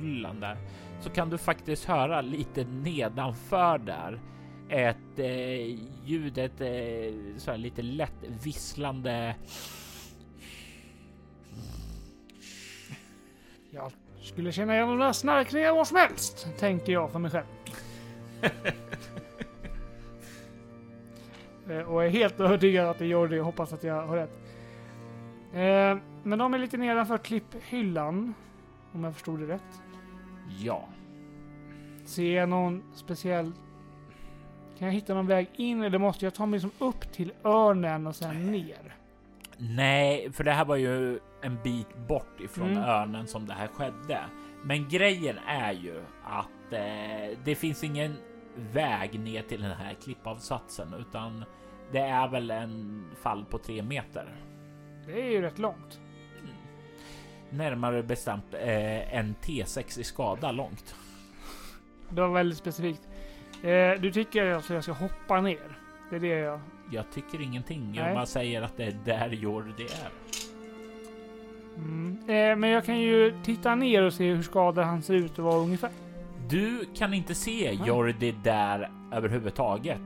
där. 0.00 0.56
Så 1.00 1.10
kan 1.10 1.30
du 1.30 1.38
faktiskt 1.38 1.84
höra 1.84 2.20
lite 2.20 2.64
nedanför 2.64 3.78
där 3.78 4.20
ett 4.68 5.18
eh, 5.18 5.78
ljud, 6.04 6.38
ett 6.38 6.60
eh, 6.60 7.36
så 7.36 7.50
här 7.50 7.58
lite 7.58 7.82
lätt 7.82 8.24
visslande. 8.44 9.34
Jag 13.70 13.92
skulle 14.20 14.52
känna 14.52 14.74
igen 14.74 14.88
de 14.88 14.98
där 14.98 15.12
snarkningarna 15.12 15.74
var 15.74 15.84
som 15.84 15.96
helst, 15.96 16.46
tänker 16.58 16.92
jag 16.92 17.12
för 17.12 17.18
mig 17.18 17.30
själv. 17.30 17.46
Eh, 21.68 21.78
och 21.78 22.04
är 22.04 22.08
helt 22.08 22.40
övertygad 22.40 22.88
att 22.88 22.98
det 22.98 23.06
gör 23.06 23.28
det 23.28 23.40
hoppas 23.40 23.72
att 23.72 23.84
jag 23.84 24.06
har 24.06 24.16
rätt. 24.16 24.38
Eh, 25.52 26.02
men 26.22 26.38
de 26.38 26.54
är 26.54 26.58
lite 26.58 26.76
nedanför 26.76 27.18
klipphyllan, 27.18 28.34
om 28.92 29.04
jag 29.04 29.14
förstod 29.14 29.40
det 29.40 29.46
rätt. 29.46 29.81
Ja, 30.60 30.88
Ser 32.04 32.36
jag 32.36 32.48
någon 32.48 32.82
speciell... 32.94 33.52
Kan 34.78 34.86
jag 34.88 34.94
hitta 34.94 35.14
någon 35.14 35.26
väg 35.26 35.48
in 35.56 35.82
eller 35.82 35.98
måste 35.98 36.26
jag 36.26 36.34
ta 36.34 36.46
mig 36.46 36.60
liksom 36.60 36.86
upp 36.86 37.12
till 37.12 37.32
örnen 37.44 38.06
och 38.06 38.16
sen 38.16 38.52
ner? 38.52 38.96
Nej, 39.56 40.32
för 40.32 40.44
det 40.44 40.52
här 40.52 40.64
var 40.64 40.76
ju 40.76 41.18
en 41.42 41.58
bit 41.62 41.96
bort 42.08 42.40
ifrån 42.40 42.70
Mm. 42.70 42.82
örnen 42.82 43.26
som 43.26 43.46
det 43.46 43.54
här 43.54 43.66
skedde. 43.66 44.20
Men 44.64 44.88
grejen 44.88 45.36
är 45.46 45.72
ju 45.72 46.02
att 46.24 46.72
eh, 46.72 47.38
det 47.44 47.54
finns 47.54 47.84
ingen 47.84 48.16
väg 48.72 49.20
ner 49.20 49.42
till 49.42 49.62
den 49.62 49.72
här 49.76 49.94
klippavsatsen 49.94 50.94
utan 50.94 51.44
det 51.92 51.98
är 52.00 52.28
väl 52.28 52.50
en 52.50 53.04
fall 53.22 53.44
på 53.44 53.58
tre 53.58 53.82
meter. 53.82 54.28
Det 55.06 55.12
är 55.22 55.30
ju 55.30 55.40
rätt 55.40 55.58
långt. 55.58 56.00
Närmare 57.52 58.02
bestämt 58.02 58.54
eh, 58.54 59.16
en 59.16 59.34
T6 59.42 60.00
i 60.00 60.04
skada 60.04 60.52
långt. 60.52 60.94
Det 62.08 62.20
var 62.20 62.28
väldigt 62.28 62.58
specifikt. 62.58 63.08
Eh, 63.62 64.00
du 64.00 64.12
tycker 64.12 64.54
alltså 64.54 64.74
jag 64.74 64.82
ska 64.82 64.92
hoppa 64.92 65.40
ner? 65.40 65.78
Det 66.10 66.16
är 66.16 66.20
det 66.20 66.26
jag... 66.26 66.60
Jag 66.90 67.04
tycker 67.12 67.40
ingenting. 67.40 67.94
Jag 67.94 68.04
Nej. 68.04 68.14
bara 68.14 68.26
säger 68.26 68.62
att 68.62 68.76
det 68.76 68.84
är 68.84 68.96
där 69.04 69.28
Jordi 69.28 69.82
är. 69.82 70.10
Mm. 71.76 72.18
Eh, 72.18 72.56
men 72.56 72.70
jag 72.70 72.84
kan 72.84 73.00
ju 73.00 73.34
titta 73.44 73.74
ner 73.74 74.02
och 74.02 74.12
se 74.12 74.30
hur 74.30 74.42
skadad 74.42 74.84
han 74.84 75.02
ser 75.02 75.14
ut 75.14 75.38
och 75.38 75.44
vara 75.44 75.56
ungefär. 75.56 75.90
Du 76.48 76.84
kan 76.94 77.14
inte 77.14 77.34
se. 77.34 77.78
Jordi 77.86 78.34
där 78.44 78.90
överhuvudtaget. 79.12 80.00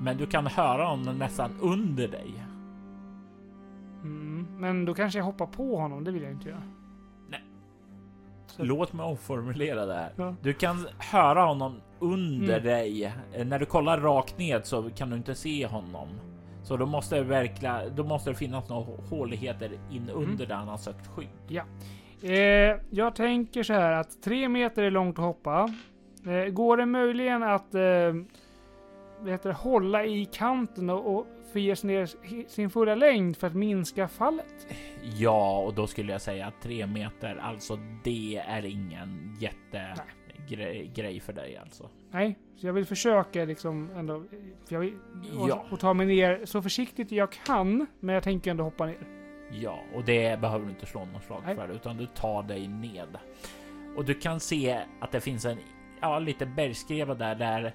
Men 0.00 0.16
du 0.16 0.26
kan 0.26 0.46
höra 0.46 0.84
honom 0.84 1.18
nästan 1.18 1.50
under 1.60 2.08
dig. 2.08 2.41
Mm. 4.62 4.76
Men 4.76 4.84
då 4.84 4.94
kanske 4.94 5.18
jag 5.18 5.24
hoppar 5.26 5.46
på 5.46 5.76
honom, 5.76 6.04
det 6.04 6.10
vill 6.10 6.22
jag 6.22 6.32
inte 6.32 6.48
göra. 6.48 6.62
Låt 8.56 8.92
mig 8.92 9.06
omformulera 9.06 9.86
det 9.86 9.94
här. 9.94 10.12
Ja. 10.16 10.34
Du 10.42 10.52
kan 10.52 10.86
höra 10.98 11.44
honom 11.44 11.80
under 11.98 12.52
Mm. 12.58 12.64
dig. 12.64 13.04
Eh, 13.32 13.44
När 13.46 13.58
du 13.58 13.66
kollar 13.66 14.00
rakt 14.00 14.38
ned 14.38 14.66
så 14.66 14.90
kan 14.90 15.10
du 15.10 15.16
inte 15.16 15.34
se 15.34 15.66
honom. 15.66 16.08
Så 16.62 16.76
då 16.76 16.86
måste 16.86 17.16
det 17.16 17.22
verkligen, 17.22 17.96
då 17.96 18.04
måste 18.04 18.30
det 18.30 18.36
finnas 18.36 18.68
några 18.68 18.84
håligheter 19.10 19.70
in 19.90 20.02
Mm. 20.08 20.16
under 20.30 20.46
där 20.46 20.54
han 20.54 20.68
har 20.68 20.76
sökt 20.76 21.06
skydd. 21.06 21.60
Eh, 22.22 22.76
jag 22.90 23.14
tänker 23.14 23.62
så 23.62 23.72
här 23.72 23.92
att 23.92 24.22
tre 24.22 24.48
meter 24.48 24.82
är 24.82 24.90
långt 24.90 25.18
att 25.18 25.24
hoppa. 25.24 25.68
Eh, 26.26 26.50
går 26.52 26.76
det 26.76 26.86
möjligen 26.86 27.42
att 27.42 27.74
eh, 27.74 28.14
heter 29.26 29.52
hålla 29.52 30.04
i 30.04 30.24
kanten 30.24 30.90
och, 30.90 31.16
och 31.16 31.26
sig 31.74 31.86
ner 31.90 32.10
sin 32.48 32.70
fulla 32.70 32.94
längd 32.94 33.36
för 33.36 33.46
att 33.46 33.54
minska 33.54 34.08
fallet? 34.08 34.66
Ja, 35.16 35.58
och 35.58 35.74
då 35.74 35.86
skulle 35.86 36.12
jag 36.12 36.20
säga 36.20 36.46
att 36.46 36.62
tre 36.62 36.86
meter, 36.86 37.36
alltså 37.36 37.78
det 38.04 38.36
är 38.48 38.64
ingen 38.64 39.36
jättegrej 39.40 40.90
grej 40.94 41.20
för 41.20 41.32
dig 41.32 41.56
alltså. 41.56 41.90
Nej, 42.10 42.38
så 42.56 42.66
jag 42.66 42.72
vill 42.72 42.86
försöka 42.86 43.44
liksom 43.44 43.90
ändå. 43.96 44.24
För 44.64 44.74
jag 44.74 44.80
vill, 44.80 44.94
och, 45.38 45.48
Ja. 45.48 45.66
och 45.70 45.80
ta 45.80 45.94
mig 45.94 46.06
ner 46.06 46.40
så 46.44 46.62
försiktigt 46.62 47.12
jag 47.12 47.32
kan. 47.32 47.86
Men 48.00 48.14
jag 48.14 48.24
tänker 48.24 48.50
ändå 48.50 48.64
hoppa 48.64 48.86
ner. 48.86 48.98
Ja, 49.50 49.78
och 49.94 50.04
det 50.04 50.40
behöver 50.40 50.64
du 50.64 50.70
inte 50.70 50.86
slå 50.86 51.04
någon 51.04 51.20
slag 51.22 51.42
Nej. 51.46 51.56
för, 51.56 51.68
utan 51.68 51.96
du 51.96 52.06
tar 52.06 52.42
dig 52.42 52.68
ned. 52.68 53.18
Och 53.96 54.04
du 54.04 54.14
kan 54.14 54.40
se 54.40 54.80
att 55.00 55.12
det 55.12 55.20
finns 55.20 55.44
en, 55.44 55.58
ja, 56.00 56.18
lite 56.18 56.46
bergskreva 56.46 57.14
där, 57.14 57.34
där 57.34 57.74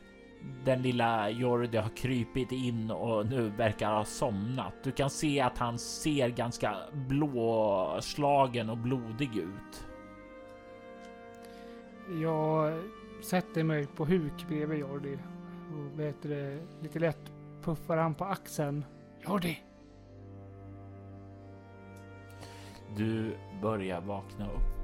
den 0.65 0.81
lilla 0.81 1.29
Jordi 1.29 1.77
har 1.77 1.89
krypit 1.89 2.51
in 2.51 2.91
och 2.91 3.25
nu 3.25 3.49
verkar 3.49 3.91
ha 3.91 4.05
somnat. 4.05 4.73
Du 4.83 4.91
kan 4.91 5.09
se 5.09 5.41
att 5.41 5.57
han 5.57 5.79
ser 5.79 6.29
ganska 6.29 6.77
blåslagen 6.93 8.69
och 8.69 8.77
blodig 8.77 9.37
ut. 9.37 9.87
Jag 12.21 12.79
sätter 13.23 13.63
mig 13.63 13.85
på 13.85 14.05
huk 14.05 14.47
bredvid 14.47 14.79
Jordi. 14.79 15.17
Och 15.73 15.99
vet 15.99 16.21
det, 16.21 16.59
lite 16.81 16.99
lätt 16.99 17.31
puffar 17.63 17.97
han 17.97 18.15
på 18.15 18.25
axeln. 18.25 18.85
Jordi! 19.27 19.63
Du 22.95 23.37
börjar 23.61 24.01
vakna 24.01 24.45
upp. 24.45 24.77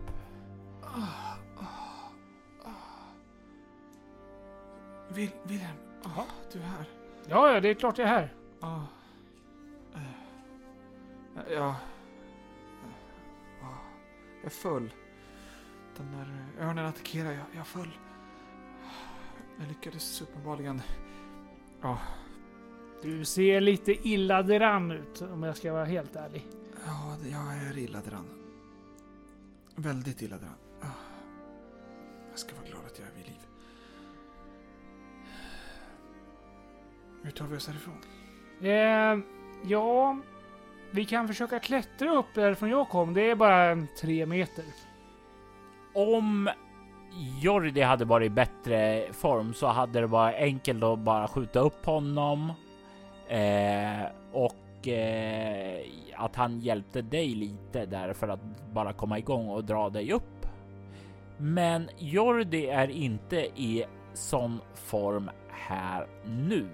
Vil 5.16 5.30
Wilhelm, 5.44 5.78
ah, 6.04 6.24
du 6.54 6.60
är 6.60 6.64
här. 6.64 6.86
Ja, 7.30 7.54
ja, 7.54 7.60
det 7.60 7.70
är 7.70 7.74
klart 7.74 7.98
jag 7.98 8.08
är 8.08 8.12
här. 8.12 8.34
Ah. 8.60 8.80
Eh. 9.96 11.54
Ja. 11.54 11.76
Ah. 13.62 13.66
Jag 14.44 14.52
föll. 14.52 14.94
Den 15.98 16.12
där 16.12 16.46
örnen 16.68 16.86
attackerade, 16.86 17.34
jag, 17.34 17.46
jag 17.56 17.68
föll. 17.68 17.90
Jag 19.60 19.68
lyckades 19.68 20.22
uppenbarligen. 20.22 20.82
Ja, 21.82 21.98
Du 23.02 23.26
ser 23.26 23.62
lite 23.62 24.08
illa 24.08 24.44
däran 24.44 24.92
ut 24.92 25.22
om 25.22 25.44
jag 25.44 25.58
ska 25.58 25.74
vara 25.74 25.86
helt 25.86 26.16
ärlig. 26.16 26.48
ja, 26.86 27.18
jag 27.32 27.58
är 27.58 27.78
illa 27.78 28.02
däran. 28.02 28.26
Väldigt 29.76 30.22
illa 30.22 30.38
däran. 30.38 30.56
Jag 32.30 32.40
ska 32.40 32.56
vara 32.56 32.66
glad 32.66 32.86
att 32.86 33.00
jag 33.00 33.08
är 33.08 33.12
vid 33.16 33.26
Hur 37.24 37.32
tar 37.32 37.46
vi 37.46 37.58
oss 37.58 37.68
härifrån? 37.68 37.98
Eh, 38.62 39.20
ja, 39.70 40.18
vi 40.92 41.06
kan 41.06 41.28
försöka 41.28 41.60
klättra 41.60 42.12
upp 42.12 42.26
därifrån 42.36 42.70
jag 42.70 42.90
kom. 42.90 43.14
Det 43.14 43.30
är 43.30 43.36
bara 43.36 43.72
en 43.72 43.88
tre 44.02 44.26
meter. 44.26 44.66
Om 45.94 46.50
Jordi 47.42 47.82
hade 47.82 48.06
varit 48.06 48.26
i 48.26 48.30
bättre 48.30 49.08
form 49.14 49.54
så 49.54 49.68
hade 49.68 50.00
det 50.00 50.08
varit 50.08 50.36
enkelt 50.36 50.84
att 50.84 51.00
bara 51.00 51.28
skjuta 51.28 51.60
upp 51.60 51.86
honom 51.86 52.54
eh, 53.28 54.06
och 54.32 54.88
eh, 54.88 55.82
att 56.16 56.36
han 56.36 56.60
hjälpte 56.60 57.02
dig 57.02 57.28
lite 57.28 57.86
där 57.86 58.14
för 58.14 58.28
att 58.28 58.40
bara 58.74 58.94
komma 58.94 59.20
igång 59.20 59.50
och 59.50 59.64
dra 59.64 59.90
dig 59.90 60.12
upp. 60.12 60.48
Men 61.38 61.90
Jordi 61.98 62.66
är 62.66 62.88
inte 62.88 63.38
i 63.38 63.86
sån 64.14 64.60
form 64.76 65.30
här 65.50 66.08
nu, 66.26 66.68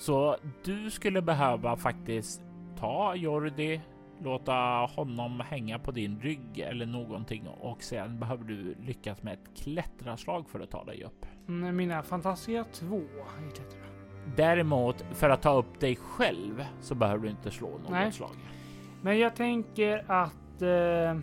så 0.00 0.36
du 0.64 0.90
skulle 0.90 1.22
behöva 1.22 1.76
faktiskt 1.76 2.42
ta 2.78 3.14
Jordi 3.14 3.80
låta 4.22 4.52
honom 4.96 5.40
hänga 5.40 5.78
på 5.78 5.90
din 5.90 6.20
rygg 6.20 6.58
eller 6.58 6.86
någonting 6.86 7.48
och 7.48 7.82
sen 7.82 8.20
behöver 8.20 8.44
du 8.44 8.74
lyckas 8.80 9.22
med 9.22 9.32
ett 9.32 9.62
klättraslag 9.62 10.48
för 10.48 10.60
att 10.60 10.70
ta 10.70 10.84
dig 10.84 11.04
upp. 11.04 11.26
Mm, 11.48 11.76
Mina 11.76 12.02
fantastiska 12.02 12.64
två 12.64 12.96
i 12.98 13.54
klättra. 13.54 13.80
Däremot 14.36 15.04
för 15.12 15.30
att 15.30 15.42
ta 15.42 15.52
upp 15.52 15.80
dig 15.80 15.96
själv 15.96 16.64
så 16.80 16.94
behöver 16.94 17.24
du 17.24 17.30
inte 17.30 17.50
slå 17.50 17.68
något 17.68 17.90
Nej. 17.90 18.12
slag. 18.12 18.36
Men 19.02 19.18
jag 19.18 19.36
tänker 19.36 20.04
att 20.08 20.62
eh, 20.62 21.20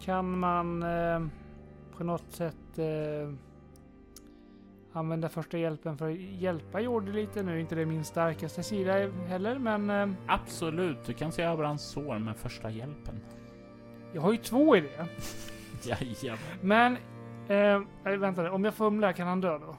kan 0.00 0.38
man 0.38 0.82
eh, 0.82 1.26
på 1.96 2.04
något 2.04 2.30
sätt 2.32 2.78
eh, 2.78 3.32
använda 4.96 5.28
första 5.28 5.58
hjälpen 5.58 5.98
för 5.98 6.10
att 6.10 6.16
hjälpa 6.18 6.80
Jordi 6.80 7.12
lite. 7.12 7.42
Nu 7.42 7.52
är 7.52 7.58
inte 7.58 7.74
det 7.74 7.86
min 7.86 8.04
starkaste 8.04 8.62
sida 8.62 8.92
heller, 9.28 9.58
men 9.58 9.90
eh, 9.90 10.08
Absolut, 10.26 11.04
du 11.06 11.12
kan 11.12 11.32
se 11.32 11.42
över 11.42 11.64
hans 11.64 11.82
sår 11.82 12.18
med 12.18 12.36
första 12.36 12.70
hjälpen. 12.70 13.20
jag 14.12 14.22
har 14.22 14.32
ju 14.32 14.38
två 14.38 14.76
i 14.76 14.80
det. 14.80 15.06
Jajamän. 15.88 16.38
Men 16.60 16.92
eh, 17.48 17.80
nej, 18.04 18.16
vänta, 18.16 18.52
om 18.52 18.64
jag 18.64 18.74
fumlar 18.74 19.12
kan 19.12 19.26
han 19.28 19.40
dö 19.40 19.58
då? 19.58 19.76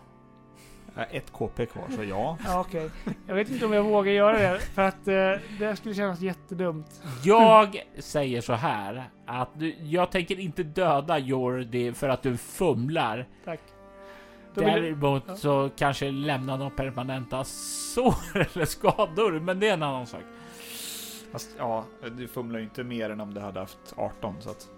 Ett 1.12 1.32
KP 1.32 1.66
kvar, 1.66 1.84
så 1.90 2.04
ja. 2.04 2.38
Ja, 2.46 2.60
okej. 2.60 2.90
Jag 3.28 3.36
vet 3.36 3.50
inte 3.50 3.66
om 3.66 3.74
jag 3.74 3.84
vågar 3.84 4.12
göra 4.12 4.40
det 4.40 4.60
för 4.60 4.82
att 4.82 5.08
eh, 5.08 5.32
det 5.60 5.76
skulle 5.76 5.96
kännas 5.96 6.22
jättedumt. 6.22 7.02
Jag 7.24 7.82
säger 8.00 8.42
så 8.42 8.54
här 8.54 9.10
att 9.26 9.50
du, 9.54 9.76
jag 9.80 10.12
tänker 10.12 10.40
inte 10.40 10.64
döda 10.64 11.18
Jordi 11.18 11.94
för 11.94 12.10
att 12.10 12.24
du 12.24 12.38
fumlar. 12.38 13.28
Tack. 13.46 13.60
Däremot 14.66 15.40
så 15.40 15.70
kanske 15.76 16.12
lämna 16.12 16.58
några 16.58 16.72
permanenta 16.72 17.44
sår 17.44 18.16
eller 18.54 18.66
skador, 18.66 19.40
men 19.40 19.60
det 19.60 19.68
är 19.68 19.74
en 19.74 19.84
annan 19.84 20.08
sak. 20.08 20.24
Fast 21.32 21.50
ja, 21.58 21.86
du 22.18 22.28
fumlar 22.28 22.60
ju 22.60 22.66
inte 22.66 22.84
mer 22.84 23.10
än 23.10 23.22
om 23.22 23.34
du 23.34 23.40
hade 23.40 23.60
haft 23.60 23.94
18, 23.96 24.36
så 24.40 24.50
att... 24.50 24.70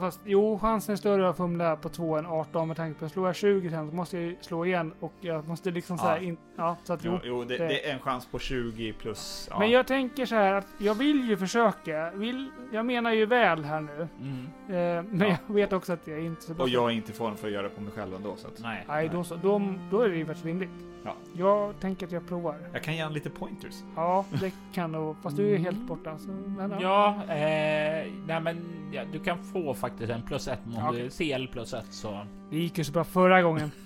fast 0.00 0.20
jo, 0.24 0.58
chansen 0.58 0.92
är 0.92 0.96
större 0.96 1.28
att 1.28 1.36
fumla 1.36 1.76
på 1.76 1.88
2 1.88 2.16
än 2.16 2.26
18 2.26 2.68
med 2.68 2.76
tanke 2.76 2.98
på 3.00 3.04
att 3.06 3.12
slår 3.12 3.26
jag 3.26 3.36
20 3.36 3.70
sen 3.70 3.90
så 3.90 3.96
måste 3.96 4.18
jag 4.18 4.34
slå 4.40 4.64
igen 4.66 4.92
och 5.00 5.12
jag 5.20 5.48
måste 5.48 5.70
liksom 5.70 5.96
Ja. 5.96 6.02
så 6.02 6.08
här 6.08 6.22
in, 6.22 6.36
ja, 6.56 6.76
så 6.84 6.92
att 6.92 7.04
jo. 7.04 7.12
Jo, 7.12 7.20
jo 7.24 7.44
det, 7.44 7.56
det- 7.58 7.68
det 7.68 7.88
är 7.88 7.94
en 7.94 8.00
chans 8.00 8.26
på 8.26 8.38
20 8.38 8.92
plus... 8.92 9.48
Ja. 9.50 9.58
Men 9.58 9.70
jag 9.70 9.86
tänker 9.86 10.26
så 10.26 10.34
här 10.34 10.52
att 10.52 10.66
jag 10.78 10.94
vill 10.94 11.28
ju 11.28 11.36
försöka. 11.36 12.10
Vill, 12.14 12.50
jag 12.72 12.86
menar 12.86 13.10
ju 13.12 13.26
väl 13.26 13.64
här 13.64 13.80
nu. 13.80 14.08
Mm. 14.20 14.46
Eh, 14.68 15.04
men 15.12 15.28
Ja. 15.28 15.36
jag 15.46 15.54
vet 15.54 15.72
också 15.72 15.92
att 15.92 16.06
jag 16.06 16.18
är 16.18 16.22
inte 16.24 16.42
så 16.42 16.54
bra. 16.54 16.62
Och 16.62 16.68
jag 16.68 16.84
är 16.90 16.94
inte 16.94 17.12
i 17.12 17.14
form 17.14 17.36
för 17.36 17.46
att 17.46 17.52
göra 17.52 17.62
det 17.62 17.68
på 17.68 17.80
mig 17.80 17.92
själv 17.92 18.14
ändå, 18.14 18.36
så 18.36 18.48
att... 18.48 18.60
Nej. 18.62 18.84
Nej, 18.88 19.08
då, 19.12 19.24
så, 19.24 19.34
då, 19.36 19.62
då 19.90 20.00
är 20.00 20.08
det 20.08 20.16
ju 20.16 20.26
faktiskt 20.26 20.46
rimligt. 20.46 20.70
Ja. 21.04 21.14
Jag 21.32 21.80
tänker 21.80 22.06
att 22.06 22.12
jag 22.12 22.28
provar. 22.28 22.56
Jag 22.72 22.82
kan 22.82 22.94
ge 22.94 23.02
honom 23.02 23.14
lite 23.14 23.30
pointers. 23.30 23.74
Ja, 23.96 24.24
det 24.40 24.52
kan 24.74 24.92
nog. 24.92 25.16
Fast 25.22 25.36
du 25.36 25.54
är 25.54 25.58
helt 25.58 25.78
borta. 25.88 26.18
Så, 26.18 26.28
men, 26.30 26.70
ja. 26.70 26.78
Ja, 26.80 27.34
eh, 27.34 28.06
nej 28.26 28.40
men 28.42 28.56
ja, 28.92 29.02
du 29.12 29.18
kan 29.18 29.38
få 29.44 29.74
faktiskt 29.88 30.10
en 30.12 30.22
plus 30.22 30.48
ett 30.48 30.58
om 30.66 30.74
Ja, 30.74 30.92
du. 30.92 31.10
CL 31.10 31.46
plus 31.52 31.74
ett 31.74 31.86
så. 31.94 32.26
Det 32.50 32.56
gick 32.56 32.78
ju 32.78 32.84
så 32.84 32.92
bra 32.92 33.04
förra 33.04 33.42
gången. 33.42 33.70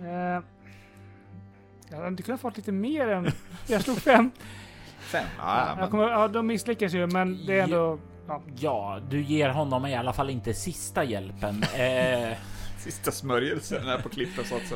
eh, 0.00 0.42
jag 1.90 1.96
hade 1.96 2.08
inte 2.08 2.22
kunnat 2.22 2.40
få 2.40 2.52
lite 2.56 2.72
mer 2.72 3.08
än... 3.08 3.30
Jag 3.66 3.82
slog 3.82 3.98
fem. 3.98 4.30
Fem? 5.00 5.24
Ja, 5.38 5.44
Ja, 5.58 5.68
jag 5.68 5.78
men... 5.78 5.90
kommer, 5.90 6.04
ja, 6.08 6.28
de 6.28 6.46
misslyckas 6.46 6.92
ju, 6.92 7.06
men 7.06 7.46
det 7.46 7.58
är 7.58 7.62
ändå... 7.62 7.98
Ja. 8.28 8.42
Ja, 8.56 9.00
du 9.10 9.22
ger 9.22 9.48
honom 9.48 9.86
i 9.86 9.94
alla 9.94 10.12
fall 10.12 10.30
inte 10.30 10.54
sista 10.54 11.04
hjälpen. 11.04 11.62
Eh, 11.62 12.36
Sista 12.78 13.10
smörjelsen 13.10 13.84
här 13.84 13.98
på 13.98 14.08
klippet, 14.08 14.46
så 14.46 14.56
att 14.56 14.72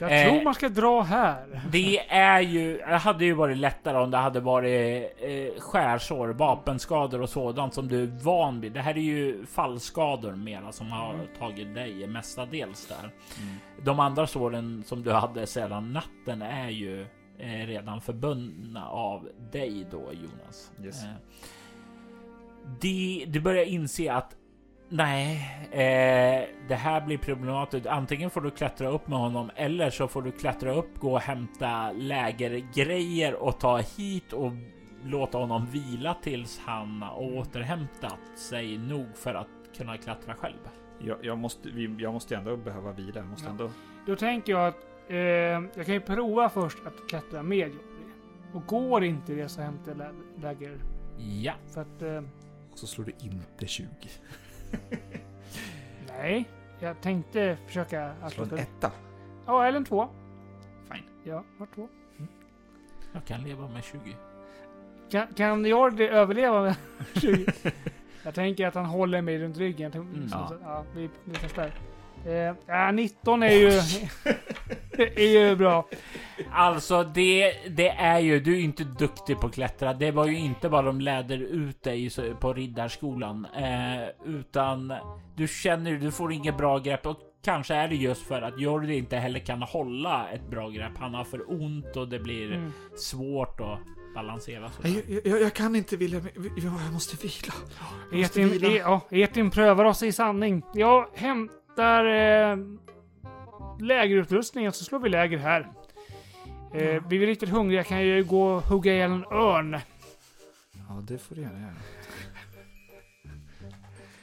Jag 0.00 0.20
Eh, 0.26 0.30
tror 0.32 0.44
man 0.44 0.54
ska 0.54 0.68
dra 0.68 1.02
här. 1.02 1.62
det 1.72 1.98
är 2.08 2.40
ju, 2.40 2.76
det 2.78 2.96
hade 2.96 3.24
ju 3.24 3.32
varit 3.32 3.56
lättare 3.56 3.98
om 3.98 4.10
det 4.10 4.16
hade 4.16 4.40
varit 4.40 5.12
eh, 5.20 5.60
skärsår, 5.60 6.28
vapenskador 6.28 7.20
och 7.22 7.28
sådant 7.28 7.74
som 7.74 7.88
du 7.88 8.02
är 8.02 8.06
van 8.24 8.60
vid. 8.60 8.72
Det 8.72 8.80
här 8.80 8.94
är 8.96 9.00
ju 9.00 9.46
fallskador 9.46 10.32
mera 10.32 10.72
som 10.72 10.86
har 10.92 11.14
tagit 11.38 11.74
dig 11.74 12.06
mestadels 12.06 12.86
där. 12.86 13.10
De 13.84 14.00
andra 14.00 14.26
såren 14.26 14.82
som 14.86 15.02
du 15.02 15.12
hade 15.12 15.46
sedan 15.46 15.92
natten 15.92 16.42
är 16.42 16.70
ju 16.70 17.02
eh, 17.38 17.66
redan 17.66 18.00
förbundna 18.00 18.88
av 18.88 19.28
dig 19.52 19.86
då 19.90 19.98
Jonas. 20.12 20.70
Yes. 20.84 21.04
Eh, 21.04 21.10
det, 22.80 23.24
du 23.28 23.40
börjar 23.40 23.64
inse 23.64 24.12
att 24.12 24.36
nej, 24.88 25.36
eh, 25.70 26.48
det 26.68 26.74
här 26.74 27.00
blir 27.06 27.18
problematiskt. 27.18 27.86
Antingen 27.86 28.30
får 28.30 28.40
du 28.40 28.50
klättra 28.50 28.88
upp 28.88 29.08
med 29.08 29.18
honom 29.18 29.50
eller 29.56 29.90
så 29.90 30.08
får 30.08 30.22
du 30.22 30.32
klättra 30.32 30.72
upp, 30.74 30.98
gå 30.98 31.12
och 31.12 31.20
hämta 31.20 31.92
lägergrejer 31.92 33.34
och 33.34 33.60
ta 33.60 33.78
hit 33.78 34.32
och 34.32 34.52
låta 35.04 35.38
honom 35.38 35.66
vila 35.66 36.14
tills 36.22 36.58
han 36.66 37.02
har 37.02 37.18
återhämtat 37.38 38.18
sig 38.38 38.78
nog 38.78 39.06
för 39.16 39.34
att 39.34 39.48
kunna 39.76 39.96
klättra 39.96 40.34
själv. 40.34 40.56
Jag, 40.98 41.18
jag, 41.24 41.38
måste, 41.38 41.68
jag 41.98 42.12
måste 42.12 42.36
ändå 42.36 42.56
behöva 42.56 42.92
vila. 42.92 43.12
Jag 43.20 43.26
måste 43.26 43.46
Ja. 43.46 43.50
ändå... 43.50 43.70
Då 44.06 44.16
tänker 44.16 44.52
jag 44.52 44.66
att 44.68 44.86
eh, 45.08 45.16
jag 45.16 45.84
kan 45.86 45.94
ju 45.94 46.00
prova 46.00 46.48
först 46.48 46.78
att 46.86 47.08
klättra 47.08 47.42
med 47.42 47.58
Johnny. 47.68 47.80
Och 48.54 48.66
går 48.66 49.04
inte 49.04 49.32
det 49.34 49.48
så 49.48 49.60
hämtar 49.60 49.90
jag 49.90 49.98
lä- 49.98 50.42
läger. 50.42 50.78
Ja, 51.18 51.52
För 51.74 51.80
att... 51.80 52.02
Eh, 52.02 52.22
Och 52.72 52.78
så 52.78 52.86
slår 52.86 53.04
du 53.04 53.12
inte 53.20 53.66
20. 53.66 53.86
nej. 56.08 56.48
Jag 56.80 57.00
tänkte 57.00 57.56
försöka 57.66 58.12
att... 58.22 58.32
Slå 58.32 58.44
en 58.44 58.58
etta. 58.58 58.92
Ja, 59.46 59.66
eller 59.66 59.78
en 59.78 59.84
två. 59.84 60.08
Fine. 60.92 61.04
Ja, 61.24 61.44
var 61.58 61.66
två. 61.74 61.88
jag 63.12 63.24
kan 63.24 63.42
leva 63.42 63.68
med 63.68 63.84
20. 63.84 64.00
Kan, 65.10 65.26
kan 65.34 65.64
Jordi 65.64 66.04
överleva 66.04 66.62
med 66.62 66.76
20? 67.20 67.52
jag 68.22 68.34
tänker 68.34 68.66
att 68.66 68.74
han 68.74 68.86
håller 68.86 69.22
mig 69.22 69.38
runt 69.38 69.56
ryggen. 69.56 69.92
Mm, 69.92 70.28
så, 70.28 70.36
ja. 70.36 70.48
så, 70.48 70.56
ja, 70.62 70.84
vi, 70.94 71.10
vi 71.24 71.34
testar. 71.40 71.70
Eh, 72.26 72.54
ja, 72.66 72.92
19 72.92 73.42
är 73.42 73.50
ju... 73.50 73.70
är 74.98 75.48
ju 75.48 75.56
bra. 75.56 75.86
Alltså 76.52 77.04
det, 77.04 77.52
det 77.68 77.88
är 77.88 78.18
ju, 78.18 78.40
du 78.40 78.56
är 78.56 78.60
inte 78.60 78.84
duktig 78.84 79.40
på 79.40 79.46
att 79.46 79.54
klättra. 79.54 79.94
Det 79.94 80.10
var 80.10 80.26
ju 80.26 80.38
inte 80.38 80.68
bara 80.68 80.82
de 80.82 81.00
läder 81.00 81.38
ut 81.38 81.82
dig 81.82 82.10
på 82.40 82.52
riddarskolan. 82.52 83.46
Eh, 83.56 84.08
utan 84.26 84.92
du 85.36 85.48
känner, 85.48 85.92
du 85.92 86.10
får 86.10 86.32
inget 86.32 86.56
bra 86.56 86.78
grepp. 86.78 87.06
Och 87.06 87.16
kanske 87.44 87.74
är 87.74 87.88
det 87.88 87.96
just 87.96 88.22
för 88.26 88.42
att 88.42 88.60
Jordi 88.60 88.96
inte 88.98 89.16
heller 89.16 89.38
kan 89.40 89.62
hålla 89.62 90.28
ett 90.28 90.50
bra 90.50 90.68
grepp. 90.68 90.92
Han 90.98 91.14
har 91.14 91.24
för 91.24 91.50
ont 91.62 91.96
och 91.96 92.08
det 92.08 92.18
blir 92.18 92.52
Mm. 92.52 92.72
svårt 92.96 93.60
att 93.60 93.78
balansera. 94.14 94.70
Jag, 94.82 95.20
jag, 95.24 95.42
jag 95.42 95.52
kan 95.54 95.76
inte 95.76 95.96
vilja... 95.96 96.20
Jag 96.56 96.92
måste 96.92 97.16
vila. 97.26 97.54
Jag 98.10 98.18
måste 98.20 98.40
Etin, 98.40 98.48
vila. 98.48 98.68
e, 98.68 98.76
ja, 98.76 99.00
Etin 99.10 99.50
prövar 99.50 99.84
oss 99.84 100.02
i 100.02 100.12
sanning. 100.12 100.62
Jag 100.74 101.06
hämtar 101.14 102.04
eh, 102.04 102.56
lägerutrustningen 103.80 104.72
så 104.72 104.84
slår 104.84 104.98
vi 104.98 105.08
läger 105.08 105.38
här. 105.38 105.68
Eh. 106.74 107.06
Blir 107.06 107.18
vi 107.18 107.26
riktigt 107.26 107.48
hungriga 107.48 107.84
kan 107.84 107.96
jag 107.96 108.06
ju 108.06 108.24
gå 108.24 108.46
och 108.46 108.62
hugga 108.62 108.92
ihjäl 108.92 109.12
en 109.12 109.24
örn. 109.24 109.80
Ja, 110.88 111.02
det 111.08 111.18
får 111.18 111.34
du 111.34 111.40
gärna 111.40 111.60
göra. 111.60 111.72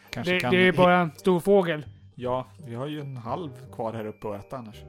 Kanske 0.10 0.34
Det, 0.34 0.40
kan... 0.40 0.52
det 0.52 0.68
är 0.68 0.72
bara 0.72 0.98
en 0.98 1.12
stor 1.12 1.40
fågel. 1.40 1.86
Ja, 2.16 2.48
vi 2.66 2.76
har 2.76 2.88
ju 2.88 3.00
en 3.00 3.18
halv 3.18 3.50
kvar 3.74 3.94
här 3.94 4.06
uppe 4.06 4.30
att 4.30 4.46
äta 4.46 4.58
annars. 4.58 4.84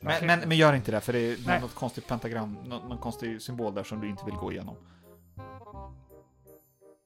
Men, 0.00 0.26
men, 0.26 0.48
men 0.48 0.56
gör 0.56 0.74
inte 0.74 0.90
det, 0.90 1.00
för 1.00 1.12
det 1.12 1.18
är 1.18 1.36
Nej. 1.46 1.60
något 1.60 1.74
konstigt 1.74 2.08
pentagram, 2.08 2.56
något, 2.64 2.88
någon 2.88 2.98
konstig 2.98 3.42
symbol 3.42 3.74
där 3.74 3.82
som 3.82 4.00
du 4.00 4.08
inte 4.08 4.24
vill 4.24 4.34
gå 4.34 4.52
igenom. 4.52 4.76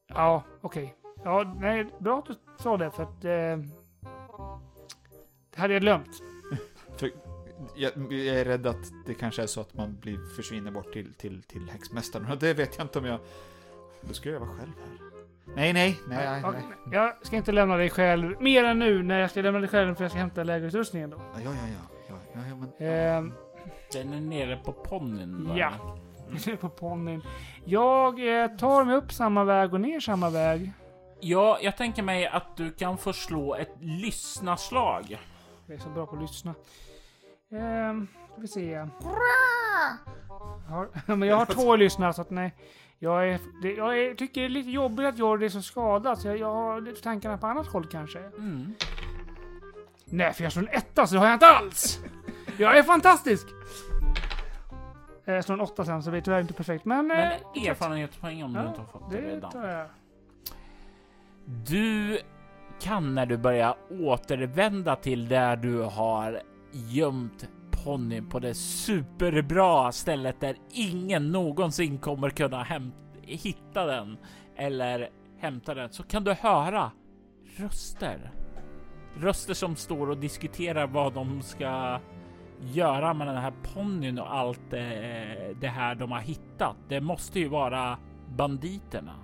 Ja, 0.06 0.42
okej. 0.60 0.94
Ja, 1.24 1.54
nej, 1.60 1.86
bra 1.98 2.18
att 2.18 2.26
du 2.26 2.34
sa 2.58 2.76
det 2.76 2.90
för 2.90 3.02
att... 3.02 3.24
Eh, 3.24 3.64
hade 5.59 5.72
jag 5.72 5.82
glömt. 5.82 6.22
Jag, 7.74 7.93
jag 8.12 8.36
är 8.36 8.44
rädd 8.44 8.66
att 8.66 8.93
det 9.06 9.14
kanske 9.14 9.43
är 9.43 9.47
så 9.47 9.60
att 9.60 9.74
man 9.74 9.97
blir, 10.01 10.36
försvinner 10.36 10.70
bort 10.70 10.93
till, 10.93 11.14
till, 11.14 11.43
till 11.43 11.70
häxmästaren. 11.70 12.30
Och 12.30 12.39
det 12.40 12.55
vet 12.55 12.78
jag 12.78 12.85
inte 12.85 12.98
om 12.98 13.05
jag... 13.05 13.20
Då 14.01 14.14
skulle 14.14 14.35
jag 14.35 14.40
vara 14.40 14.51
själv 14.51 14.72
här. 14.78 15.09
Nej, 15.56 15.72
nej, 15.72 15.98
nej, 16.09 16.18
nej. 16.26 16.40
Ja, 16.43 16.51
nej. 16.51 16.62
Jag 16.93 17.26
ska 17.26 17.36
inte 17.36 17.52
lämna 17.52 17.76
dig 17.76 17.90
själv 17.90 18.43
mer 18.43 18.64
än 18.64 18.78
nu 18.78 19.02
när 19.02 19.20
jag 19.20 19.30
ska 19.30 19.43
lämna 19.43 19.60
dig 19.60 19.68
själv 19.68 19.94
för 19.94 20.05
jag 20.05 20.10
ska 20.10 20.20
hämta 20.20 20.44
lägerutrustningen 20.44 21.10
då. 21.10 21.16
Ja, 21.35 21.40
ja, 21.44 21.51
ja. 21.51 21.97
ja, 22.09 22.14
ja, 22.35 22.40
ja 22.48 22.56
men, 22.56 23.28
Eh, 23.28 23.32
Den 23.93 24.12
är 24.12 24.20
nere 24.20 24.56
på 24.64 24.72
ponnyn. 24.72 25.48
va? 25.48 25.56
Ja. 25.56 25.72
på 26.60 26.68
ponnyn. 26.68 27.22
Jag 27.64 28.43
eh, 28.43 28.48
tar 28.56 28.85
mig 28.85 28.97
upp 28.97 29.12
samma 29.12 29.44
väg 29.44 29.74
och 29.74 29.80
ner 29.80 30.01
samma 30.01 30.30
väg. 30.30 30.72
Ja, 31.20 31.59
jag 31.62 31.76
tänker 31.76 32.02
mig 32.02 32.26
att 32.26 32.56
du 32.56 32.70
kan 32.72 32.98
få 32.98 33.12
slå 33.12 33.55
ett 33.55 33.74
lyssnaslag. 33.80 35.18
Jag 35.69 35.74
är 35.77 35.81
så 35.81 35.89
bra 35.89 36.07
på 36.07 36.16
att 36.16 36.23
lyssna. 36.23 36.55
Ehm, 37.53 38.07
ska 38.32 38.40
vi 38.40 38.49
se. 38.49 38.70
Jag 38.70 38.89
har, 40.69 40.89
men 41.16 41.28
jag 41.28 41.36
har 41.36 41.47
två 41.47 41.77
lyssnare 41.77 42.12
så 42.12 42.23
att 42.23 42.31
nej. 42.31 42.55
Jag, 42.99 43.28
är, 43.28 43.40
det, 43.62 43.73
jag 43.73 43.99
är, 43.99 44.15
tycker 44.15 44.40
det 44.40 44.47
är 44.47 44.51
lite 44.51 44.70
jobbigt 44.70 45.07
att 45.07 45.19
jag 45.19 45.43
är 45.43 45.49
så 45.49 45.62
skadad 45.62 46.19
så 46.19 46.28
jag, 46.28 46.39
jag 46.39 46.55
har 46.55 46.81
lite 46.81 47.03
tankarna 47.03 47.39
på 47.39 47.47
annat 47.47 47.66
håll 47.66 47.86
kanske. 47.86 48.19
Mm. 48.19 48.74
Nej, 50.05 50.32
för 50.32 50.43
jag 50.43 50.53
slår 50.53 50.62
en 50.62 50.69
etta 50.69 51.07
så 51.07 51.15
det 51.15 51.20
har 51.20 51.27
jag 51.27 51.35
inte 51.35 51.47
alls! 51.47 51.99
Jag 52.59 52.78
är 52.78 52.82
fantastisk! 52.82 53.47
Eh, 55.24 55.35
Jag 55.35 55.45
slår 55.45 55.55
en 55.55 55.61
åtta 55.61 55.85
sen 55.85 56.03
så 56.03 56.11
det 56.11 56.16
är 56.16 56.20
tyvärr 56.20 56.40
inte 56.40 56.53
perfekt 56.55 56.85
men... 56.85 57.07
Men 57.07 57.19
eh, 57.32 57.69
erfarenhetspoäng 57.69 58.45
om 58.45 58.53
du 58.53 58.61
Ja, 58.61 58.69
inte 58.69 58.81
har 58.81 58.86
fått 58.86 59.11
det 59.11 59.20
det 59.20 59.28
redan. 59.35 59.51
tar 59.53 59.69
jag. 59.69 59.86
Du 61.45 62.20
kan 62.80 63.14
när 63.14 63.26
du 63.26 63.36
börjar 63.36 63.76
återvända 63.90 64.96
till 64.96 65.28
där 65.28 65.56
du 65.56 65.82
har 65.82 66.42
gömt 66.72 67.48
ponnyn 67.84 68.28
på 68.28 68.38
det 68.38 68.55
superbra 68.55 69.92
stället 69.92 70.40
där 70.40 70.56
ingen 70.72 71.32
någonsin 71.32 71.98
kommer 71.98 72.30
kunna 72.30 72.66
hitta 73.22 73.86
den 73.86 74.16
eller 74.56 75.09
hämta 75.38 75.74
den 75.74 75.90
så 75.90 76.02
kan 76.02 76.24
du 76.24 76.32
höra 76.32 76.90
röster. 77.56 78.30
Röster 79.16 79.55
som 79.55 79.76
står 79.76 80.10
och 80.10 80.18
diskuterar 80.18 80.86
vad 80.86 81.14
de 81.14 81.42
ska 81.42 82.00
göra 82.60 83.14
med 83.14 83.26
den 83.26 83.36
här 83.36 83.52
ponnyn 83.74 84.18
och 84.18 84.34
allt 84.34 84.70
det 85.60 85.68
här 85.68 85.94
de 85.94 86.12
har 86.12 86.20
hittat. 86.20 86.76
Det 86.88 87.00
måste 87.00 87.40
ju 87.40 87.48
vara 87.48 87.98
banditerna. 88.36 89.14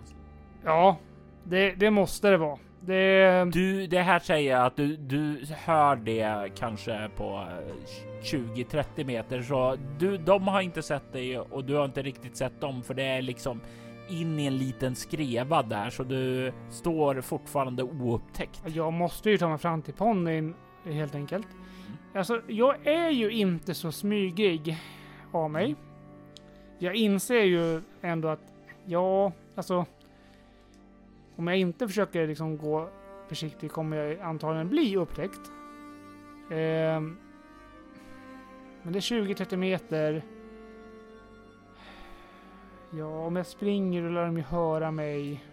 Ja, 0.64 0.96
det, 1.44 1.74
det 1.74 1.90
måste 1.90 2.30
det 2.30 2.36
vara. 2.36 2.58
Det... 2.86 3.44
Du, 3.52 3.86
det 3.86 4.00
här 4.00 4.18
säger 4.18 4.56
jag 4.56 4.66
att 4.66 4.76
du, 4.76 4.96
du 4.96 5.44
hör 5.50 5.96
det 5.96 6.50
kanske 6.54 7.10
på 7.16 7.46
eh, 8.22 8.22
20-30 8.22 9.04
meter 9.04 9.42
så 9.42 9.76
du, 9.98 10.16
de 10.16 10.48
har 10.48 10.60
inte 10.60 10.82
sett 10.82 11.12
dig 11.12 11.38
och 11.38 11.64
du 11.64 11.74
har 11.74 11.84
inte 11.84 12.02
riktigt 12.02 12.36
sett 12.36 12.60
dem 12.60 12.82
för 12.82 12.94
det 12.94 13.02
är 13.02 13.22
liksom 13.22 13.60
in 14.08 14.40
i 14.40 14.46
en 14.46 14.56
liten 14.56 14.94
skreva 14.94 15.62
där 15.62 15.90
så 15.90 16.02
du 16.02 16.52
står 16.70 17.20
fortfarande 17.20 17.82
oupptäckt. 17.82 18.62
Jag 18.66 18.92
måste 18.92 19.30
ju 19.30 19.38
ta 19.38 19.48
mig 19.48 19.58
fram 19.58 19.82
till 19.82 19.94
ponnyn 19.94 20.54
helt 20.84 21.14
enkelt. 21.14 21.46
Alltså, 22.14 22.40
jag 22.46 22.86
är 22.86 23.10
ju 23.10 23.30
inte 23.30 23.74
så 23.74 23.92
smygig 23.92 24.78
av 25.32 25.50
mig. 25.50 25.76
Jag 26.78 26.94
inser 26.94 27.42
ju 27.42 27.82
ändå 28.02 28.28
att, 28.28 28.52
ja, 28.84 29.32
alltså. 29.54 29.86
Om 31.36 31.46
jag 31.46 31.56
inte 31.58 31.88
försöker 31.88 32.26
liksom 32.26 32.56
gå 32.58 32.88
försiktigt 33.28 33.72
kommer 33.72 33.96
jag 33.96 34.20
antagligen 34.20 34.68
bli 34.68 34.96
upptäckt. 34.96 35.50
Eh, 36.50 37.00
men 38.82 38.92
det 38.92 38.98
är 38.98 39.00
20-30 39.00 39.56
meter. 39.56 40.24
Ja, 42.90 43.26
om 43.26 43.36
jag 43.36 43.46
springer 43.46 44.02
då 44.02 44.08
lär 44.08 44.26
de 44.26 44.36
ju 44.36 44.42
höra 44.42 44.90
mig. 44.90 45.44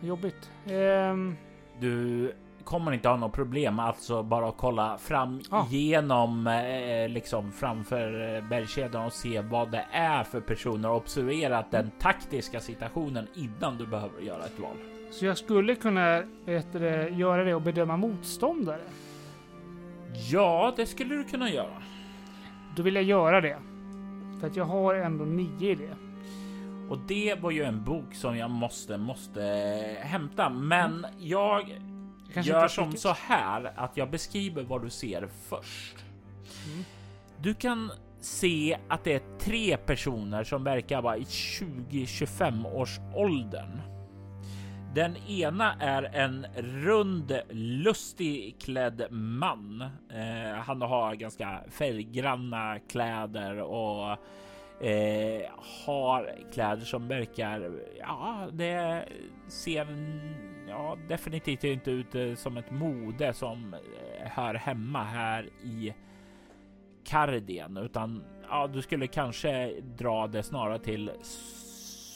Jobbigt. 0.00 0.50
Eh, 0.66 1.16
Du 1.80 2.32
kommer 2.66 2.92
inte 2.92 3.08
ha 3.08 3.16
något 3.16 3.32
problem 3.32 3.78
alltså 3.78 4.22
bara 4.22 4.52
kolla 4.52 4.98
fram 4.98 5.40
Ah. 5.50 5.64
genom 5.70 6.46
eh, 6.46 7.08
liksom 7.08 7.52
framför 7.52 8.36
eh, 8.36 8.48
bergskedjan 8.48 9.06
och 9.06 9.12
se 9.12 9.40
vad 9.40 9.70
det 9.70 9.84
är 9.92 10.24
för 10.24 10.40
personer 10.40 10.90
och 10.90 10.96
observera 10.96 11.58
att 11.58 11.70
den 11.70 11.90
taktiska 11.98 12.60
situationen 12.60 13.26
innan 13.34 13.76
du 13.78 13.86
behöver 13.86 14.20
göra 14.20 14.44
ett 14.44 14.58
val. 14.60 14.76
Så 15.10 15.26
jag 15.26 15.38
skulle 15.38 15.74
kunna 15.74 16.22
vet 16.44 16.72
du, 16.72 17.08
göra 17.08 17.44
det 17.44 17.54
och 17.54 17.62
bedöma 17.62 17.96
motståndare. 17.96 18.80
Ja, 20.30 20.72
det 20.76 20.86
skulle 20.86 21.14
du 21.14 21.24
kunna 21.24 21.50
göra. 21.50 21.82
Då 22.76 22.82
vill 22.82 22.94
jag 22.94 23.04
göra 23.04 23.40
det. 23.40 23.56
För 24.40 24.46
att 24.46 24.56
jag 24.56 24.64
har 24.64 24.94
ändå 24.94 25.24
nio 25.24 25.70
i 25.70 25.74
det. 25.74 25.96
Och 26.90 26.98
det 26.98 27.34
var 27.40 27.50
ju 27.50 27.62
en 27.62 27.84
bok 27.84 28.14
som 28.14 28.36
jag 28.36 28.50
måste, 28.50 28.96
måste 28.98 29.40
hämta. 30.00 30.50
Men 30.50 31.06
Jag 31.18 31.80
kanske 32.36 32.52
gör 32.52 32.68
som 32.68 32.92
så 32.92 33.12
här 33.12 33.72
att 33.76 33.96
jag 33.96 34.10
beskriver 34.10 34.62
vad 34.62 34.82
du 34.82 34.90
ser 34.90 35.28
först. 35.48 35.96
Mm. 36.66 36.84
Du 37.38 37.54
kan 37.54 37.92
se 38.20 38.78
att 38.88 39.04
det 39.04 39.12
är 39.12 39.38
tre 39.38 39.76
personer 39.76 40.44
som 40.44 40.64
verkar 40.64 41.02
vara 41.02 41.16
i 41.16 41.22
20-25 41.22 42.74
års 42.74 42.98
åldern. 43.14 43.80
Den 44.94 45.16
ena 45.16 45.74
är 45.80 46.02
en 46.02 46.46
rund, 46.56 47.40
lustig 47.50 48.56
klädd 48.60 49.06
man. 49.10 49.80
Eh, 50.10 50.58
han 50.58 50.82
har 50.82 51.14
ganska 51.14 51.60
färggranna 51.70 52.78
kläder 52.90 53.60
och 53.60 54.10
eh, 54.86 55.50
har 55.86 56.34
kläder 56.52 56.84
som 56.84 57.08
verkar, 57.08 57.70
ja, 57.98 58.48
det 58.52 59.04
ser 59.48 59.84
ja, 60.76 60.96
definitivt 61.08 61.64
inte 61.64 61.90
ut 61.90 62.14
eh, 62.14 62.34
som 62.34 62.56
ett 62.56 62.70
mode 62.70 63.32
som 63.32 63.74
eh, 63.74 64.30
hör 64.30 64.54
hemma 64.54 65.04
här 65.04 65.50
i 65.62 65.94
Kardien, 67.04 67.76
utan 67.76 68.24
ja, 68.48 68.66
du 68.66 68.82
skulle 68.82 69.06
kanske 69.06 69.80
dra 69.80 70.26
det 70.26 70.42
snarare 70.42 70.78
till 70.78 71.10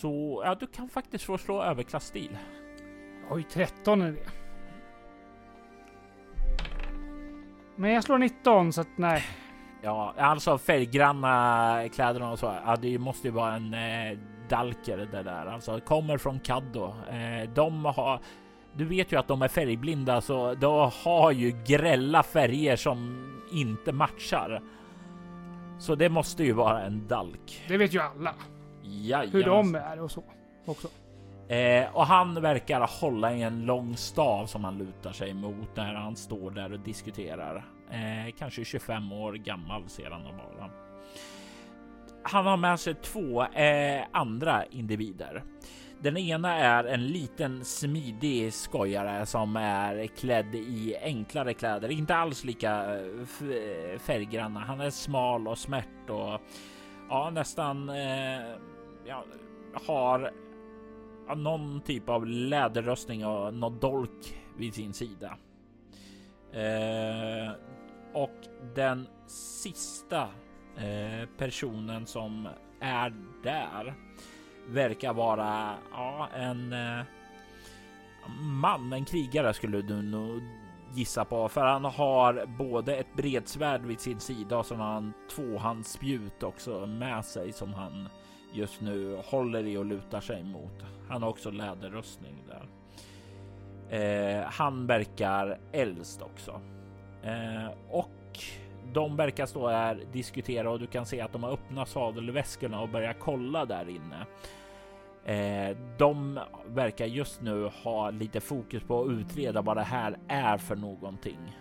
så. 0.00 0.42
Ja, 0.44 0.54
du 0.54 0.66
kan 0.66 0.88
faktiskt 0.88 1.24
få 1.24 1.38
slå 1.38 1.62
överklassstil. 1.62 2.38
Oj, 3.30 3.46
13 3.50 4.02
är 4.02 4.12
det. 4.12 4.26
Men 7.76 7.90
jag 7.90 8.04
slår 8.04 8.18
19 8.18 8.72
så 8.72 8.80
att 8.80 8.98
nej. 8.98 9.22
Ja, 9.82 10.14
alltså 10.18 10.58
färggranna 10.58 11.88
kläder 11.94 12.30
och 12.32 12.38
så. 12.38 12.54
Ja, 12.66 12.76
det 12.76 12.98
måste 12.98 13.28
ju 13.28 13.32
vara 13.34 13.54
en 13.54 13.74
eh, 13.74 14.18
Dalker 14.50 14.96
det 14.96 15.22
där. 15.22 15.46
Alltså 15.46 15.80
kommer 15.80 16.18
från 16.18 16.40
Kaddo. 16.40 16.94
Eh, 17.10 17.50
de 17.54 17.84
har. 17.84 18.20
Du 18.76 18.84
vet 18.84 19.12
ju 19.12 19.18
att 19.18 19.28
de 19.28 19.42
är 19.42 19.48
färgblinda 19.48 20.20
så 20.20 20.54
de 20.54 20.90
har 21.04 21.32
ju 21.32 21.56
grälla 21.66 22.22
färger 22.22 22.76
som 22.76 23.26
inte 23.52 23.92
matchar. 23.92 24.62
Så 25.78 25.94
det 25.94 26.08
måste 26.08 26.44
ju 26.44 26.52
vara 26.52 26.82
en 26.82 27.08
Dalk. 27.08 27.64
Det 27.68 27.76
vet 27.76 27.94
ju 27.94 28.00
alla. 28.00 28.34
Jajamän. 28.82 29.32
Hur 29.32 29.44
de 29.44 29.74
är 29.74 30.00
och 30.00 30.10
så. 30.10 30.24
Också. 30.66 30.88
Eh, 31.50 31.96
och 31.96 32.06
han 32.06 32.42
verkar 32.42 33.00
hålla 33.00 33.32
i 33.34 33.42
en 33.42 33.66
lång 33.66 33.96
stav 33.96 34.46
som 34.46 34.64
han 34.64 34.78
lutar 34.78 35.12
sig 35.12 35.34
mot 35.34 35.76
när 35.76 35.94
han 35.94 36.16
står 36.16 36.50
där 36.50 36.72
och 36.72 36.80
diskuterar. 36.80 37.64
Eh, 37.90 38.34
kanske 38.38 38.64
25 38.64 39.12
år 39.12 39.32
gammal 39.32 39.88
ser 39.88 40.10
han 40.10 40.22
vara. 40.22 40.70
Han 42.22 42.46
har 42.46 42.56
med 42.56 42.80
sig 42.80 42.94
två 42.94 43.42
eh, 43.42 44.04
andra 44.12 44.64
individer. 44.64 45.42
Den 46.02 46.16
ena 46.16 46.54
är 46.56 46.84
en 46.84 47.06
liten 47.06 47.64
smidig 47.64 48.52
skojare 48.52 49.26
som 49.26 49.56
är 49.56 50.06
klädd 50.06 50.54
i 50.54 50.96
enklare 51.02 51.54
kläder, 51.54 51.88
inte 51.90 52.16
alls 52.16 52.44
lika 52.44 52.70
eh, 52.70 53.50
eh, 53.50 53.98
färggranna. 53.98 54.60
Han 54.60 54.80
är 54.80 54.90
smal 54.90 55.48
och 55.48 55.58
smärt 55.58 56.10
och 56.10 56.40
ja, 57.08 57.30
nästan 57.30 57.88
eh, 57.88 58.56
ja, 59.06 59.24
har 59.86 60.30
ja, 61.28 61.34
någon 61.34 61.80
typ 61.80 62.08
av 62.08 62.26
läderröstning 62.26 63.26
och 63.26 63.54
någon 63.54 63.78
dolk 63.78 64.40
vid 64.56 64.74
sin 64.74 64.92
sida. 64.92 65.36
Eh, 66.52 67.52
och 68.14 68.36
den 68.74 69.06
sista 69.62 70.28
eh, 70.76 71.28
personen 71.38 72.06
som 72.06 72.48
är 72.80 73.14
där 73.42 73.94
verkar 74.70 75.12
vara 75.12 75.74
ja, 75.92 76.28
en 76.36 76.72
eh, 76.72 77.04
man, 78.38 78.92
en 78.92 79.04
krigare 79.04 79.54
skulle 79.54 79.82
du 79.82 80.02
nog 80.02 80.42
gissa 80.94 81.24
på, 81.24 81.48
för 81.48 81.60
han 81.60 81.84
har 81.84 82.46
både 82.58 82.96
ett 82.96 83.14
bredsvärd 83.16 83.82
vid 83.82 84.00
sin 84.00 84.20
sida 84.20 84.58
och 84.58 84.66
så 84.66 84.74
har 84.74 84.92
han 84.92 85.12
tvåhandsspjut 85.34 86.42
också 86.42 86.86
med 86.86 87.24
sig 87.24 87.52
som 87.52 87.74
han 87.74 88.08
just 88.52 88.80
nu 88.80 89.20
håller 89.24 89.66
i 89.66 89.76
och 89.76 89.84
lutar 89.84 90.20
sig 90.20 90.44
mot. 90.44 90.84
Han 91.08 91.22
har 91.22 91.30
också 91.30 91.50
läderrustning 91.50 92.44
där. 92.46 92.68
Eh, 93.90 94.44
han 94.44 94.86
verkar 94.86 95.58
äldst 95.72 96.22
också. 96.22 96.60
Eh, 97.22 97.70
och 97.90 98.38
de 98.92 99.16
verkar 99.16 99.46
stå 99.46 99.68
här 99.68 100.02
diskutera 100.12 100.70
och 100.70 100.80
du 100.80 100.86
kan 100.86 101.06
se 101.06 101.20
att 101.20 101.32
de 101.32 101.42
har 101.42 101.52
öppnat 101.52 101.88
sadelväskorna 101.88 102.80
och 102.80 102.88
börjar 102.88 103.12
kolla 103.12 103.64
där 103.64 103.88
inne. 103.88 104.26
Eh, 105.30 105.76
de 105.98 106.40
verkar 106.66 107.06
just 107.06 107.40
nu 107.42 107.70
ha 107.84 108.10
lite 108.10 108.40
fokus 108.40 108.82
på 108.82 109.02
att 109.02 109.10
utreda 109.10 109.62
vad 109.62 109.76
det 109.76 109.82
här 109.82 110.18
är 110.28 110.58
för 110.58 110.76
någonting. 110.76 111.56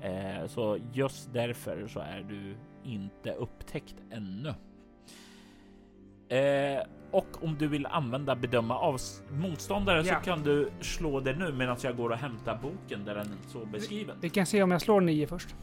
Eh, 0.00 0.46
så 0.46 0.78
just 0.92 1.32
därför 1.32 1.88
så 1.88 2.00
är 2.00 2.22
du 2.28 2.56
inte 2.84 3.32
upptäckt 3.32 3.94
ännu. 4.10 4.54
Eh, 6.36 6.82
och 7.10 7.44
om 7.44 7.56
du 7.58 7.68
vill 7.68 7.86
använda 7.86 8.36
bedöma 8.36 8.78
av 8.78 9.00
motståndare 9.30 10.02
Ja. 10.06 10.14
så 10.14 10.24
kan 10.24 10.42
du 10.42 10.70
slå 10.80 11.20
det 11.20 11.36
nu 11.36 11.52
medan 11.52 11.76
jag 11.82 11.96
går 11.96 12.10
och 12.10 12.16
hämtar 12.16 12.58
boken 12.62 13.04
där 13.04 13.14
den 13.14 13.26
är 13.26 13.48
så 13.48 13.66
beskriven. 13.66 14.16
Vi 14.20 14.30
kan 14.30 14.46
se 14.46 14.62
om 14.62 14.70
jag 14.70 14.80
slår 14.80 15.00
9 15.00 15.26
först. 15.26 15.54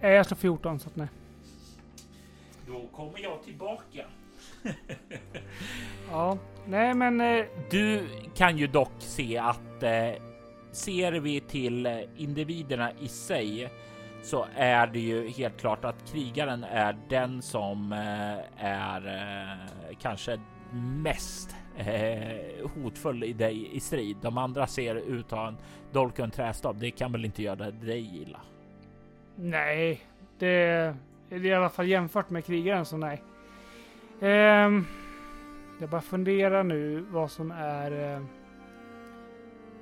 Jag 0.00 0.26
slår 0.26 0.36
14 0.36 0.78
så 0.78 0.88
att 0.88 0.96
nej. 0.96 1.08
Då 2.66 2.86
kommer 2.92 3.18
jag 3.18 3.42
tillbaka. 3.42 4.04
Ja, 6.10 6.38
nej 6.66 6.94
men 6.94 7.20
eh, 7.20 7.44
Du 7.70 8.06
kan 8.34 8.58
ju 8.58 8.66
dock 8.66 8.92
se 8.98 9.38
att 9.38 9.82
eh, 9.82 10.12
ser 10.72 11.12
vi 11.12 11.40
till 11.40 12.06
individerna 12.16 12.92
i 13.00 13.08
sig 13.08 13.70
så 14.22 14.46
är 14.56 14.86
det 14.86 15.00
ju 15.00 15.28
helt 15.28 15.60
klart 15.60 15.84
att 15.84 16.12
krigaren 16.12 16.64
är 16.64 16.96
den 17.08 17.42
som 17.42 17.92
eh, 17.92 18.66
är 18.66 19.06
eh, 19.06 19.96
kanske 20.00 20.40
mest 21.02 21.56
eh, 21.76 22.68
hotfull 22.74 23.24
i 23.24 23.32
dig 23.32 23.76
i 23.76 23.80
strid. 23.80 24.16
De 24.20 24.38
andra 24.38 24.66
ser 24.66 24.94
ut 24.94 25.24
att 25.24 25.38
ha 25.38 25.48
en 25.48 25.56
dolk 25.92 26.12
och 26.12 26.24
en 26.24 26.30
trästav. 26.30 26.78
Det 26.78 26.90
kan 26.90 27.12
väl 27.12 27.24
inte 27.24 27.42
göra 27.42 27.70
dig 27.70 28.22
illa? 28.22 28.40
nej. 29.36 30.00
Det 30.38 30.94
det 31.28 31.36
är 31.36 31.46
i 31.46 31.54
alla 31.54 31.68
fall 31.68 31.88
jämfört 31.88 32.30
med 32.30 32.44
krigaren 32.44 32.84
så 32.84 32.96
nej. 32.96 33.22
Ehm, 34.22 34.84
jag 35.78 35.90
bara 35.90 36.00
funderar 36.00 36.64
nu 36.64 37.00
vad 37.10 37.30
som 37.30 37.50
är... 37.50 38.14
Eh, 38.14 38.22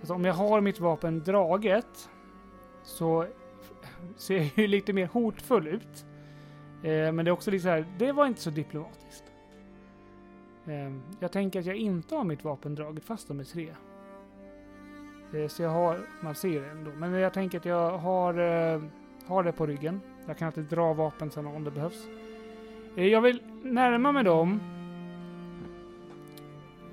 alltså 0.01 0.15
om 0.15 0.25
jag 0.25 0.35
har 0.35 0.61
mitt 0.61 0.81
vapen 0.81 1.23
draget 1.25 2.11
så 2.83 3.27
ser 4.17 4.37
jag 4.37 4.51
ju 4.57 4.67
lite 4.67 4.93
mer 4.93 5.07
hotfull 5.07 5.67
ut. 5.67 6.07
Eh, 6.83 7.13
men 7.13 7.17
det 7.17 7.29
är 7.29 7.31
också 7.31 7.51
lite 7.51 7.63
så 7.63 7.69
här, 7.69 7.87
det 7.99 8.13
var 8.13 8.27
inte 8.27 8.41
så 8.41 8.51
diplomatiskt. 8.51 9.25
Ehm, 10.67 11.03
jag 11.21 11.33
tänker 11.33 11.61
att 11.61 11.67
jag 11.67 11.77
inte 11.77 12.15
har 12.15 12.25
mitt 12.25 12.45
vapen 12.45 12.75
draget 12.75 13.05
fast 13.05 13.29
de 13.29 13.41
är 13.41 13.45
tre. 13.45 13.75
Eh, 15.35 15.49
så 15.49 15.63
jag 15.63 15.71
har, 15.71 16.01
man 16.21 16.35
ser 16.35 16.61
det 16.61 16.71
ändå. 16.71 16.91
Men 16.91 17.13
jag 17.13 17.33
tänker 17.33 17.59
att 17.59 17.65
jag 17.65 17.99
har, 17.99 18.35
eh, 18.35 18.83
har 19.27 19.43
det 19.43 19.53
på 19.53 19.67
ryggen. 19.67 20.01
Jag 20.27 20.39
kan 20.39 20.47
alltid 20.47 20.65
dra 20.65 20.93
vapen 20.93 21.31
sen 21.31 21.47
om 21.47 21.65
det 21.65 21.71
behövs. 21.71 22.09
Eh, 22.97 23.07
jag 23.07 23.21
vill 23.21 23.43
närma 23.63 24.13
mig 24.13 24.25
dem. 24.25 24.61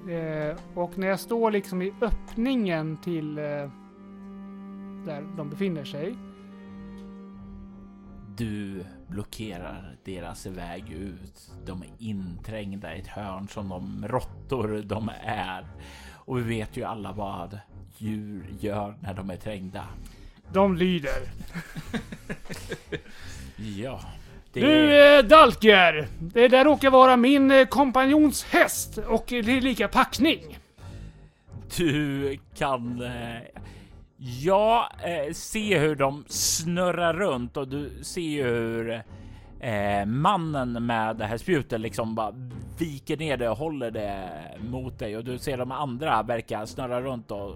Eh, 0.10 0.58
och 0.74 0.98
när 0.98 1.08
jag 1.08 1.20
står 1.20 1.52
liksom 1.52 1.82
i 1.82 1.94
öppningen 2.02 2.98
till 2.98 3.38
eh, 3.38 3.44
där 5.06 5.36
de 5.38 5.50
befinner 5.50 5.84
sig. 5.84 6.16
Du 8.38 8.86
blockerar 9.08 9.96
deras 10.04 10.46
väg 10.46 10.92
ut. 10.92 11.52
De 11.66 11.82
är 11.82 11.90
inträngda 11.98 12.96
i 12.96 13.00
ett 13.00 13.08
hörn 13.08 13.48
som 13.48 13.70
de 13.70 14.08
råttor 14.08 14.82
de 14.86 15.12
är. 15.24 15.68
Och 16.14 16.38
vi 16.38 16.42
vet 16.42 16.78
ju 16.78 16.84
alla 16.84 17.12
vad 17.12 17.60
djur 17.98 18.46
gör 18.60 18.98
när 19.02 19.14
de 19.14 19.30
är 19.30 19.36
trängda. 19.36 19.84
De 20.54 20.76
lyder. 20.78 21.20
Ja, 23.60 24.02
det 24.54 24.60
Du 24.60 25.18
eh, 25.18 25.24
Dalker! 25.24 26.08
Det 26.20 26.48
där 26.48 26.66
råkar 26.66 26.90
vara 26.90 27.18
min 27.18 27.52
eh, 27.52 27.66
kompanjons 27.66 28.44
häst 28.44 28.98
och 29.08 29.26
det 29.28 29.38
är 29.38 29.62
lika 29.62 29.88
packning. 29.88 30.58
du 31.78 32.38
kan 32.58 33.02
eh, 33.02 33.62
ja, 34.18 34.92
se 35.34 35.78
hur 35.78 35.96
de 35.96 36.26
snurrar 36.28 37.14
runt 37.14 37.58
och 37.58 37.68
du 37.68 38.04
ser 38.04 38.22
ju 38.22 38.44
hur 38.44 39.04
mannen 40.06 40.86
med 40.86 41.16
det 41.16 41.26
här 41.26 41.38
spjutet 41.38 41.82
liksom 41.82 42.16
bara 42.16 42.34
viker 42.80 43.18
ner 43.18 43.38
det 43.38 43.50
och 43.50 43.58
håller 43.58 43.92
det 43.92 44.30
mot 44.60 45.00
dig 45.00 45.18
och 45.18 45.24
du 45.24 45.38
ser 45.38 45.58
de 45.58 45.72
andra 45.72 46.24
verkar 46.24 46.66
snurra 46.66 47.02
runt 47.02 47.32
och 47.32 47.56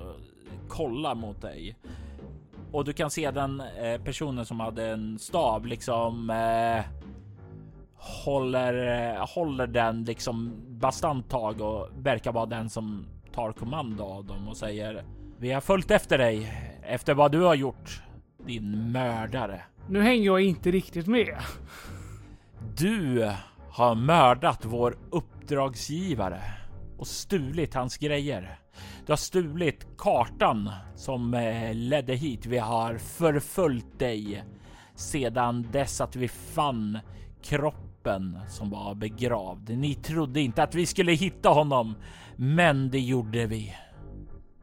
kolla 0.67 1.15
mot 1.15 1.41
dig. 1.41 1.75
Och 2.71 2.85
du 2.85 2.93
kan 2.93 3.11
se 3.11 3.31
den 3.31 3.61
eh, 3.61 4.01
personen 4.01 4.45
som 4.45 4.59
hade 4.59 4.87
en 4.87 5.19
stav 5.19 5.65
liksom 5.65 6.29
eh, 6.29 6.85
håller, 8.25 9.13
eh, 9.13 9.25
håller 9.27 9.67
den 9.67 10.03
liksom 10.03 10.53
bastant 10.67 11.29
tag 11.29 11.61
och 11.61 11.89
verkar 11.97 12.31
vara 12.31 12.45
den 12.45 12.69
som 12.69 13.05
tar 13.33 13.51
kommando 13.51 14.03
av 14.03 14.25
dem 14.25 14.47
och 14.47 14.57
säger 14.57 15.03
Vi 15.37 15.51
har 15.51 15.61
följt 15.61 15.91
efter 15.91 16.17
dig 16.17 16.53
efter 16.83 17.13
vad 17.13 17.31
du 17.31 17.41
har 17.41 17.55
gjort, 17.55 18.03
din 18.45 18.91
mördare. 18.91 19.61
Nu 19.89 20.01
hänger 20.01 20.25
jag 20.25 20.41
inte 20.41 20.71
riktigt 20.71 21.07
med. 21.07 21.37
Du 22.77 23.31
har 23.69 23.95
mördat 23.95 24.65
vår 24.65 24.97
uppdragsgivare 25.09 26.41
och 26.97 27.07
stulit 27.07 27.73
hans 27.73 27.97
grejer. 27.97 28.60
Du 29.05 29.11
har 29.11 29.17
stulit 29.17 29.87
kartan 29.97 30.69
som 30.95 31.33
eh, 31.33 31.73
ledde 31.73 32.13
hit. 32.13 32.45
Vi 32.45 32.57
har 32.57 32.97
förföljt 32.97 33.99
dig 33.99 34.43
sedan 34.95 35.67
dess 35.71 36.01
att 36.01 36.15
vi 36.15 36.27
fann 36.27 36.99
kroppen 37.43 38.39
som 38.49 38.69
var 38.69 38.95
begravd. 38.95 39.69
Ni 39.69 39.95
trodde 39.95 40.41
inte 40.41 40.63
att 40.63 40.75
vi 40.75 40.85
skulle 40.85 41.11
hitta 41.11 41.49
honom, 41.49 41.95
men 42.35 42.91
det 42.91 42.99
gjorde 42.99 43.45
vi. 43.45 43.75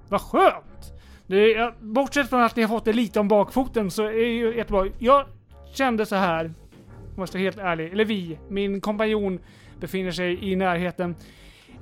Vad 0.09 0.20
skönt! 0.20 0.93
Det 1.27 1.55
är, 1.55 1.74
bortsett 1.81 2.31
från 2.31 2.43
att 2.43 2.56
ni 2.56 2.62
har 2.62 2.69
fått 2.69 2.85
det 2.85 2.93
lite 2.93 3.20
om 3.20 3.28
bakfoten 3.28 3.90
så 3.90 4.02
är 4.02 4.12
det 4.12 4.32
ju 4.32 4.56
jättebra. 4.56 4.86
Jag 4.98 5.27
kände 5.73 6.06
så 6.06 6.16
här, 6.16 6.44
om 6.44 7.15
jag 7.16 7.28
ska 7.28 7.39
vara 7.39 7.44
helt 7.44 7.59
ärlig, 7.59 7.93
eller 7.93 8.05
vi, 8.05 8.39
min 8.48 8.81
kompanjon 8.81 9.40
befinner 9.81 10.10
sig 10.10 10.51
i 10.52 10.56
närheten. 10.56 11.15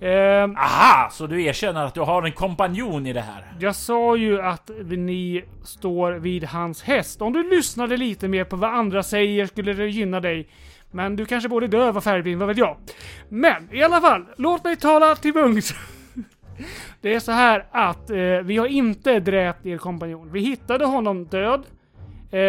Ehm, 0.00 0.56
Aha, 0.56 1.10
så 1.10 1.26
du 1.26 1.44
erkänner 1.44 1.84
att 1.84 1.94
du 1.94 2.00
har 2.00 2.22
en 2.22 2.32
kompanjon 2.32 3.06
i 3.06 3.12
det 3.12 3.20
här? 3.20 3.44
jag 3.60 3.76
sa 3.76 4.16
ju 4.16 4.42
att 4.42 4.70
ni 4.86 5.44
står 5.64 6.12
vid 6.12 6.44
hans 6.44 6.82
häst. 6.82 7.22
Om 7.22 7.32
du 7.32 7.50
lyssnade 7.50 7.96
lite 7.96 8.28
mer 8.28 8.44
på 8.44 8.56
vad 8.56 8.70
andra 8.70 9.02
säger 9.02 9.46
skulle 9.46 9.72
det 9.72 9.88
gynna 9.88 10.20
dig. 10.20 10.48
Men 10.90 11.16
du 11.16 11.26
kanske 11.26 11.48
både 11.48 11.66
döv 11.66 11.96
och 11.96 12.04
färgblind, 12.04 12.38
vad 12.38 12.48
vet 12.48 12.58
jag? 12.58 12.76
Men 13.28 13.74
i 13.74 13.82
alla 13.82 14.00
fall, 14.00 14.24
låt 14.36 14.64
mig 14.64 14.76
tala 14.76 15.14
till 15.16 15.32
bungs. 15.32 15.74
Det 17.00 17.14
är 17.14 17.20
så 17.20 17.32
här 17.32 17.66
att 17.70 18.10
eh, 18.10 18.16
vi 18.44 18.56
har 18.56 18.66
inte 18.66 19.20
dräpt 19.20 19.66
er 19.66 19.78
kompanjon. 19.78 20.32
Vi 20.32 20.40
hittade 20.40 20.84
honom 20.84 21.24
död. 21.24 21.62
Eh, 22.30 22.40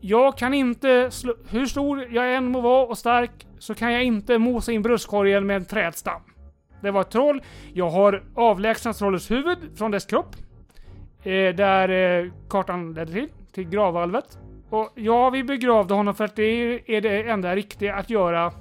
jag 0.00 0.38
kan 0.38 0.54
inte, 0.54 1.10
slå, 1.10 1.34
hur 1.50 1.66
stor 1.66 2.06
jag 2.10 2.34
än 2.34 2.44
må 2.44 2.60
vara 2.60 2.86
och 2.86 2.98
stark, 2.98 3.46
så 3.58 3.74
kan 3.74 3.92
jag 3.92 4.04
inte 4.04 4.38
mosa 4.38 4.72
in 4.72 4.82
bröstkorgen 4.82 5.46
med 5.46 5.56
en 5.56 5.64
trädstam. 5.64 6.20
Det 6.84 6.90
var 6.90 7.00
ett 7.00 7.10
troll. 7.10 7.42
Jag 7.72 7.90
har 7.90 8.24
avlägsnat 8.34 8.98
trollets 8.98 9.30
huvud 9.30 9.58
från 9.78 9.90
dess 9.90 10.04
kropp. 10.04 10.36
Eh, 11.22 11.54
där 11.54 11.88
eh, 11.88 12.32
kartan 12.48 12.94
ledde 12.94 13.12
till, 13.12 13.28
till 13.52 13.68
gravvalvet. 13.68 14.38
Och 14.70 14.92
ja, 14.94 15.30
vi 15.30 15.44
begravde 15.44 15.94
honom 15.94 16.14
för 16.14 16.24
att 16.24 16.36
det 16.36 16.42
är, 16.96 17.00
det 17.00 17.22
enda 17.22 17.56
riktiga 17.56 17.94
att 17.94 18.10
göra. 18.10 18.52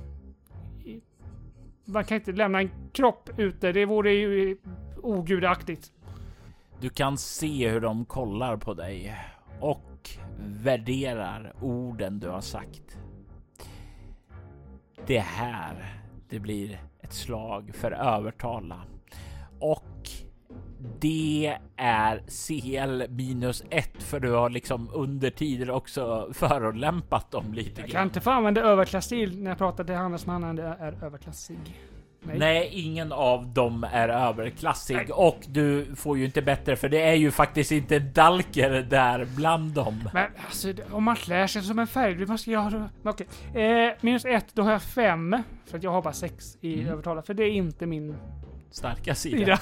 Man 1.85 2.03
kan 2.03 2.15
inte 2.15 2.31
lämna 2.31 2.59
en 2.59 2.69
kropp 2.93 3.29
ute, 3.37 3.71
det 3.71 3.85
vore 3.85 4.11
ju 4.11 4.57
ogudaktigt. 5.01 5.91
Du 6.79 6.89
kan 6.89 7.17
se 7.17 7.69
hur 7.69 7.81
de 7.81 8.05
kollar 8.05 8.57
på 8.57 8.73
dig 8.73 9.15
och 9.59 10.09
värderar 10.39 11.53
orden 11.61 12.19
du 12.19 12.29
har 12.29 12.41
sagt. 12.41 12.97
Det 15.05 15.19
här, 15.19 16.01
det 16.29 16.39
blir 16.39 16.79
ett 17.03 17.13
slag 17.13 17.71
för 17.75 17.91
övertala. 17.91 18.81
Och 19.59 20.09
det 20.99 21.57
är 21.77 22.21
CL 22.27 23.11
minus 23.11 23.63
ett 23.69 24.03
för 24.03 24.19
du 24.19 24.31
har 24.31 24.49
liksom 24.49 24.89
under 24.93 25.29
tider 25.29 25.69
också 25.69 26.29
förolämpat 26.33 27.31
dem 27.31 27.53
lite 27.53 27.81
Jag 27.81 27.89
kan 27.89 27.93
grann. 27.93 28.07
inte 28.07 28.21
få 28.21 28.29
använda 28.31 28.61
överklassig 28.61 29.37
när 29.41 29.51
jag 29.51 29.57
pratar 29.57 29.83
till 29.83 29.95
handelsmannen, 29.95 30.55
det 30.55 30.63
är 30.63 31.03
överklassig. 31.03 31.57
Nej. 32.27 32.37
Nej, 32.39 32.69
ingen 32.71 33.11
av 33.11 33.47
dem 33.47 33.85
är 33.91 34.09
överklassig 34.09 34.95
Nej. 34.95 35.05
och 35.11 35.39
du 35.47 35.95
får 35.95 36.17
ju 36.17 36.25
inte 36.25 36.41
bättre 36.41 36.75
för 36.75 36.89
det 36.89 37.01
är 37.01 37.13
ju 37.13 37.31
faktiskt 37.31 37.71
inte 37.71 37.99
Dalker 37.99 38.69
där 38.89 39.25
bland 39.35 39.71
dem. 39.73 40.09
Men 40.13 40.27
alltså, 40.45 40.73
det- 40.73 40.83
om 40.91 41.03
man 41.03 41.15
klär 41.15 41.47
sig 41.47 41.61
som 41.61 41.79
en 41.79 41.87
färgblind, 41.87 42.29
vad 42.29 42.39
ska 42.39 42.51
jag 42.51 42.89
Okej. 43.03 43.27
Eh, 43.63 43.93
minus 44.01 44.25
ett, 44.25 44.45
då 44.53 44.61
har 44.63 44.71
jag 44.71 44.81
fem. 44.83 45.37
För 45.65 45.77
att 45.77 45.83
jag 45.83 45.91
har 45.91 46.01
bara 46.01 46.13
sex 46.13 46.57
i 46.61 46.73
Mm. 46.79 46.87
övertala. 46.93 47.21
För 47.21 47.33
det 47.33 47.43
är 47.43 47.51
inte 47.51 47.85
min 47.85 48.15
Starka 48.71 49.15
sida. 49.15 49.57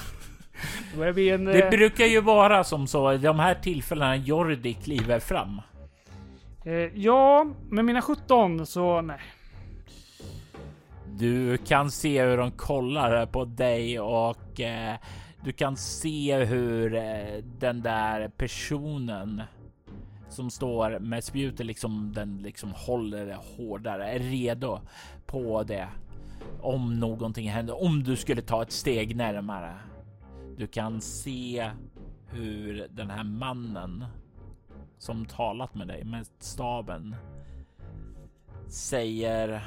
sida. 0.94 1.12
Bli 1.12 1.30
en... 1.30 1.44
Det 1.44 1.62
Eh, 1.64 1.70
brukar 1.70 2.04
ju 2.06 2.20
vara 2.20 2.64
som 2.64 2.86
så 2.86 3.12
i 3.12 3.18
de 3.18 3.38
här 3.38 3.54
tillfällena 3.54 4.16
Jordi 4.16 4.74
kliver 4.74 5.18
fram. 5.20 5.60
eh, 6.64 6.72
ja, 6.74 7.46
med 7.70 7.84
mina 7.84 8.02
17 8.02 8.66
så 8.66 9.00
nej. 9.00 9.20
Du 11.18 11.56
kan 11.56 11.90
se 11.90 12.24
hur 12.24 12.36
de 12.36 12.50
kollar 12.50 13.26
på 13.26 13.44
dig 13.44 14.00
och 14.00 14.60
eh, 14.60 14.96
du 15.44 15.52
kan 15.52 15.76
se 15.76 16.44
hur 16.44 16.94
eh, 16.94 17.44
den 17.58 17.82
där 17.82 18.28
personen 18.28 19.42
som 20.28 20.50
står 20.50 20.98
med 20.98 21.24
spjutet 21.24 21.66
liksom 21.66 22.12
den 22.12 22.38
liksom 22.38 22.72
håller 22.74 23.26
det 23.26 23.38
hårdare, 23.56 24.10
är 24.10 24.18
redo 24.18 24.80
på 25.26 25.62
det. 25.62 25.88
Om 26.60 27.00
någonting 27.00 27.50
händer, 27.50 27.82
om 27.82 28.02
du 28.02 28.16
skulle 28.16 28.42
ta 28.42 28.62
ett 28.62 28.72
steg 28.72 29.16
närmare. 29.16 29.74
Du 30.56 30.66
kan 30.66 31.00
se 31.00 31.70
hur 32.26 32.88
den 32.90 33.10
här 33.10 33.24
mannen 33.24 34.04
som 34.98 35.26
talat 35.26 35.74
med 35.74 35.88
dig 35.88 36.04
med 36.04 36.26
staben 36.38 37.16
säger 38.68 39.62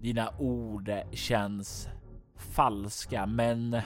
dina 0.00 0.30
ord 0.38 0.90
känns 1.12 1.88
falska, 2.36 3.26
men 3.26 3.80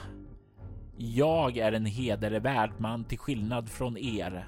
jag 0.97 1.57
är 1.57 1.71
en 1.71 1.85
hedervärd 1.85 2.71
man 2.77 3.03
till 3.03 3.17
skillnad 3.17 3.69
från 3.69 3.97
er 3.97 4.47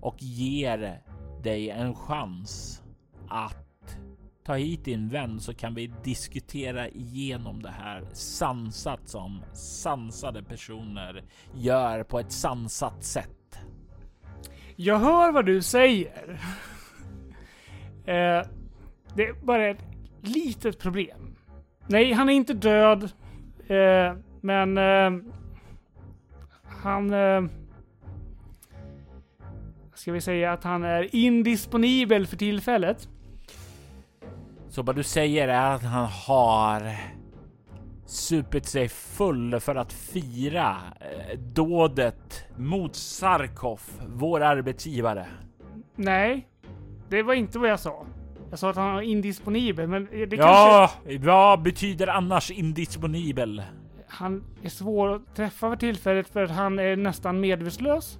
och 0.00 0.22
ger 0.22 1.02
dig 1.42 1.70
en 1.70 1.94
chans 1.94 2.82
att 3.28 3.98
ta 4.44 4.54
hit 4.54 4.84
din 4.84 5.08
vän 5.08 5.40
så 5.40 5.54
kan 5.54 5.74
vi 5.74 5.92
diskutera 6.04 6.88
igenom 6.88 7.62
det 7.62 7.70
här 7.70 8.04
sansat 8.12 9.08
som 9.08 9.42
sansade 9.52 10.42
personer 10.42 11.24
gör 11.54 12.02
på 12.02 12.18
ett 12.18 12.32
sansat 12.32 13.04
sätt. 13.04 13.58
Jag 14.76 14.98
hör 14.98 15.32
vad 15.32 15.46
du 15.46 15.62
säger. 15.62 16.30
eh, 18.04 18.46
det 19.14 19.26
är 19.26 19.44
bara 19.44 19.70
ett 19.70 19.84
litet 20.22 20.78
problem. 20.78 21.36
Nej, 21.86 22.12
han 22.12 22.28
är 22.28 22.32
inte 22.32 22.54
död. 22.54 23.02
Eh, 23.68 24.14
men 24.40 24.78
eh, 24.78 25.10
han... 26.82 27.12
Eh, 27.12 27.44
ska 29.94 30.12
vi 30.12 30.20
säga 30.20 30.52
att 30.52 30.64
han 30.64 30.84
är 30.84 31.14
indisponibel 31.14 32.26
för 32.26 32.36
tillfället. 32.36 33.08
Så 34.68 34.82
vad 34.82 34.96
du 34.96 35.02
säger 35.02 35.48
är 35.48 35.74
att 35.74 35.82
han 35.82 36.06
har 36.06 36.96
supit 38.06 38.66
sig 38.66 38.88
full 38.88 39.60
för 39.60 39.74
att 39.74 39.92
fira 39.92 40.76
eh, 41.00 41.38
dådet 41.38 42.44
mot 42.56 42.96
Sarkov, 42.96 43.80
vår 44.08 44.40
arbetsgivare. 44.40 45.26
Nej, 45.96 46.48
det 47.08 47.22
var 47.22 47.34
inte 47.34 47.58
vad 47.58 47.70
jag 47.70 47.80
sa. 47.80 48.06
Jag 48.50 48.58
sa 48.58 48.70
att 48.70 48.76
han 48.76 48.94
var 48.94 49.02
indisponibel, 49.02 49.88
men 49.88 50.08
det 50.10 50.36
ja, 50.36 50.90
kanske... 51.04 51.18
vad 51.18 51.62
betyder 51.62 52.06
annars 52.06 52.50
indisponibel? 52.50 53.62
Han 54.08 54.44
är 54.62 54.68
svår 54.68 55.14
att 55.14 55.36
träffa 55.36 55.70
för 55.70 55.76
tillfället 55.76 56.28
för 56.28 56.42
att 56.42 56.50
han 56.50 56.78
är 56.78 56.96
nästan 56.96 57.40
medvetslös. 57.40 58.18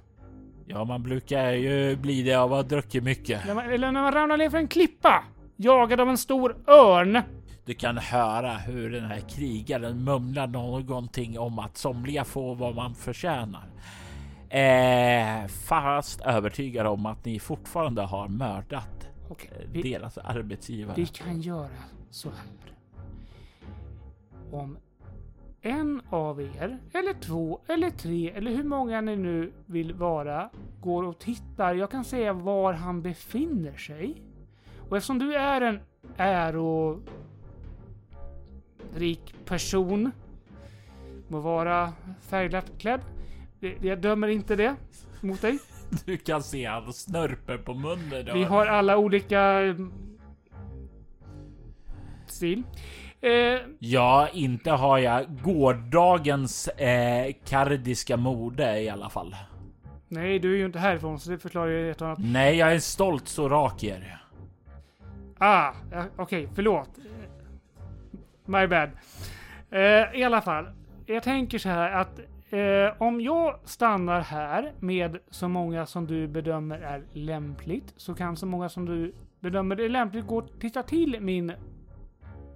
Ja, 0.67 0.83
man 0.83 1.03
brukar 1.03 1.51
ju 1.51 1.95
bli 1.95 2.23
det 2.23 2.33
av 2.33 2.53
att 2.53 2.57
ha 2.57 2.63
druckit 2.63 3.03
mycket. 3.03 3.45
När 3.45 3.55
man, 3.55 3.69
eller 3.69 3.91
när 3.91 4.01
man 4.01 4.13
ramlar 4.13 4.37
ner 4.37 4.49
för 4.49 4.57
en 4.57 4.67
klippa, 4.67 5.23
jagad 5.55 6.01
av 6.01 6.09
en 6.09 6.17
stor 6.17 6.55
örn. 6.67 7.21
Du 7.65 7.73
kan 7.73 7.97
höra 7.97 8.51
hur 8.51 8.91
den 8.91 9.05
här 9.05 9.19
krigaren 9.19 10.03
mumlar 10.03 10.47
någonting 10.47 11.39
om 11.39 11.59
att 11.59 11.77
somliga 11.77 12.25
får 12.25 12.55
vad 12.55 12.75
man 12.75 12.95
förtjänar. 12.95 13.63
Eh, 14.49 15.47
fast 15.47 16.21
övertygad 16.21 16.87
om 16.87 17.05
att 17.05 17.25
ni 17.25 17.39
fortfarande 17.39 18.01
har 18.01 18.27
mördat 18.27 19.00
Okej, 19.31 19.51
eh, 19.59 19.67
vi, 19.71 19.81
deras 19.81 20.17
arbetsgivare. 20.17 20.95
vi 20.95 21.05
kan 21.05 21.41
göra 21.41 21.83
så 22.09 22.29
här. 22.29 22.75
Om 24.51 24.77
en 25.61 26.01
av 26.09 26.41
er, 26.41 26.79
eller 26.93 27.13
två, 27.13 27.59
eller 27.67 27.89
tre, 27.89 28.31
eller 28.31 28.51
hur 28.51 28.63
många 28.63 29.01
ni 29.01 29.15
nu 29.15 29.53
vill 29.65 29.93
vara, 29.93 30.49
går 30.81 31.03
och 31.03 31.19
tittar. 31.19 31.75
Jag 31.75 31.91
kan 31.91 32.03
säga 32.03 32.33
var 32.33 32.73
han 32.73 33.01
befinner 33.01 33.77
sig. 33.77 34.21
Och 34.89 34.97
eftersom 34.97 35.19
du 35.19 35.35
är 35.35 35.61
en 35.61 35.79
ärorik 36.17 37.05
person, 39.45 40.11
må 41.27 41.39
vara 41.39 41.93
färgglatt 42.21 42.71
klädd. 42.77 43.01
Jag 43.81 44.01
dömer 44.01 44.27
inte 44.27 44.55
det 44.55 44.75
mot 45.21 45.41
dig. 45.41 45.59
Du 46.05 46.17
kan 46.17 46.43
se 46.43 46.65
han 46.65 46.93
snörper 46.93 47.57
på 47.57 47.73
munnen. 47.73 48.25
Vi 48.33 48.43
har 48.43 48.65
alla 48.67 48.97
olika 48.97 49.41
mm, 49.41 49.93
stil. 52.27 52.63
Eh, 53.21 53.59
Ja, 53.79 54.27
inte 54.33 54.71
har 54.71 54.97
jag 54.97 55.41
gårdagens 55.43 56.67
eh, 56.67 57.33
kardiska 57.45 58.17
mode 58.17 58.79
i 58.81 58.89
alla 58.89 59.09
fall. 59.09 59.35
nej, 60.07 60.39
du 60.39 60.53
är 60.53 60.57
ju 60.57 60.65
inte 60.65 60.79
härifrån 60.79 61.19
så 61.19 61.31
det 61.31 61.39
förklarar 61.39 61.67
ju 61.67 61.91
ett 61.91 62.01
annat. 62.01 62.19
Nej, 62.21 62.55
jag 62.57 62.69
är 62.69 62.75
en 62.75 62.81
stolt 62.81 63.27
sorakier. 63.27 64.17
Ah, 65.37 65.71
okej, 66.17 66.49
förlåt. 66.55 66.89
My 68.45 68.67
bad. 68.67 68.89
Eh, 69.71 70.19
I 70.19 70.23
alla 70.23 70.41
fall, 70.41 70.65
jag 71.05 71.23
tänker 71.23 71.57
så 71.57 71.69
här 71.69 71.91
att 71.91 72.19
eh, 72.53 73.01
om 73.01 73.21
jag 73.21 73.59
stannar 73.63 74.21
här 74.21 74.73
med 74.79 75.17
så 75.29 75.47
många 75.47 75.85
som 75.85 76.07
du 76.07 76.27
bedömer 76.27 76.79
är 76.79 77.03
lämpligt 77.13 77.93
så 77.97 78.13
kan 78.13 78.35
så 78.37 78.45
många 78.45 78.69
som 78.69 78.85
du 78.85 79.13
bedömer 79.39 79.79
är 79.79 79.89
lämpligt 79.89 80.27
gå 80.27 80.37
och 80.37 80.59
titta 80.59 80.83
till 80.83 81.17
min 81.21 81.53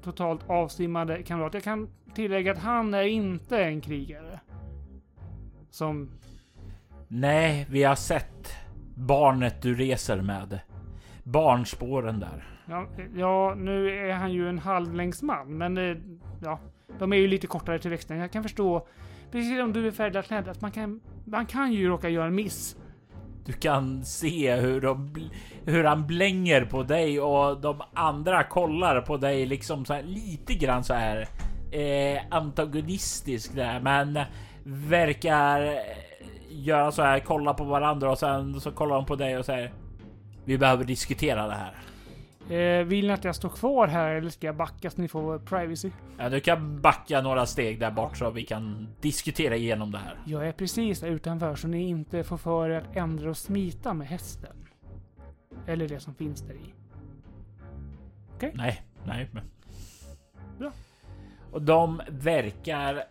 totalt 0.04 0.50
avsvimmade 0.50 1.24
kamrat. 1.24 1.54
Jag 1.54 1.64
kan 1.64 1.90
tillägga 2.14 2.52
att 2.52 2.58
han 2.58 2.94
är 2.94 3.04
inte 3.04 3.64
en 3.64 3.82
krigare. 3.82 4.40
Som 5.70 6.12
Nej, 7.08 7.68
vi 7.70 7.84
har 7.84 7.96
sett 7.96 8.56
barnet 8.96 9.62
du 9.62 9.76
reser 9.76 10.22
med. 10.22 10.60
Barnspåren 11.24 12.20
där. 12.20 12.44
Ja, 12.66 12.88
ja, 13.16 13.56
nu 13.58 13.90
är 14.10 14.14
han 14.14 14.34
ju 14.34 14.50
en 14.50 14.60
halvlängdsman, 14.60 15.58
men 15.58 15.78
eh, 15.78 15.98
ja, 16.44 16.60
de 17.00 17.14
är 17.14 17.18
ju 17.18 17.28
lite 17.28 17.48
kortare 17.48 17.80
till 17.80 17.92
växten. 17.92 18.18
Jag 18.18 18.32
kan 18.32 18.44
förstå, 18.44 18.88
precis 19.36 19.58
som 19.60 19.74
du 19.74 19.88
är 19.88 19.92
färdiglagd 19.92 20.48
att 20.48 20.62
man 20.62 20.72
kan, 20.72 21.00
man 21.26 21.46
kan 21.46 21.74
ju 21.74 21.88
råka 21.88 22.10
göra 22.10 22.28
en 22.28 22.36
miss. 22.36 22.76
Du 23.46 23.54
kan 23.54 24.06
se 24.06 24.56
hur, 24.56 24.82
de, 24.82 25.16
hur 25.66 25.84
han 25.84 26.08
blänger 26.08 26.66
på 26.66 26.84
dig 26.84 27.20
och 27.20 27.62
de 27.62 27.82
andra 27.94 28.44
kollar 28.44 29.02
på 29.02 29.18
dig 29.18 29.46
liksom 29.46 29.86
så 29.86 29.94
här, 29.94 30.04
lite 30.04 30.54
grann 30.54 30.84
så 30.84 30.94
här 30.94 31.28
eh, 31.72 32.22
antagonistisk 32.32 33.56
där, 33.56 33.80
men 33.80 34.20
verkar 34.64 35.62
eh, 35.62 35.80
göra 36.50 36.92
så 36.92 37.02
här, 37.02 37.20
kolla 37.20 37.54
på 37.54 37.64
varandra 37.64 38.12
och 38.12 38.20
sen 38.20 38.62
så 38.62 38.72
kollar 38.72 38.96
de 38.96 39.06
på 39.06 39.16
dig 39.16 39.38
och 39.38 39.46
säger 39.46 39.74
vi 40.46 40.58
behöver 40.58 40.84
diskutera 40.84 41.48
det 41.48 41.54
här. 41.54 41.76
Eh, 42.50 42.86
vill 42.86 43.08
ni 43.08 43.14
att 43.14 43.24
jag 43.24 43.36
står 43.36 43.50
kvar 43.50 43.88
här 43.88 44.16
eller 44.16 44.30
ska 44.30 44.48
jag 44.48 44.56
backa 44.56 44.90
så 44.90 45.02
ni 45.02 45.08
får 45.08 45.40
privacy? 45.40 45.92
Ja, 46.18 46.30
du 46.30 46.40
kan 46.40 46.82
backa 46.82 47.22
några 47.22 47.46
steg 47.46 47.80
där 47.80 47.92
bort 47.92 48.18
så 48.18 48.30
vi 48.30 48.44
kan 48.44 48.88
diskutera 49.02 49.56
igenom 49.56 49.92
det 49.92 49.98
här. 49.98 50.18
Jag 50.26 50.48
är 50.48 50.52
precis 50.52 51.00
där 51.00 51.08
utanför 51.08 51.56
så 51.56 51.68
ni 51.68 51.84
inte 51.88 52.24
får 52.24 52.38
för 52.38 52.70
er 52.70 52.78
att 52.78 52.96
ändra 52.96 53.30
och 53.30 53.38
smita 53.38 53.94
med 53.94 54.08
hästen. 54.08 54.68
Eller 55.68 55.88
det 55.88 56.00
som 56.00 56.16
finns 56.16 56.42
där 56.42 56.54
i. 56.54 56.74
Nej, 58.54 58.82
nej. 59.06 59.30
Men... 59.32 59.44
Bra. 60.60 60.72
Och 61.52 61.62
de 61.62 62.02
verkar 62.10 63.04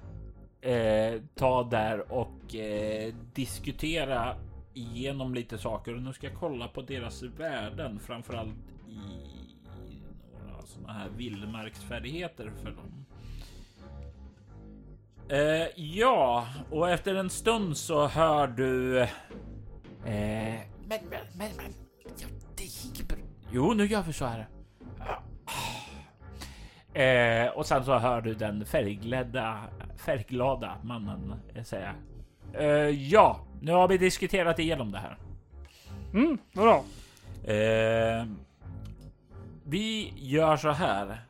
eh, 0.60 1.20
ta 1.34 1.62
där 1.62 2.12
och 2.12 2.54
eh, 2.54 3.14
diskutera 3.34 4.36
igenom 4.74 5.34
lite 5.34 5.58
saker. 5.58 5.94
Och 5.94 6.02
nu 6.02 6.12
ska 6.12 6.26
jag 6.26 6.36
kolla 6.36 6.68
på 6.68 6.82
deras 6.82 7.22
värden, 7.22 8.00
framförallt 8.00 8.54
i 8.88 10.02
några 10.46 10.62
sådana 10.62 10.92
här 10.92 11.08
vildmarksfärdigheter 11.08 12.52
för 12.62 12.70
dem. 12.70 13.04
Eh, 15.28 15.68
ja, 15.76 16.48
och 16.70 16.90
efter 16.90 17.14
en 17.14 17.30
stund 17.30 17.76
så 17.76 18.06
hör 18.06 18.46
du. 18.46 19.00
Eh, 19.00 19.08
men, 20.04 20.60
men, 20.88 21.20
men, 21.36 21.50
men. 21.56 21.74
Ja, 22.18 22.26
det 22.56 22.64
gick 22.64 23.08
bra. 23.08 23.18
Jo, 23.52 23.72
nu 23.72 23.86
gör 23.86 24.02
vi 24.02 24.12
så 24.12 24.24
här. 24.24 24.48
Eh, 26.94 27.48
och 27.48 27.66
sen 27.66 27.84
så 27.84 27.98
hör 27.98 28.20
du 28.20 28.34
den 28.34 28.64
färgglada, 28.64 29.58
färgglada 29.96 30.78
mannen 30.82 31.34
eh, 31.54 31.62
säga. 31.62 31.94
Eh, 32.52 32.66
ja, 32.88 33.40
nu 33.60 33.72
har 33.72 33.88
vi 33.88 33.98
diskuterat 33.98 34.58
igenom 34.58 34.92
det 34.92 34.98
här. 34.98 35.18
Mm, 36.12 36.38
vadå? 36.52 36.84
Vi 39.66 40.12
gör 40.16 40.56
så 40.56 40.70
här. 40.70 41.24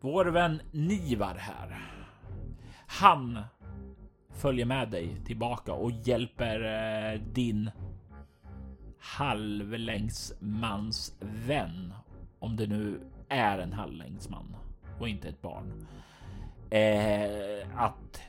Vår 0.00 0.24
vän 0.24 0.60
Nivar 0.72 1.34
här. 1.34 1.78
Han 2.86 3.40
följer 4.30 4.66
med 4.66 4.90
dig 4.90 5.20
tillbaka 5.24 5.72
och 5.72 5.90
hjälper 5.90 6.60
eh, 6.60 7.20
din 7.20 7.70
halvlängsmans 8.98 11.16
vän. 11.20 11.92
Om 12.38 12.56
det 12.56 12.66
nu 12.66 13.00
är 13.28 13.58
en 13.58 13.72
halvlängsman 13.72 14.56
och 15.00 15.08
inte 15.08 15.28
ett 15.28 15.42
barn. 15.42 15.86
Eh, 16.70 17.82
att 17.82 18.22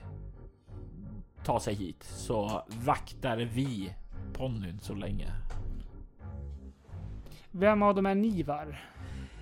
ta 1.43 1.59
sig 1.59 1.75
hit 1.75 2.03
så 2.03 2.63
vaktar 2.67 3.37
vi 3.37 3.93
ponnyn 4.33 4.79
så 4.79 4.95
länge 4.95 5.33
vem 7.57 7.83
av 7.83 7.95
dem 7.95 8.05
är 8.05 8.15
Nivar? 8.15 8.83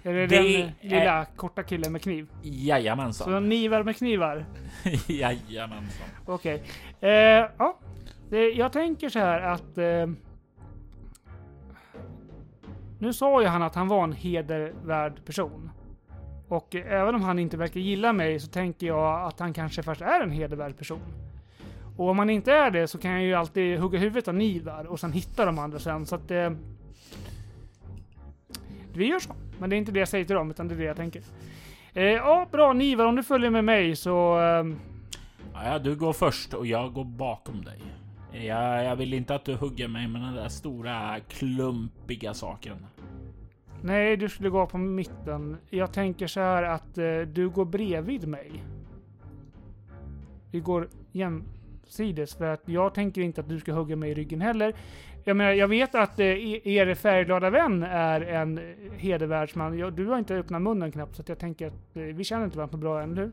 Är 0.04 0.14
det, 0.14 0.28
Det 0.28 0.36
den 0.38 0.46
är- 0.46 0.74
lilla 0.82 1.26
korta 1.36 1.64
killen 1.64 1.92
med 1.92 2.02
kniv? 2.02 2.28
Så 2.42 2.48
Jajamensan. 2.50 3.50
Nivar 3.50 3.84
med 3.84 3.96
knivar? 3.98 4.46
Jajamensan. 5.08 6.08
Okej. 6.26 6.64
Eh, 7.02 7.10
ja. 7.58 7.80
Det, 8.30 8.50
jag 8.50 8.72
tänker 8.74 9.10
så 9.10 9.20
här 9.20 9.42
att... 9.42 9.78
Eh, 9.78 10.08
nu 13.00 13.14
sa 13.14 13.42
ju 13.42 13.48
han 13.48 13.64
att 13.64 13.76
han 13.76 13.88
var 13.88 14.04
en 14.04 14.12
hedervärd 14.14 15.26
person. 15.26 15.72
Och 16.48 16.76
även 16.76 17.16
om 17.16 17.22
han 17.24 17.40
inte 17.40 17.58
verkar 17.58 17.80
gilla 17.80 18.14
mig 18.14 18.40
så 18.40 18.48
tänker 18.48 18.88
jag 18.88 19.28
att 19.28 19.40
han 19.40 19.54
kanske 19.54 19.84
först 19.84 20.02
är 20.02 20.22
en 20.22 20.32
hedervärd 20.32 20.78
person. 20.78 21.00
Och 21.98 22.10
om 22.10 22.20
han 22.20 22.30
inte 22.30 22.54
är 22.54 22.72
det 22.72 22.88
så 22.88 22.98
kan 22.98 23.12
jag 23.12 23.24
ju 23.24 23.34
alltid 23.34 23.80
hugga 23.80 24.00
huvudet 24.00 24.28
av 24.28 24.34
Nivar 24.36 24.86
och 24.86 25.00
sen 25.00 25.12
hitta 25.12 25.46
de 25.46 25.60
andra 25.60 25.80
sen. 25.80 26.06
Så 26.06 26.16
att... 26.16 26.32
Eh, 26.32 26.50
vi 28.94 29.06
gör 29.06 29.20
så. 29.20 29.36
Men 29.60 29.70
det 29.70 29.76
är 29.76 29.78
inte 29.78 29.92
det 29.92 30.00
jag 30.00 30.08
säger 30.08 30.26
till 30.26 30.36
dem, 30.36 30.52
utan 30.52 30.68
det 30.68 30.74
är 30.74 30.78
det 30.78 30.84
jag 30.84 30.98
tänker. 30.98 31.22
Eh, 31.94 32.04
ja, 32.04 32.48
bra 32.52 32.74
Nivar, 32.74 33.06
om 33.06 33.16
du 33.16 33.24
följer 33.24 33.50
med 33.50 33.64
mig 33.64 33.96
så... 33.96 34.40
Eh, 34.42 34.76
Ja, 35.54 35.80
du 35.80 35.96
går 35.96 36.14
först 36.14 36.54
och 36.54 36.66
jag 36.68 36.94
går 36.94 37.04
bakom 37.06 37.64
dig. 37.64 37.80
Jag, 38.46 38.86
jag 38.86 38.96
vill 38.96 39.14
inte 39.14 39.36
att 39.36 39.46
du 39.46 39.56
hugger 39.56 39.88
mig 39.88 40.08
med 40.08 40.22
den 40.22 40.34
där 40.34 40.50
stora 40.50 41.20
klumpiga 41.20 42.34
saken. 42.34 42.86
Nej, 43.82 44.18
du 44.18 44.30
skulle 44.30 44.50
gå 44.50 44.66
på 44.68 44.78
mitten. 44.78 45.58
Jag 45.70 45.94
tänker 45.94 46.28
så 46.28 46.40
här 46.40 46.64
att 46.64 46.98
eh, 46.98 47.20
du 47.34 47.50
går 47.50 47.66
bredvid 47.66 48.28
mig. 48.28 48.64
Vi 50.52 50.60
går 50.60 50.90
jämsides 51.12 52.36
för 52.36 52.46
att 52.46 52.62
jag 52.66 52.94
tänker 52.94 53.22
inte 53.22 53.42
att 53.42 53.50
du 53.50 53.60
ska 53.60 53.74
hugga 53.74 53.96
mig 53.96 54.12
i 54.12 54.14
ryggen 54.14 54.42
heller. 54.42 54.74
Jag 55.24 55.38
menar, 55.38 55.52
jag 55.52 55.68
vet 55.68 55.96
att 55.96 56.20
eh, 56.20 56.26
e- 56.26 56.62
er 56.64 56.96
färgglada 56.96 57.50
vän 57.50 57.84
är 57.84 58.22
en 58.22 58.60
hedervärdsman. 58.98 59.78
Jag, 59.78 59.94
du 59.94 60.06
har 60.06 60.18
inte 60.18 60.36
öppnat 60.36 60.62
munnen 60.62 60.92
knappt 60.92 61.16
så 61.16 61.24
jag 61.26 61.40
tänker 61.40 61.68
att 61.68 61.96
eh, 61.96 62.02
vi 62.02 62.24
känner 62.24 62.46
inte 62.46 62.58
varandra 62.58 62.78
bra 62.78 63.02
än, 63.02 63.12
eller? 63.12 63.32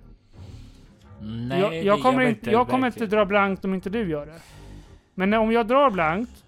Nej, 1.22 1.60
jag, 1.60 1.84
jag 1.84 2.02
kommer, 2.02 2.24
vi 2.24 2.28
inte, 2.28 2.50
jag 2.50 2.68
kommer 2.68 2.86
inte 2.86 3.06
dra 3.06 3.24
blankt 3.24 3.64
om 3.64 3.74
inte 3.74 3.90
du 3.90 4.10
gör 4.10 4.26
det. 4.26 4.40
Men 5.14 5.34
om 5.34 5.52
jag 5.52 5.66
drar 5.66 5.90
blankt 5.90 6.44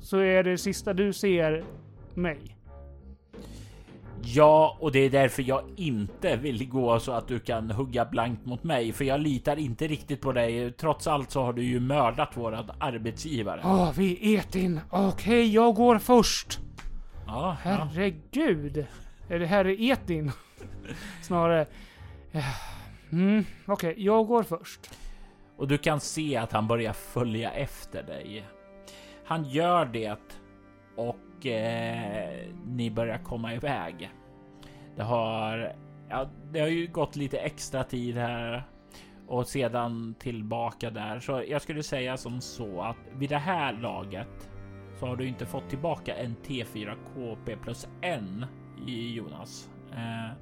så 0.00 0.18
är 0.18 0.42
det 0.42 0.58
sista 0.58 0.92
du 0.94 1.12
ser 1.12 1.64
mig. 2.14 2.55
Ja, 4.28 4.76
och 4.80 4.92
det 4.92 4.98
är 4.98 5.10
därför 5.10 5.42
jag 5.42 5.62
inte 5.76 6.36
vill 6.36 6.68
gå 6.68 7.00
så 7.00 7.12
att 7.12 7.28
du 7.28 7.38
kan 7.38 7.70
hugga 7.70 8.04
blankt 8.04 8.46
mot 8.46 8.64
mig, 8.64 8.92
för 8.92 9.04
jag 9.04 9.20
litar 9.20 9.56
inte 9.56 9.86
riktigt 9.86 10.20
på 10.20 10.32
dig. 10.32 10.72
Trots 10.72 11.06
allt 11.06 11.30
så 11.30 11.42
har 11.42 11.52
du 11.52 11.62
ju 11.62 11.80
mördat 11.80 12.36
våran 12.36 12.70
arbetsgivare. 12.80 13.60
Åh, 13.64 13.92
vi 13.96 14.34
Etin. 14.34 14.80
Okej, 14.90 15.54
jag 15.54 15.74
går 15.74 15.98
först. 15.98 16.58
Ja, 17.26 17.56
ja. 17.64 17.70
Herregud. 17.70 18.86
Är 19.28 19.38
det 19.38 19.46
här 19.46 19.64
är 19.64 19.92
Etin? 19.92 20.32
Snarare. 21.22 21.66
Ja. 22.32 22.42
Mm, 23.12 23.44
Okej, 23.66 23.94
jag 23.96 24.26
går 24.26 24.42
först. 24.42 24.90
Och 25.56 25.68
du 25.68 25.78
kan 25.78 26.00
se 26.00 26.36
att 26.36 26.52
han 26.52 26.66
börjar 26.68 26.92
följa 26.92 27.50
efter 27.50 28.02
dig. 28.02 28.44
Han 29.24 29.44
gör 29.44 29.84
det 29.84 30.16
och 30.96 31.16
eh, 31.48 32.52
ni 32.66 32.90
börjar 32.90 33.18
komma 33.18 33.54
iväg. 33.54 34.10
Det 34.96 35.02
har, 35.02 35.72
ja, 36.08 36.30
det 36.52 36.60
har 36.60 36.68
ju 36.68 36.86
gått 36.86 37.16
lite 37.16 37.38
extra 37.38 37.84
tid 37.84 38.16
här 38.16 38.64
och 39.26 39.46
sedan 39.46 40.14
tillbaka 40.18 40.90
där. 40.90 41.20
Så 41.20 41.42
jag 41.48 41.62
skulle 41.62 41.82
säga 41.82 42.16
som 42.16 42.40
så 42.40 42.82
att 42.82 42.96
vid 43.14 43.30
det 43.30 43.38
här 43.38 43.72
laget 43.72 44.50
så 44.98 45.06
har 45.06 45.16
du 45.16 45.28
inte 45.28 45.46
fått 45.46 45.68
tillbaka 45.70 46.14
en 46.14 46.36
T4 46.36 46.94
KP 47.14 47.56
plus 47.56 47.88
en 48.00 48.46
i 48.86 49.14
Jonas. 49.14 49.70
Eh, 49.92 50.32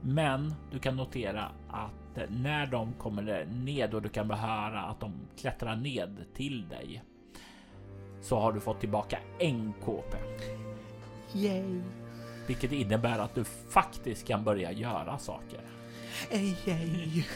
men 0.00 0.54
du 0.70 0.78
kan 0.78 0.96
notera 0.96 1.48
att 1.68 2.28
när 2.28 2.66
de 2.66 2.92
kommer 2.92 3.46
ned 3.46 3.94
och 3.94 4.02
du 4.02 4.08
kan 4.08 4.30
höra 4.30 4.82
att 4.82 5.00
de 5.00 5.12
klättrar 5.40 5.76
ned 5.76 6.24
till 6.34 6.68
dig 6.68 7.02
så 8.20 8.38
har 8.38 8.52
du 8.52 8.60
fått 8.60 8.80
tillbaka 8.80 9.18
en 9.38 9.72
KP. 9.84 10.16
Yay! 11.34 11.80
Vilket 12.46 12.72
innebär 12.72 13.18
att 13.18 13.34
du 13.34 13.44
faktiskt 13.44 14.26
kan 14.26 14.44
börja 14.44 14.72
göra 14.72 15.18
saker. 15.18 15.60
Ej, 16.30 16.56
ej. 16.66 17.26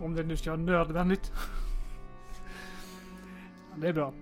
Om 0.00 0.14
det 0.14 0.22
nu 0.22 0.36
ska 0.36 0.50
vara 0.50 0.60
nödvändigt. 0.60 1.32
Ja, 3.70 3.80
det 3.80 3.88
är 3.88 3.92
bra. 3.92 4.12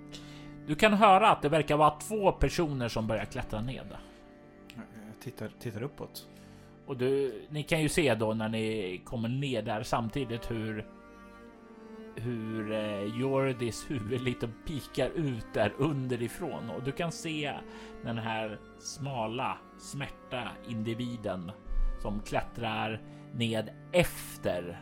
Du 0.67 0.75
kan 0.75 0.93
höra 0.93 1.31
att 1.31 1.43
det 1.43 1.49
verkar 1.49 1.77
vara 1.77 1.91
två 1.91 2.33
personer 2.33 2.89
som 2.89 3.07
börjar 3.07 3.25
klättra 3.25 3.61
ned. 3.61 3.87
Jag 4.77 5.21
tittar, 5.21 5.51
tittar 5.61 5.83
uppåt. 5.83 6.29
Och 6.87 6.97
du, 6.97 7.43
ni 7.49 7.63
kan 7.63 7.83
ju 7.83 7.89
se 7.89 8.15
då 8.15 8.35
när 8.35 8.49
ni 8.49 9.01
kommer 9.05 9.29
ner 9.29 9.63
där 9.63 9.83
samtidigt 9.83 10.51
hur 10.51 10.87
hur 12.17 12.73
eh, 12.73 13.03
Jordis 13.21 13.87
huvud 13.91 14.21
lite 14.21 14.49
pikar 14.67 15.11
ut 15.15 15.47
där 15.55 15.73
underifrån 15.79 16.71
och 16.71 16.83
du 16.83 16.93
kan 16.93 17.13
se 17.13 17.53
den 18.05 18.19
här 18.19 18.59
smala 18.79 19.59
smärta 19.79 20.49
individen 20.69 21.51
som 22.03 22.21
klättrar 22.21 23.01
ned 23.35 23.71
efter 23.93 24.81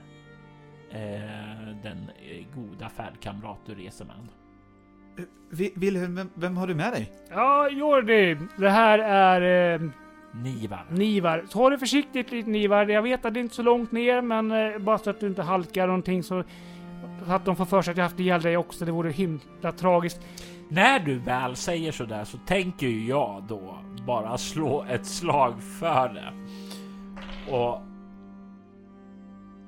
eh, 0.90 1.74
den 1.82 2.10
eh, 2.30 2.46
goda 2.54 2.88
färdkamrat 2.88 3.58
du 3.66 3.74
reser 3.74 4.04
med. 4.04 4.16
Vi- 5.50 5.72
Wilhelm, 5.76 6.14
vem, 6.14 6.30
vem 6.34 6.56
har 6.56 6.66
du 6.66 6.74
med 6.74 6.92
dig? 6.92 7.12
Ja, 7.30 7.68
Jordi. 7.68 8.36
Det 8.56 8.70
här 8.70 8.98
är 8.98 9.74
eh, 9.74 9.80
Nivar. 10.34 10.84
Nivar. 10.90 11.44
Ta 11.50 11.70
det 11.70 11.78
försiktigt 11.78 12.32
lite 12.32 12.50
Nivar. 12.50 12.86
Jag 12.86 13.02
vet 13.02 13.24
att 13.24 13.34
det 13.34 13.40
är 13.40 13.42
inte 13.42 13.54
så 13.54 13.62
långt 13.62 13.92
ner, 13.92 14.20
men 14.22 14.50
eh, 14.50 14.78
bara 14.78 14.98
så 14.98 15.10
att 15.10 15.20
du 15.20 15.26
inte 15.26 15.42
halkar 15.42 15.86
någonting 15.86 16.22
så 16.22 16.44
att 17.30 17.44
de 17.44 17.56
får 17.56 17.64
för 17.64 17.82
sig 17.82 17.92
att 17.92 17.96
jag 17.96 18.04
haft 18.04 18.20
ihjäl 18.20 18.42
dig 18.42 18.56
också. 18.56 18.84
Det 18.84 18.92
vore 18.92 19.10
himla 19.10 19.72
tragiskt. 19.76 20.20
När 20.68 21.00
du 21.00 21.18
väl 21.18 21.56
säger 21.56 21.92
så 21.92 22.04
där 22.04 22.24
så 22.24 22.38
tänker 22.38 22.86
ju 22.86 23.06
jag 23.06 23.44
då 23.48 23.78
bara 24.06 24.38
slå 24.38 24.84
ett 24.84 25.06
slag 25.06 25.62
för 25.62 26.08
det. 26.08 26.32
Och 27.52 27.82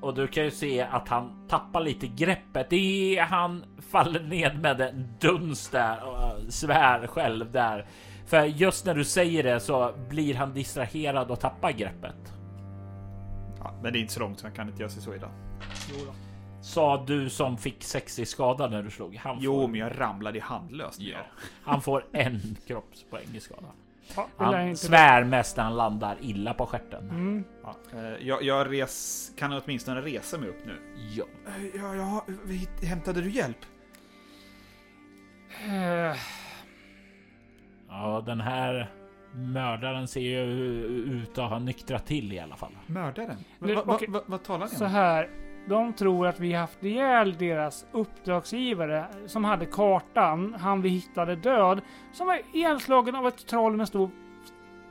och 0.03 0.15
du 0.15 0.27
kan 0.27 0.45
ju 0.45 0.51
se 0.51 0.81
att 0.81 1.09
han 1.09 1.47
tappar 1.49 1.81
lite 1.81 2.07
greppet. 2.07 2.71
Det 2.71 3.19
är, 3.19 3.23
han 3.23 3.65
faller 3.79 4.21
ned 4.21 4.61
med 4.63 4.81
en 4.81 5.09
duns 5.21 5.69
där 5.69 6.03
och 6.05 6.53
svär 6.53 7.07
själv 7.07 7.53
där. 7.53 7.87
För 8.27 8.45
just 8.45 8.87
när 8.87 8.95
du 8.95 9.05
säger 9.05 9.43
det 9.43 9.61
så 9.61 9.95
blir 10.09 10.35
han 10.35 10.55
distraherad 10.55 11.31
och 11.31 11.41
tappar 11.41 11.73
greppet. 11.73 12.33
Ja, 13.59 13.75
men 13.83 13.93
det 13.93 13.99
är 13.99 14.01
inte 14.01 14.13
så 14.13 14.21
långt 14.21 14.39
så 14.39 14.47
han 14.47 14.57
kan 14.57 14.69
inte 14.69 14.83
göra 14.83 14.91
sig 14.91 15.03
så 15.03 15.15
illa. 15.15 15.29
Sa 16.63 17.05
du 17.07 17.31
som 17.31 17.59
fick 17.59 17.83
60 17.85 18.27
skada 18.27 18.67
när 18.69 18.83
du 18.83 18.91
slog. 18.91 19.17
Han 19.17 19.37
Jo, 19.41 19.61
får, 19.61 19.69
men 19.69 19.81
jag 19.81 20.01
ramlade 20.01 20.41
handlöst 20.41 21.01
ja, 21.01 21.17
ner. 21.19 21.27
han 21.63 21.83
får 21.83 22.05
en 22.13 22.41
kroppspoäng 22.67 23.27
i 23.35 23.41
skada. 23.41 23.67
Ja, 24.17 24.29
Han 24.37 24.69
inte 24.69 24.81
svär 24.81 25.25
mest 25.25 25.57
när 25.57 25.65
han 25.65 25.77
landar 25.77 26.17
illa 26.21 26.55
på 26.55 26.67
stjärten. 26.67 27.11
Mm. 27.11 27.45
Ja, 27.63 27.77
eh, 27.93 28.27
jag, 28.29 28.43
jag 28.43 28.73
res, 28.73 29.31
kan 29.39 29.53
åtminstone 29.53 30.01
resa 30.01 30.39
mig 30.39 30.49
upp 30.49 30.67
nu. 30.67 30.79
Ja. 31.17 31.25
Ja, 31.75 31.95
ja, 31.95 32.25
vi- 32.45 32.87
hämtade 32.87 33.21
du 33.21 33.31
hjälp? 33.31 33.59
Eh, 35.69 36.17
ja, 37.89 38.23
den 38.27 38.41
här 38.41 38.91
mördaren 39.35 40.09
ser 40.09 40.21
ju 40.21 40.43
ut 41.23 41.39
att 41.39 41.51
ha 41.51 41.59
nyktrat 41.59 42.07
till 42.07 42.33
i 42.33 42.39
alla 42.39 42.57
fall. 42.57 42.73
Mördaren? 42.87 43.37
Nu, 43.59 43.75
Va, 43.75 43.85
va, 43.85 43.95
okej. 43.95 44.09
va, 44.11 44.23
vad 44.27 44.43
talar 44.45 44.67
ni 44.67 44.75
Så 44.75 44.85
om? 44.85 44.91
här. 44.91 45.29
De 45.69 45.93
tror 45.93 46.27
att 46.27 46.41
vi 46.41 46.53
haft 46.53 46.85
ihjäl 46.85 47.37
deras 47.39 47.87
uppdragsgivare 47.93 49.07
som 49.27 49.45
hade 49.45 49.67
kartan. 49.67 50.55
Han 50.61 50.83
vi 50.83 50.89
hittade 50.89 51.37
död. 51.37 51.81
Som 52.13 52.27
var 52.27 52.41
ihjälslagen 52.53 53.15
av 53.15 53.27
ett 53.27 53.47
troll 53.47 53.77
med 53.77 53.89
stor 53.89 54.11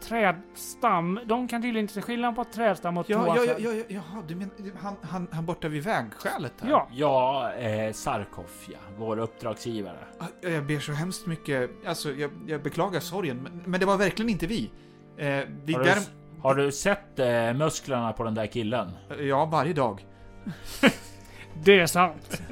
trädstam. 0.01 1.19
De 1.25 1.47
kan 1.47 1.61
tydligen 1.61 1.83
inte 1.83 1.93
se 1.93 2.01
skillnad 2.01 2.35
på 2.35 2.41
ett 2.41 2.51
trädstam 2.53 2.97
och 2.97 3.03
ett 3.03 3.09
Ja, 3.09 3.35
ja, 3.35 3.43
ja, 3.45 3.53
ja, 3.57 3.71
ja, 3.71 3.83
jaha, 3.87 4.23
du 4.27 4.35
men, 4.35 4.51
han, 4.81 4.95
han, 5.01 5.27
han 5.31 5.45
borta 5.45 5.67
vid 5.67 5.83
vägskälet 5.83 6.53
här? 6.61 6.69
Ja. 6.69 6.87
Ja, 6.91 7.51
eh, 7.53 7.93
Sarkov, 7.93 8.45
ja, 8.67 8.77
vår 8.97 9.19
uppdragsgivare. 9.19 9.97
Ah, 10.19 10.25
Jag 10.49 10.65
ber 10.65 10.79
så 10.79 10.91
hemskt 10.91 11.27
mycket, 11.27 11.71
alltså 11.85 12.11
jag, 12.11 12.31
jag 12.47 12.63
beklagar 12.63 12.99
sorgen, 12.99 13.37
men, 13.43 13.63
men 13.65 13.79
det 13.79 13.85
var 13.85 13.97
verkligen 13.97 14.29
inte 14.29 14.47
vi. 14.47 14.71
Eh, 15.17 15.27
vi 15.63 15.73
Har 15.73 15.79
du, 15.83 15.89
där, 15.89 15.97
har 16.41 16.55
du 16.55 16.71
sett 16.71 17.19
eh, 17.19 17.53
musklerna 17.53 18.13
på 18.13 18.23
den 18.23 18.35
där 18.35 18.47
killen? 18.47 18.91
ja, 19.19 19.45
varje 19.45 19.73
dag. 19.73 20.05
Det 21.63 21.79
är 21.79 21.85
sant. 21.87 22.41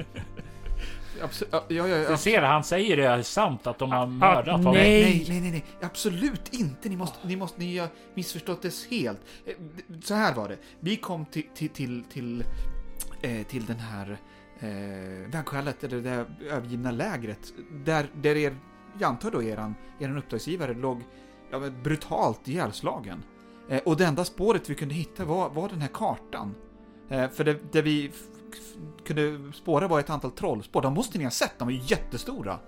Absolut, 1.22 1.52
ja, 1.52 1.62
ja, 1.68 1.88
ja, 1.88 2.10
Du 2.10 2.16
ser, 2.16 2.42
han 2.42 2.64
säger 2.64 2.96
det 2.96 3.06
är 3.06 3.22
sant 3.22 3.66
att 3.66 3.78
de 3.78 3.92
har 3.92 4.02
Ah, 4.02 4.06
mördat 4.06 4.56
honom. 4.56 4.72
nej. 4.74 5.24
Nej, 5.28 5.40
nej, 5.40 5.50
nej, 5.50 5.64
absolut 5.82 6.54
inte. 6.54 6.88
Ni 6.88 6.96
måste, 6.96 7.18
ni 7.28 7.36
måste, 7.36 7.60
ni 7.60 7.78
har 7.78 7.88
missförstått 8.14 8.62
det 8.62 8.74
helt. 8.90 9.20
Eh, 9.46 9.54
Så 10.02 10.14
här 10.14 10.34
var 10.34 10.48
det. 10.48 10.56
Vi 10.80 10.96
kom 10.96 11.24
till, 11.24 11.44
till, 11.54 11.68
till, 11.68 12.04
till, 12.12 12.44
eh, 13.22 13.46
till 13.46 13.64
den 13.66 13.78
här 13.78 14.18
eh, 14.60 15.30
vägskälet, 15.32 15.84
eller 15.84 15.96
det 15.96 16.02
där 16.10 16.26
övergivna 16.50 16.90
lägret, 16.90 17.52
där, 17.84 18.06
där 18.22 18.36
er 18.36 18.56
jag 18.98 19.08
antar 19.08 19.30
då 19.30 19.42
eran, 19.42 19.74
eran 20.00 20.18
uppdragsgivare, 20.18 20.74
låg 20.74 21.02
brutalt 21.82 22.48
ihjälslagen. 22.48 23.22
Eh, 23.68 23.78
och 23.84 23.96
det 23.96 24.04
enda 24.06 24.24
spåret 24.24 24.70
vi 24.70 24.74
kunde 24.74 24.94
hitta 24.94 25.24
var, 25.24 25.50
var 25.50 25.68
den 25.68 25.80
här 25.80 25.90
kartan. 25.92 26.54
Eh, 27.10 27.30
för 27.30 27.44
det, 27.44 27.72
det 27.72 27.82
vi 27.82 28.10
kunde 29.04 29.52
spåra 29.52 29.88
var 29.88 30.00
ett 30.00 30.10
antal 30.10 30.30
trollspår. 30.30 30.82
De 30.82 30.94
måste 30.94 31.18
ni 31.18 31.24
ha 31.24 31.30
sett, 31.30 31.58
de 31.58 31.64
var 31.64 31.72
ju 31.72 31.80
jättestora. 31.84 32.58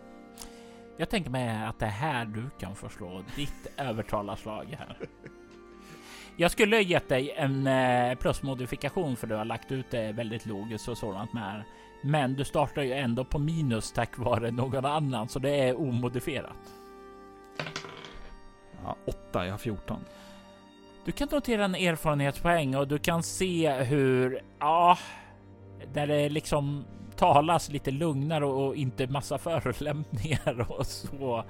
Jag 0.97 1.09
tänker 1.10 1.31
mig 1.31 1.64
att 1.64 1.78
det 1.78 1.86
är 1.86 1.90
här 1.90 2.24
du 2.24 2.44
kan 2.59 2.77
förslå 2.77 3.24
ditt 3.36 3.66
övertalarslag 3.77 4.77
här. 4.78 4.97
Jag 6.36 6.51
skulle 6.51 6.82
gett 6.82 7.09
dig 7.09 7.31
en 7.31 7.66
eh, 7.66 8.14
plusmodifikation 8.14 9.16
för 9.16 9.27
du 9.27 9.35
har 9.35 9.44
lagt 9.44 9.73
ut 9.73 9.90
det 9.90 10.12
väldigt 10.12 10.47
logiskt 10.47 10.89
och 10.89 10.98
sådant 10.98 11.32
med. 11.32 11.62
Men 12.05 12.35
du 12.35 12.44
startar 12.44 12.82
ju 12.82 12.93
ändå 12.93 13.24
på 13.24 13.39
minus 13.39 13.93
tack 13.93 14.19
vare 14.19 14.51
någon 14.51 14.85
annan, 14.85 15.28
så 15.28 15.39
det 15.39 15.51
är 15.51 15.81
omodifierat. 15.81 16.73
Ja, 18.85 18.97
åtta, 19.05 19.44
jag 19.44 19.52
har 19.52 19.59
14. 19.59 20.05
Du 21.04 21.12
kan 21.12 21.28
notera 21.30 21.64
en 21.64 21.74
erfarenhetspoäng 21.74 22.76
och 22.76 22.88
du 22.88 22.98
kan 22.98 23.22
se 23.22 23.72
hur, 23.72 24.40
ja, 24.58 24.98
där 25.92 26.06
det 26.06 26.28
liksom 26.28 26.84
talas 27.16 27.68
lite 27.68 27.90
lugnare 27.90 28.46
och 28.46 28.76
inte 28.76 29.06
massa 29.06 29.38
förolämpningar 29.38 30.66
och 30.70 30.86
så. 30.86 31.44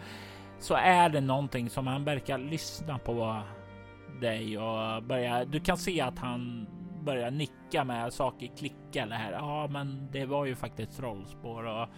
Så 0.58 0.74
är 0.74 1.08
det 1.08 1.20
någonting 1.20 1.70
som 1.70 1.86
han 1.86 2.04
verkar 2.04 2.38
lyssna 2.38 2.98
på 2.98 3.42
dig 4.20 4.58
och 4.58 5.02
börja. 5.02 5.44
Du 5.44 5.60
kan 5.60 5.76
se 5.76 6.00
att 6.00 6.18
han 6.18 6.66
börjar 7.04 7.30
nicka 7.30 7.84
med 7.84 8.12
saker 8.12 8.50
klicka 8.56 9.02
eller 9.02 9.16
här. 9.16 9.32
Ja, 9.32 9.68
men 9.70 10.08
det 10.12 10.26
var 10.26 10.44
ju 10.44 10.54
faktiskt 10.54 10.96
trollspår 10.96 11.64
och 11.64 11.88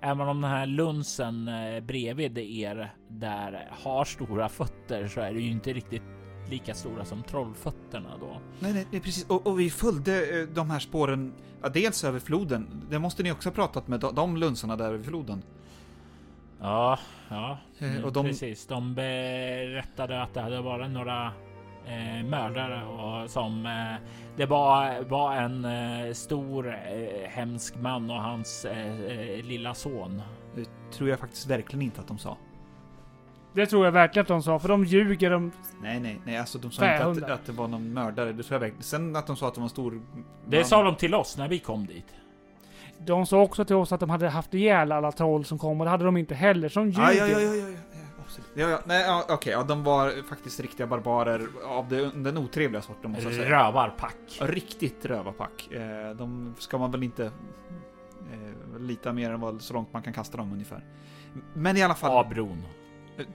även 0.00 0.28
om 0.28 0.40
den 0.40 0.50
här 0.50 0.66
lunsen 0.66 1.48
eh, 1.48 1.80
bredvid 1.80 2.38
er 2.38 2.94
där 3.08 3.68
har 3.70 4.04
stora 4.04 4.48
fötter 4.48 5.08
så 5.08 5.20
är 5.20 5.32
det 5.32 5.40
ju 5.40 5.50
inte 5.50 5.72
riktigt 5.72 6.17
lika 6.50 6.74
stora 6.74 7.04
som 7.04 7.22
trollfötterna 7.22 8.10
då. 8.20 8.40
Nej, 8.60 8.72
nej, 8.72 8.86
nej 8.90 9.00
precis. 9.00 9.26
Och, 9.26 9.46
och 9.46 9.60
vi 9.60 9.70
följde 9.70 10.40
eh, 10.40 10.46
de 10.48 10.70
här 10.70 10.78
spåren, 10.78 11.32
ja, 11.62 11.68
dels 11.68 12.04
över 12.04 12.18
floden. 12.18 12.82
Det 12.90 12.98
måste 12.98 13.22
ni 13.22 13.32
också 13.32 13.48
ha 13.48 13.54
pratat 13.54 13.88
med, 13.88 14.00
de, 14.00 14.36
lunsarna 14.36 14.76
där 14.76 14.84
över 14.84 15.04
floden. 15.04 15.42
Ja, 16.60 16.98
ja, 17.28 17.58
Eh, 17.78 17.90
mm, 17.92 18.04
och 18.04 18.12
de- 18.12 18.26
precis. 18.26 18.66
De 18.66 18.94
berättade 18.94 20.22
att 20.22 20.34
det 20.34 20.40
hade 20.40 20.60
varit 20.60 20.90
några 20.90 21.26
eh, 21.86 22.24
mördare 22.26 22.84
och 22.84 23.30
som 23.30 23.66
eh, 23.66 24.08
det 24.36 24.46
var, 24.46 25.02
var 25.04 25.36
en 25.36 25.64
eh, 25.64 26.12
stor 26.12 26.68
eh, 26.68 27.28
hemsk 27.30 27.76
man 27.76 28.10
och 28.10 28.22
hans 28.22 28.64
eh, 28.64 29.00
eh, 29.00 29.44
lilla 29.44 29.74
son. 29.74 30.22
Det 30.54 30.68
tror 30.92 31.08
jag 31.10 31.18
faktiskt 31.18 31.46
verkligen 31.50 31.82
inte 31.82 32.00
att 32.00 32.08
de 32.08 32.18
sa. 32.18 32.36
Det 33.58 33.66
tror 33.66 33.84
jag 33.84 33.92
verkligen 33.92 34.22
att 34.22 34.28
de 34.28 34.42
sa, 34.42 34.58
för 34.58 34.68
de 34.68 34.84
ljuger 34.84 35.30
om... 35.30 35.52
Nej, 35.82 36.00
nej, 36.00 36.20
nej, 36.24 36.36
alltså 36.36 36.58
de 36.58 36.70
sa 36.70 36.92
inte 36.92 37.24
att, 37.24 37.30
att 37.30 37.46
det 37.46 37.52
var 37.52 37.68
någon 37.68 37.92
mördare. 37.92 38.32
Det 38.32 38.42
tror 38.42 38.54
jag 38.54 38.60
verkligen. 38.60 38.82
Sen 38.82 39.16
att 39.16 39.26
de 39.26 39.36
sa 39.36 39.48
att 39.48 39.54
det 39.54 39.60
var 39.60 39.66
en 39.66 39.70
stor... 39.70 40.00
Det 40.46 40.64
sa 40.64 40.82
de 40.82 40.96
till 40.96 41.14
oss 41.14 41.36
när 41.38 41.48
vi 41.48 41.58
kom 41.58 41.86
dit. 41.86 42.06
De 42.98 43.26
sa 43.26 43.40
också 43.40 43.64
till 43.64 43.76
oss 43.76 43.92
att 43.92 44.00
de 44.00 44.10
hade 44.10 44.28
haft 44.28 44.54
ihjäl 44.54 44.92
alla 44.92 45.12
troll 45.12 45.44
som 45.44 45.58
kom 45.58 45.80
och 45.80 45.84
det 45.84 45.90
hade 45.90 46.04
de 46.04 46.16
inte 46.16 46.34
heller. 46.34 46.68
Så 46.68 46.80
de 46.80 46.90
ljuger. 46.90 47.02
Ja, 47.02 47.12
ja, 47.12 47.26
ja, 47.26 47.40
ja, 47.40 47.54
ja, 47.54 47.54
ja, 47.54 47.68
ja, 47.92 47.98
absolut. 48.24 48.50
Ja, 48.54 48.68
ja, 48.68 48.80
nej, 48.84 49.02
ja, 49.02 49.24
okej, 49.28 49.52
ja, 49.52 49.62
de 49.62 49.84
var 49.84 50.28
faktiskt 50.28 50.60
riktiga 50.60 50.86
barbarer 50.86 51.46
av 51.68 51.88
det, 51.88 52.10
den 52.10 52.38
otrevliga 52.38 52.82
sorten 52.82 53.10
måste 53.10 53.24
jag 53.26 53.34
säga. 53.34 53.50
Rövarpack. 53.50 54.38
Riktigt 54.40 55.04
rövarpack. 55.06 55.68
Eh, 55.72 56.16
de 56.16 56.54
ska 56.58 56.78
man 56.78 56.90
väl 56.90 57.02
inte 57.02 57.24
eh, 57.24 58.80
lita 58.80 59.12
mer 59.12 59.30
än 59.30 59.40
vad, 59.40 59.62
så 59.62 59.74
långt 59.74 59.92
man 59.92 60.02
kan 60.02 60.12
kasta 60.12 60.36
dem 60.36 60.52
ungefär. 60.52 60.84
Men 61.54 61.76
i 61.76 61.82
alla 61.82 61.94
fall, 61.94 62.10
Av 62.10 62.28
bron. 62.28 62.48
eh, 62.58 62.77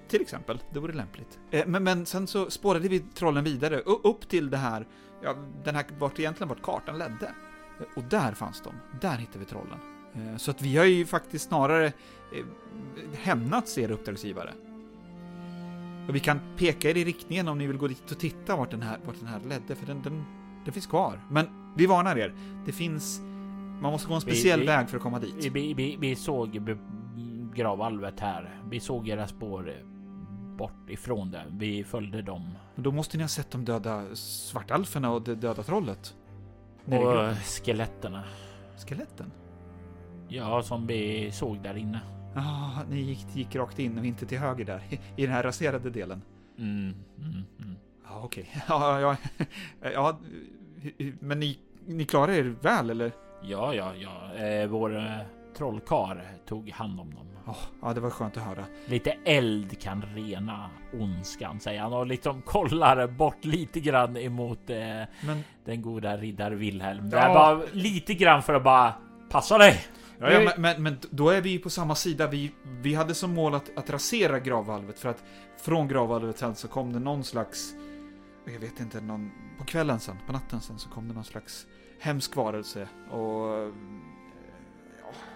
till 0.07 0.21
exempel, 0.21 0.61
det 0.73 0.79
vore 0.79 0.93
lämpligt. 0.93 1.39
Eh, 1.51 1.67
men, 1.67 1.83
men 1.83 2.05
sen 2.05 2.27
så 2.27 2.49
spårade 2.49 2.87
vi 2.89 2.99
trollen 2.99 3.43
vidare, 3.43 3.79
upp 3.79 4.29
till 4.29 4.49
det 4.49 4.57
här, 4.57 4.87
ja, 5.23 5.35
den 5.63 5.75
här, 5.75 5.85
vart 5.99 6.19
egentligen 6.19 6.49
vart 6.49 6.61
kartan 6.61 6.97
ledde. 6.97 7.25
Eh, 7.79 7.85
Och 7.95 8.03
där 8.03 8.31
fanns 8.33 8.61
de, 8.61 8.73
där 9.01 9.17
hittade 9.17 9.39
vi 9.39 9.45
trollen. 9.45 9.79
Eh, 10.15 10.37
så 10.37 10.51
att 10.51 10.61
vi 10.61 10.77
har 10.77 10.85
ju 10.85 11.05
faktiskt 11.05 11.47
snarare 11.47 11.85
eh, 11.85 12.45
hämnats 13.17 13.77
er 13.77 13.91
uppdragsgivare. 13.91 14.53
Och 16.07 16.15
vi 16.15 16.19
kan 16.19 16.39
peka 16.57 16.89
er 16.89 16.97
i 16.97 17.05
riktningen 17.05 17.47
om 17.47 17.57
ni 17.57 17.67
vill 17.67 17.77
gå 17.77 17.87
dit 17.87 18.11
och 18.11 18.19
titta 18.19 18.55
vart 18.55 18.71
den 18.71 18.81
här, 18.81 18.97
vart 19.05 19.19
den 19.19 19.27
här 19.27 19.39
ledde, 19.39 19.75
för 19.75 19.85
den, 19.85 20.01
den, 20.01 20.25
den 20.65 20.73
finns 20.73 20.87
kvar. 20.87 21.19
Men 21.31 21.47
vi 21.77 21.85
varnar 21.85 22.17
er, 22.17 22.33
det 22.65 22.71
finns... 22.71 23.19
Man 23.81 23.91
måste 23.91 24.07
gå 24.07 24.13
en 24.13 24.19
Vi- 24.25 24.31
speciell 24.31 24.59
vi- 24.59 24.65
väg 24.65 24.89
för 24.89 24.97
att 24.97 25.03
komma 25.03 25.19
dit. 25.19 25.35
Vi, 25.53 25.73
vi, 25.73 25.97
vi 25.99 26.15
såg 26.15 26.59
gravvalvet 27.55 28.19
här. 28.19 28.61
Vi 28.69 28.79
såg 28.79 29.09
era 29.09 29.27
spår 29.27 29.73
bort 30.57 30.89
ifrån 30.89 31.31
det. 31.31 31.45
Vi 31.49 31.83
följde 31.83 32.21
dem. 32.21 32.51
Men 32.75 32.83
då 32.83 32.91
måste 32.91 33.17
ni 33.17 33.23
ha 33.23 33.27
sett 33.27 33.51
de 33.51 33.65
döda 33.65 34.15
svartalferna 34.15 35.11
och 35.11 35.21
det 35.21 35.35
döda 35.35 35.63
trollet. 35.63 36.15
Och 36.85 37.37
skeletterna. 37.37 38.23
Skeletten? 38.87 39.31
Ja, 40.27 40.63
som 40.63 40.87
vi 40.87 41.31
såg 41.31 41.63
där 41.63 41.77
inne. 41.77 41.99
Ja, 42.35 42.83
ni 42.89 42.99
gick, 43.01 43.35
gick 43.35 43.55
rakt 43.55 43.79
in 43.79 43.99
och 43.99 44.05
inte 44.05 44.25
till 44.25 44.39
höger 44.39 44.65
där, 44.65 44.81
i 45.15 45.25
den 45.25 45.35
här 45.35 45.43
raserade 45.43 45.89
delen. 45.89 46.21
Mm, 46.57 46.93
mm, 47.17 47.43
mm. 47.59 47.75
Ja, 48.03 48.21
okej. 48.23 48.49
Ja, 48.67 48.99
ja, 48.99 49.17
ja, 49.93 50.19
men 51.19 51.39
ni, 51.39 51.59
ni 51.85 52.05
klarar 52.05 52.33
er 52.33 52.43
väl, 52.43 52.89
eller? 52.89 53.11
Ja, 53.43 53.73
ja, 53.73 53.91
ja. 53.95 54.43
Eh, 54.45 54.67
vår 54.67 54.97
eh, 54.97 55.17
trollkar 55.57 56.25
tog 56.45 56.69
hand 56.69 56.99
om 56.99 57.13
dem. 57.13 57.27
Ja, 57.45 57.55
ja, 57.81 57.93
det 57.93 57.99
var 57.99 58.09
skönt 58.09 58.37
att 58.37 58.43
höra. 58.43 58.65
Lite 58.85 59.11
eld 59.25 59.79
kan 59.81 60.01
rena 60.01 60.69
ondskan, 60.93 61.59
säger 61.59 61.81
han 61.81 61.93
och 61.93 62.07
liksom 62.07 62.41
kollar 62.41 63.07
bort 63.07 63.45
lite 63.45 63.79
grann 63.79 64.17
emot 64.17 64.69
eh, 64.69 64.77
Men, 65.25 65.43
den 65.65 65.81
goda 65.81 66.17
riddar 66.17 66.51
Wilhelm. 66.51 67.09
Det 67.09 67.17
Ja. 67.17 67.23
är 67.23 67.33
bara 67.33 67.61
lite 67.71 68.13
grann 68.13 68.43
för 68.43 68.53
att 68.53 68.63
bara 68.63 68.93
passa 69.29 69.57
dig. 69.57 69.85
ja, 70.19 70.31
ja, 70.31 70.39
men, 70.39 70.61
men, 70.61 70.83
men 70.83 70.97
då 71.09 71.29
är 71.29 71.41
vi 71.41 71.49
ju 71.49 71.59
på 71.59 71.69
samma 71.69 71.95
sida. 71.95 72.27
Vi, 72.27 72.51
vi 72.81 72.93
hade 72.93 73.13
som 73.15 73.33
mål 73.33 73.55
att, 73.55 73.77
att 73.77 73.89
rasera 73.89 74.39
gravvalvet, 74.39 74.99
för 74.99 75.09
att 75.09 75.23
från 75.61 75.87
gravvalvet 75.87 76.37
sen 76.37 76.55
så 76.55 76.67
kom 76.67 76.93
det 76.93 76.99
någon 76.99 77.23
slags... 77.23 77.73
Jag 78.53 78.59
vet 78.59 78.79
inte, 78.79 79.01
någon... 79.01 79.31
På 79.57 79.63
kvällen 79.65 79.99
sen, 79.99 80.15
på 80.27 80.33
natten 80.33 80.61
sen, 80.61 80.79
så 80.79 80.89
kom 80.89 81.07
det 81.07 81.13
någon 81.13 81.23
slags 81.23 81.67
hemsk 81.99 82.35
varelse 82.35 82.87
och... 83.11 83.71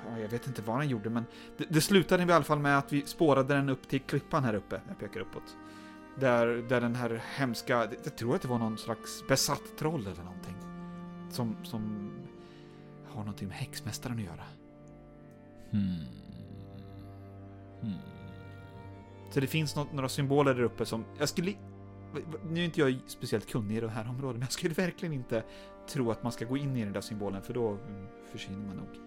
Ja, 0.10 0.20
jag 0.20 0.30
vet 0.30 0.48
inte 0.48 0.62
vad 0.62 0.80
den 0.80 0.90
gjorde, 0.90 1.10
men 1.10 1.26
det, 1.58 1.66
det 1.70 1.82
slutade 1.82 2.24
i 2.24 2.32
alla 2.32 2.44
fall 2.44 2.60
med 2.60 2.78
att 2.78 2.94
vi 2.94 3.02
spårade 3.06 3.54
den 3.54 3.70
upp 3.70 3.88
till 3.88 4.02
klippan 4.02 4.44
här 4.44 4.54
uppe. 4.54 4.82
Jag 4.88 5.00
pekar 5.00 5.20
uppåt. 5.20 5.58
Där, 6.20 6.48
där 6.48 6.82
den 6.82 6.96
här 6.96 7.22
hemska, 7.36 7.88
jag 8.04 8.16
tror 8.16 8.36
att 8.36 8.42
det 8.42 8.48
var 8.48 8.60
någon 8.60 8.78
slags 8.78 9.28
besatt 9.28 9.78
troll 9.80 10.02
eller 10.02 10.24
någonting. 10.24 10.56
Som, 11.32 11.56
som 11.64 12.12
har 13.06 13.20
någonting 13.20 13.48
med 13.48 13.58
häxmästaren 13.58 14.18
att 14.18 14.24
göra. 14.24 14.44
Hmm. 15.72 15.96
Hmm. 17.82 18.00
Så 19.32 19.40
det 19.40 19.48
finns 19.48 19.76
något, 19.76 19.94
några 19.94 20.10
symboler 20.10 20.54
där 20.54 20.64
uppe 20.64 20.86
som, 20.86 21.06
jag 21.20 21.30
skulle, 21.30 21.54
nu 22.50 22.60
är 22.60 22.66
inte 22.66 22.80
jag 22.80 23.00
speciellt 23.08 23.50
kunnig 23.50 23.78
i 23.78 23.80
det 23.80 23.90
här 23.90 24.10
området, 24.10 24.36
men 24.36 24.42
jag 24.42 24.52
skulle 24.52 24.74
verkligen 24.74 25.14
inte 25.14 25.44
tro 25.90 26.12
att 26.12 26.24
man 26.24 26.32
ska 26.32 26.46
gå 26.46 26.58
in 26.58 26.78
i 26.78 26.84
den 26.84 26.94
där 26.94 27.02
symbolen, 27.02 27.42
för 27.42 27.54
då 27.54 27.78
försvinner 28.32 28.68
man 28.68 28.78
nog. 28.78 29.07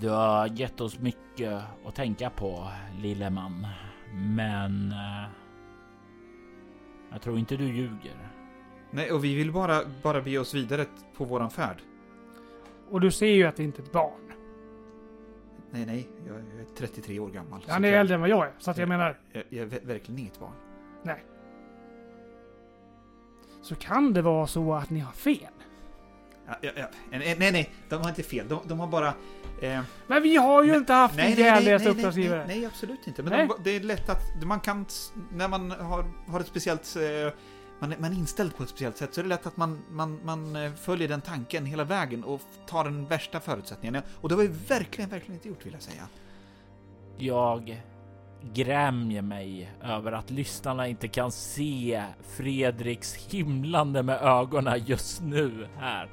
Du 0.00 0.08
har 0.08 0.46
gett 0.46 0.80
oss 0.80 0.98
mycket 0.98 1.62
att 1.86 1.94
tänka 1.94 2.30
på, 2.30 2.68
lille 3.02 3.30
man. 3.30 3.66
Men... 4.14 4.92
eh, 4.92 5.28
jag 7.12 7.22
tror 7.22 7.38
inte 7.38 7.56
du 7.56 7.64
ljuger. 7.64 8.28
Nej, 8.90 9.12
och 9.12 9.24
vi 9.24 9.34
vill 9.34 9.52
bara, 9.52 9.80
bara 10.02 10.22
be 10.22 10.38
oss 10.38 10.54
vidare 10.54 10.84
på 11.16 11.24
våran 11.24 11.50
färd. 11.50 11.76
Och 12.90 13.00
du 13.00 13.10
ser 13.10 13.26
ju 13.34 13.44
att 13.44 13.56
det 13.56 13.62
inte 13.64 13.82
är 13.82 13.84
ett 13.84 13.92
barn. 13.92 14.32
Nej, 15.70 15.86
nej, 15.86 16.08
jag 16.26 16.36
är 16.36 16.44
33 16.76 17.18
år 17.18 17.28
gammal. 17.30 17.64
Han 17.68 17.84
är 17.84 17.88
jag, 17.88 18.00
äldre 18.00 18.14
än 18.14 18.20
vad 18.20 18.30
jag 18.30 18.46
är. 18.46 18.52
Så 18.58 18.70
att 18.70 18.78
jag 18.78 18.88
menar, 18.88 19.18
Jag, 19.32 19.44
jag 19.48 19.62
är 19.62 19.66
ver- 19.66 19.86
verkligen 19.86 20.18
inget 20.20 20.40
barn. 20.40 20.52
så 23.62 23.74
kan 23.74 24.12
det 24.12 24.22
vara 24.22 24.46
så 24.46 24.74
att 24.74 24.90
ni 24.90 25.00
har 25.00 25.12
fel. 25.12 25.36
Ja, 26.60 26.70
ja. 26.76 26.86
Nej, 27.10 27.36
nej, 27.38 27.52
nej, 27.52 27.70
de 27.88 28.00
har 28.02 28.08
inte 28.08 28.22
fel. 28.22 28.48
De, 28.48 28.60
de 28.64 28.80
har 28.80 28.86
bara... 28.86 29.14
Eh, 29.62 29.80
Men 30.06 30.22
vi 30.22 30.36
har 30.36 30.64
ju 30.64 30.76
inte 30.76 30.92
haft 30.92 31.16
nej, 31.16 31.24
en 31.24 31.30
nej, 31.30 31.42
nej, 31.42 31.52
jävligaste 31.54 31.88
nej, 31.88 31.94
nej, 31.94 32.00
uppdragsgivare. 32.04 32.44
nej, 32.46 32.56
nej, 32.56 32.66
absolut 32.66 33.06
inte. 33.06 33.22
Men 33.22 33.32
Nej. 33.32 33.48
de, 33.48 33.62
det 33.64 33.76
är 33.76 33.80
lätt 33.80 34.08
att 34.08 34.22
man 34.44 34.60
kan, 34.60 34.86
när 35.32 35.48
man 35.48 35.70
har, 35.70 36.04
har 36.28 36.40
ett 36.40 36.46
speciellt, 36.46 36.96
eh, 36.96 37.32
man, 37.80 37.92
är- 37.92 37.98
man 37.98 38.12
är 38.12 38.16
inställd 38.16 38.56
på 38.56 38.62
ett 38.62 38.68
speciellt 38.68 38.96
sätt, 38.96 39.14
så 39.14 39.20
är 39.20 39.22
det 39.22 39.28
lätt 39.28 39.46
att 39.46 39.56
man, 39.56 39.78
man, 39.90 40.20
man 40.24 40.56
eh, 40.56 40.72
följer 40.72 41.08
den 41.08 41.20
tanken 41.20 41.66
hela 41.66 41.84
vägen 41.84 42.24
och 42.24 42.40
tar 42.66 42.84
den 42.84 43.06
värsta 43.06 43.40
förutsättningen. 43.40 44.02
Och 44.20 44.28
det 44.28 44.34
har 44.34 44.42
vi 44.42 44.48
verkligen, 44.68 45.10
verkligen 45.10 45.34
inte 45.34 45.48
gjort, 45.48 45.66
vill 45.66 45.72
jag 45.72 45.82
säga. 45.82 46.02
Jag 47.18 47.82
grämjer 48.54 49.22
mig 49.22 49.72
över 49.82 50.12
att 50.12 50.30
lyssnarna 50.30 50.86
inte 50.88 51.08
kan 51.08 51.32
se 51.32 52.04
Fredriks 52.36 53.14
himlande 53.14 54.02
med 54.02 54.22
ögonen 54.22 54.82
just 54.86 55.20
nu 55.22 55.68
här. 55.78 56.08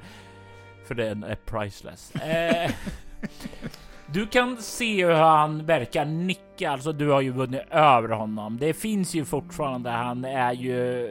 För 0.88 0.94
den 0.94 1.24
är 1.24 1.34
priceless. 1.34 2.12
Eh, 2.22 2.70
Du 4.12 4.26
kan 4.26 4.56
se 4.56 5.06
hur 5.06 5.12
han 5.12 5.66
verkar 5.66 6.04
nicka, 6.04 6.70
alltså 6.70 6.92
du 6.92 7.08
har 7.08 7.20
ju 7.20 7.30
vunnit 7.30 7.62
över 7.70 8.08
honom. 8.08 8.58
Det 8.60 8.72
finns 8.74 9.14
ju 9.14 9.24
fortfarande, 9.24 9.90
han 9.90 10.24
är 10.24 10.52
ju, 10.52 11.08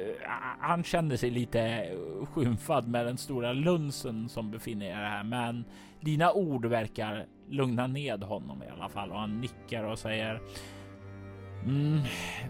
han 0.60 0.84
känner 0.84 1.18
sig 1.18 1.30
lite 1.30 1.90
skymfad 2.34 2.88
med 2.88 3.06
den 3.06 3.18
stora 3.18 3.54
lunsen 3.54 4.30
som 4.30 4.52
befinner 4.52 4.86
sig 4.86 4.96
här, 4.96 5.24
men 5.24 5.66
dina 6.02 6.32
ord 6.32 6.66
verkar 6.66 7.26
lugna 7.50 7.88
ned 7.88 8.24
honom 8.24 8.64
i 8.64 8.70
alla 8.78 8.90
fall 8.90 9.12
och 9.12 9.20
han 9.20 9.42
nickar 9.42 9.84
och 9.84 10.00
säger 10.00 10.42
mm, 11.66 12.00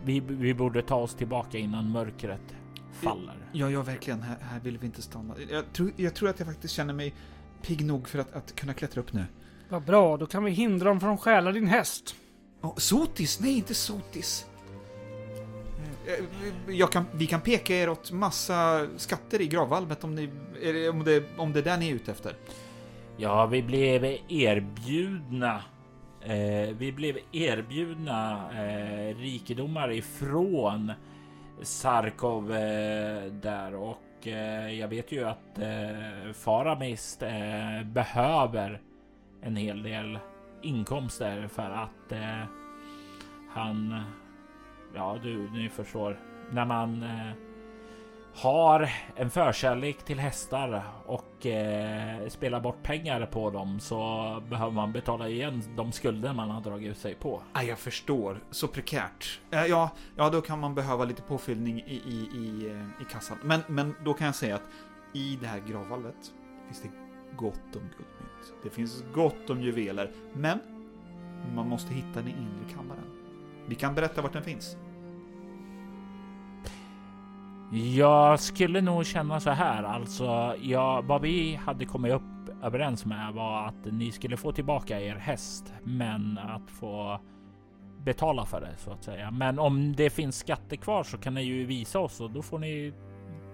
vi, 0.03 0.19
vi 0.19 0.53
borde 0.53 0.81
ta 0.81 0.95
oss 0.95 1.15
tillbaka 1.15 1.57
innan 1.57 1.91
mörkret 1.91 2.55
faller. 2.97 3.35
Ja, 3.51 3.69
ja, 3.69 3.81
verkligen. 3.81 4.21
Här, 4.21 4.37
här 4.41 4.59
vill 4.59 4.77
vi 4.77 4.85
inte 4.85 5.01
stanna. 5.01 5.35
Jag 5.49 5.73
tror, 5.73 5.91
jag 5.95 6.13
tror 6.13 6.29
att 6.29 6.39
jag 6.39 6.47
faktiskt 6.47 6.73
känner 6.73 6.93
mig 6.93 7.13
pigg 7.61 7.85
nog 7.85 8.07
för 8.09 8.19
att, 8.19 8.33
att 8.33 8.55
kunna 8.55 8.73
klättra 8.73 9.01
upp 9.01 9.13
nu. 9.13 9.25
Vad 9.69 9.83
bra, 9.83 10.17
då 10.17 10.25
kan 10.25 10.43
vi 10.43 10.51
hindra 10.51 10.89
dem 10.89 10.99
från 10.99 11.13
att 11.13 11.19
stjäla 11.21 11.51
din 11.51 11.67
häst. 11.67 12.15
Oh, 12.61 12.75
sotis? 12.77 13.39
Nej, 13.39 13.57
inte 13.57 13.73
Sotis. 13.73 14.45
Eh, 16.05 16.75
Jag 16.75 16.91
kan, 16.91 17.05
vi 17.13 17.27
kan 17.27 17.41
peka 17.41 17.75
er 17.75 17.89
åt 17.89 18.11
massa 18.11 18.87
skatter 18.97 19.41
i 19.41 19.47
gravvalvet 19.47 20.03
om, 20.03 20.15
ni, 20.15 20.29
om, 20.89 21.03
det, 21.03 21.23
om 21.37 21.53
det 21.53 21.59
är 21.59 21.63
där 21.63 21.77
ni 21.77 21.89
är 21.89 21.95
ute 21.95 22.11
efter. 22.11 22.35
Ja, 23.17 23.45
vi 23.45 23.61
blev 23.63 24.03
erbjudna. 24.27 25.61
Eh, 26.21 26.75
vi 26.77 26.91
blev 26.95 27.17
erbjudna 27.31 28.49
eh, 28.51 29.15
rikedomar 29.17 29.91
ifrån 29.91 30.91
Sarkov 31.61 32.51
eh, 32.51 33.23
där. 33.25 33.75
Och 33.75 34.27
eh, 34.27 34.79
jag 34.79 34.87
vet 34.87 35.11
ju 35.11 35.23
att 35.23 35.59
eh, 35.59 36.33
Faramist 36.33 37.23
eh, 37.23 37.83
behöver 37.85 38.81
en 39.41 39.55
hel 39.55 39.83
del 39.83 40.19
inkomster 40.61 41.47
för 41.47 41.71
att 41.71 42.13
han, 43.49 44.01
ja 44.95 45.17
du, 45.23 45.49
ni 45.51 45.69
förstår, 45.69 46.19
när 46.51 46.65
man 46.65 47.03
eh, 47.03 47.31
har 48.37 48.89
en 49.15 49.29
förkärlek 49.29 50.03
till 50.03 50.19
hästar 50.19 50.83
och 51.05 51.45
eh, 51.45 52.27
spelar 52.27 52.59
bort 52.59 52.83
pengar 52.83 53.25
på 53.25 53.49
dem 53.49 53.79
så 53.79 54.43
behöver 54.49 54.71
man 54.71 54.91
betala 54.91 55.29
igen 55.29 55.63
de 55.75 55.91
skulder 55.91 56.33
man 56.33 56.49
har 56.49 56.61
dragit 56.61 56.91
ut 56.91 56.97
sig 56.97 57.15
på. 57.15 57.41
Ah, 57.53 57.61
jag 57.61 57.79
förstår. 57.79 58.39
Så 58.51 58.67
prekärt. 58.67 59.39
Eh, 59.51 59.65
ja, 59.65 59.89
ja, 60.15 60.29
då 60.29 60.41
kan 60.41 60.59
man 60.59 60.75
behöva 60.75 61.05
lite 61.05 61.21
påfyllning 61.21 61.79
i, 61.79 61.95
i, 61.95 62.29
i, 62.37 62.69
eh, 62.71 63.01
i 63.01 63.11
kassan. 63.11 63.37
Men, 63.43 63.61
men 63.67 63.95
då 64.05 64.13
kan 64.13 64.25
jag 64.25 64.35
säga 64.35 64.55
att 64.55 64.69
i 65.13 65.37
det 65.41 65.47
här 65.47 65.59
gravvalvet 65.59 66.33
finns 66.65 66.81
det 66.81 66.89
gott 67.35 67.75
om 67.75 67.81
guldmynt. 67.81 68.53
Det 68.63 68.69
finns 68.69 69.03
gott 69.13 69.49
om 69.49 69.61
juveler. 69.61 70.11
Men 70.33 70.59
man 71.55 71.69
måste 71.69 71.93
hitta 71.93 72.21
den 72.21 72.27
inre 72.27 72.73
kammaren. 72.75 73.05
Vi 73.67 73.75
kan 73.75 73.95
berätta 73.95 74.21
vart 74.21 74.33
den 74.33 74.43
finns. 74.43 74.77
Jag 77.71 78.39
skulle 78.39 78.81
nog 78.81 79.05
känna 79.05 79.39
så 79.39 79.49
här, 79.49 79.83
alltså. 79.83 80.55
Ja, 80.61 81.01
vad 81.05 81.21
vi 81.21 81.55
hade 81.55 81.85
kommit 81.85 82.13
upp 82.13 82.21
överens 82.63 83.05
med 83.05 83.33
var 83.33 83.65
att 83.67 83.85
ni 83.91 84.11
skulle 84.11 84.37
få 84.37 84.51
tillbaka 84.51 85.01
er 85.01 85.15
häst, 85.15 85.73
men 85.83 86.37
att 86.37 86.71
få 86.71 87.19
betala 88.05 88.45
för 88.45 88.61
det 88.61 88.77
så 88.77 88.91
att 88.91 89.03
säga. 89.03 89.31
Men 89.31 89.59
om 89.59 89.95
det 89.95 90.09
finns 90.09 90.37
skatter 90.37 90.75
kvar 90.75 91.03
så 91.03 91.17
kan 91.17 91.33
ni 91.33 91.43
ju 91.43 91.65
visa 91.65 91.99
oss 91.99 92.21
och 92.21 92.31
då 92.31 92.41
får 92.41 92.59
ni 92.59 92.93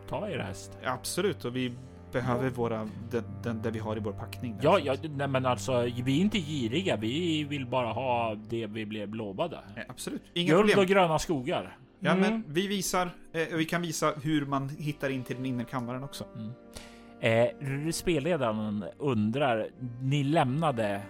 ta 0.10 0.30
er 0.30 0.40
häst. 0.40 0.77
Absolut, 0.85 1.45
och 1.45 1.56
vi 1.56 1.73
behöver 2.11 2.49
våra, 2.49 2.90
den, 3.11 3.23
den, 3.44 3.61
det 3.61 3.72
vi 3.72 3.80
har 3.80 3.98
i 3.98 3.99
vår 3.99 4.11
packning. 4.11 4.57
Ja, 4.61 4.80
ja, 4.80 4.95
nej, 5.15 5.27
men 5.27 5.45
alltså, 5.45 5.81
vi 5.81 6.18
är 6.18 6.22
inte 6.22 6.38
giriga. 6.40 6.95
Vi 6.95 7.44
vill 7.44 7.65
bara 7.65 7.91
ha 7.91 8.35
det 8.35 8.68
vi 8.68 8.85
blev 8.85 9.15
lovade. 9.15 9.60
Eh, 9.76 9.84
Absolut, 9.90 10.22
inga 10.34 10.52
Guld 10.53 10.60
problem. 10.61 10.80
och 10.80 10.85
gröna 10.85 11.19
skogar. 11.19 11.77
Ja, 12.03 12.11
Mm. 12.11 12.19
men 12.31 12.43
vi 12.53 12.67
visar, 12.67 13.09
eh, 13.34 13.47
vi 13.57 13.65
kan 13.65 13.81
visa 13.81 14.13
hur 14.23 14.45
man 14.45 14.69
hittar 14.69 15.09
in 15.09 15.23
till 15.23 15.35
den 15.35 15.45
inre 15.45 15.65
kammaren 15.65 16.03
också. 16.03 16.25
Eh, 17.19 17.47
spelledaren 17.91 18.85
undrar, 18.97 19.69
ni 20.01 20.23
lämnade 20.23 21.01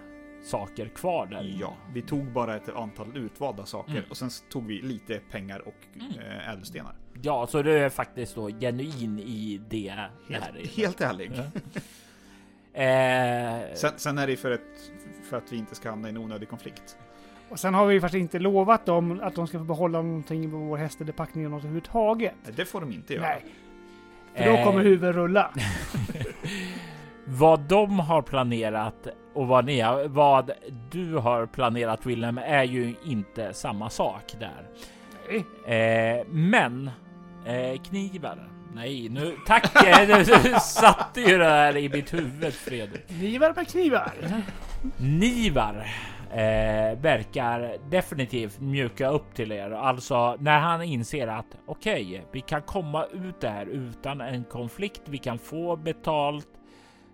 saker 0.44 0.88
kvar 0.88 1.26
där? 1.26 1.56
Ja, 1.60 1.76
vi 1.94 2.02
tog 2.02 2.32
bara 2.32 2.56
ett 2.56 2.68
antal 2.68 3.16
utvalda 3.16 3.66
saker 3.66 3.90
Mm. 3.92 4.04
och 4.10 4.16
sen 4.16 4.30
tog 4.50 4.66
vi 4.66 4.82
lite 4.82 5.18
pengar 5.30 5.68
och 5.68 5.74
Mm. 5.94 6.10
eh, 6.18 6.48
ädelstenar. 6.52 6.94
Ja, 7.22 7.46
så 7.46 7.62
du 7.62 7.72
är 7.78 7.88
faktiskt 7.88 8.34
då 8.34 8.48
genuin 8.48 9.18
i 9.18 9.60
det. 9.70 9.94
det 10.28 10.34
här 10.34 10.52
Helt, 10.52 10.76
helt 10.76 11.00
ärlig. 11.00 11.30
Ja. 11.34 11.42
Eh, 12.76 13.74
Sen, 13.74 13.92
sen 13.96 14.18
är 14.18 14.26
det 14.26 14.36
för, 14.36 14.50
ett, 14.50 14.60
för 15.30 15.36
att 15.36 15.52
vi 15.52 15.56
inte 15.56 15.74
ska 15.74 15.90
hamna 15.90 16.08
i 16.08 16.10
en 16.10 16.16
onödig 16.16 16.48
konflikt. 16.48 16.96
Och 17.48 17.58
sen 17.60 17.74
har 17.74 17.86
vi 17.86 18.00
faktiskt 18.00 18.20
inte 18.20 18.38
lovat 18.38 18.86
dem 18.86 19.20
att 19.22 19.34
de 19.34 19.46
ska 19.46 19.58
få 19.58 19.64
behålla 19.64 20.02
någonting 20.02 20.50
på 20.50 20.56
vår 20.56 20.76
häst 20.76 21.00
eller 21.00 21.12
packning 21.12 21.44
eller 21.44 21.50
något 21.50 21.62
överhuvudtaget. 21.62 22.34
Det 22.56 22.64
får 22.64 22.80
de 22.80 22.92
inte 22.92 23.14
göra. 23.14 23.26
Nej. 23.26 23.44
För 24.34 24.44
då 24.56 24.64
kommer 24.64 24.80
eh, 24.80 24.84
huvudet 24.84 25.14
rulla. 25.14 25.50
Vad 27.26 27.60
de 27.60 27.98
har 27.98 28.22
planerat 28.22 29.06
och 29.34 29.46
vad 29.46 29.64
ni 29.64 29.80
har, 29.80 30.08
vad 30.08 30.50
du 30.90 31.14
har 31.16 31.46
planerat 31.46 32.06
Wilhelm 32.06 32.38
är 32.38 32.62
ju 32.64 32.94
inte 33.04 33.54
samma 33.54 33.90
sak 33.90 34.34
där. 34.40 34.68
Nej. 35.66 36.18
Eh, 36.18 36.24
men 36.30 36.90
eh, 37.46 37.80
knivar. 37.82 38.48
Nej, 38.74 39.08
nu 39.08 39.36
tack! 39.46 39.84
eh, 39.86 40.18
Du 40.42 40.54
satte 40.60 41.20
ju 41.20 41.38
det 41.38 41.44
här 41.44 41.76
i 41.76 41.88
mitt 41.88 42.14
huvud 42.14 42.54
Fredrik. 42.54 43.08
Knivar 43.08 43.52
med 43.56 43.68
knivar. 43.68 44.12
Nivar 44.96 45.86
eh, 46.34 46.98
verkar 46.98 47.76
definitivt 47.90 48.60
mjuka 48.60 49.08
upp 49.08 49.34
till 49.34 49.52
er. 49.52 49.70
Alltså 49.70 50.36
när 50.40 50.58
han 50.58 50.82
inser 50.82 51.26
att 51.26 51.58
okej, 51.66 52.26
vi 52.32 52.40
kan 52.40 52.62
komma 52.62 53.04
ut 53.04 53.40
där 53.40 53.66
utan 53.66 54.20
en 54.20 54.44
konflikt. 54.44 55.02
Vi 55.04 55.18
kan 55.18 55.38
få 55.38 55.76
betalt. 55.76 56.48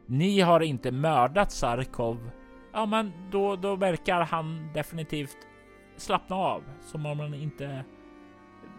Ni 0.07 0.41
har 0.41 0.61
inte 0.61 0.91
mördat 0.91 1.53
Sarkov. 1.53 2.31
Ja, 2.73 2.87
men 2.87 3.13
då, 3.31 3.57
då 3.57 3.77
verkar 3.77 4.21
han 4.21 4.73
definitivt 4.75 5.39
slappna 5.97 6.37
av 6.37 6.63
som 6.81 7.07
om 7.07 7.19
man 7.19 7.35
inte 7.35 7.85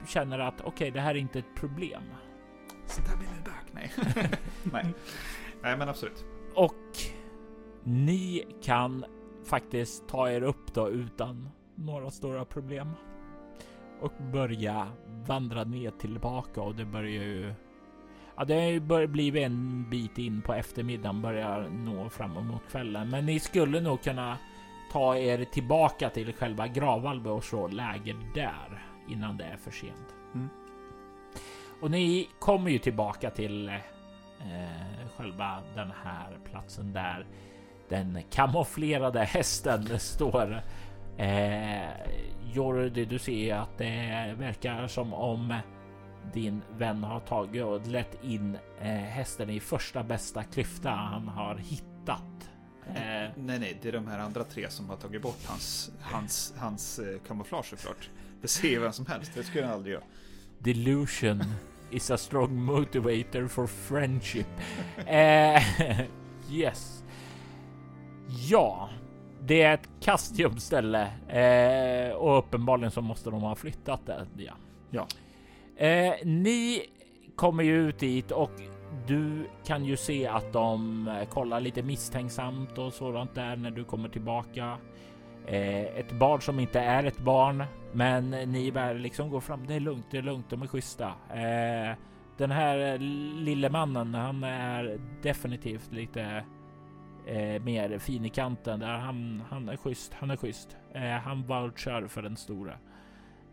känner 0.07 0.39
att 0.39 0.61
okej, 0.61 0.91
det 0.91 1.01
här 1.01 1.15
är 1.15 1.19
inte 1.19 1.39
ett 1.39 1.55
problem. 1.55 2.03
Så 2.85 3.01
där 3.01 3.18
blir 3.18 3.30
det. 3.45 3.51
Nej. 4.63 4.85
Nej, 5.61 5.77
men 5.77 5.89
absolut. 5.89 6.26
Och 6.55 6.73
ni 7.84 8.45
kan 8.63 9.05
faktiskt 9.45 10.09
ta 10.09 10.30
er 10.30 10.43
upp 10.43 10.73
då 10.73 10.89
utan 10.89 11.49
några 11.76 12.11
stora 12.11 12.45
problem. 12.45 12.91
Och 14.01 14.11
börja 14.31 14.88
vandra 15.27 15.63
ner 15.63 15.91
tillbaka 15.91 16.61
och 16.61 16.76
det 16.76 16.85
börjar 16.85 17.23
ju... 17.23 17.53
Ja, 18.38 18.45
det 18.45 18.53
har 18.53 18.61
ju 18.61 18.80
börjat 18.80 19.09
bli 19.09 19.43
en 19.43 19.89
bit 19.89 20.18
in 20.18 20.41
på 20.41 20.53
eftermiddagen, 20.53 21.22
börjar 21.22 21.69
nå 21.69 22.09
fram 22.09 22.38
emot 22.38 22.61
kvällen. 22.72 23.09
Men 23.09 23.26
ni 23.26 23.39
skulle 23.39 23.81
nog 23.81 24.03
kunna 24.03 24.38
ta 24.91 25.15
er 25.15 25.45
tillbaka 25.45 26.09
till 26.09 26.34
själva 26.34 26.68
gravvalvet 26.68 27.31
och 27.31 27.43
slå 27.43 27.68
läger 27.68 28.15
där 28.34 28.85
innan 29.09 29.38
det 29.38 29.43
är 29.43 29.57
för 29.57 29.72
sent. 29.72 30.15
Mm. 30.34 30.49
Och 31.81 31.91
ni 31.91 32.30
kommer 32.39 32.72
ju 32.72 32.77
tillbaka 32.77 33.30
till 33.30 33.69
eh, 33.69 35.07
själva 35.18 35.63
den 35.76 35.91
här 36.03 36.39
platsen 36.43 36.93
där 36.93 37.26
den 37.91 38.19
kamouflerade 38.31 39.23
hästen 39.23 39.99
står. 39.99 40.61
Eh, 41.18 41.89
Jordi, 42.53 43.05
du 43.05 43.19
ser 43.19 43.55
att 43.55 43.77
det 43.77 44.35
verkar 44.39 44.88
som 44.88 45.13
om 45.13 45.53
din 46.34 46.61
vän 46.77 47.03
har 47.03 47.19
tagit 47.19 47.63
och 47.63 47.88
lett 47.88 48.23
in 48.23 48.57
eh, 48.81 48.88
hästen 48.88 49.49
i 49.49 49.59
första 49.59 50.03
bästa 50.03 50.43
klyfta 50.43 50.89
han 50.89 51.27
har 51.27 51.55
hittat. 51.55 52.49
Eh, 52.88 52.95
Nej, 52.95 53.59
nej, 53.59 53.77
det 53.81 53.88
är 53.88 53.91
de 53.93 54.07
här 54.07 54.19
andra 54.19 54.43
tre 54.43 54.69
som 54.69 54.89
har 54.89 54.97
tagit 54.97 55.22
bort 55.22 55.45
hans, 55.47 55.91
hans, 56.01 56.53
hans 56.57 56.99
eh, 56.99 57.19
kamouflage 57.27 57.65
såklart. 57.65 58.09
Det 58.41 58.47
ser 58.47 58.80
vem 58.80 58.91
som 58.93 59.05
helst, 59.05 59.31
det 59.35 59.43
skulle 59.43 59.63
jag 59.63 59.73
aldrig 59.73 59.93
göra. 59.93 60.03
Delusion 60.59 61.43
is 61.91 62.11
a 62.11 62.18
strong 62.18 62.55
motivator 62.55 63.47
for 63.47 63.68
friendship. 63.68 64.47
eh, 65.07 65.61
yes. 66.51 67.00
Ja, 68.49 68.89
det 69.41 69.61
är 69.61 69.73
ett 69.73 69.89
Castium-ställe 69.99 71.07
eh, 71.27 72.15
och 72.15 72.37
uppenbarligen 72.37 72.91
så 72.91 73.01
måste 73.01 73.29
de 73.29 73.41
ha 73.41 73.55
flyttat 73.55 74.05
det. 74.05 74.27
Ja. 74.37 74.53
Ja. 74.89 75.07
Eh, 75.85 76.13
ni 76.23 76.81
kommer 77.35 77.63
ju 77.63 77.89
ut 77.89 77.99
dit 77.99 78.31
och 78.31 78.51
du 79.07 79.47
kan 79.65 79.85
ju 79.85 79.97
se 79.97 80.27
att 80.27 80.53
de 80.53 81.07
eh, 81.07 81.27
kollar 81.27 81.59
lite 81.59 81.83
misstänksamt 81.83 82.77
och 82.77 82.93
sådant 82.93 83.35
där 83.35 83.55
när 83.55 83.71
du 83.71 83.83
kommer 83.83 84.09
tillbaka. 84.09 84.77
Eh, 85.47 85.81
ett 85.81 86.11
barn 86.11 86.41
som 86.41 86.59
inte 86.59 86.79
är 86.79 87.03
ett 87.03 87.19
barn, 87.19 87.63
men 87.93 88.29
ni 88.29 88.71
bär 88.71 88.93
liksom 88.93 89.29
går 89.29 89.41
fram. 89.41 89.67
Det 89.67 89.73
är 89.73 89.79
lugnt, 89.79 90.05
det 90.11 90.17
är 90.17 90.21
lugnt, 90.21 90.49
de 90.49 90.61
är 90.61 90.67
schyssta. 90.67 91.07
Eh, 91.29 91.97
den 92.37 92.51
här 92.51 92.97
lille 93.43 93.69
mannen, 93.69 94.13
han 94.13 94.43
är 94.43 94.99
definitivt 95.21 95.91
lite 95.91 96.43
eh, 97.26 97.61
mer 97.64 97.98
fin 97.98 98.26
i 98.26 98.30
kanten 98.30 98.80
där 98.80 98.98
han, 98.98 99.43
han 99.49 99.69
är 99.69 99.77
schysst. 99.77 100.14
Han 100.14 100.31
är 100.31 100.38
schysst. 100.38 100.77
Eh, 100.93 101.02
han 101.02 101.43
vouchar 101.43 102.07
för 102.07 102.22
den 102.22 102.38
stora. 102.38 102.73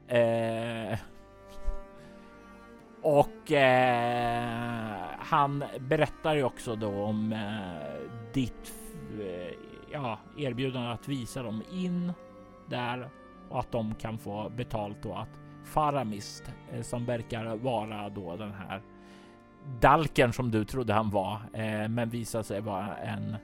Eh, 0.08 0.98
och 3.02 3.52
eh, 3.52 4.98
han 5.18 5.64
berättar 5.80 6.34
ju 6.34 6.42
också 6.44 6.76
då 6.76 7.02
om 7.02 7.32
eh, 7.32 8.32
ditt 8.32 8.72
eh, 9.20 9.54
ja, 9.92 10.18
erbjudande 10.38 10.88
att 10.90 11.08
visa 11.08 11.42
dem 11.42 11.62
in 11.72 12.12
där 12.68 13.10
och 13.48 13.60
att 13.60 13.72
de 13.72 13.94
kan 13.94 14.18
få 14.18 14.48
betalt 14.56 15.02
då 15.02 15.14
att 15.14 15.28
Faramist 15.64 16.52
eh, 16.72 16.82
som 16.82 17.04
verkar 17.04 17.56
vara 17.56 18.08
då 18.08 18.36
den 18.36 18.52
här 18.52 18.82
Dalken 19.80 20.32
som 20.32 20.50
du 20.50 20.64
trodde 20.64 20.92
han 20.92 21.10
var, 21.10 21.40
eh, 21.52 21.88
men 21.88 22.08
visade 22.10 22.44
sig 22.44 22.60
vara 22.60 22.96
en 22.96 23.36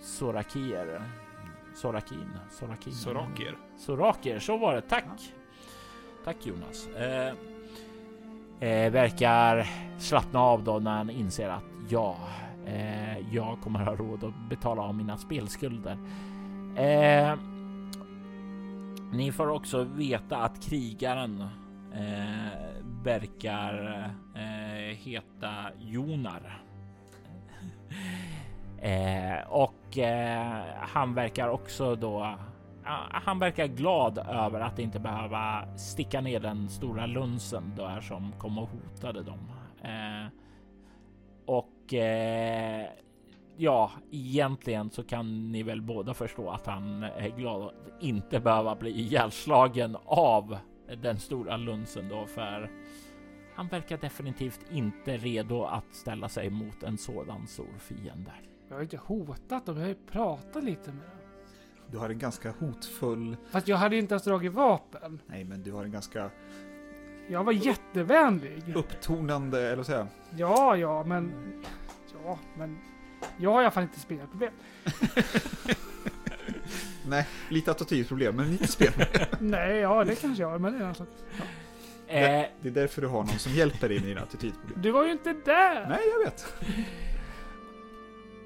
Sorakir. 0.00 1.02
Sorakin. 1.74 2.30
Sorakin. 2.50 2.92
Sorakier. 2.92 3.56
Sorakier, 3.78 4.38
så 4.38 4.56
var 4.56 4.74
det. 4.74 4.80
Tack. 4.80 5.32
Tack 6.24 6.46
Jonas. 6.46 6.88
Eh, 6.88 7.34
eh, 8.68 8.92
verkar 8.92 9.66
slappna 9.98 10.40
av 10.40 10.64
då 10.64 10.78
när 10.78 10.90
han 10.90 11.10
inser 11.10 11.48
att 11.48 11.64
ja, 11.88 12.16
eh, 12.66 13.34
jag 13.34 13.58
kommer 13.62 13.80
ha 13.84 13.96
råd 13.96 14.24
att 14.24 14.50
betala 14.50 14.82
av 14.82 14.94
mina 14.94 15.18
spelskulder. 15.18 15.98
Eh, 16.76 17.36
ni 19.12 19.32
får 19.32 19.48
också 19.48 19.84
veta 19.84 20.36
att 20.36 20.62
krigaren 20.62 21.40
eh, 21.94 22.58
verkar 23.04 24.04
eh, 24.34 24.96
heta 24.96 25.52
Jonar. 25.78 26.62
Eh, 28.80 29.48
och 29.48 29.98
eh, 29.98 30.62
han 30.80 31.14
verkar 31.14 31.48
också 31.48 31.96
då 31.96 32.36
han 33.12 33.38
verkar 33.38 33.66
glad 33.66 34.18
över 34.18 34.60
att 34.60 34.78
inte 34.78 35.00
behöva 35.00 35.76
sticka 35.76 36.20
ner 36.20 36.40
den 36.40 36.68
stora 36.68 37.06
lunsen 37.06 37.72
där 37.76 38.00
som 38.00 38.32
kom 38.38 38.58
och 38.58 38.68
hotade 38.68 39.22
dem. 39.22 39.50
Eh, 39.82 40.32
och 41.46 41.94
eh, 41.94 42.86
ja, 43.56 43.90
egentligen 44.10 44.90
så 44.90 45.02
kan 45.02 45.52
ni 45.52 45.62
väl 45.62 45.82
båda 45.82 46.14
förstå 46.14 46.50
att 46.50 46.66
han 46.66 47.02
är 47.02 47.36
glad 47.36 47.62
att 47.62 48.02
inte 48.02 48.40
behöva 48.40 48.76
bli 48.76 48.90
ihjälslagen 48.90 49.96
av 50.04 50.58
den 51.02 51.18
stora 51.18 51.56
lunsen 51.56 52.08
då, 52.08 52.26
för 52.26 52.70
han 53.54 53.68
verkar 53.68 53.98
definitivt 53.98 54.60
inte 54.70 55.16
redo 55.16 55.64
att 55.64 55.94
ställa 55.94 56.28
sig 56.28 56.50
mot 56.50 56.82
en 56.82 56.98
sådan 56.98 57.46
stor 57.46 57.78
fiende. 57.78 58.32
Jag 58.70 58.76
har 58.76 58.82
inte 58.82 58.96
hotat 58.96 59.66
dem, 59.66 59.76
jag 59.76 59.82
har 59.82 59.88
ju 59.88 59.94
pratat 60.10 60.64
lite 60.64 60.90
med 60.92 61.00
dem. 61.00 61.10
Du 61.90 61.98
har 61.98 62.10
en 62.10 62.18
ganska 62.18 62.50
hotfull... 62.50 63.36
Fast 63.50 63.68
jag 63.68 63.76
hade 63.76 63.96
inte 63.96 64.14
ens 64.14 64.22
dragit 64.24 64.52
vapen. 64.52 65.20
Nej, 65.26 65.44
men 65.44 65.62
du 65.62 65.72
har 65.72 65.84
en 65.84 65.90
ganska 65.90 66.30
Jag 67.28 67.44
var 67.44 67.52
jättevänlig. 67.52 68.76
upptonande, 68.76 69.60
eller 69.62 69.76
vad 69.76 69.86
säger? 69.86 70.06
Ja, 70.36 70.76
ja, 70.76 71.04
men... 71.04 71.32
Ja, 72.24 72.38
men... 72.56 72.78
Jag 73.38 73.50
har 73.52 73.60
i 73.60 73.64
alla 73.64 73.70
fall 73.70 73.82
inte 73.82 74.00
spelproblem. 74.00 74.52
Nej, 77.06 77.26
lite 77.48 77.70
attitydproblem, 77.70 78.36
men 78.36 78.50
lite 78.50 78.66
spel. 78.66 78.92
Nej, 79.40 79.76
ja, 79.76 80.04
det 80.04 80.14
kanske 80.14 80.42
jag 80.42 80.50
har, 80.50 80.58
men 80.58 80.78
det 80.78 80.84
är 80.84 80.88
alltså... 80.88 81.02
Eh, 82.06 82.46
Det 82.62 82.68
är 82.68 82.70
därför 82.70 83.02
du 83.02 83.08
har 83.08 83.18
någon 83.18 83.38
som 83.38 83.52
hjälper 83.52 83.88
dig 83.88 83.98
med 84.00 84.08
dina 84.08 84.20
attitydproblem. 84.20 84.82
Du 84.82 84.90
var 84.90 85.04
ju 85.04 85.12
inte 85.12 85.32
där! 85.44 85.88
Nej, 85.88 86.00
jag 86.18 86.24
vet. 86.24 86.52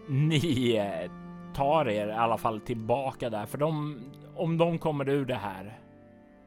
Ni 0.09 0.77
eh, 0.77 1.11
tar 1.55 1.89
er 1.89 2.09
i 2.09 2.13
alla 2.13 2.39
fall 2.39 2.61
tillbaka 2.61 3.31
där, 3.31 3.47
för 3.47 3.59
de, 3.59 4.01
om 4.35 4.59
de 4.59 4.79
kommer 4.79 5.09
ur 5.09 5.25
det 5.25 5.35
här 5.35 5.79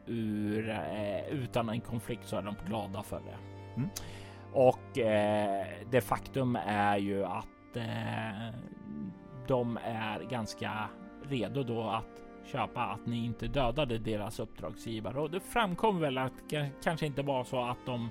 ur, 0.08 0.70
eh, 0.70 1.28
utan 1.30 1.70
en 1.70 1.82
konflikt 1.82 2.28
så 2.28 2.38
är 2.38 2.42
de 2.42 2.56
glada 2.68 3.04
för 3.04 3.20
det. 3.20 3.38
Mm. 3.76 3.90
Och 4.54 4.98
eh, 4.98 5.66
det 5.92 6.02
faktum 6.02 6.58
är 6.66 6.98
ju 6.98 7.26
att 7.26 7.76
eh, 7.76 8.56
de 9.48 9.78
är 9.84 10.30
ganska 10.30 10.90
redo 11.24 11.64
då 11.64 11.84
att 11.84 12.22
köpa 12.52 12.82
att 12.82 13.06
ni 13.06 13.26
inte 13.26 13.48
dödade 13.48 13.98
deras 13.98 14.40
uppdragsgivare 14.40 15.20
och 15.20 15.32
det 15.32 15.40
framkom 15.40 16.00
väl 16.00 16.18
att 16.18 16.50
det 16.50 16.70
kanske 16.84 17.06
inte 17.06 17.22
var 17.22 17.44
så 17.44 17.64
att 17.64 17.86
de 17.86 18.10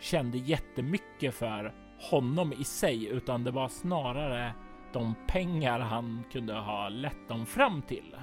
kände 0.00 0.38
jättemycket 0.38 1.34
för 1.34 1.74
honom 2.10 2.52
i 2.52 2.64
sig, 2.64 3.06
utan 3.06 3.44
det 3.44 3.50
var 3.50 3.68
snarare 3.68 4.52
de 4.92 5.14
pengar 5.26 5.80
han 5.80 6.24
kunde 6.32 6.54
ha 6.54 6.88
lett 6.88 7.28
dem 7.28 7.46
fram 7.46 7.82
till. 7.82 8.16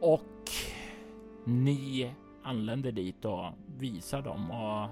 Och 0.00 0.50
ni 1.44 2.14
anländer 2.42 2.92
dit 2.92 3.24
och 3.24 3.46
visar 3.78 4.22
dem 4.22 4.50
och 4.50 4.88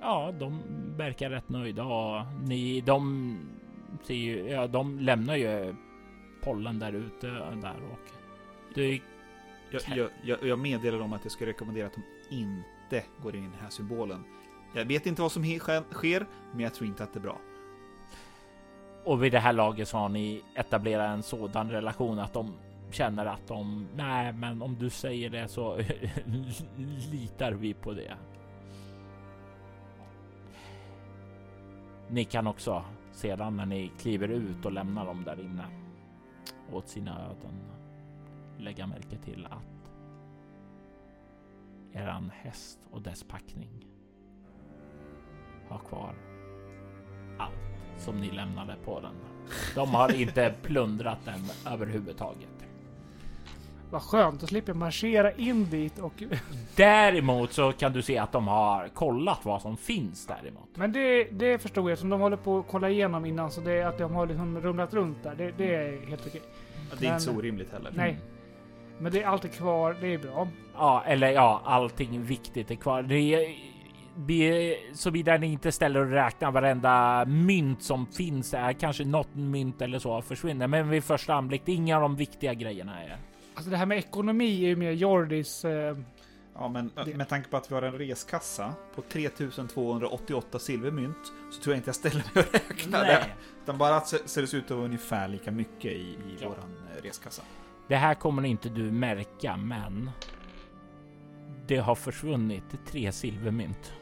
ja, 0.00 0.32
de 0.38 0.62
verkar 0.96 1.30
rätt 1.30 1.48
nöjda 1.48 1.84
och 1.84 2.26
ni, 2.42 2.80
de 2.80 3.36
ser 4.02 4.14
ju, 4.14 4.48
ja, 4.48 4.66
de 4.66 4.98
lämnar 4.98 5.36
ju 5.36 5.74
pollen 6.42 6.78
där 6.78 6.92
ute 6.92 7.26
där 7.62 7.76
och 7.92 8.10
det 8.74 9.00
Jag, 9.70 10.10
jag, 10.22 10.42
jag, 10.42 10.58
meddelar 10.58 10.98
dem 10.98 11.12
att 11.12 11.24
jag 11.24 11.32
ska 11.32 11.46
rekommendera 11.46 11.86
att 11.86 11.94
de 11.94 12.02
inte 12.36 13.04
går 13.22 13.36
in 13.36 13.44
i 13.44 13.46
den 13.46 13.60
här 13.60 13.70
symbolen. 13.70 14.24
Jag 14.72 14.84
vet 14.84 15.06
inte 15.06 15.22
vad 15.22 15.32
som 15.32 15.44
sker, 15.90 16.26
men 16.52 16.60
jag 16.60 16.74
tror 16.74 16.88
inte 16.88 17.04
att 17.04 17.12
det 17.12 17.18
är 17.18 17.22
bra. 17.22 17.38
Och 19.04 19.24
vid 19.24 19.32
det 19.32 19.38
här 19.38 19.52
laget 19.52 19.88
så 19.88 19.96
har 19.96 20.08
ni 20.08 20.42
etablerat 20.54 21.10
en 21.10 21.22
sådan 21.22 21.70
relation 21.70 22.18
att 22.18 22.32
de 22.32 22.54
känner 22.90 23.26
att 23.26 23.48
de, 23.48 23.88
nej, 23.96 24.32
men 24.32 24.62
om 24.62 24.76
du 24.78 24.90
säger 24.90 25.30
det 25.30 25.48
så 25.48 25.76
litar 27.12 27.52
vi 27.52 27.74
på 27.74 27.92
det. 27.92 28.16
Ni 32.08 32.24
kan 32.24 32.46
också 32.46 32.84
sedan 33.12 33.56
när 33.56 33.66
ni 33.66 33.90
kliver 33.98 34.28
ut 34.28 34.64
och 34.64 34.72
lämnar 34.72 35.06
dem 35.06 35.24
där 35.24 35.40
inne 35.40 35.64
åt 36.72 36.88
sina 36.88 37.20
öden 37.20 37.60
lägga 38.58 38.86
märke 38.86 39.16
till 39.16 39.46
att 39.50 39.92
eran 41.92 42.30
häst 42.42 42.78
och 42.90 43.02
dess 43.02 43.22
packning 43.22 43.89
har 45.70 45.78
kvar 45.78 46.14
allt 47.38 47.52
som 47.98 48.20
ni 48.20 48.30
lämnade 48.30 48.76
på 48.84 49.00
den. 49.00 49.12
De 49.74 49.88
har 49.94 50.14
inte 50.14 50.54
plundrat 50.62 51.18
den 51.24 51.72
överhuvudtaget. 51.72 52.48
Vad 53.90 54.02
skönt, 54.02 54.40
då 54.40 54.46
slipper 54.46 54.70
jag 54.72 54.76
marschera 54.76 55.32
in 55.32 55.70
dit 55.70 55.98
och... 55.98 56.22
Däremot 56.76 57.52
så 57.52 57.72
kan 57.72 57.92
du 57.92 58.02
se 58.02 58.18
att 58.18 58.32
de 58.32 58.48
har 58.48 58.88
kollat 58.88 59.44
vad 59.44 59.62
som 59.62 59.76
finns 59.76 60.26
däremot. 60.26 60.68
Men 60.74 60.92
det, 60.92 61.24
det 61.24 61.58
förstod 61.58 61.90
jag, 61.90 61.98
som 61.98 62.08
de 62.08 62.20
håller 62.20 62.36
på 62.36 62.58
att 62.58 62.66
kolla 62.68 62.90
igenom 62.90 63.24
innan, 63.24 63.50
så 63.50 63.60
det 63.60 63.72
är 63.72 63.86
att 63.86 63.98
de 63.98 64.14
har 64.14 64.26
liksom 64.26 64.60
rumlat 64.60 64.94
runt 64.94 65.22
där. 65.22 65.34
Det, 65.34 65.50
det 65.56 65.74
är 65.74 66.06
helt 66.06 66.26
okej. 66.26 66.42
Det 66.90 66.96
är 66.96 67.00
Men- 67.00 67.08
inte 67.14 67.20
så 67.20 67.32
orimligt 67.32 67.72
heller. 67.72 67.92
Nej. 67.96 68.18
Men 68.98 69.12
det 69.12 69.22
är 69.22 69.26
alltid 69.26 69.52
kvar, 69.52 69.96
det 70.00 70.14
är 70.14 70.18
bra. 70.18 70.48
Ja, 70.76 71.02
eller 71.06 71.28
ja, 71.30 71.62
allting 71.64 72.22
viktigt 72.22 72.70
är 72.70 72.74
kvar. 72.74 73.02
Det 73.02 73.14
är, 73.34 73.54
be- 74.26 74.76
såvida 74.94 75.36
ni 75.36 75.52
inte 75.52 75.72
ställer 75.72 76.00
och 76.00 76.10
räknar 76.10 76.50
varenda 76.50 77.24
mynt 77.24 77.82
som 77.82 78.06
finns 78.06 78.50
där. 78.50 78.72
Kanske 78.72 79.04
något 79.04 79.34
mynt 79.34 79.82
eller 79.82 79.98
så 79.98 80.22
försvinner, 80.22 80.66
men 80.66 80.88
vid 80.88 81.04
första 81.04 81.34
anblick, 81.34 81.62
det 81.64 81.72
är 81.72 81.76
inga 81.76 81.96
av 81.96 82.02
de 82.02 82.16
viktiga 82.16 82.54
grejerna 82.54 83.02
är. 83.04 83.16
Alltså 83.54 83.70
det 83.70 83.76
här 83.76 83.86
med 83.86 83.98
ekonomi 83.98 84.64
är 84.64 84.68
ju 84.68 84.76
mer 84.76 84.90
Jordis... 84.92 85.64
Eh, 85.64 85.96
Ja, 86.54 86.68
men 86.68 86.90
Det- 87.04 87.16
med 87.16 87.28
tanke 87.28 87.48
på 87.48 87.56
att 87.56 87.70
vi 87.70 87.74
har 87.74 87.82
en 87.82 87.92
reskassa 87.98 88.74
på 88.94 89.02
3288 89.02 90.58
silvermynt 90.58 91.16
så 91.50 91.62
tror 91.62 91.74
jag 91.74 91.78
inte 91.78 91.88
jag 91.88 91.94
ställer 91.94 92.16
mig 92.34 92.44
och 92.46 92.52
räknar 92.54 93.04
det. 93.04 93.24
Utan 93.62 93.78
bara 93.78 93.96
att 93.96 94.10
det 94.10 94.28
ser 94.28 94.54
ut 94.56 94.64
att 94.64 94.70
vara 94.70 94.84
ungefär 94.84 95.28
lika 95.28 95.50
mycket 95.50 95.84
i, 95.92 95.96
i 95.98 96.16
Ja. 96.40 96.48
våran 96.48 96.76
eh, 96.96 97.02
reskassa. 97.02 97.42
Det 97.88 97.96
här 97.96 98.14
kommer 98.14 98.44
inte 98.44 98.68
du 98.68 98.82
märka, 98.90 99.56
men 99.56 100.10
det 101.66 101.76
har 101.76 101.94
försvunnit 101.94 102.64
tre 102.86 103.12
silvermynt. 103.12 103.92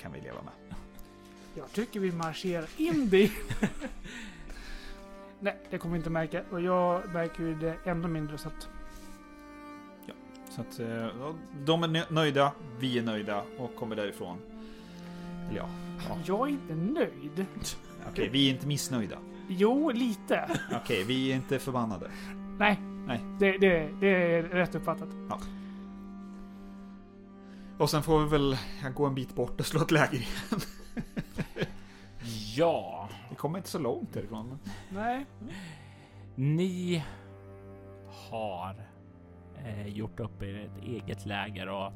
Kan 0.00 0.12
vi 0.12 0.20
leva 0.20 0.42
med. 0.42 0.76
jag 1.54 1.72
tycker 1.72 2.00
vi 2.00 2.12
marscherar 2.12 2.66
in 2.76 3.08
dit. 3.08 3.32
Nej, 5.40 5.56
det 5.70 5.78
kommer 5.78 5.92
vi 5.92 5.98
inte 5.98 6.10
märka. 6.10 6.42
Och 6.50 6.60
jag 6.60 7.12
märker 7.12 7.42
ju 7.42 7.54
det 7.54 7.76
ännu 7.84 8.08
mindre 8.08 8.38
så 8.38 8.48
att... 8.48 8.68
Så 10.50 10.60
att 10.60 10.78
eh, 10.80 10.88
ja, 11.20 11.34
de 11.64 11.82
är 11.82 11.88
nö- 11.88 12.06
nöjda, 12.12 12.52
vi 12.78 12.98
är 12.98 13.02
nöjda 13.02 13.42
och 13.58 13.74
kommer 13.76 13.96
därifrån. 13.96 14.38
Eller 15.50 15.58
ja, 15.58 15.68
ja. 16.08 16.18
Jag 16.24 16.48
är 16.48 16.52
inte 16.52 16.74
nöjd. 16.74 17.46
okej, 18.10 18.28
vi 18.32 18.48
är 18.48 18.54
inte 18.54 18.66
missnöjda. 18.66 19.18
Jo, 19.48 19.90
lite. 19.90 20.48
Okej, 20.82 21.04
vi 21.04 21.32
är 21.32 21.36
inte 21.36 21.58
förbannade. 21.58 22.10
Nej. 22.58 22.80
Nej. 23.06 23.20
Det, 23.38 23.58
det, 23.58 23.88
det 24.00 24.08
är 24.08 24.42
rätt 24.42 24.74
uppfattat. 24.74 25.08
Och 27.78 27.90
sen 27.90 28.02
får 28.02 28.20
vi 28.20 28.28
väl 28.28 28.56
gå 28.94 29.06
en 29.06 29.14
bit 29.14 29.34
bort 29.34 29.60
och 29.60 29.66
slå 29.66 29.80
ett 29.82 29.90
läger 29.90 30.14
igen. 30.14 30.60
Ja, 32.56 33.08
Vi 33.30 33.36
kommer 33.36 33.58
inte 33.58 33.70
så 33.70 33.78
långt 33.78 34.12
därifrån. 34.12 34.48
Men... 34.48 34.58
Nej. 34.90 35.26
ni 36.34 37.04
har 38.30 38.74
eh, 39.64 39.86
gjort 39.86 40.20
upp 40.20 40.42
ett 40.42 40.84
eget 40.84 41.26
läger 41.26 41.68
och 41.68 41.92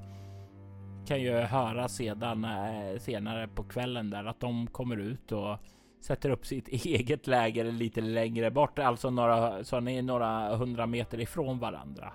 kan 1.07 1.21
ju 1.21 1.33
höra 1.33 1.89
sedan 1.89 2.45
eh, 2.45 2.99
senare 2.99 3.49
på 3.49 3.65
kvällen 3.65 4.11
där 4.11 4.25
att 4.25 4.41
de 4.41 4.67
kommer 4.67 4.97
ut 4.97 5.33
och 5.33 5.59
sätter 6.01 6.31
upp 6.31 6.47
sitt 6.47 6.69
eget 6.87 7.27
läger 7.27 7.65
lite 7.65 8.01
längre 8.01 8.51
bort, 8.51 8.79
alltså 8.79 9.11
några, 9.11 9.65
så 9.65 9.81
ni 9.81 9.99
är 9.99 10.03
några 10.03 10.57
hundra 10.57 10.87
meter 10.87 11.21
ifrån 11.21 11.59
varandra. 11.59 12.13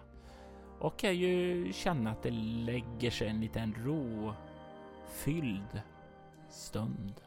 Och 0.79 0.97
kan 0.97 1.15
ju 1.15 1.73
känna 1.73 2.11
att 2.11 2.23
det 2.23 2.31
lägger 2.31 3.11
sig 3.11 3.27
en 3.27 3.39
liten 3.41 3.75
ro 3.85 4.33
fylld 5.07 5.81
stund 6.49 7.21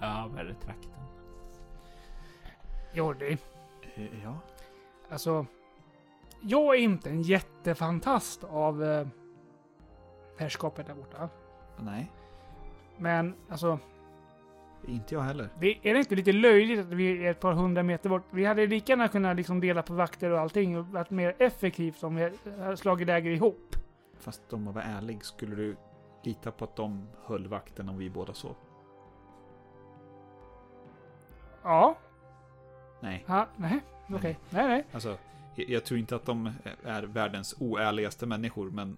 över 0.00 0.54
trakten. 0.60 1.02
Jordi. 2.94 3.38
Eh, 3.94 4.22
Ja. 4.24 4.38
Alltså. 5.10 5.46
Jag 6.40 6.74
är 6.74 6.78
inte 6.78 7.10
en 7.10 7.22
jättefantast 7.22 8.44
av 8.44 8.84
eh, 8.84 9.06
herrskapet 10.38 10.86
där 10.86 10.94
borta. 10.94 11.28
Nej, 11.78 12.12
Men 12.98 13.34
alltså, 13.48 13.78
inte 14.86 15.14
jag 15.14 15.20
heller. 15.22 15.48
det, 15.60 15.78
är 15.82 15.94
det 15.94 15.98
inte 15.98 16.14
lite 16.14 16.32
löjligt 16.32 16.80
att 16.80 16.86
vi 16.86 17.26
är 17.26 17.30
ett 17.30 17.40
par 17.40 17.52
hundra 17.52 17.82
meter 17.82 18.08
bort? 18.08 18.22
Vi 18.30 18.44
hade 18.44 18.66
lika 18.66 18.92
gärna 18.92 19.08
kunnat 19.08 19.36
liksom 19.36 19.60
dela 19.60 19.82
på 19.82 19.94
vakter 19.94 20.30
och 20.30 20.40
allting 20.40 20.78
och 20.78 20.86
varit 20.86 21.10
mer 21.10 21.34
effektivt 21.38 22.02
om 22.02 22.16
vi 22.16 22.30
hade 22.60 22.76
slagit 22.76 23.06
läger 23.06 23.30
ihop. 23.30 23.76
Fast 24.18 24.52
om 24.52 24.62
man 24.64 24.74
var 24.74 24.82
ärlig, 24.82 25.24
skulle 25.24 25.56
du 25.56 25.76
lita 26.22 26.50
på 26.50 26.64
att 26.64 26.76
de 26.76 27.08
höll 27.24 27.46
vakten 27.46 27.88
om 27.88 27.98
vi 27.98 28.10
båda 28.10 28.34
sov? 28.34 28.54
Ja. 31.62 31.98
Nej. 33.00 33.24
Ha, 33.28 33.46
nej. 33.56 33.80
Okej. 34.14 34.38
Nej, 34.50 34.68
nej. 34.68 34.84
Alltså, 34.92 35.18
jag, 35.54 35.68
jag 35.68 35.84
tror 35.84 36.00
inte 36.00 36.16
att 36.16 36.24
de 36.26 36.52
är 36.84 37.02
världens 37.02 37.54
oärligaste 37.60 38.26
människor, 38.26 38.70
men 38.70 38.96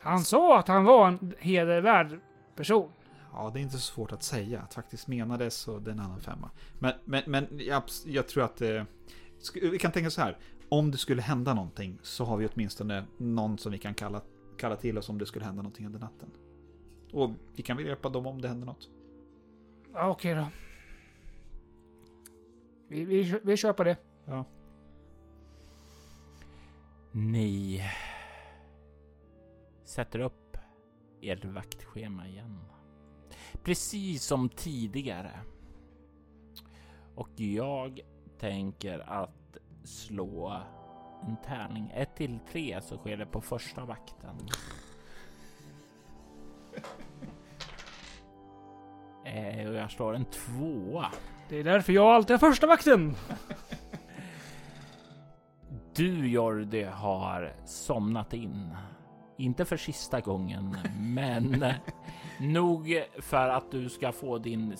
Han 0.00 0.20
sa 0.20 0.58
att 0.58 0.68
han 0.68 0.84
var 0.84 1.08
en 1.08 1.34
hedervärd 1.38 2.20
person. 2.56 2.92
Ja, 3.32 3.50
det 3.52 3.60
är 3.60 3.62
inte 3.62 3.78
så 3.78 3.94
svårt 3.94 4.12
att 4.12 4.22
säga. 4.22 4.60
Att 4.60 4.74
faktiskt 4.74 5.08
mena 5.08 5.36
det 5.36 5.50
så 5.50 5.78
det 5.78 5.90
är 5.90 5.92
en 5.92 6.00
annan 6.00 6.20
femma. 6.20 6.50
Men, 6.78 6.92
men, 7.04 7.22
men 7.26 7.48
jag, 7.52 7.82
jag 8.06 8.28
tror 8.28 8.44
att... 8.44 8.62
Eh, 8.62 8.84
vi 9.54 9.78
kan 9.78 9.92
tänka 9.92 10.10
så 10.10 10.20
här. 10.20 10.38
Om 10.68 10.90
det 10.90 10.98
skulle 10.98 11.22
hända 11.22 11.54
någonting 11.54 11.98
så 12.02 12.24
har 12.24 12.36
vi 12.36 12.48
åtminstone 12.54 13.04
någon 13.18 13.58
som 13.58 13.72
vi 13.72 13.78
kan 13.78 13.94
kalla, 13.94 14.20
kalla 14.58 14.76
till 14.76 14.98
oss 14.98 15.08
om 15.08 15.18
det 15.18 15.26
skulle 15.26 15.44
hända 15.44 15.62
någonting 15.62 15.86
under 15.86 16.00
natten. 16.00 16.30
Och 17.12 17.30
vi 17.54 17.62
kan 17.62 17.76
väl 17.76 17.86
hjälpa 17.86 18.08
dem 18.08 18.26
om 18.26 18.40
det 18.40 18.48
händer 18.48 18.66
något. 18.66 18.88
Ja, 19.92 20.10
okej 20.10 20.34
då. 20.34 20.46
Vi, 22.88 23.04
vi, 23.04 23.40
vi 23.42 23.56
kör 23.56 23.72
på 23.72 23.84
det. 23.84 23.96
Ja. 24.24 24.44
Ni 27.12 27.82
sätter 29.84 30.18
upp 30.18 30.56
ert 31.20 31.44
vaktschema 31.44 32.28
igen. 32.28 32.58
Precis 33.64 34.24
som 34.24 34.48
tidigare. 34.48 35.30
Och 37.14 37.40
jag 37.40 38.00
tänker 38.38 38.98
att 38.98 39.56
slå 39.84 40.62
en 41.26 41.36
tärning. 41.44 41.90
1 41.94 42.16
till 42.16 42.38
3 42.52 42.80
så 42.82 42.96
sker 42.96 43.16
det 43.16 43.26
på 43.26 43.40
första 43.40 43.84
vakten. 43.84 44.36
Eh, 49.24 49.68
och 49.68 49.74
jag 49.74 49.90
slår 49.90 50.14
en 50.14 50.24
tvåa. 50.24 51.06
Det 51.48 51.56
är 51.56 51.64
därför 51.64 51.92
jag 51.92 52.06
alltid 52.06 52.34
är 52.34 52.38
första 52.38 52.66
vakten. 52.66 53.14
Du 55.94 56.28
Jordi 56.28 56.82
har 56.82 57.52
somnat 57.64 58.32
in. 58.32 58.76
Inte 59.38 59.64
för 59.64 59.76
sista 59.76 60.20
gången, 60.20 60.76
men 60.98 61.50
nog 62.42 63.02
för 63.18 63.48
att 63.48 63.70
du 63.70 63.88
ska 63.88 64.12
få 64.12 64.38
din 64.38 64.76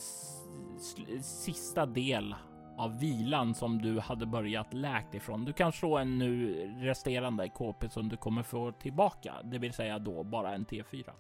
sista 1.22 1.86
del 1.86 2.34
av 2.76 2.98
vilan 2.98 3.54
som 3.54 3.82
du 3.82 4.00
hade 4.00 4.26
börjat 4.26 4.74
läkt 4.74 5.14
ifrån. 5.14 5.44
Du 5.44 5.52
kan 5.52 5.72
slå 5.72 5.98
en 5.98 6.18
nu 6.18 6.54
resterande 6.80 7.48
KP 7.48 7.88
som 7.88 8.08
du 8.08 8.16
kommer 8.16 8.42
få 8.42 8.72
tillbaka, 8.72 9.34
det 9.44 9.58
vill 9.58 9.72
säga 9.72 9.98
då 9.98 10.24
bara 10.24 10.54
en 10.54 10.66
T4. 10.66 11.10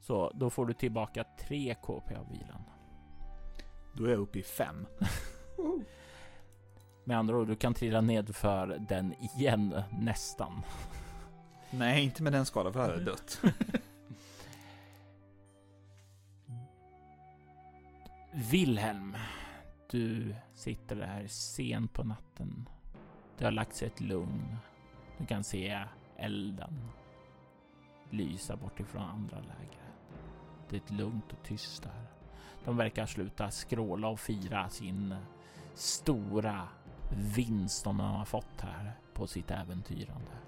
Så 0.00 0.32
då 0.34 0.50
får 0.50 0.66
du 0.66 0.74
tillbaka 0.74 1.24
3 1.40 1.74
KP 1.74 2.14
av 2.14 2.28
vilan. 2.30 2.62
Då 3.92 4.04
är 4.04 4.10
jag 4.10 4.20
uppe 4.20 4.38
i 4.38 4.42
fem. 4.42 4.86
Med 7.04 7.18
andra 7.18 7.36
ord, 7.36 7.46
du 7.46 7.56
kan 7.56 7.74
trilla 7.74 8.00
ned 8.00 8.36
för 8.36 8.66
den 8.88 9.14
igen 9.14 9.82
nästan. 9.90 10.62
Nej, 11.70 12.04
inte 12.04 12.22
med 12.22 12.32
den 12.32 12.46
skadan, 12.46 12.72
för 12.72 12.80
då 12.80 12.86
hade 12.86 12.96
jag 12.96 13.04
dött. 13.04 13.40
Wilhelm, 18.32 19.16
du 19.90 20.34
sitter 20.54 20.96
där 20.96 21.26
sent 21.26 21.92
på 21.92 22.04
natten. 22.04 22.68
Det 23.38 23.44
har 23.44 23.52
lagt 23.52 23.74
sig 23.74 23.88
ett 23.88 24.00
lugn. 24.00 24.56
Du 25.18 25.26
kan 25.26 25.44
se 25.44 25.84
elden 26.16 26.88
lysa 28.10 28.56
bort 28.56 28.80
ifrån 28.80 29.02
andra 29.02 29.36
läger. 29.36 29.92
Det 30.68 30.76
är 30.76 30.80
ett 30.80 30.90
lugnt 30.90 31.32
och 31.32 31.42
tyst 31.44 31.82
där. 31.82 32.06
De 32.64 32.76
verkar 32.76 33.06
sluta 33.06 33.50
skråla 33.50 34.08
och 34.08 34.20
fira 34.20 34.68
sin 34.68 35.16
stora 35.74 36.68
vinst 37.10 37.82
som 37.82 37.98
de 37.98 38.06
har 38.06 38.24
fått 38.24 38.60
här 38.60 38.92
på 39.14 39.26
sitt 39.26 39.50
äventyrande. 39.50 40.47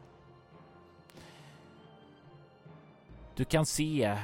Du 3.36 3.44
kan 3.44 3.66
se 3.66 4.19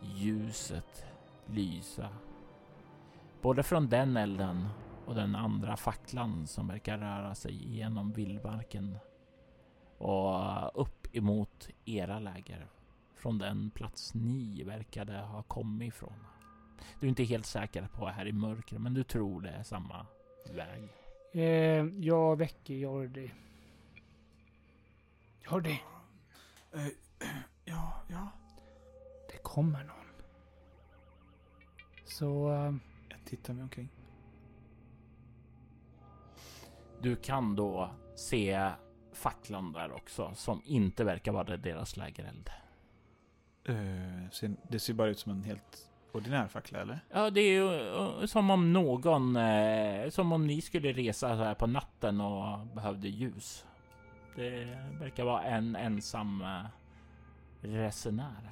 ljuset 0.00 1.04
lysa 1.46 2.08
både 3.42 3.62
från 3.62 3.88
den 3.88 4.16
elden 4.16 4.68
och 5.06 5.14
den 5.14 5.36
andra 5.36 5.76
facklan 5.76 6.46
som 6.46 6.68
verkar 6.68 6.98
röra 6.98 7.34
sig 7.34 7.74
genom 7.76 8.12
vildmarken 8.12 8.98
och 9.98 10.80
upp 10.80 11.16
emot 11.16 11.68
era 11.84 12.18
läger 12.18 12.66
från 13.14 13.38
den 13.38 13.70
plats 13.70 14.14
ni 14.14 14.62
verkade 14.64 15.18
ha 15.18 15.42
kommit 15.42 15.88
ifrån. 15.88 16.26
Du 17.00 17.06
är 17.06 17.08
inte 17.08 17.24
helt 17.24 17.46
säker 17.46 17.88
på 17.94 18.06
här 18.06 18.26
i 18.26 18.32
mörkret, 18.32 18.80
men 18.80 18.94
du 18.94 19.04
tror 19.04 19.40
det 19.40 19.50
är 19.50 19.62
samma 19.62 20.06
väg. 20.54 20.88
Eh, 21.32 21.86
jag 22.04 22.36
väcker 22.36 22.74
Jordi. 22.74 23.32
Jordi, 25.50 25.80
ja, 26.72 26.80
ja. 27.64 27.91
Kommer 29.52 29.84
någon. 29.84 29.96
Så... 32.04 32.52
eh, 32.52 32.74
Jag 33.08 33.24
tittar 33.24 33.54
mig 33.54 33.62
omkring. 33.62 33.88
Du 37.00 37.16
kan 37.16 37.56
då 37.56 37.90
se 38.16 38.70
facklan 39.12 39.72
där 39.72 39.92
också, 39.92 40.32
som 40.34 40.62
inte 40.64 41.04
verkar 41.04 41.32
vara 41.32 41.56
deras 41.56 41.96
lägereld. 41.96 42.50
Ser- 44.32 44.56
det 44.70 44.78
ser 44.78 44.94
bara 44.94 45.08
ut 45.08 45.18
som 45.18 45.32
en 45.32 45.42
helt 45.44 45.90
ordinär 46.12 46.48
fackla, 46.48 46.78
eller? 46.80 47.00
Ja, 47.10 47.30
det 47.30 47.40
är 47.40 47.52
ju 47.52 47.88
eh, 48.20 48.24
som 48.26 48.50
om 48.50 48.72
någon, 48.72 49.36
som 50.10 50.32
om 50.32 50.46
ni 50.46 50.60
skulle 50.60 50.92
resa 50.92 51.36
så 51.36 51.42
här 51.42 51.54
på 51.54 51.66
natten 51.66 52.20
och 52.20 52.66
behövde 52.66 53.08
ljus. 53.08 53.66
Det 54.36 54.78
verkar 55.00 55.24
vara 55.24 55.42
en 55.42 55.76
ensam 55.76 56.44
resenär. 57.60 58.50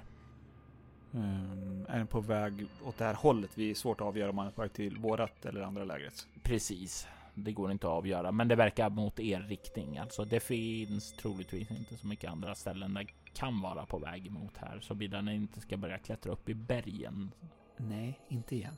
Um, 1.13 1.87
är 1.89 1.99
den 1.99 2.07
på 2.07 2.21
väg 2.21 2.67
åt 2.85 2.99
det 2.99 3.05
här 3.05 3.15
hållet? 3.15 3.51
Vi 3.55 3.71
är 3.71 3.75
svårt 3.75 4.01
att 4.01 4.07
avgöra 4.07 4.31
om 4.31 4.37
man 4.37 4.47
är 4.47 4.51
på 4.51 4.63
väg 4.63 4.73
till 4.73 4.99
vårat 4.99 5.45
eller 5.45 5.61
andra 5.61 5.85
lägret. 5.85 6.27
Precis. 6.43 7.07
Det 7.35 7.53
går 7.53 7.73
inte 7.73 7.87
att 7.87 7.93
avgöra, 7.93 8.33
men 8.33 8.49
det 8.49 8.57
verkar 8.57 8.91
mot 8.91 9.21
er 9.21 9.41
riktning. 9.41 9.99
Alltså, 9.99 10.25
det 10.25 10.41
finns 10.41 11.13
troligtvis 11.13 11.71
inte 11.71 11.97
så 11.97 12.07
mycket 12.07 12.31
andra 12.31 12.55
ställen 12.55 12.95
där 12.95 13.07
kan 13.35 13.61
vara 13.61 13.87
på 13.87 13.99
väg 13.99 14.27
emot 14.27 14.57
här, 14.57 14.81
så 14.81 14.95
vidare 14.95 15.23
ni 15.23 15.35
inte 15.35 15.61
ska 15.61 15.77
börja 15.77 15.99
klättra 15.99 16.33
upp 16.33 16.49
i 16.49 16.55
bergen. 16.55 17.31
Nej, 17.77 18.21
inte 18.29 18.57
igen. 18.57 18.77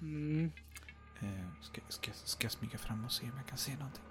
mm, 0.00 0.52
Uh, 1.22 1.62
ska, 1.62 1.80
ska, 1.88 2.12
ska 2.12 2.44
jag 2.44 2.52
smyga 2.52 2.78
fram 2.78 3.04
och 3.04 3.12
se 3.12 3.24
om 3.24 3.32
jag 3.36 3.46
kan 3.46 3.58
se 3.58 3.72
någonting? 3.72 4.04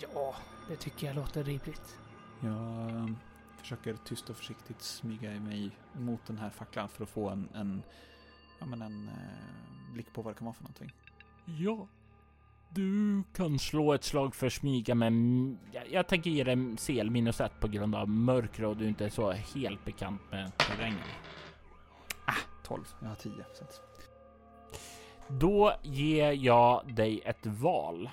ja, 0.00 0.34
det 0.68 0.76
tycker 0.76 1.06
jag 1.06 1.16
låter 1.16 1.44
rimligt. 1.44 1.98
Jag 2.40 2.90
ehm, 2.90 3.16
försöker 3.62 3.96
tyst 4.04 4.30
och 4.30 4.36
försiktigt 4.36 4.82
smyga 4.82 5.30
mig 5.30 5.70
mot 5.92 6.26
den 6.26 6.38
här 6.38 6.50
facklan 6.50 6.88
för 6.88 7.02
att 7.04 7.10
få 7.10 7.28
en, 7.28 7.48
en, 7.54 7.82
ja, 8.58 8.66
men 8.66 8.82
en 8.82 9.08
eh, 9.08 9.92
blick 9.94 10.12
på 10.12 10.22
vad 10.22 10.34
det 10.34 10.38
kan 10.38 10.44
vara 10.44 10.54
för 10.54 10.62
någonting. 10.62 10.92
Ja. 11.44 11.86
Du 12.68 13.22
kan 13.34 13.58
slå 13.58 13.92
ett 13.92 14.04
slag 14.04 14.34
för 14.34 14.48
smyga 14.48 14.94
men 14.94 15.58
jag, 15.72 15.90
jag 15.90 16.06
tänker 16.08 16.30
ge 16.30 16.44
dig 16.44 16.76
CL 16.76 17.10
minus 17.10 17.40
ett 17.40 17.60
på 17.60 17.68
grund 17.68 17.94
av 17.94 18.08
mörker 18.08 18.64
och 18.64 18.76
du 18.76 18.88
inte 18.88 19.04
är 19.04 19.10
så 19.10 19.30
helt 19.30 19.84
bekant 19.84 20.20
med 20.30 20.56
terrängen. 20.58 21.08
12. 22.62 22.84
Jag 23.00 23.08
har 23.08 23.14
10. 23.14 23.32
Så 23.54 23.64
att... 23.64 23.80
Då 25.28 25.72
ger 25.82 26.32
jag 26.32 26.94
dig 26.94 27.20
ett 27.24 27.46
val. 27.46 28.10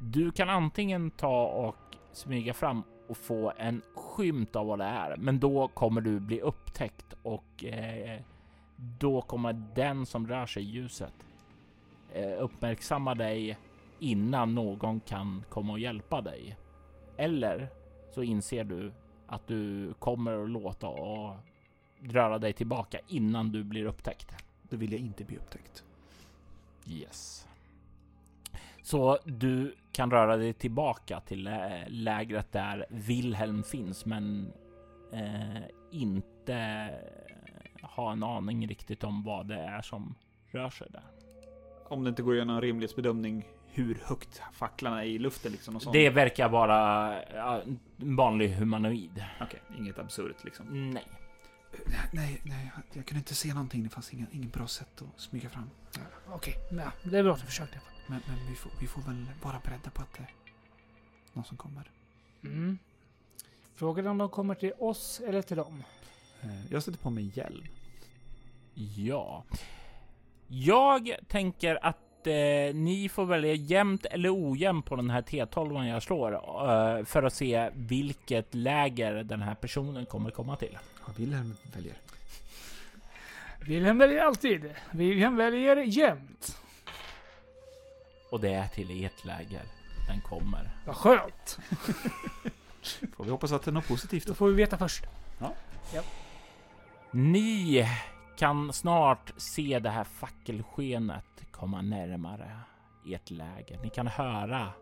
Du 0.00 0.30
kan 0.30 0.48
antingen 0.48 1.10
ta 1.10 1.46
och 1.46 1.96
smyga 2.12 2.54
fram 2.54 2.82
och 3.10 3.16
få 3.16 3.52
en 3.56 3.82
skymt 3.94 4.56
av 4.56 4.66
vad 4.66 4.78
det 4.78 4.84
är, 4.84 5.16
men 5.16 5.40
då 5.40 5.68
kommer 5.68 6.00
du 6.00 6.20
bli 6.20 6.40
upptäckt 6.40 7.14
och 7.22 7.64
eh, 7.64 8.20
då 8.76 9.22
kommer 9.22 9.52
den 9.74 10.06
som 10.06 10.28
rör 10.28 10.46
sig 10.46 10.62
i 10.62 10.66
ljuset 10.66 11.12
eh, 12.12 12.42
uppmärksamma 12.42 13.14
dig 13.14 13.58
innan 13.98 14.54
någon 14.54 15.00
kan 15.00 15.44
komma 15.48 15.72
och 15.72 15.78
hjälpa 15.78 16.20
dig. 16.20 16.56
Eller 17.16 17.68
så 18.14 18.22
inser 18.22 18.64
du 18.64 18.92
att 19.26 19.46
du 19.46 19.92
kommer 19.98 20.42
att 20.42 20.50
låta 20.50 20.88
och 20.88 21.36
röra 22.00 22.38
dig 22.38 22.52
tillbaka 22.52 22.98
innan 23.08 23.52
du 23.52 23.64
blir 23.64 23.84
upptäckt. 23.84 24.34
Då 24.62 24.76
vill 24.76 24.92
jag 24.92 25.00
inte 25.00 25.24
bli 25.24 25.36
upptäckt. 25.36 25.84
Yes. 26.86 27.46
Så 28.82 29.18
du 29.24 29.74
kan 29.92 30.10
röra 30.10 30.36
dig 30.36 30.52
tillbaka 30.52 31.20
till 31.20 31.50
lägret 31.86 32.52
där 32.52 32.86
Wilhelm 32.90 33.62
finns, 33.62 34.06
men 34.06 34.52
eh, 35.12 35.62
inte 35.90 36.90
ha 37.82 38.12
en 38.12 38.22
aning 38.22 38.68
riktigt 38.68 39.04
om 39.04 39.22
vad 39.22 39.46
det 39.46 39.60
är 39.60 39.82
som 39.82 40.14
rör 40.50 40.70
sig 40.70 40.88
där. 40.90 41.04
Om 41.88 42.04
det 42.04 42.08
inte 42.08 42.22
går 42.22 42.32
att 42.32 42.36
göra 42.36 42.46
någon 42.46 42.60
rimlighetsbedömning 42.60 43.44
hur 43.72 43.98
högt 44.04 44.42
facklan 44.52 44.98
är 44.98 45.02
i 45.02 45.18
luften 45.18 45.52
liksom 45.52 45.76
och 45.76 45.82
sånt. 45.82 45.92
Det 45.92 46.10
verkar 46.10 46.48
vara 46.48 47.14
ja, 47.34 47.62
en 47.62 47.78
vanlig 48.16 48.48
humanoid. 48.54 49.24
Okej, 49.40 49.60
inget 49.78 49.98
absurt 49.98 50.44
liksom. 50.44 50.90
Nej. 50.90 51.06
Nej, 52.12 52.40
nej, 52.44 52.72
jag 52.92 53.06
kunde 53.06 53.18
inte 53.18 53.34
se 53.34 53.54
någonting. 53.54 53.82
Det 53.82 53.88
fanns 53.88 54.12
ingen, 54.12 54.26
ingen 54.32 54.50
bra 54.50 54.66
sätt 54.66 55.02
att 55.02 55.20
smyga 55.20 55.48
fram. 55.48 55.70
Okej, 56.28 56.54
ja, 56.70 57.10
det 57.10 57.18
är 57.18 57.22
bra 57.22 57.32
att 57.32 57.40
du 57.40 57.46
försökte. 57.46 57.80
Men, 58.10 58.20
men 58.26 58.36
vi, 58.48 58.54
får, 58.54 58.72
vi 58.80 58.86
får 58.86 59.02
väl 59.02 59.26
vara 59.42 59.60
beredda 59.64 59.90
på 59.90 60.02
att 60.02 60.12
det 60.12 60.20
är 60.22 60.30
någon 61.32 61.44
som 61.44 61.56
kommer. 61.56 61.90
Mm. 62.44 62.78
Frågan 63.74 64.06
är 64.06 64.10
om 64.10 64.18
de 64.18 64.28
kommer 64.28 64.54
till 64.54 64.72
oss 64.78 65.20
eller 65.26 65.42
till 65.42 65.56
dem. 65.56 65.84
Eh, 66.42 66.72
Jag 66.72 66.82
sätter 66.82 66.98
på 66.98 67.10
mig 67.10 67.30
hjälm. 67.34 67.64
Ja. 68.96 69.44
Jag 70.48 71.10
tänker 71.28 71.86
att 71.86 72.26
eh, 72.26 72.74
ni 72.74 73.10
får 73.12 73.24
välja 73.24 73.54
jämnt 73.54 74.04
eller 74.06 74.50
ojämnt 74.50 74.86
på 74.86 74.96
den 74.96 75.10
här 75.10 75.22
T12 75.22 75.86
jag 75.86 76.02
slår 76.02 76.32
eh, 76.32 77.04
för 77.04 77.22
att 77.22 77.34
se 77.34 77.70
vilket 77.74 78.54
läger 78.54 79.12
den 79.24 79.42
här 79.42 79.54
personen 79.54 80.06
kommer 80.06 80.30
komma 80.30 80.56
till. 80.56 80.78
Ja, 81.06 81.12
Wilhelm 81.16 81.56
väljer. 81.74 81.94
Wilhelm 83.60 83.98
väljer 83.98 84.20
alltid. 84.22 84.74
Wilhelm 84.90 85.36
väljer 85.36 85.76
jämt. 85.76 86.56
Och 88.30 88.40
det 88.40 88.52
är 88.54 88.68
till 88.68 89.04
ert 89.04 89.24
läger 89.24 89.62
den 90.08 90.20
kommer. 90.20 90.70
Vad 90.86 90.96
skönt. 90.96 91.58
Får 93.16 93.24
vi 93.24 93.30
hoppas 93.30 93.52
att 93.52 93.62
det 93.62 93.70
är 93.70 93.72
något 93.72 93.88
positivt 93.88 94.26
Då 94.26 94.30
då. 94.30 94.34
får 94.34 94.48
vi 94.48 94.54
veta 94.54 94.78
först. 94.78 95.04
Ni 97.10 97.86
kan 98.36 98.72
snart 98.72 99.32
se 99.36 99.78
det 99.78 99.90
här 99.90 100.04
fackelskenet 100.04 101.24
komma 101.50 101.82
närmare 101.82 102.60
ert 103.06 103.30
läger. 103.30 103.78
Ni 103.82 103.90
kan 103.90 104.06
höra 104.06 104.72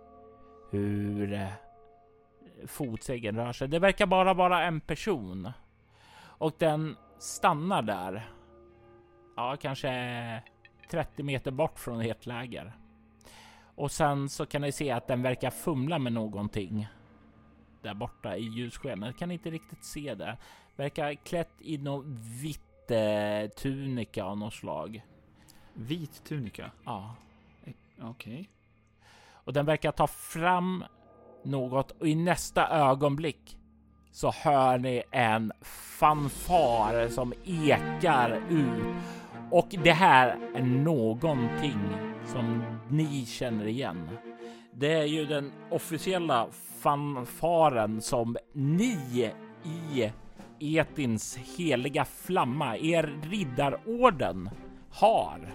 hur 0.70 1.32
eh, 1.32 1.48
fotstegen 2.66 3.36
rör 3.36 3.52
sig. 3.52 3.68
Det 3.68 3.78
verkar 3.78 4.06
bara 4.06 4.34
vara 4.34 4.62
en 4.64 4.80
person 4.80 5.52
och 6.20 6.54
den 6.58 6.96
stannar 7.18 7.82
där. 7.82 8.30
Ja, 9.36 9.56
kanske 9.60 10.42
30 10.90 11.22
meter 11.22 11.50
bort 11.50 11.78
från 11.78 12.00
ert 12.00 12.26
läger. 12.26 12.72
Och 13.78 13.90
sen 13.90 14.28
så 14.28 14.46
kan 14.46 14.62
ni 14.62 14.72
se 14.72 14.90
att 14.90 15.06
den 15.06 15.22
verkar 15.22 15.50
fumla 15.50 15.98
med 15.98 16.12
någonting 16.12 16.88
där 17.82 17.94
borta 17.94 18.36
i 18.36 18.42
ljusskenet. 18.42 19.18
Kan 19.18 19.30
inte 19.30 19.50
riktigt 19.50 19.84
se 19.84 20.14
det. 20.14 20.36
Verkar 20.76 21.14
klätt 21.14 21.52
i 21.59 21.78
något 21.78 22.06
vitt 22.42 22.90
eh, 22.90 23.50
tunika 23.50 24.24
av 24.24 24.38
något 24.38 24.55
slag. 24.55 25.02
Vit 25.74 26.24
tunika. 26.24 26.70
Ja, 26.84 27.14
Okej. 28.02 28.50
och 29.32 29.52
den 29.52 29.66
verkar 29.66 29.92
ta 29.92 30.06
fram 30.06 30.84
något 31.44 31.90
och 31.90 32.09
i 32.09 32.14
nästa 32.14 32.68
ögonblick 32.68 33.59
så 34.10 34.30
hör 34.30 34.78
ni 34.78 35.02
en 35.10 35.52
fanfar 35.98 37.09
som 37.09 37.32
ekar 37.44 38.42
ut 38.50 38.96
och 39.50 39.68
det 39.84 39.92
här 39.92 40.38
är 40.55 40.62
någonting 40.62 42.07
som 42.32 42.62
ni 42.88 43.26
känner 43.26 43.66
igen. 43.66 44.09
Det 44.72 44.92
är 44.92 45.05
ju 45.05 45.24
den 45.24 45.52
officiella 45.70 46.46
fanfaren 46.80 48.00
som 48.00 48.36
ni 48.52 49.32
i 49.62 50.12
Etins 50.78 51.38
heliga 51.56 52.05
flamma, 52.05 52.76
er 52.76 53.20
riddarorden, 53.22 54.50
har. 54.90 55.55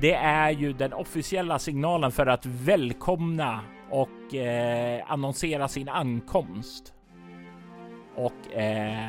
Det 0.00 0.14
är 0.14 0.50
ju 0.50 0.72
den 0.72 0.92
officiella 0.92 1.58
signalen 1.58 2.12
för 2.12 2.26
att 2.26 2.46
välkomna 2.46 3.60
och 3.90 4.34
eh, 4.34 5.12
annonsera 5.12 5.68
sin 5.68 5.88
ankomst. 5.88 6.94
Och 8.14 8.52
eh, 8.52 9.08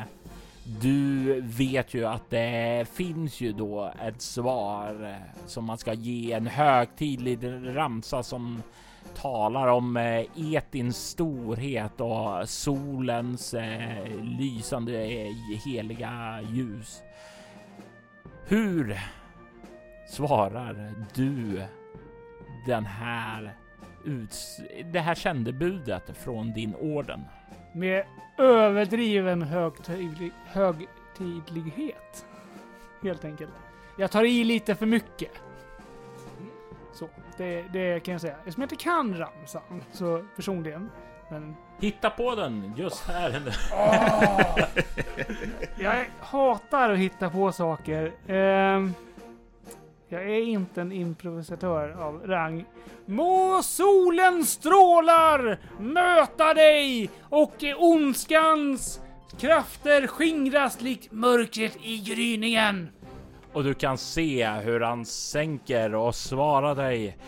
du 0.66 1.40
vet 1.40 1.94
ju 1.94 2.04
att 2.04 2.30
det 2.30 2.88
finns 2.92 3.40
ju 3.40 3.52
då 3.52 3.92
ett 4.02 4.22
svar 4.22 5.04
eh, 5.10 5.46
som 5.46 5.64
man 5.64 5.78
ska 5.78 5.92
ge 5.92 6.32
en 6.32 6.46
högtidlig 6.46 7.38
ramsa 7.76 8.22
som 8.22 8.62
talar 9.14 9.68
om 9.68 9.96
eh, 9.96 10.54
Etins 10.54 10.96
storhet 10.96 12.00
och 12.00 12.48
solens 12.48 13.54
eh, 13.54 14.06
lysande 14.22 14.92
heliga 15.64 16.40
ljus. 16.52 17.02
Hur 18.46 18.98
svarar 20.08 20.94
du 21.14 21.62
den 22.66 22.86
här 22.86 23.56
det 24.92 25.00
här 25.00 25.14
sändebudet 25.14 26.16
från 26.16 26.52
din 26.52 26.74
orden? 26.74 27.20
Med 27.74 28.04
överdriven 28.38 29.42
högtidlig, 29.42 30.32
högtidlighet. 30.44 32.26
Helt 33.02 33.24
enkelt. 33.24 33.50
Jag 33.98 34.10
tar 34.10 34.24
i 34.24 34.44
lite 34.44 34.74
för 34.74 34.86
mycket. 34.86 35.30
Så, 36.92 37.08
det, 37.36 37.62
det 37.72 38.00
kan 38.00 38.12
jag 38.12 38.20
säga. 38.20 38.36
Eftersom 38.38 38.60
jag 38.60 38.64
inte 38.72 38.84
kan 38.84 39.18
ramsan, 39.18 39.82
så 39.92 40.24
personligen. 40.36 40.90
Men 41.30 41.56
Hitta 41.80 42.10
på 42.10 42.34
den 42.34 42.72
just 42.76 43.06
här? 43.08 43.42
Åh! 43.72 44.66
Jag 45.78 46.04
hatar 46.20 46.90
att 46.90 46.98
hitta 46.98 47.30
på 47.30 47.52
saker. 47.52 48.12
Ehm, 48.26 48.94
jag 50.08 50.22
är 50.22 50.42
inte 50.42 50.80
en 50.80 50.92
improvisatör 50.92 51.90
av 51.90 52.26
rang. 52.26 52.64
Må 53.06 53.62
solens 53.62 54.50
strålar 54.50 55.58
möta 55.80 56.54
dig 56.54 57.10
och 57.22 57.64
ondskans 57.78 59.00
krafter 59.40 60.06
skingras 60.06 60.80
likt 60.80 61.12
mörkret 61.12 61.76
i 61.82 61.98
gryningen. 61.98 62.88
Och 63.52 63.64
du 63.64 63.74
kan 63.74 63.98
se 63.98 64.48
hur 64.48 64.80
han 64.80 65.04
sänker 65.04 65.94
och 65.94 66.14
svarar 66.14 66.74
dig. 66.74 67.18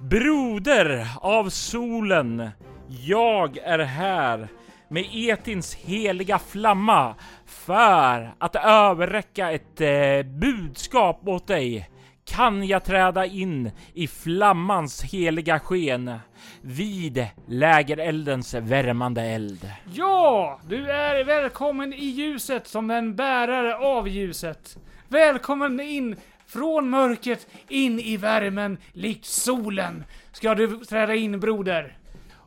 Broder 0.00 1.08
av 1.20 1.48
solen, 1.48 2.50
jag 2.88 3.58
är 3.58 3.78
här 3.78 4.48
med 4.88 5.04
Etins 5.12 5.74
heliga 5.74 6.38
flamma 6.38 7.14
för 7.46 8.34
att 8.38 8.56
överräcka 8.56 9.52
ett 9.52 9.80
eh, 9.80 10.22
budskap 10.22 11.20
åt 11.28 11.46
dig. 11.46 11.90
Kan 12.24 12.66
jag 12.66 12.84
träda 12.84 13.26
in 13.26 13.70
i 13.94 14.06
flammans 14.08 15.02
heliga 15.02 15.58
sken 15.58 16.18
vid 16.60 17.26
lägereldens 17.46 18.54
värmande 18.54 19.22
eld? 19.22 19.70
Ja, 19.92 20.60
du 20.68 20.90
är 20.90 21.24
välkommen 21.24 21.92
i 21.92 22.04
ljuset 22.04 22.66
som 22.66 22.90
en 22.90 23.16
bärare 23.16 23.76
av 23.76 24.08
ljuset. 24.08 24.78
Välkommen 25.08 25.80
in 25.80 26.16
från 26.46 26.90
mörkret 26.90 27.46
in 27.68 28.00
i 28.00 28.16
värmen 28.16 28.78
likt 28.92 29.26
solen. 29.26 30.04
Ska 30.32 30.54
du 30.54 30.78
träda 30.78 31.14
in 31.14 31.40
broder? 31.40 31.98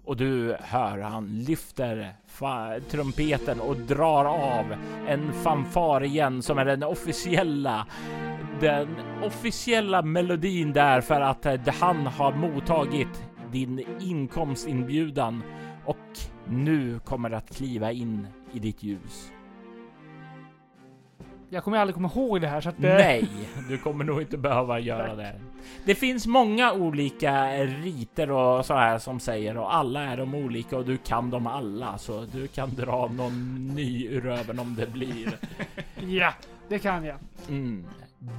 Och 0.05 0.17
du 0.17 0.57
hör 0.61 0.97
han 0.97 1.43
lyfter 1.43 2.15
trumpeten 2.89 3.59
och 3.59 3.77
drar 3.77 4.25
av 4.25 4.75
en 5.07 5.33
fanfar 5.33 6.03
igen 6.03 6.41
som 6.41 6.57
är 6.57 6.65
den 6.65 6.83
officiella 6.83 7.87
den 8.59 8.87
officiella 9.23 10.01
melodin 10.01 10.73
där 10.73 11.01
för 11.01 11.21
att 11.21 11.45
eh, 11.45 11.73
han 11.79 12.07
har 12.07 12.33
mottagit 12.33 13.23
din 13.51 13.85
inkomstinbjudan 13.99 15.43
och 15.85 16.19
nu 16.45 16.99
kommer 16.99 17.31
att 17.31 17.55
kliva 17.55 17.91
in 17.91 18.27
i 18.53 18.59
ditt 18.59 18.83
ljus. 18.83 19.31
Jag 21.49 21.63
kommer 21.63 21.77
aldrig 21.77 21.95
komma 21.95 22.11
ihåg 22.15 22.41
det 22.41 22.47
här 22.47 22.61
så 22.61 22.69
att... 22.69 22.75
eh, 22.75 22.81
Nej, 22.81 23.29
du 23.69 23.77
kommer 23.77 24.03
nog 24.05 24.21
inte 24.21 24.37
behöva 24.37 24.79
göra 24.79 25.15
det. 25.15 25.33
Det 25.85 25.95
finns 25.95 26.27
många 26.27 26.73
olika 26.73 27.47
riter 27.63 28.31
och 28.31 28.65
så 28.65 28.73
här 28.73 28.99
som 28.99 29.19
säger 29.19 29.57
och 29.57 29.75
alla 29.75 30.01
är 30.01 30.17
de 30.17 30.35
olika 30.35 30.77
och 30.77 30.85
du 30.85 30.97
kan 30.97 31.29
dem 31.29 31.47
alla 31.47 31.97
så 31.97 32.25
du 32.31 32.47
kan 32.47 32.75
dra 32.75 33.07
någon 33.07 33.67
ny 33.67 34.07
ur 34.07 34.21
röven 34.21 34.59
om 34.59 34.75
det 34.75 34.87
blir. 34.87 35.37
Ja, 36.07 36.33
det 36.67 36.79
kan 36.79 37.03
jag. 37.03 37.17
Mm. 37.49 37.85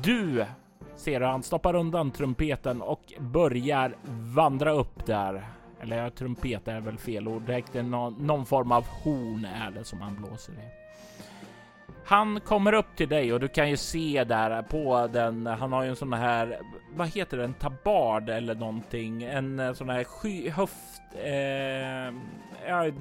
Du 0.02 0.44
ser 0.96 1.20
hur 1.20 1.26
han 1.26 1.42
stoppar 1.42 1.76
undan 1.76 2.10
trumpeten 2.10 2.82
och 2.82 3.12
börjar 3.18 3.94
vandra 4.34 4.72
upp 4.72 5.06
där. 5.06 5.46
Eller 5.80 5.96
ja, 6.02 6.10
trumpet 6.10 6.68
är 6.68 6.80
väl 6.80 6.98
fel 6.98 7.28
ord. 7.28 7.42
Det 7.46 7.74
är 7.74 7.82
någon, 7.82 8.14
någon 8.26 8.46
form 8.46 8.72
av 8.72 8.86
horn 8.88 9.44
är 9.44 9.70
det 9.70 9.84
som 9.84 10.00
han 10.00 10.16
blåser 10.16 10.52
i. 10.52 10.87
Han 12.08 12.40
kommer 12.40 12.72
upp 12.72 12.96
till 12.96 13.08
dig 13.08 13.32
och 13.32 13.40
du 13.40 13.48
kan 13.48 13.70
ju 13.70 13.76
se 13.76 14.24
där 14.24 14.62
på 14.62 15.08
den. 15.12 15.46
Han 15.46 15.72
har 15.72 15.82
ju 15.82 15.88
en 15.88 15.96
sån 15.96 16.12
här, 16.12 16.60
vad 16.94 17.08
heter 17.08 17.36
det, 17.36 17.44
en 17.44 17.54
tabard 17.54 18.28
eller 18.28 18.54
någonting, 18.54 19.22
en 19.22 19.60
eh, 19.60 19.72
sån 19.72 19.88
här 19.88 20.04
sky, 20.04 20.50
höft. 20.50 21.02
Eh, 21.14 22.14
jag 22.68 22.94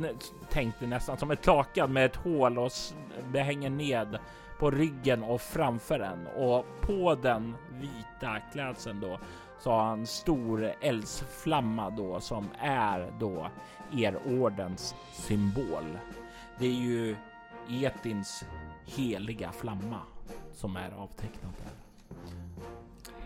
tänkte 0.49 0.87
nästan 0.87 1.17
som 1.17 1.31
ett 1.31 1.45
lakan 1.45 1.93
med 1.93 2.05
ett 2.05 2.15
hål 2.15 2.57
och 2.57 2.71
det 3.33 3.39
hänger 3.39 3.69
ned 3.69 4.17
på 4.59 4.71
ryggen 4.71 5.23
och 5.23 5.41
framför 5.41 5.99
den 5.99 6.27
och 6.27 6.65
på 6.81 7.15
den 7.15 7.55
vita 7.69 8.39
klädseln 8.51 8.99
då 8.99 9.19
så 9.59 9.71
har 9.71 9.83
han 9.83 10.07
stor 10.07 10.71
eldsflamma 10.81 11.89
då 11.89 12.19
som 12.19 12.49
är 12.59 13.11
då 13.19 13.47
er 13.91 14.17
ordens 14.25 14.95
symbol. 15.11 15.97
Det 16.59 16.65
är 16.65 16.71
ju 16.71 17.15
Etins 17.69 18.45
heliga 18.87 19.51
flamma 19.51 20.01
som 20.53 20.75
är 20.75 20.91
avtecknad 20.97 21.53
där. 21.63 21.73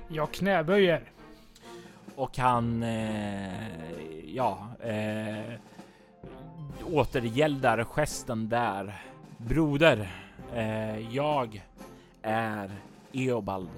Jag 0.07 0.31
knäböjer. 0.31 1.11
Och 2.15 2.37
han, 2.37 2.83
eh, 2.83 3.71
ja, 4.25 4.67
eh, 4.79 5.53
återgäldar 6.85 7.83
gesten 7.83 8.49
där. 8.49 9.01
Broder, 9.37 10.11
eh, 10.53 11.15
jag 11.15 11.63
är 12.21 12.71
Eobald 13.11 13.69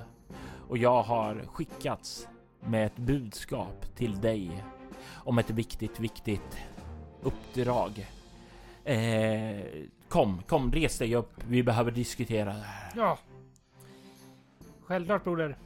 och 0.70 0.78
jag 0.78 1.04
har 1.04 1.46
skickats 1.48 2.28
med 2.60 2.86
ett 2.86 2.96
budskap 2.96 3.96
till 3.96 4.22
dig 4.22 4.64
om 5.14 5.38
ett 5.38 5.50
viktigt, 5.50 6.00
viktigt 6.00 6.58
uppdrag. 7.22 8.08
Eh, 8.84 9.64
kom, 10.14 10.42
kom, 10.48 10.72
res 10.72 10.98
dig 10.98 11.16
upp. 11.16 11.44
Vi 11.48 11.64
behöver 11.64 11.92
diskutera 11.92 12.54
det 12.54 12.66
här. 12.66 12.92
Ja. 12.96 13.18
Självklart 14.82 15.24
broder. 15.24 15.58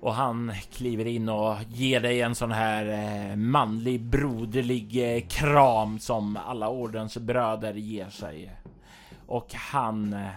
Och 0.00 0.14
han 0.14 0.52
kliver 0.72 1.06
in 1.06 1.28
och 1.28 1.56
ger 1.68 2.00
dig 2.00 2.20
en 2.20 2.34
sån 2.34 2.52
här 2.52 2.86
eh, 2.86 3.36
manlig 3.36 4.00
broderlig 4.00 5.16
eh, 5.16 5.22
kram 5.28 5.98
som 5.98 6.36
alla 6.36 6.68
ordens 6.68 7.16
bröder 7.16 7.74
ger 7.74 8.08
sig. 8.08 8.52
Och 9.26 9.54
han 9.54 10.12
eh, 10.12 10.28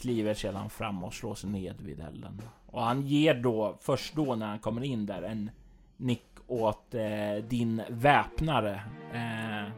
kliver 0.00 0.34
sedan 0.34 0.70
fram 0.70 1.04
och 1.04 1.14
slår 1.14 1.34
sig 1.34 1.50
ned 1.50 1.74
vid 1.80 2.00
elden. 2.00 2.42
Och 2.66 2.82
han 2.82 3.02
ger 3.02 3.34
då, 3.34 3.76
först 3.80 4.14
då 4.14 4.34
när 4.34 4.46
han 4.46 4.58
kommer 4.58 4.84
in 4.84 5.06
där, 5.06 5.22
en 5.22 5.50
nick 5.96 6.26
åt 6.46 6.94
eh, 6.94 7.44
din 7.48 7.82
väpnare 7.88 8.82
eh, 9.12 9.72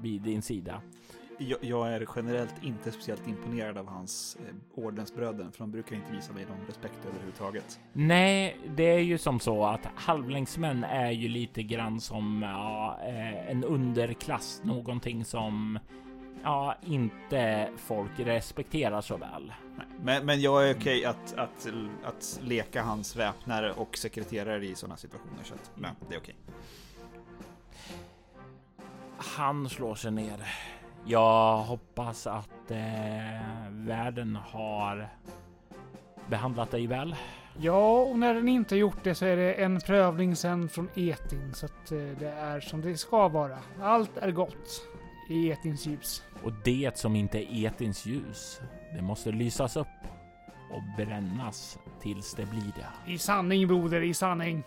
vid 0.00 0.22
din 0.22 0.42
sida. 0.42 0.80
Jag, 1.38 1.58
jag 1.60 1.92
är 1.92 2.06
generellt 2.16 2.54
inte 2.62 2.92
speciellt 2.92 3.28
imponerad 3.28 3.78
av 3.78 3.88
hans 3.88 4.36
eh, 4.40 4.84
ordensbröder, 4.84 5.50
för 5.52 5.58
de 5.58 5.70
brukar 5.70 5.96
inte 5.96 6.12
visa 6.12 6.32
mig 6.32 6.46
någon 6.46 6.66
respekt 6.66 7.06
överhuvudtaget. 7.08 7.80
Nej, 7.92 8.58
det 8.76 8.84
är 8.84 8.98
ju 8.98 9.18
som 9.18 9.40
så 9.40 9.64
att 9.64 9.86
halvlängsmän 9.94 10.84
är 10.84 11.10
ju 11.10 11.28
lite 11.28 11.62
grann 11.62 12.00
som 12.00 12.42
ja, 12.42 12.98
eh, 13.06 13.50
en 13.50 13.64
underklass, 13.64 14.60
någonting 14.64 15.24
som 15.24 15.78
ja, 16.42 16.74
inte 16.82 17.68
folk 17.76 18.10
respekterar 18.16 19.00
så 19.00 19.16
väl. 19.16 19.52
Men, 20.02 20.26
men 20.26 20.40
jag 20.40 20.68
är 20.70 20.74
okej 20.74 21.04
att, 21.04 21.34
att, 21.34 21.68
att 22.04 22.40
leka 22.42 22.82
hans 22.82 23.16
väpnare 23.16 23.72
och 23.72 23.98
sekreterare 23.98 24.66
i 24.66 24.74
sådana 24.74 24.96
situationer, 24.96 25.44
så 25.44 25.54
att, 25.54 25.70
nej, 25.74 25.90
det 26.08 26.14
är 26.14 26.18
okej. 26.18 26.36
Han 29.16 29.68
slår 29.68 29.94
sig 29.94 30.10
ner. 30.10 30.46
Jag 31.08 31.56
hoppas 31.56 32.26
att 32.26 32.70
eh, 32.70 32.76
världen 33.70 34.36
har 34.36 35.08
behandlat 36.28 36.70
dig 36.70 36.86
väl. 36.86 37.16
Ja, 37.58 37.98
och 37.98 38.18
när 38.18 38.34
den 38.34 38.48
inte 38.48 38.76
gjort 38.76 39.04
det 39.04 39.14
så 39.14 39.24
är 39.24 39.36
det 39.36 39.54
en 39.54 39.80
prövning 39.80 40.36
sen 40.36 40.68
från 40.68 40.88
Etin. 40.94 41.54
Så 41.54 41.66
att 41.66 41.92
eh, 41.92 41.98
det 41.98 42.28
är 42.28 42.60
som 42.60 42.80
det 42.80 42.96
ska 42.96 43.28
vara. 43.28 43.58
Allt 43.82 44.16
är 44.16 44.30
gott 44.30 44.82
i 45.28 45.50
Etins 45.50 45.86
ljus. 45.86 46.22
Och 46.44 46.52
det 46.64 46.98
som 46.98 47.16
inte 47.16 47.54
är 47.54 47.66
etins 47.66 48.06
ljus, 48.06 48.60
det 48.94 49.02
måste 49.02 49.32
lysas 49.32 49.76
upp 49.76 49.86
och 50.70 50.82
brännas 50.96 51.78
tills 52.00 52.34
det 52.34 52.46
blir 52.46 52.72
det. 52.76 53.12
I 53.12 53.18
sanning 53.18 53.68
broder, 53.68 54.02
i 54.02 54.14
sanning. 54.14 54.62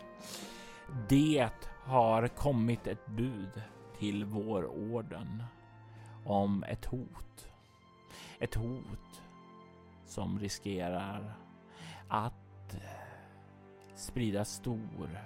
Det 1.09 1.49
har 1.83 2.27
kommit 2.27 2.87
ett 2.87 3.05
bud 3.05 3.61
till 3.99 4.25
vår 4.25 4.65
orden 4.65 5.43
om 6.29 6.63
ett 6.63 6.85
hot. 6.85 7.47
Ett 8.39 8.55
hot 8.55 9.21
som 10.05 10.39
riskerar 10.39 11.37
att 12.07 12.73
eh, 12.73 12.79
sprida 13.95 14.45
stor 14.45 15.19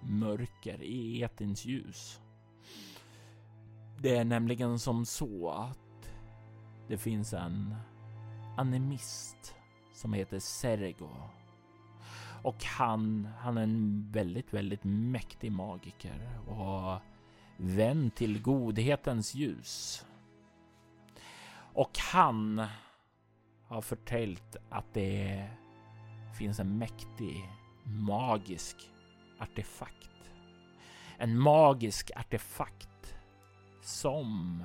mörker 0.00 0.82
i 0.82 1.22
etins 1.22 1.64
ljus. 1.64 2.20
Det 3.98 4.16
är 4.16 4.24
nämligen 4.24 4.78
som 4.78 5.06
så 5.06 5.50
att 5.50 6.12
det 6.88 6.98
finns 6.98 7.32
en 7.32 7.74
animist 8.56 9.54
som 9.94 10.12
heter 10.12 10.38
Sergo. 10.38 11.08
Och 12.42 12.64
han, 12.64 13.28
han 13.38 13.58
är 13.58 13.62
en 13.62 14.08
väldigt, 14.12 14.54
väldigt 14.54 14.84
mäktig 14.84 15.52
magiker 15.52 16.38
och 16.46 17.00
vän 17.56 18.10
till 18.10 18.42
godhetens 18.42 19.34
ljus. 19.34 20.04
Och 21.78 21.98
han 21.98 22.66
har 23.68 23.80
förtäljt 23.80 24.56
att 24.70 24.94
det 24.94 25.48
finns 26.38 26.60
en 26.60 26.78
mäktig 26.78 27.50
magisk 27.84 28.76
artefakt. 29.40 30.30
En 31.18 31.38
magisk 31.38 32.10
artefakt 32.16 33.14
som 33.82 34.64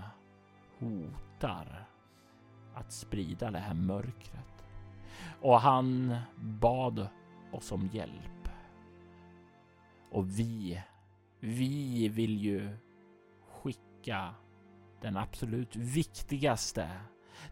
hotar 0.80 1.88
att 2.74 2.92
sprida 2.92 3.52
det 3.52 3.60
här 3.60 3.74
mörkret. 3.74 4.66
Och 5.42 5.62
han 5.62 6.18
bad 6.36 7.08
oss 7.52 7.72
om 7.72 7.88
hjälp. 7.88 8.50
Och 10.12 10.40
vi, 10.40 10.82
vi 11.40 12.10
vill 12.10 12.38
ju 12.38 12.78
skicka 13.48 14.36
den 15.04 15.18
absolut 15.18 15.76
viktigaste, 15.76 16.90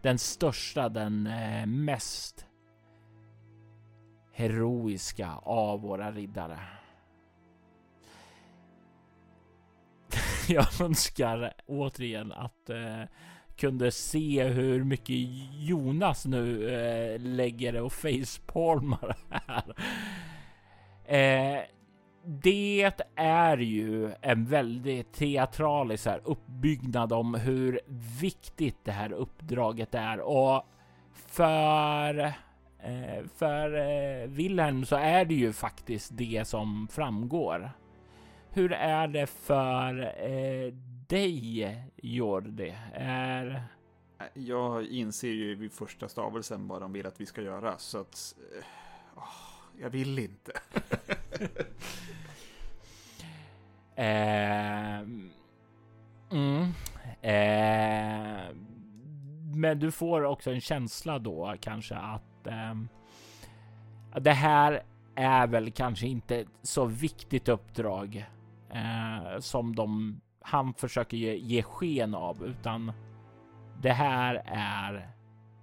den 0.02 0.18
största, 0.18 0.90
den 0.90 1.28
eh, 1.28 1.66
mest 1.66 2.46
heroiska 4.32 5.32
av 5.44 5.82
våra 5.82 6.12
riddare. 6.12 6.60
Jag 10.48 10.82
önskar 10.82 11.54
återigen 11.66 12.32
att 12.32 12.70
eh, 12.70 13.04
kunde 13.56 13.92
se 13.92 14.44
hur 14.44 14.84
mycket 14.84 15.16
Jonas 15.54 16.26
nu 16.26 16.70
eh, 16.70 17.20
lägger 17.20 17.82
och 17.82 17.94
facepalmar 17.94 19.18
här. 19.30 19.76
Eh, 21.06 21.64
det 22.24 22.93
är 23.16 23.58
ju 23.58 24.11
en 24.22 24.45
väldigt 24.45 25.14
teatralisk 25.14 26.06
här 26.06 26.22
uppbyggnad 26.24 27.14
om 27.14 27.33
hur 27.35 27.80
viktigt 28.22 28.77
det 28.83 28.91
här 28.91 29.11
uppdraget 29.11 29.95
är 29.95 30.19
och 30.19 30.66
för 31.14 32.33
eh, 32.80 33.25
för 33.35 33.74
eh, 33.75 34.27
Wilhelm 34.27 34.85
så 34.85 34.95
är 34.95 35.25
det 35.25 35.35
ju 35.35 35.53
faktiskt 35.53 36.17
det 36.17 36.48
som 36.48 36.88
framgår. 36.91 37.72
Hur 38.50 38.72
är 38.72 39.08
det 39.08 39.27
för 39.27 40.00
eh, 40.01 40.74
dig, 41.08 41.77
Jordi? 41.95 42.75
Är... 42.93 43.64
Jag 44.33 44.85
inser 44.85 45.32
ju 45.32 45.56
vid 45.56 45.72
första 45.72 46.08
stavelsen 46.08 46.67
vad 46.67 46.82
de 46.82 46.93
vill 46.93 47.08
att 47.08 47.22
vi 47.22 47.25
ska 47.25 47.41
göra, 47.41 47.77
så 47.77 47.98
att... 47.98 48.35
åh, 49.16 49.24
jag 49.80 49.90
vill 49.90 50.19
inte. 50.19 50.51
Eh, 53.95 55.00
mm, 56.32 56.74
eh, 57.22 58.56
men 59.56 59.80
du 59.80 59.92
får 59.92 60.24
också 60.24 60.52
en 60.52 60.61
känsla 60.61 61.20
då 61.20 61.56
kanske 61.61 61.95
att 61.95 62.48
ehm, 62.48 62.88
det 64.22 64.32
här 64.32 64.84
är 65.16 65.48
väl 65.48 65.72
kanske 65.72 66.08
inte 66.08 66.38
ett 66.40 66.48
så 66.61 66.86
viktigt 66.86 67.50
uppdrag 67.50 68.26
eh, 68.70 69.40
som 69.40 69.76
de 69.76 70.22
han 70.42 70.74
försöker 70.74 71.18
ge, 71.18 71.36
ge 71.36 71.64
sken 71.64 72.16
av, 72.16 72.45
utan 72.45 72.92
det 73.82 73.94
här 73.94 74.42
är 74.45 75.10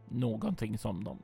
någonting 0.08 0.78
som 0.78 1.04
de 1.04 1.18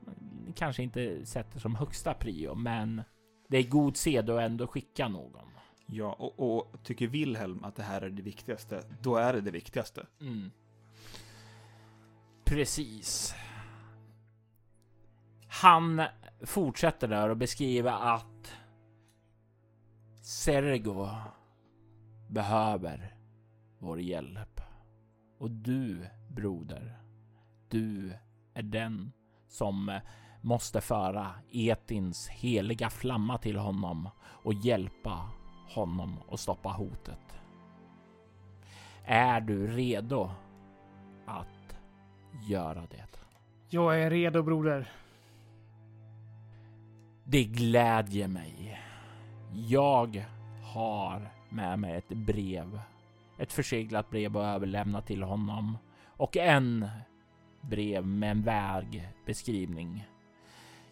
kanske 0.55 0.83
inte 0.83 1.25
sätter 1.25 1.59
som 1.59 1.75
högsta 1.75 2.13
prio, 2.13 2.55
men 2.55 3.01
det 3.47 3.57
är 3.57 3.69
god 3.69 3.97
sed 3.97 4.29
att 4.29 4.41
ändå 4.41 4.67
skicka 4.67 5.07
någon. 5.07 5.54
Ja, 5.85 6.13
och, 6.13 6.57
och 6.57 6.83
tycker 6.83 7.07
Wilhelm 7.07 7.63
att 7.63 7.75
det 7.75 7.83
här 7.83 8.01
är 8.01 8.09
det 8.09 8.21
viktigaste, 8.21 8.83
då 9.01 9.15
är 9.15 9.33
det 9.33 9.41
det 9.41 9.51
viktigaste. 9.51 10.05
Mm. 10.21 10.51
Precis. 12.45 13.35
Han 15.47 16.01
fortsätter 16.41 17.07
där 17.07 17.29
och 17.29 17.37
beskriver 17.37 18.15
att 18.15 18.53
Sergo 20.21 21.09
behöver 22.27 23.15
vår 23.79 24.01
hjälp. 24.01 24.61
Och 25.37 25.51
du, 25.51 26.07
broder, 26.29 26.99
du 27.69 28.13
är 28.53 28.63
den 28.63 29.11
som 29.47 29.99
måste 30.41 30.81
föra 30.81 31.31
Etins 31.51 32.27
heliga 32.27 32.89
flamma 32.89 33.37
till 33.37 33.57
honom 33.57 34.09
och 34.19 34.53
hjälpa 34.53 35.29
honom 35.67 36.17
att 36.31 36.39
stoppa 36.39 36.69
hotet. 36.69 37.39
Är 39.05 39.41
du 39.41 39.67
redo 39.67 40.29
att 41.25 41.77
göra 42.49 42.81
det? 42.89 43.05
Jag 43.69 44.01
är 44.01 44.09
redo 44.09 44.43
broder. 44.43 44.91
Det 47.23 47.43
glädjer 47.43 48.27
mig. 48.27 48.81
Jag 49.53 50.25
har 50.63 51.31
med 51.49 51.79
mig 51.79 51.95
ett 51.95 52.09
brev. 52.09 52.79
Ett 53.37 53.53
förseglat 53.53 54.09
brev 54.09 54.37
att 54.37 54.55
överlämna 54.55 55.01
till 55.01 55.23
honom 55.23 55.77
och 56.05 56.37
en 56.37 56.87
brev 57.61 58.07
med 58.07 58.31
en 58.31 58.41
vägbeskrivning. 58.41 60.07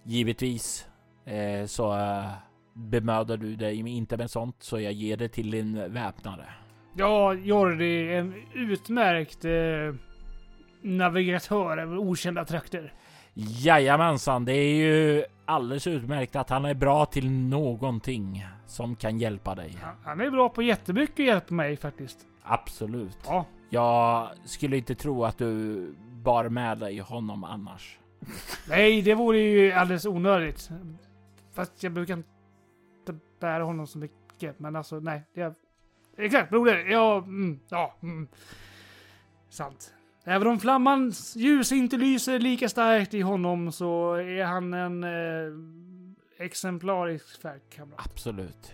Givetvis 0.04 0.88
eh, 1.26 1.66
så 1.66 1.98
eh, 1.98 2.32
bemödar 2.74 3.38
du 3.38 3.56
dig 3.56 3.90
inte 3.90 4.18
med 4.18 4.32
sånt 4.32 4.56
så 4.60 4.80
jag 4.80 4.94
ger 4.94 5.18
det 5.18 5.28
till 5.30 5.52
din 5.52 5.94
väpnare. 5.94 6.46
Ja, 6.96 7.34
Jordi 7.34 8.08
är 8.08 8.20
en 8.20 8.34
utmärkt 8.54 9.46
eh, 9.46 9.96
navigatör 10.82 11.78
över 11.78 11.98
okända 11.98 12.46
trakter. 12.46 12.94
Jajamensan, 13.36 14.46
det 14.46 14.54
är 14.54 14.76
ju 14.76 15.24
alldeles 15.46 15.88
utmärkt 15.88 16.36
att 16.36 16.50
han 16.50 16.66
är 16.66 16.74
bra 16.74 17.06
till 17.06 17.30
någonting 17.32 18.46
som 18.66 18.96
kan 18.96 19.20
hjälpa 19.20 19.56
dig. 19.56 19.78
Han- 19.82 19.96
Han 20.04 20.22
är 20.22 20.30
bra 20.32 20.50
på 20.50 20.62
jättemycket 20.62 21.20
att 21.20 21.26
hjälpa 21.26 21.54
mig 21.54 21.78
faktiskt. 21.78 22.18
Absolut. 22.44 23.18
Ja, 23.26 23.46
Jag 23.70 24.30
skulle 24.46 24.78
inte 24.78 24.96
tro 24.96 25.26
att 25.26 25.38
du 25.38 25.96
bar 26.24 26.50
med 26.50 26.78
dig 26.78 26.98
honom 27.00 27.44
annars. 27.44 28.00
nej, 28.70 29.02
det 29.02 29.16
vore 29.16 29.40
ju 29.40 29.72
alldeles 29.72 30.06
onödigt. 30.06 30.70
Fast 31.54 31.84
jag 31.84 31.92
brukar 31.94 32.14
inte 32.14 32.30
bära 33.44 33.64
honom 33.64 33.88
så 33.88 33.98
mycket. 33.98 34.60
Men 34.60 34.76
alltså, 34.76 35.00
nej. 35.00 35.24
Jag... 35.34 35.54
Exakt, 36.18 36.50
broder. 36.50 36.86
Ja, 36.90 37.18
mm, 37.18 37.60
ja. 37.70 37.96
Mm. 38.04 38.28
Sant. 39.50 39.94
Även 40.24 40.48
om 40.48 40.60
flammans 40.60 41.36
ljus 41.36 41.72
inte 41.72 41.98
lyser 41.98 42.40
lika 42.40 42.70
starkt 42.70 43.14
i 43.14 43.22
honom 43.22 43.72
så 43.72 44.14
är 44.14 44.44
han 44.44 44.74
en 44.74 45.04
eh, 45.04 46.46
exemplarisk 46.46 47.42
färdkamrat. 47.42 48.00
Absolut. 48.06 48.74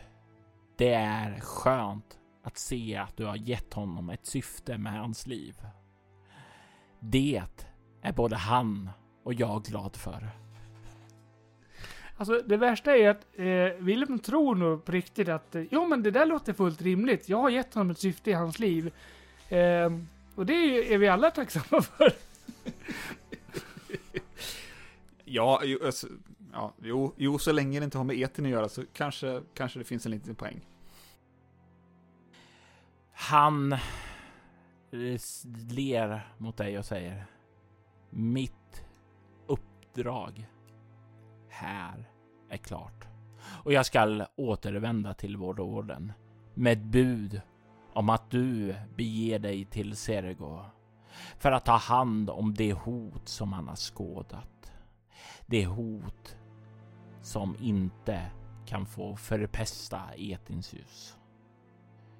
Det 0.77 0.93
är 0.93 1.39
skönt 1.39 2.19
att 2.43 2.57
se 2.57 2.95
att 2.95 3.17
du 3.17 3.25
har 3.25 3.35
gett 3.35 3.73
honom 3.73 4.09
ett 4.09 4.25
syfte 4.25 4.77
med 4.77 4.93
hans 4.93 5.27
liv. 5.27 5.55
Det 6.99 7.43
är 8.01 8.13
både 8.13 8.35
han 8.35 8.89
och 9.23 9.33
jag 9.33 9.63
glad 9.63 9.95
för. 9.95 10.29
Alltså 12.19 12.41
det 12.45 12.57
värsta 12.57 12.97
är 12.97 13.09
att 13.09 13.25
eh, 13.33 13.83
Willem 13.85 14.19
tror 14.19 14.55
nog 14.55 14.85
på 14.85 14.91
riktigt 14.91 15.29
att 15.29 15.55
eh, 15.55 15.63
jo 15.71 15.87
men 15.87 16.03
det 16.03 16.11
där 16.11 16.25
låter 16.25 16.53
fullt 16.53 16.81
rimligt. 16.81 17.29
Jag 17.29 17.37
har 17.37 17.49
gett 17.49 17.73
honom 17.73 17.89
ett 17.91 17.99
syfte 17.99 18.29
i 18.29 18.33
hans 18.33 18.59
liv. 18.59 18.93
Eh, 19.49 19.91
och 20.35 20.45
det 20.45 20.53
är, 20.53 20.65
ju- 20.65 20.93
är 20.93 20.97
vi 20.97 21.07
alla 21.07 21.31
tacksamma 21.31 21.81
för. 21.97 22.13
Ja, 25.23 25.61
jo, 25.63 25.79
alltså, 25.85 26.07
ja 26.53 26.73
jo, 26.81 27.13
jo, 27.17 27.39
så 27.39 27.51
länge 27.51 27.79
det 27.79 27.83
inte 27.83 27.97
har 27.97 28.05
med 28.05 28.15
eten 28.17 28.45
att 28.45 28.51
göra 28.51 28.69
så 28.69 28.83
kanske, 28.93 29.41
kanske 29.53 29.79
det 29.79 29.85
finns 29.85 30.05
en 30.05 30.11
liten 30.11 30.35
poäng. 30.35 30.65
Han 33.13 33.75
ler 35.69 36.27
mot 36.37 36.57
dig 36.57 36.77
och 36.79 36.85
säger 36.85 37.25
Mitt 38.09 38.83
uppdrag 39.47 40.47
här 41.59 42.09
är 42.49 42.57
klart 42.57 43.07
och 43.63 43.73
jag 43.73 43.85
skall 43.85 44.25
återvända 44.35 45.13
till 45.13 45.37
vår 45.37 45.59
orden 45.59 46.13
med 46.53 46.73
ett 46.73 46.83
bud 46.83 47.41
om 47.93 48.09
att 48.09 48.31
du 48.31 48.75
beger 48.95 49.39
dig 49.39 49.65
till 49.65 49.95
Sergo 49.95 50.65
för 51.37 51.51
att 51.51 51.65
ta 51.65 51.75
hand 51.77 52.29
om 52.29 52.53
det 52.53 52.73
hot 52.73 53.27
som 53.27 53.53
han 53.53 53.67
har 53.67 53.75
skådat. 53.75 54.71
Det 55.45 55.65
hot 55.65 56.37
som 57.21 57.55
inte 57.59 58.31
kan 58.65 58.85
få 58.85 59.15
förpesta 59.15 60.01
Etins 60.15 60.73
ljus. 60.73 61.17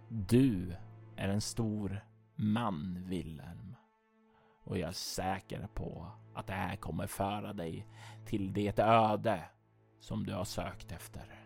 Du 0.07 0.75
är 1.15 1.29
en 1.29 1.41
stor 1.41 2.05
man, 2.35 3.03
Wilhelm. 3.07 3.75
Och 4.63 4.77
jag 4.77 4.89
är 4.89 4.93
säker 4.93 5.67
på 5.73 6.11
att 6.39 6.47
det 6.47 6.53
här 6.53 6.75
kommer 6.75 7.07
föra 7.07 7.53
dig 7.53 7.87
till 8.25 8.53
det 8.53 8.79
öde 8.79 9.43
som 9.99 10.25
du 10.25 10.33
har 10.33 10.43
sökt 10.43 10.91
efter. 10.91 11.45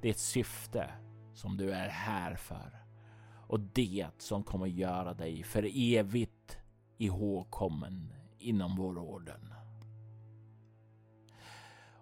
Det 0.00 0.18
syfte 0.18 0.90
som 1.34 1.56
du 1.56 1.72
är 1.72 1.88
här 1.88 2.34
för. 2.34 2.82
Och 3.48 3.60
det 3.60 4.06
som 4.18 4.42
kommer 4.42 4.66
göra 4.66 5.14
dig 5.14 5.42
för 5.42 5.70
evigt 5.74 6.58
ihågkommen 6.98 8.12
inom 8.38 8.76
vår 8.76 8.98
orden. 8.98 9.54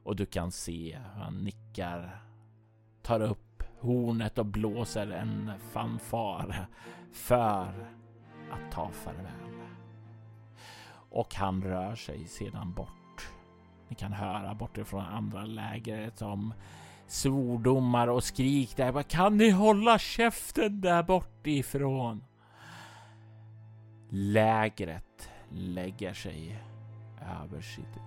Och 0.02 0.16
du 0.16 0.26
kan 0.26 0.52
se 0.52 0.98
hur 1.14 1.22
han 1.22 1.44
nickar, 1.44 2.22
tar 3.02 3.20
upp 3.20 3.62
hornet 3.80 4.38
och 4.38 4.46
blåser 4.46 5.10
en 5.10 5.52
fanfar 5.72 6.66
för 7.12 7.90
att 8.50 8.72
ta 8.72 8.90
farväl. 8.90 9.43
Och 11.14 11.34
han 11.34 11.62
rör 11.62 11.94
sig 11.94 12.26
sedan 12.26 12.72
bort. 12.72 13.28
Ni 13.88 13.94
kan 13.94 14.12
höra 14.12 14.54
bortifrån 14.54 15.04
andra 15.04 15.44
lägret 15.44 16.18
som 16.18 16.54
svordomar 17.06 18.08
och 18.08 18.24
skrik 18.24 18.76
där. 18.76 19.02
Kan 19.02 19.36
ni 19.36 19.50
hålla 19.50 19.98
käften 19.98 20.80
där 20.80 21.02
bortifrån? 21.02 22.24
Lägret 24.10 25.30
lägger 25.50 26.12
sig 26.12 26.62
över 27.42 27.60
sitt... 27.60 27.98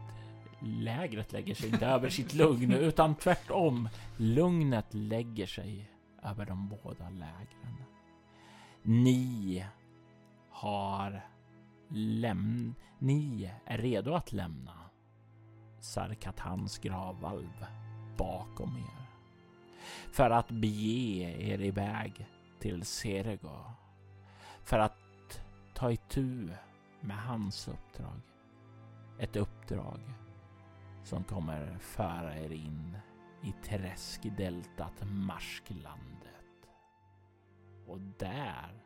Lägret 0.61 1.31
lägger 1.31 1.55
sig 1.55 1.69
inte 1.69 1.85
över 1.85 2.09
sitt 2.09 2.33
lugn 2.33 2.71
utan 2.71 3.15
tvärtom. 3.15 3.89
Lugnet 4.17 4.93
lägger 4.93 5.45
sig 5.45 5.91
över 6.23 6.45
de 6.45 6.69
båda 6.69 7.09
lägren. 7.09 7.83
Ni 8.83 9.65
har 10.49 11.36
lämn... 11.89 12.75
Ni 12.99 13.51
är 13.65 13.77
redo 13.77 14.13
att 14.13 14.31
lämna 14.31 14.89
Sarkatans 15.79 16.77
gravvalv 16.77 17.65
bakom 18.17 18.77
er. 18.77 19.09
För 20.11 20.29
att 20.29 20.51
bege 20.51 21.35
er 21.39 21.61
iväg 21.61 22.27
till 22.59 22.85
Serego. 22.85 23.63
För 24.63 24.79
att 24.79 25.41
ta 25.73 25.91
itu 25.91 26.49
med 27.01 27.17
hans 27.17 27.67
uppdrag. 27.67 28.21
Ett 29.19 29.35
uppdrag 29.35 29.99
som 31.03 31.23
kommer 31.23 31.77
föra 31.77 32.39
er 32.39 32.51
in 32.51 32.97
i 33.43 33.51
träskdeltat 33.63 34.93
Marsklandet. 35.01 36.69
Och 37.87 37.99
där 37.99 38.83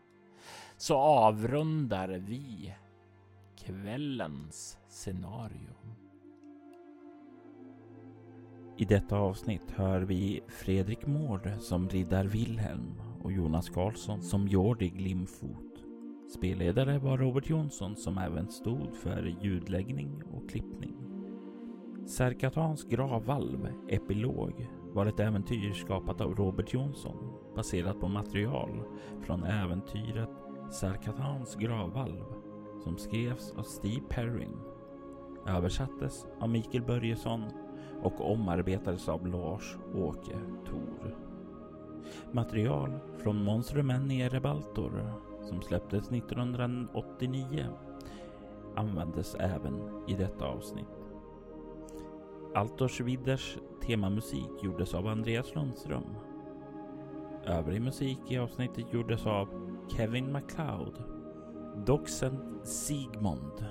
så 0.77 0.97
avrundar 0.97 2.07
vi 2.07 2.75
kvällens 3.65 4.77
scenario. 4.89 5.73
I 8.77 8.85
detta 8.85 9.17
avsnitt 9.17 9.71
hör 9.71 10.01
vi 10.01 10.41
Fredrik 10.47 11.07
Mård 11.07 11.51
som 11.59 11.89
riddar 11.89 12.25
Wilhelm 12.25 13.01
och 13.23 13.31
Jonas 13.31 13.69
Karlsson 13.69 14.21
som 14.21 14.47
Jordi 14.47 14.89
Glimfot. 14.89 15.85
Spelledare 16.33 16.99
var 16.99 17.17
Robert 17.17 17.49
Jonsson 17.49 17.95
som 17.95 18.17
även 18.17 18.49
stod 18.49 18.95
för 18.95 19.37
ljudläggning 19.41 20.23
och 20.33 20.49
klippning. 20.49 20.95
Serkatans 22.07 22.83
gravvalv, 22.83 23.67
Epilog, 23.89 24.67
var 24.93 25.05
ett 25.05 25.19
äventyr 25.19 25.73
skapat 25.73 26.21
av 26.21 26.35
Robert 26.35 26.73
Jonsson 26.73 27.33
baserat 27.55 27.99
på 27.99 28.07
material 28.07 28.83
från 29.21 29.43
äventyret 29.43 30.29
Serkatans 30.71 31.55
gravvalv 31.55 32.40
som 32.83 32.97
skrevs 32.97 33.53
av 33.57 33.63
Steve 33.63 34.05
Perrin, 34.09 34.57
översattes 35.47 36.25
av 36.39 36.49
Mikael 36.49 36.83
Börjesson 36.83 37.43
och 38.01 38.31
omarbetades 38.31 39.09
av 39.09 39.27
Lars-Åke 39.27 40.37
Thor. 40.65 41.15
Material 42.31 42.99
från 43.17 43.43
Monstrum 43.43 43.91
i 44.11 44.29
Rebaltor 44.29 45.13
som 45.41 45.61
släpptes 45.61 46.11
1989 46.11 47.65
användes 48.75 49.35
även 49.35 50.03
i 50.07 50.13
detta 50.13 50.45
avsnitt. 50.45 50.87
Altors 52.55 53.01
Widders 53.01 53.57
temamusik 53.81 54.63
gjordes 54.63 54.93
av 54.93 55.07
Andreas 55.07 55.55
Lundström. 55.55 56.15
Övrig 57.45 57.81
musik 57.81 58.19
i 58.27 58.37
avsnittet 58.37 58.93
gjordes 58.93 59.25
av 59.25 59.47
Kevin 59.89 60.31
MacLeod, 60.31 61.03
Doxen 61.85 62.59
Sigmund 62.63 63.65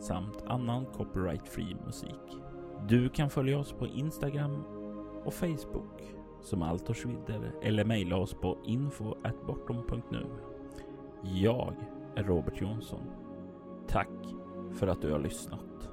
samt 0.00 0.42
annan 0.46 0.86
copyright-free 0.86 1.76
musik. 1.84 2.38
Du 2.88 3.08
kan 3.08 3.30
följa 3.30 3.58
oss 3.58 3.72
på 3.72 3.86
Instagram 3.86 4.64
och 5.24 5.34
Facebook 5.34 6.14
som 6.42 6.62
Altors 6.62 7.04
Vidder 7.06 7.52
eller 7.62 7.84
mejla 7.84 8.16
oss 8.16 8.34
på 8.34 8.58
info.bortom.nu. 8.64 10.26
Jag 11.22 11.74
är 12.16 12.24
Robert 12.24 12.60
Jonsson. 12.60 13.00
Tack 13.88 14.34
för 14.72 14.86
att 14.86 15.02
du 15.02 15.12
har 15.12 15.18
lyssnat. 15.18 15.88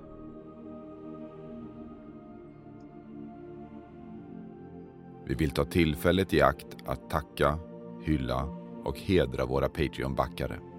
Vi 5.25 5.35
vill 5.35 5.51
ta 5.51 5.65
tillfället 5.65 6.33
i 6.33 6.41
akt 6.41 6.77
att 6.85 7.09
tacka, 7.09 7.59
hylla 8.01 8.43
och 8.83 8.99
hedra 8.99 9.45
våra 9.45 9.67
Patreon-backare. 9.67 10.70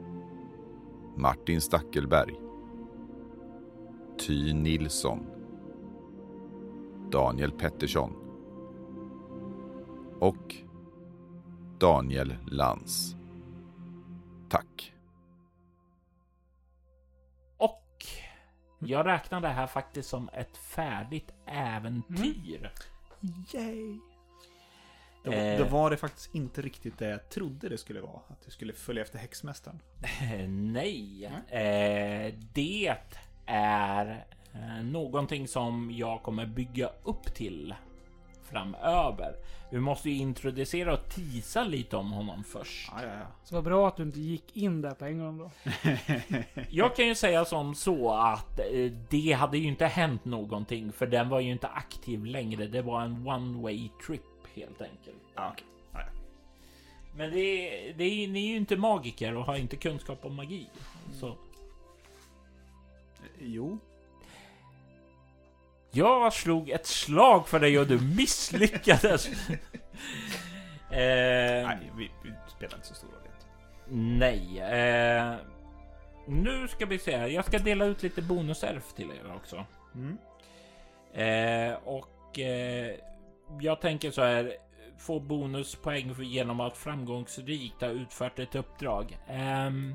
Martin 1.17 1.61
Stackelberg. 1.61 2.35
Ty 4.19 4.53
Nilsson. 4.53 5.27
Daniel 7.11 7.53
Pettersson. 7.53 8.17
Och 10.21 10.55
Daniel 11.79 12.37
Lantz. 12.47 13.17
Tack. 14.49 14.95
Och 17.57 18.05
jag 18.79 19.07
räknar 19.07 19.41
det 19.41 19.49
här 19.49 19.67
faktiskt 19.67 20.09
som 20.09 20.29
ett 20.33 20.57
färdigt 20.57 21.33
äventyr. 21.47 22.73
Yay! 23.55 24.12
Då, 25.25 25.33
Eh. 25.33 25.59
då 25.59 25.65
var 25.65 25.91
det 25.91 25.97
faktiskt 25.97 26.35
inte 26.35 26.63
riktigt 26.63 26.99
det 26.99 27.09
jag 27.09 27.29
trodde 27.29 27.69
det 27.69 27.79
skulle 27.79 28.01
vara. 28.01 28.21
Att 28.29 28.45
du 28.45 28.51
skulle 28.51 28.73
följa 28.73 29.03
efter 29.03 29.19
häxmästaren. 29.19 29.79
Eh, 30.03 30.49
Nej, 30.49 31.25
eh, 31.49 32.35
det 32.55 32.95
är 33.47 34.25
eh, 34.55 34.85
någonting 34.85 35.49
som 35.49 35.91
jag 35.95 36.23
kommer 36.23 36.47
bygga 36.47 36.91
upp 37.05 37.35
till 37.35 37.75
framöver. 38.51 39.35
Vi 39.71 39.81
måste 39.81 40.11
ju 40.11 40.17
introducera 40.17 40.93
och 40.93 41.09
tisa 41.09 41.65
lite 41.65 41.97
om 41.97 42.13
honom 42.13 42.45
först. 42.45 42.91
Ja, 42.97 43.03
ja, 43.03 43.09
ja. 43.15 43.27
Så 43.45 43.55
vad 43.55 43.65
bra 43.65 43.89
att 43.89 43.97
du 43.97 44.03
inte 44.03 44.21
gick 44.21 44.57
in 44.57 44.81
där 44.83 44.91
på 44.95 45.05
en 45.05 45.19
gång 45.19 45.39
då. 45.39 45.51
Jag 46.71 46.97
kan 46.97 47.07
ju 47.07 47.15
säga 47.15 47.45
som 47.45 47.75
så 47.75 48.15
att 48.15 48.59
eh, 48.59 48.93
det 49.11 49.33
hade 49.33 49.59
ju 49.59 49.69
inte 49.69 49.87
hänt 49.87 50.25
någonting 50.25 50.93
för 50.93 51.07
den 51.07 51.29
var 51.29 51.41
ju 51.41 51.53
inte 51.53 51.69
aktiv 51.69 52.25
längre. 52.25 52.67
Det 52.67 52.83
var 52.83 53.03
en 53.03 53.27
one 53.27 53.63
way 53.63 53.89
trip 54.07 54.23
helt 54.55 54.81
enkelt. 54.83 55.17
Okej. 55.35 55.65
Ja, 55.93 56.01
ja. 56.01 56.07
Men 57.17 57.31
det, 57.33 57.41
är- 57.41 57.95
det 57.95 58.05
är, 58.05 58.29
ni 58.29 58.45
är 58.45 58.49
ju 58.51 58.57
inte 58.57 58.77
magiker 58.77 59.37
och 59.37 59.45
har 59.45 59.57
inte 59.57 59.77
kunskap 59.77 60.25
om 60.25 60.35
magi. 60.35 60.67
Så 61.13 61.37
Jo. 63.41 63.79
jag 65.91 66.33
slog 66.33 66.71
ett 66.71 66.87
slag 66.87 67.49
för 67.49 67.61
dig 67.61 67.79
och 67.79 67.87
du 67.87 68.01
misslyckades. 68.01 69.27
eh, 69.49 69.59
Nej, 70.91 71.91
vi, 71.97 72.11
vi 72.25 72.33
spelar 72.57 72.75
inte 72.77 72.87
så 72.89 72.95
stor 72.95 73.09
roll 73.09 73.17
nej. 73.95 74.59
Eh, 74.61 75.35
nu 76.27 76.69
ska 76.69 76.87
vi 76.87 76.99
se. 76.99 77.11
Jag 77.11 77.45
ska 77.45 77.59
dela 77.59 77.85
ut 77.85 78.03
lite 78.03 78.23
bonusärf 78.23 78.93
till 78.93 79.11
er 79.11 79.35
också. 79.37 79.65
Mm. 79.95 80.19
Eh, 81.15 81.75
och 81.85 82.39
eh, 82.39 82.95
jag 83.61 83.81
tänker 83.81 84.11
så 84.11 84.23
här. 84.23 84.53
Få 84.99 85.21
bonuspoäng 85.21 86.15
för 86.15 86.23
genom 86.23 86.61
att 86.61 86.77
framgångsrikt 86.77 87.81
ha 87.81 87.89
utfört 87.89 88.39
ett 88.39 88.55
uppdrag. 88.55 89.19
Ehm, 89.29 89.95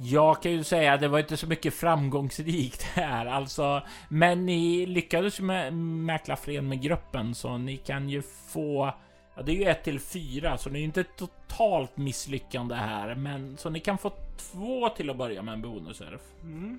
jag 0.00 0.42
kan 0.42 0.52
ju 0.52 0.64
säga 0.64 0.92
att 0.92 1.00
det 1.00 1.08
var 1.08 1.18
inte 1.18 1.36
så 1.36 1.46
mycket 1.46 1.74
framgångsrikt 1.74 2.82
här, 2.94 3.26
alltså. 3.26 3.82
Men 4.08 4.46
ni 4.46 4.86
lyckades 4.86 5.40
med 5.40 5.72
mäkla 5.74 6.36
fred 6.36 6.64
med 6.64 6.82
gruppen, 6.82 7.34
så 7.34 7.58
ni 7.58 7.76
kan 7.76 8.08
ju 8.08 8.22
få. 8.22 8.94
Ja, 9.36 9.42
det 9.42 9.52
är 9.52 9.56
ju 9.56 9.64
ett 9.64 9.84
till 9.84 10.00
fyra, 10.00 10.58
så 10.58 10.68
det 10.68 10.76
är 10.76 10.80
ju 10.80 10.84
inte 10.84 11.00
ett 11.00 11.16
totalt 11.16 11.96
misslyckande 11.96 12.74
här, 12.74 13.14
men 13.14 13.56
så 13.56 13.70
ni 13.70 13.80
kan 13.80 13.98
få 13.98 14.12
två 14.36 14.88
till 14.88 15.10
att 15.10 15.16
börja 15.16 15.42
med 15.42 15.54
en 15.54 15.62
bonusärf. 15.62 16.20
Mm. 16.42 16.78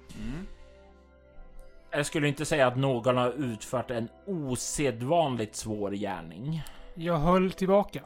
Jag 1.92 2.06
skulle 2.06 2.28
inte 2.28 2.46
säga 2.46 2.68
att 2.68 2.78
någon 2.78 3.18
har 3.18 3.30
utfört 3.30 3.92
en 3.92 4.10
osedvanligt 4.26 5.56
svår 5.56 5.92
gärning. 5.92 6.62
Jag 6.96 7.18
höll 7.18 7.52
tillbaka. 7.52 8.00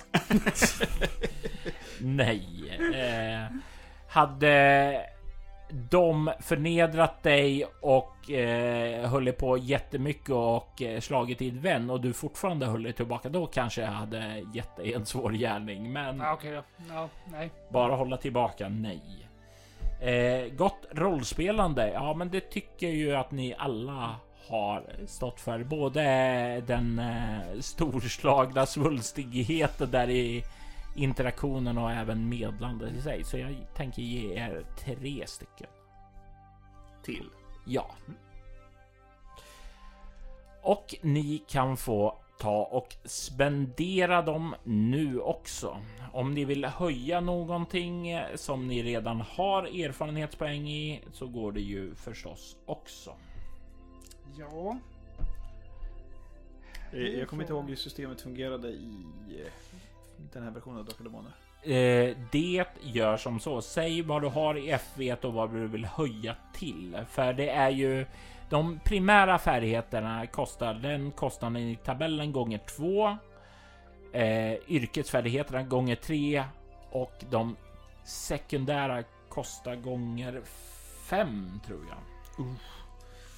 Nej. 2.00 2.44
Eh, 2.94 3.56
hade 4.10 5.06
de 5.92 6.32
förnedrat 6.40 7.24
dig 7.24 7.66
och 7.82 8.32
eh, 8.32 9.10
höll 9.10 9.32
på 9.32 9.58
jättemycket 9.58 10.30
och 10.30 10.82
eh, 10.82 11.00
slagit 11.00 11.40
din 11.40 11.62
vän 11.62 11.90
och 11.90 12.02
du 12.02 12.14
fortfarande 12.14 12.66
höll 12.66 12.84
dig 12.84 12.94
tillbaka, 12.94 13.30
då 13.30 13.48
kanske 13.48 13.82
jag 13.82 13.92
hade 13.92 14.44
gett 14.54 14.76
dig 14.76 14.94
en 14.94 15.06
svår 15.06 15.32
gärning. 15.32 15.94
Men 15.94 16.22
då. 16.52 16.64
Ja, 16.90 17.10
nej. 17.26 17.52
bara 17.72 17.96
hålla 17.96 18.18
tillbaka, 18.18 18.70
nej. 18.70 19.30
Eh, 20.04 20.54
gott 20.54 20.86
rollspelande, 20.92 21.92
ja 21.92 22.14
men 22.14 22.30
det 22.30 22.42
tycker 22.42 22.88
jag 22.88 22.96
ju 22.96 23.16
att 23.16 23.32
ni 23.32 23.56
alla 23.58 24.16
har 24.48 25.06
stått 25.08 25.40
för. 25.40 25.64
Både 25.64 26.04
den 26.68 27.00
eh, 27.00 27.60
storslagna 27.60 28.66
svulstigheten 28.66 29.92
där 29.92 30.10
i 30.10 30.44
interaktionen 30.96 31.78
och 31.78 31.92
även 31.92 32.30
medlandet 32.30 32.94
i 32.94 33.02
sig. 33.02 33.24
Så 33.24 33.38
jag 33.38 33.56
tänker 33.76 34.02
ge 34.02 34.34
er 34.34 34.66
tre 34.78 35.28
stycken. 35.28 35.70
Till. 37.04 37.30
Ja. 37.66 37.88
Och 40.62 40.96
ni 41.02 41.44
kan 41.48 41.78
få 41.78 42.18
ta 42.38 42.64
och 42.64 42.96
spendera 43.06 44.22
dem 44.22 44.56
nu 44.64 45.20
också. 45.20 45.78
Om 46.14 46.34
ni 46.34 46.46
vill 46.46 46.66
höja 46.66 47.22
någonting 47.22 48.20
som 48.36 48.68
ni 48.68 48.84
redan 48.84 49.22
har 49.22 49.64
erfarenhetspoäng 49.64 50.68
i 50.70 51.02
så 51.12 51.28
går 51.28 51.52
det 51.52 51.62
ju 51.62 51.96
förstås 51.96 52.56
också. 52.66 53.14
Ja. 54.38 54.78
Eh, 56.94 57.00
Jag 57.00 57.28
kommer 57.28 57.44
inte 57.44 57.54
ihåg 57.54 57.70
hur 57.70 57.76
systemet 57.76 58.22
fungerade 58.22 58.68
i 58.68 59.06
eh, 59.30 59.52
den 60.34 60.44
här 60.44 60.52
versionen 60.52 60.80
av 60.80 60.86
Drakar 60.86 61.04
Demoner. 61.04 61.32
Eh, 61.64 62.18
det 62.32 62.66
gör 62.82 63.18
som 63.18 63.40
så. 63.40 63.62
Säg 63.62 64.02
vad 64.02 64.22
du 64.22 64.28
har 64.28 64.58
i 64.58 64.70
FV 64.72 65.14
och 65.14 65.34
vad 65.34 65.54
du 65.54 65.68
vill 65.68 65.86
höja 65.86 66.36
till. 66.54 66.98
För 67.10 67.34
det 67.34 67.50
är 67.50 67.70
ju 67.70 68.06
de 68.50 68.80
primära 68.86 69.40
färdigheterna 69.40 70.28
kostar 70.28 70.74
den 70.74 71.12
kostnaden 71.12 71.58
i 71.58 71.76
tabellen 71.76 72.32
gånger 72.32 72.58
två. 72.58 73.18
Eh, 74.12 74.54
yrkesfärdigheterna 74.68 75.64
gånger 75.64 75.96
tre 75.96 76.44
och 76.92 77.14
de 77.30 77.56
sekundära 78.04 79.04
kostar 79.30 79.76
gånger 79.76 80.42
fem 81.10 81.60
tror 81.66 81.86
jag. 81.90 81.98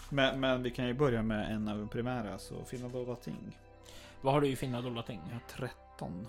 Men, 0.09 0.39
men 0.39 0.63
vi 0.63 0.71
kan 0.71 0.87
ju 0.87 0.93
börja 0.93 1.21
med 1.21 1.51
en 1.51 1.67
av 1.67 1.77
de 1.77 1.87
primära, 1.87 2.37
så 2.37 2.65
finna 2.65 2.87
dolda 2.87 3.15
ting. 3.15 3.57
Vad 4.21 4.33
har 4.33 4.41
du 4.41 4.47
i 4.47 4.55
fina 4.55 4.81
dolda 4.81 5.01
ting? 5.01 5.21
Jag 5.25 5.33
har 5.33 5.67
13. 5.67 6.27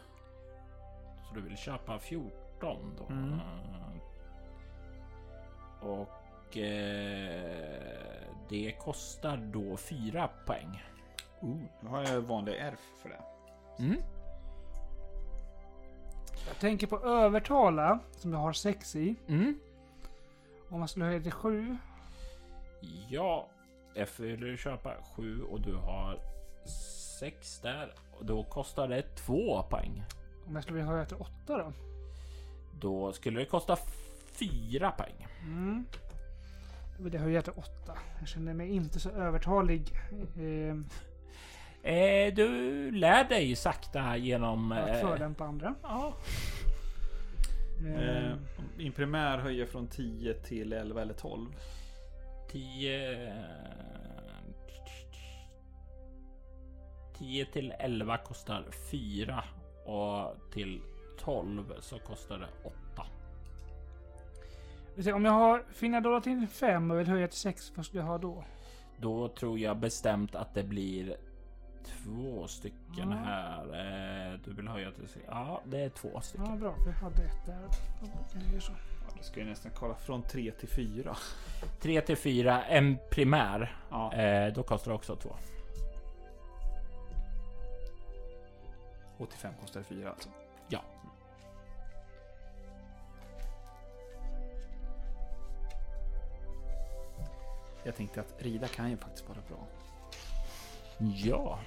Så 1.28 1.34
du 1.34 1.40
vill 1.40 1.56
köpa 1.56 1.98
14 1.98 2.94
då? 2.98 3.14
Mm. 3.14 3.40
Och 5.80 6.08
och 6.46 6.56
eh, 6.56 8.20
det 8.48 8.72
kostar 8.72 9.36
då 9.36 9.76
fyra 9.76 10.28
poäng. 10.46 10.82
Oh, 11.40 11.56
nu 11.80 11.88
har 11.88 12.02
jag 12.02 12.20
vanlig 12.20 12.56
ärf 12.56 12.80
för 13.02 13.08
det. 13.08 13.22
Mm. 13.82 14.02
Jag 16.48 16.58
tänker 16.60 16.86
på 16.86 17.00
övertala, 17.00 17.98
som 18.10 18.32
jag 18.32 18.38
har 18.38 18.52
sex 18.52 18.96
i. 18.96 19.14
Mm. 19.28 19.60
Om 20.68 20.78
man 20.78 20.88
skulle 20.88 21.04
höja 21.04 21.20
till 21.20 21.32
sju. 21.32 21.76
Ja, 23.08 23.48
F 23.94 24.20
vill 24.20 24.40
du 24.40 24.56
köpa 24.56 24.94
sju 25.16 25.42
och 25.42 25.60
du 25.60 25.74
har 25.74 26.20
sex 27.18 27.60
där. 27.60 27.94
Och 28.18 28.24
då 28.26 28.44
kostar 28.44 28.88
det 28.88 29.02
två 29.02 29.62
poäng. 29.62 30.02
Om 30.46 30.54
jag 30.54 30.62
skulle 30.62 30.76
vilja 30.76 30.92
höja 30.92 31.06
till 31.06 31.16
åtta 31.16 31.58
då. 31.58 31.72
Då 32.80 33.12
skulle 33.12 33.40
det 33.40 33.46
kosta 33.46 33.76
fyra 34.32 34.90
poäng. 34.90 35.26
Mm. 35.42 35.84
Vill 36.98 37.14
jag 37.14 37.20
höja 37.20 37.42
till 37.42 37.52
åtta. 37.56 37.98
Jag 38.18 38.28
känner 38.28 38.54
mig 38.54 38.68
inte 38.70 39.00
så 39.00 39.10
övertalig. 39.10 39.92
Eh, 40.38 40.76
Eh, 41.92 42.34
du 42.34 42.90
lär 42.90 43.24
dig 43.24 43.56
sakta 43.56 44.16
genom... 44.16 44.72
att 44.72 44.88
Eh, 44.88 45.00
förolämpa 45.00 45.44
andra. 45.44 45.74
ja, 45.82 46.14
Eh, 47.86 48.26
Eh, 48.30 48.36
min 48.76 48.92
primär 48.92 49.38
höjer 49.38 49.66
från 49.66 49.86
10 49.86 50.34
till 50.34 50.72
11 50.72 51.02
eller 51.02 51.14
12. 51.14 51.46
10... 52.50 53.32
10 57.18 57.46
till 57.46 57.74
11 57.78 58.16
kostar 58.18 58.64
4 58.90 59.44
och 59.86 60.36
till 60.52 60.82
12 61.18 61.74
så 61.80 61.98
kostar 61.98 62.38
det 62.38 62.48
8. 62.68 62.76
Om 65.14 65.24
jag 65.24 65.32
har 65.32 65.62
finna 65.72 66.00
dollar 66.00 66.20
till 66.20 66.46
fem 66.48 66.90
och 66.90 66.98
vill 66.98 67.06
höja 67.08 67.28
till 67.28 67.38
sex, 67.38 67.72
vad 67.76 67.86
skulle 67.86 68.02
jag 68.02 68.06
ha 68.08 68.18
då? 68.18 68.44
Då 69.00 69.28
tror 69.28 69.58
jag 69.58 69.76
bestämt 69.76 70.34
att 70.34 70.54
det 70.54 70.62
blir 70.62 71.16
två 71.84 72.46
stycken 72.46 73.10
Ja. 73.10 73.16
här. 73.16 73.62
Eh, 74.32 74.38
du 74.44 74.52
vill 74.52 74.68
höja 74.68 74.90
till... 74.92 75.08
Ja, 75.28 75.60
det 75.64 75.80
är 75.80 75.88
två 75.88 76.20
stycken. 76.20 76.46
Ja, 76.50 76.56
bra. 76.56 76.74
För 76.76 76.86
jag 76.86 76.92
hade 76.92 77.22
ett 77.22 77.46
där. 77.46 77.62
Då 78.00 78.06
kan 78.32 78.52
jag 78.52 78.62
så. 78.62 78.72
Ja, 78.72 79.14
då 79.16 79.22
ska 79.22 79.40
jag 79.40 79.48
nästan 79.48 79.72
kolla 79.74 79.94
från 79.94 80.22
3 80.22 80.50
till 80.50 80.68
4. 80.68 81.16
3 81.80 82.00
till 82.00 82.16
4, 82.16 82.64
en 82.64 82.98
primär. 83.10 83.76
Ja. 83.90 84.12
Eh, 84.12 84.52
då 84.52 84.62
kostar 84.62 84.90
det 84.90 84.94
också 84.94 85.16
två. 85.16 85.36
85 89.18 89.52
kostar 89.60 89.82
4 89.82 90.10
alltså. 90.10 90.28
Ja. 90.68 90.80
Jag 97.86 97.96
tänkte 97.96 98.20
att 98.20 98.34
rida 98.38 98.68
kan 98.68 98.90
ju 98.90 98.96
faktiskt 98.96 99.28
vara 99.28 99.38
bra. 99.48 99.66
Ja. 100.98 101.58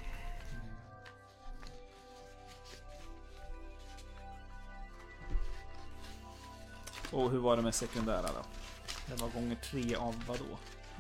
Och 7.12 7.32
hur 7.32 7.40
var 7.40 7.56
det 7.56 7.62
med 7.62 7.76
sekundära 7.76 8.22
då? 8.22 8.44
Det 9.08 9.22
var 9.22 9.30
gånger 9.30 9.56
3 9.56 9.96
av 9.96 10.24
vad 10.28 10.40
då? 10.40 10.58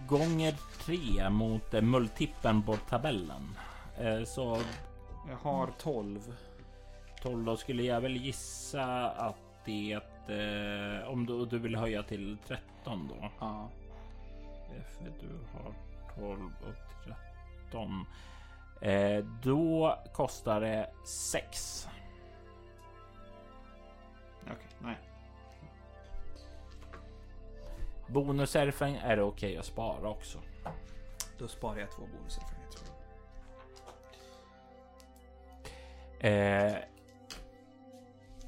Gånger 0.07 0.55
tre 0.85 1.29
mot 1.29 1.73
eh, 1.73 1.81
multipeln 1.81 2.63
på 2.63 2.75
tabellen. 2.75 3.57
Eh, 3.97 4.23
så 4.23 4.61
Jag 5.29 5.37
har 5.37 5.69
12. 5.77 6.33
12 7.21 7.45
då 7.45 7.57
skulle 7.57 7.83
jag 7.83 8.01
väl 8.01 8.17
gissa 8.17 9.09
att 9.09 9.65
det... 9.65 9.93
Eh, 10.27 11.09
om 11.09 11.25
du, 11.25 11.45
du 11.45 11.59
vill 11.59 11.75
höja 11.75 12.03
till 12.03 12.37
13 12.47 13.07
då. 13.07 13.29
Ja. 13.39 13.69
Du 15.19 15.39
har 15.53 15.73
12 16.15 16.51
och 16.61 17.05
13. 17.69 18.05
Eh, 18.81 19.25
då 19.43 19.99
kostar 20.13 20.61
det 20.61 20.89
6. 21.05 21.87
Okej, 24.43 24.55
nej. 24.79 24.97
Bonuserfen 28.07 28.95
är 28.95 29.15
det 29.15 29.23
okej 29.23 29.57
att 29.57 29.65
spara 29.65 30.09
också. 30.09 30.39
Då 31.37 31.47
sparar 31.47 31.79
jag 31.79 31.91
två 31.91 32.01
bonuserfarenheter. 32.01 32.59
Eh, 36.19 36.75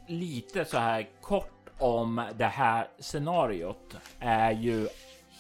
lite 0.08 0.66
så 0.66 0.78
här 0.78 1.10
kort 1.22 1.70
om 1.80 2.28
det 2.36 2.46
här 2.46 2.88
scenariot 3.00 3.98
är 4.20 4.52
ju 4.52 4.88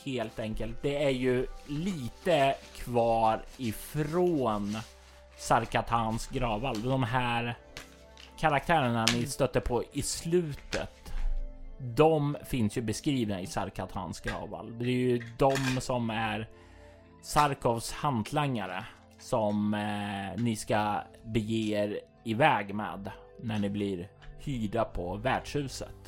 helt 0.05 0.39
enkelt. 0.39 0.77
Det 0.81 1.03
är 1.03 1.09
ju 1.09 1.47
lite 1.67 2.55
kvar 2.75 3.41
ifrån 3.57 4.77
Sarkatans 5.37 6.27
gravvall. 6.27 6.81
De 6.81 7.03
här 7.03 7.55
karaktärerna 8.39 9.05
ni 9.13 9.25
stötte 9.25 9.61
på 9.61 9.83
i 9.91 10.01
slutet. 10.01 11.13
De 11.79 12.37
finns 12.45 12.77
ju 12.77 12.81
beskrivna 12.81 13.41
i 13.41 13.47
Sarkatans 13.47 14.19
gravvall. 14.19 14.79
Det 14.79 14.85
är 14.85 14.89
ju 14.89 15.23
de 15.37 15.57
som 15.81 16.09
är 16.09 16.47
Sarkovs 17.21 17.91
hantlangare 17.91 18.85
som 19.19 19.73
eh, 19.73 20.41
ni 20.43 20.55
ska 20.55 21.01
bege 21.23 21.77
er 21.77 21.99
iväg 22.23 22.75
med 22.75 23.11
när 23.41 23.59
ni 23.59 23.69
blir 23.69 24.09
hyrda 24.39 24.85
på 24.85 25.15
värdshuset. 25.15 26.00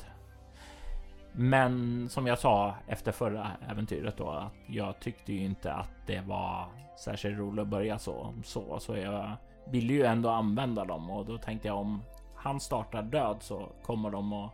Men 1.36 2.08
som 2.08 2.26
jag 2.26 2.38
sa 2.38 2.74
efter 2.86 3.12
förra 3.12 3.50
äventyret 3.68 4.16
då 4.16 4.30
att 4.30 4.52
jag 4.66 5.00
tyckte 5.00 5.32
ju 5.32 5.44
inte 5.44 5.72
att 5.72 5.90
det 6.06 6.20
var 6.20 6.66
särskilt 7.04 7.38
roligt 7.38 7.62
att 7.62 7.68
börja 7.68 7.98
så 7.98 8.34
så 8.44 8.78
så 8.78 8.96
jag 8.96 9.30
ville 9.70 9.92
ju 9.92 10.02
ändå 10.02 10.28
använda 10.28 10.84
dem 10.84 11.10
och 11.10 11.26
då 11.26 11.38
tänkte 11.38 11.68
jag 11.68 11.78
om 11.78 12.02
han 12.36 12.60
startar 12.60 13.02
död 13.02 13.36
så 13.40 13.68
kommer 13.82 14.10
de 14.10 14.32
att 14.32 14.50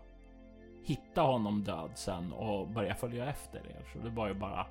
hitta 0.84 1.23
honom 1.23 1.65
död 1.65 1.91
sen 1.94 2.33
och 2.33 2.68
börja 2.68 2.94
följa 2.94 3.26
efter 3.31 3.59
er. 3.59 3.84
Så 3.92 3.99
det 3.99 4.10
var 4.10 4.28
ju 4.28 4.34
bara 4.34 4.67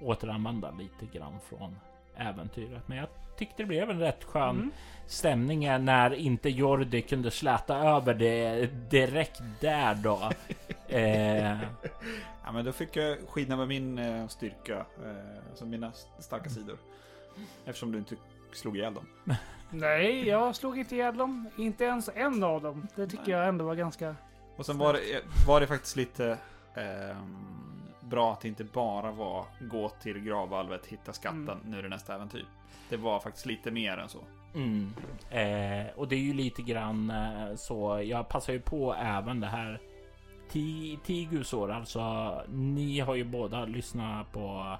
återanvända 0.00 0.70
lite 0.70 1.18
grann 1.18 1.40
från 1.40 1.76
äventyret. 2.16 2.88
Men 2.88 2.98
jag 2.98 3.08
tyckte 3.36 3.62
det 3.62 3.66
blev 3.66 3.90
en 3.90 3.98
rätt 4.00 4.24
skön 4.24 4.50
Mm. 4.56 4.70
stämning 5.06 5.60
när 5.84 6.14
inte 6.14 6.48
Jordi 6.50 7.02
kunde 7.02 7.30
släta 7.30 7.76
över 7.76 8.14
det 8.14 8.66
direkt 8.90 9.42
där 9.60 9.94
då. 9.94 10.30
eh, 10.88 11.58
Ja, 12.44 12.52
men 12.52 12.64
då 12.64 12.72
fick 12.72 12.96
jag 12.96 13.18
skina 13.28 13.56
med 13.56 13.68
min 13.68 13.98
eh, 13.98 14.28
styrka, 14.28 14.74
eh, 14.76 15.48
alltså 15.50 15.64
mina 15.64 15.92
starka 16.18 16.50
sidor. 16.50 16.78
Eftersom 17.64 17.92
du 17.92 17.98
inte 17.98 18.16
slog 18.52 18.76
ihjäl 18.76 18.94
dem. 18.94 19.06
Nej, 19.70 20.28
jag 20.28 20.56
slog 20.56 20.78
inte 20.78 20.94
ihjäl 20.94 21.16
dem. 21.16 21.50
Inte 21.58 21.84
ens 21.84 22.10
en 22.14 22.44
av 22.44 22.62
dem. 22.62 22.86
Det 22.94 23.06
tycker 23.06 23.22
Nej. 23.22 23.32
jag 23.32 23.48
ändå 23.48 23.64
var 23.64 23.74
ganska... 23.74 24.16
Och 24.56 24.66
sen 24.66 24.78
var 24.78 24.92
det, 24.92 25.00
var 25.46 25.60
det 25.60 25.66
faktiskt 25.66 25.96
lite 25.96 26.38
ehm, 26.74 27.65
bra 28.08 28.32
att 28.32 28.40
det 28.40 28.48
inte 28.48 28.64
bara 28.64 29.10
var 29.12 29.44
gå 29.60 29.88
till 29.88 30.18
gravvalvet, 30.18 30.86
hitta 30.86 31.12
skatten, 31.12 31.48
Mm. 31.48 31.58
nu 31.70 31.78
är 31.78 31.82
det 31.82 31.88
nästa 31.88 32.14
äventyr. 32.14 32.44
Det 32.88 32.96
var 32.96 33.20
faktiskt 33.20 33.46
lite 33.46 33.70
mer 33.70 33.98
än 33.98 34.08
så. 34.08 34.18
Mm. 34.54 34.92
Eh, 35.30 35.86
och 35.96 36.08
det 36.08 36.16
är 36.16 36.20
ju 36.20 36.34
lite 36.34 36.62
grann 36.62 37.10
eh, 37.10 37.54
så. 37.56 38.02
Jag 38.04 38.28
passar 38.28 38.52
ju 38.52 38.60
på 38.60 38.94
även 38.94 39.40
det 39.40 39.46
här. 39.46 39.80
Ti- 40.50 40.98
Tigusår, 41.04 41.70
alltså. 41.72 42.32
Ni 42.48 43.00
har 43.00 43.14
ju 43.14 43.24
båda 43.24 43.64
lyssnat 43.64 44.32
på 44.32 44.76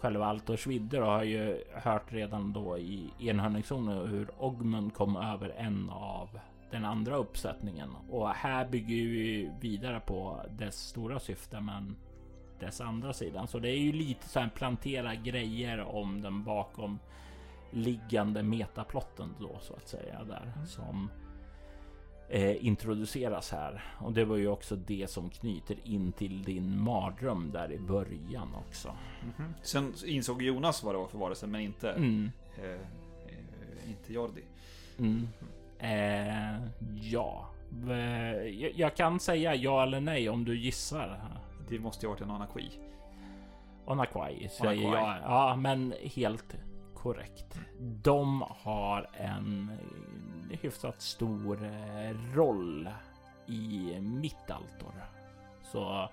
själva 0.00 0.26
Altors 0.26 0.66
vidder 0.66 1.02
och 1.02 1.10
har 1.12 1.22
ju 1.22 1.64
hört 1.72 2.12
redan 2.12 2.52
då 2.52 2.78
i 2.78 3.10
enhörningszonen 3.18 4.08
hur 4.08 4.28
Ogmund 4.38 4.94
kom 4.94 5.16
över 5.16 5.48
en 5.56 5.90
av 5.90 6.28
den 6.70 6.84
andra 6.84 7.16
uppsättningen. 7.16 7.90
Och 8.10 8.28
här 8.28 8.68
bygger 8.68 8.94
vi 8.96 9.50
vidare 9.60 10.00
på 10.00 10.40
dess 10.50 10.74
stora 10.88 11.18
syfte, 11.20 11.60
men 11.60 11.96
dess 12.60 12.80
andra 12.80 13.12
sidan. 13.12 13.48
Så 13.48 13.58
det 13.58 13.68
är 13.68 13.78
ju 13.78 13.92
lite 13.92 14.28
så 14.28 14.40
här 14.40 14.48
plantera 14.54 15.14
grejer 15.14 15.80
om 15.80 16.20
den 16.22 16.44
bakom 16.44 16.98
liggande 17.70 18.42
metaplotten 18.42 19.34
då 19.40 19.58
så 19.60 19.74
att 19.74 19.88
säga 19.88 20.24
där 20.24 20.52
som 20.66 21.10
eh, 22.28 22.66
introduceras 22.66 23.52
här. 23.52 23.84
Och 23.98 24.12
det 24.12 24.24
var 24.24 24.36
ju 24.36 24.48
också 24.48 24.76
det 24.76 25.10
som 25.10 25.30
knyter 25.30 25.76
in 25.84 26.12
till 26.12 26.42
din 26.42 26.80
mardröm 26.82 27.50
där 27.52 27.72
i 27.72 27.78
början 27.78 28.54
också. 28.54 28.96
Sen 29.62 29.92
insåg 30.06 30.42
Jonas 30.42 30.82
vad 30.82 30.94
det 30.94 30.98
var 30.98 31.06
för 31.08 31.18
varelse, 31.18 31.46
men 31.46 31.60
inte, 31.60 31.90
Mm, 31.92 32.30
eh, 32.58 32.70
eh, 32.70 33.90
inte 33.90 34.12
Jordi. 34.12 34.42
mm. 34.98 35.28
Eh, 35.78 36.56
ja, 37.02 37.50
Eh, 37.88 38.42
jag, 38.46 38.72
jag 38.74 38.96
kan 38.96 39.20
säga 39.20 39.54
ja 39.54 39.82
eller 39.82 40.00
nej 40.00 40.28
om 40.28 40.44
du 40.44 40.58
gissar. 40.58 41.20
Det 41.68 41.78
måste 41.78 42.06
ju 42.06 42.08
ha 42.08 42.14
varit 42.14 42.22
en 42.22 42.30
Anakui. 42.30 42.70
Onakwai 43.86 44.48
säger 44.48 44.92
jag. 44.92 45.18
Ja, 45.22 45.56
men 45.56 45.94
helt 46.00 46.54
korrekt. 46.94 47.58
De 47.80 48.44
har 48.48 49.10
en 49.12 49.70
hyfsat 50.50 51.02
stor 51.02 51.64
eh, 51.64 52.34
roll 52.34 52.88
i 53.46 53.98
mitt 54.00 54.50
altor. 54.50 54.94
Så 55.62 56.08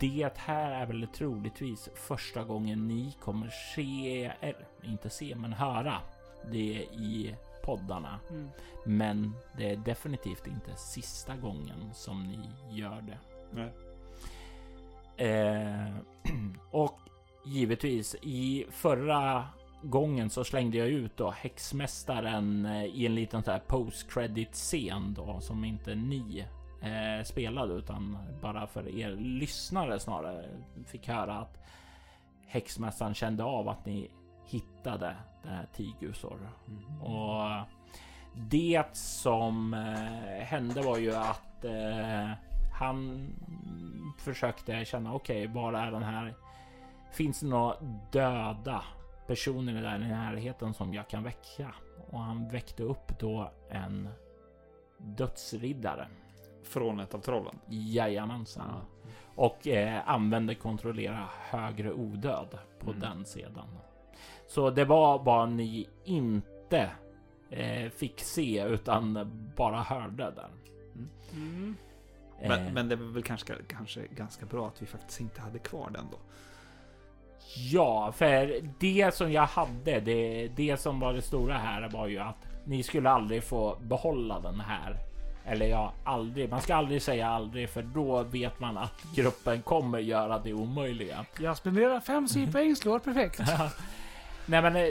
det 0.00 0.36
här 0.36 0.70
är 0.70 0.86
väl 0.86 1.06
troligtvis 1.06 1.88
första 1.94 2.44
gången 2.44 2.88
ni 2.88 3.16
kommer 3.20 3.48
se, 3.74 4.32
eller 4.40 4.66
inte 4.82 5.10
se, 5.10 5.36
men 5.36 5.52
höra 5.52 5.94
det 6.50 6.86
i 6.92 7.36
poddarna. 7.64 8.20
Mm. 8.30 8.48
Men 8.86 9.34
det 9.56 9.70
är 9.70 9.76
definitivt 9.76 10.46
inte 10.46 10.76
sista 10.76 11.36
gången 11.36 11.94
som 11.94 12.22
ni 12.22 12.38
gör 12.76 13.00
det. 13.00 13.18
Nej. 13.50 13.72
Eh, 15.18 15.88
och 16.70 16.98
givetvis 17.44 18.16
i 18.22 18.66
förra 18.70 19.46
gången 19.82 20.30
så 20.30 20.44
slängde 20.44 20.78
jag 20.78 20.88
ut 20.88 21.16
då 21.16 21.30
häxmästaren 21.30 22.66
eh, 22.66 22.84
i 22.84 23.06
en 23.06 23.14
liten 23.14 23.42
så 23.42 23.50
här 23.50 23.58
post 23.58 24.12
credit 24.12 24.52
scen 24.52 25.14
då 25.14 25.40
som 25.40 25.64
inte 25.64 25.94
ni 25.94 26.44
eh, 26.82 27.24
spelade 27.24 27.74
utan 27.74 28.18
bara 28.42 28.66
för 28.66 28.98
er 28.98 29.10
lyssnare 29.10 30.00
snarare 30.00 30.44
fick 30.86 31.08
höra 31.08 31.34
att 31.34 31.58
häxmästaren 32.46 33.14
kände 33.14 33.44
av 33.44 33.68
att 33.68 33.86
ni 33.86 34.10
hittade 34.44 35.16
det 35.42 35.48
här 35.48 35.66
Tigusor. 35.74 36.50
Och 37.02 37.66
det 38.34 38.96
som 38.96 39.74
eh, 39.74 40.44
hände 40.44 40.82
var 40.82 40.98
ju 40.98 41.14
att 41.14 41.64
eh, 41.64 42.30
han 42.78 43.28
försökte 44.18 44.84
känna 44.84 45.14
okej, 45.14 45.42
okay, 45.48 45.62
var 45.62 45.72
är 45.72 45.90
den 45.90 46.02
här? 46.02 46.34
Finns 47.12 47.40
det 47.40 47.46
några 47.46 47.74
döda 48.12 48.84
personer 49.26 49.82
där 49.82 49.96
i 49.96 50.08
närheten 50.08 50.74
som 50.74 50.94
jag 50.94 51.08
kan 51.08 51.22
väcka? 51.22 51.74
Och 52.10 52.20
han 52.20 52.48
väckte 52.48 52.82
upp 52.82 53.18
då 53.18 53.50
en 53.68 54.08
dödsriddare. 54.98 56.08
Från 56.64 57.00
ett 57.00 57.14
av 57.14 57.18
trollen? 57.18 57.58
Jajamensan. 57.68 58.80
Och 59.34 59.66
eh, 59.68 60.08
använde 60.08 60.54
kontrollera 60.54 61.28
högre 61.38 61.92
odöd 61.92 62.58
på 62.78 62.90
Mm. 62.90 63.00
den 63.00 63.24
sedan. 63.24 63.68
Så 64.46 64.70
det 64.70 64.84
var 64.84 65.18
bara 65.18 65.46
ni 65.46 65.88
inte 66.04 66.90
eh, 67.50 67.90
fick 67.90 68.20
se 68.20 68.64
utan 68.64 69.30
bara 69.56 69.82
hörde 69.82 70.30
där. 70.30 70.50
Mm. 71.32 71.76
Eh, 72.42 72.48
Men, 72.48 72.74
men 72.74 72.88
det 72.88 72.96
var 72.96 73.06
väl 73.06 73.22
kanske, 73.22 73.54
kanske 73.68 74.00
ganska 74.10 74.46
bra 74.46 74.66
att 74.66 74.82
vi 74.82 74.86
faktiskt 74.86 75.20
inte 75.20 75.40
hade 75.40 75.58
kvar 75.58 75.90
den 75.90 76.06
då. 76.10 76.18
Ja, 77.72 78.12
för 78.12 78.60
det 78.78 79.14
som 79.14 79.32
jag 79.32 79.46
hade, 79.46 80.00
det, 80.00 80.48
det 80.48 80.76
som 80.80 81.00
var 81.00 81.12
det 81.14 81.22
stora 81.22 81.58
här 81.58 81.88
var 81.88 82.06
ju 82.06 82.18
att 82.18 82.46
ni 82.64 82.82
skulle 82.82 83.10
aldrig 83.10 83.44
få 83.44 83.76
behålla 83.80 84.40
den 84.40 84.60
här. 84.60 84.96
Eller 85.44 85.66
ja, 85.66 85.92
aldrig. 86.04 86.50
Man 86.50 86.60
ska 86.60 86.74
aldrig 86.74 87.02
säga 87.02 87.28
aldrig, 87.28 87.70
för 87.70 87.82
då 87.82 88.22
vet 88.22 88.60
man 88.60 88.78
att 88.78 89.02
gruppen 89.14 89.62
kommer 89.62 89.98
göra 89.98 90.38
det 90.38 90.52
omöjliga. 90.52 91.24
Jag 91.38 91.56
spenderar 91.56 92.00
fem 92.00 92.28
sypoäng, 92.28 92.76
slår 92.76 92.98
perfekt. 92.98 93.40
Nej, 94.46 94.62
men 94.62 94.76
eh, 94.76 94.88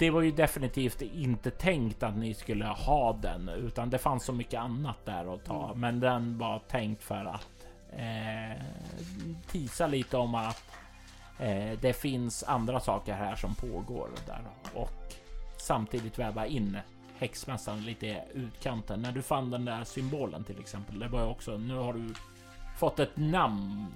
det 0.00 0.10
var 0.10 0.22
ju 0.22 0.30
definitivt 0.30 1.02
inte 1.02 1.50
tänkt 1.50 2.02
att 2.02 2.16
ni 2.16 2.34
skulle 2.34 2.64
ha 2.64 3.12
den, 3.12 3.48
utan 3.48 3.90
det 3.90 3.98
fanns 3.98 4.24
så 4.24 4.32
mycket 4.32 4.60
annat 4.60 5.04
där 5.04 5.34
att 5.34 5.44
ta. 5.44 5.74
Men 5.74 6.00
den 6.00 6.38
var 6.38 6.58
tänkt 6.58 7.02
för 7.02 7.24
att 7.24 7.66
eh, 7.92 8.62
tisa 9.46 9.86
lite 9.86 10.16
om 10.16 10.34
att 10.34 10.62
eh, 11.38 11.78
det 11.80 11.92
finns 11.92 12.42
andra 12.42 12.80
saker 12.80 13.14
här 13.14 13.36
som 13.36 13.54
pågår 13.54 14.08
där 14.26 14.42
och 14.74 15.14
samtidigt 15.56 16.18
väva 16.18 16.46
in 16.46 16.78
häxmästaren 17.18 17.84
lite 17.84 18.06
i 18.06 18.20
utkanten. 18.34 19.02
När 19.02 19.12
du 19.12 19.22
fann 19.22 19.50
den 19.50 19.64
där 19.64 19.84
symbolen 19.84 20.44
till 20.44 20.58
exempel, 20.60 20.98
det 20.98 21.08
var 21.08 21.20
ju 21.20 21.26
också, 21.26 21.56
nu 21.56 21.74
har 21.76 21.92
du 21.92 22.14
fått 22.78 22.98
ett 22.98 23.16
namn 23.16 23.86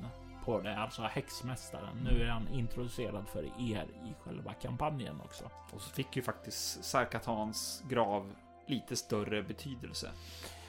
på 0.44 0.60
det, 0.60 0.76
alltså 0.76 1.02
häxmästaren. 1.02 2.08
Nu 2.10 2.23
är 2.23 2.31
han 2.31 2.48
introducerad 2.48 3.28
för 3.28 3.44
er 3.44 3.86
i 4.05 4.14
själva 4.24 4.52
kampanjen 4.52 5.20
också. 5.20 5.44
Och 5.73 5.81
så 5.81 5.90
fick 5.90 6.16
ju 6.16 6.23
faktiskt 6.23 6.84
Sarkatans 6.84 7.82
grav 7.89 8.32
lite 8.66 8.97
större 8.97 9.42
betydelse. 9.42 10.10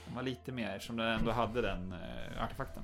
Den 0.05 0.15
var 0.15 0.23
lite 0.23 0.51
mer, 0.51 0.79
som 0.79 0.97
den 0.97 1.07
ändå 1.07 1.31
hade 1.31 1.61
den 1.61 1.93
eh, 1.93 2.43
artefakten. 2.43 2.83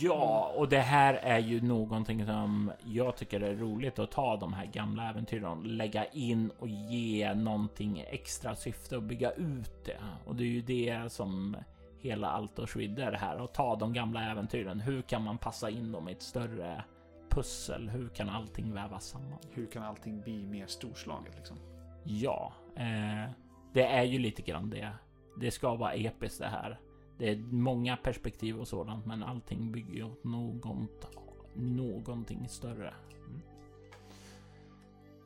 Ja, 0.00 0.52
och 0.56 0.68
det 0.68 0.80
här 0.80 1.14
är 1.14 1.38
ju 1.38 1.60
någonting 1.60 2.26
som 2.26 2.72
jag 2.84 3.16
tycker 3.16 3.40
är 3.40 3.56
roligt 3.56 3.98
att 3.98 4.10
ta 4.10 4.36
de 4.36 4.52
här 4.52 4.66
gamla 4.66 5.10
äventyren, 5.10 5.62
lägga 5.62 6.04
in 6.04 6.50
och 6.58 6.68
ge 6.68 7.34
någonting 7.34 8.04
extra 8.10 8.56
syfte 8.56 8.96
och 8.96 9.02
bygga 9.02 9.32
ut 9.32 9.84
det. 9.84 9.98
Och 10.24 10.36
det 10.36 10.44
är 10.44 10.48
ju 10.48 10.60
det 10.60 11.12
som 11.12 11.56
hela 12.04 12.30
Altors 12.30 12.76
vidder 12.76 13.12
här 13.12 13.40
och 13.40 13.52
ta 13.52 13.76
de 13.76 13.92
gamla 13.92 14.30
äventyren. 14.30 14.80
Hur 14.80 15.02
kan 15.02 15.22
man 15.22 15.38
passa 15.38 15.70
in 15.70 15.92
dem 15.92 16.08
i 16.08 16.12
ett 16.12 16.22
större 16.22 16.84
pussel? 17.28 17.88
Hur 17.88 18.08
kan 18.08 18.28
allting 18.28 18.74
vävas 18.74 19.04
samman? 19.04 19.38
Hur 19.50 19.66
kan 19.66 19.82
allting 19.82 20.20
bli 20.20 20.46
mer 20.46 20.66
storslaget 20.66 21.36
liksom? 21.36 21.56
Ja, 22.04 22.52
eh, 22.76 23.30
det 23.72 23.86
är 23.86 24.02
ju 24.02 24.18
lite 24.18 24.42
grann 24.42 24.70
det. 24.70 24.92
Det 25.40 25.50
ska 25.50 25.74
vara 25.74 25.92
episkt 25.92 26.38
det 26.38 26.46
här. 26.46 26.80
Det 27.18 27.30
är 27.30 27.36
många 27.36 27.96
perspektiv 27.96 28.60
och 28.60 28.68
sådant, 28.68 29.06
men 29.06 29.22
allting 29.22 29.72
bygger 29.72 29.94
ju 29.94 30.04
åt 30.04 30.24
något, 30.24 31.16
någonting 31.54 32.48
större. 32.48 32.94
Mm. 33.26 33.40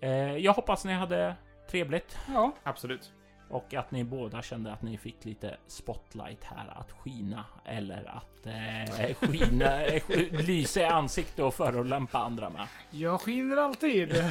Eh, 0.01 0.37
jag 0.37 0.53
hoppas 0.53 0.85
ni 0.85 0.93
hade 0.93 1.37
trevligt 1.71 2.19
Ja, 2.29 2.53
Absolut. 2.63 3.13
Och 3.51 3.75
att 3.75 3.91
ni 3.91 4.05
båda 4.05 4.43
kände 4.43 4.73
att 4.73 4.83
ni 4.83 4.99
fick 4.99 5.25
lite 5.25 5.57
spotlight 5.67 6.45
här 6.45 6.81
att 6.81 6.93
skina 6.93 7.45
eller 7.65 8.11
att 8.17 8.47
eh, 8.47 9.15
skina, 9.29 9.85
eh, 9.85 10.03
lysa 10.31 10.81
i 10.81 10.85
ansikte 10.85 11.43
och 11.43 11.55
förolämpa 11.55 12.19
andra 12.19 12.51
med. 12.51 12.67
jag 12.91 13.21
skiner 13.21 13.57
alltid. 13.57 14.15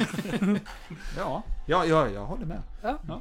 Ja, 1.16 1.42
ja, 1.66 1.84
ja 1.84 2.08
jag 2.08 2.24
håller 2.24 2.46
med. 2.46 2.62
Ja. 2.82 2.98
Ja, 3.08 3.20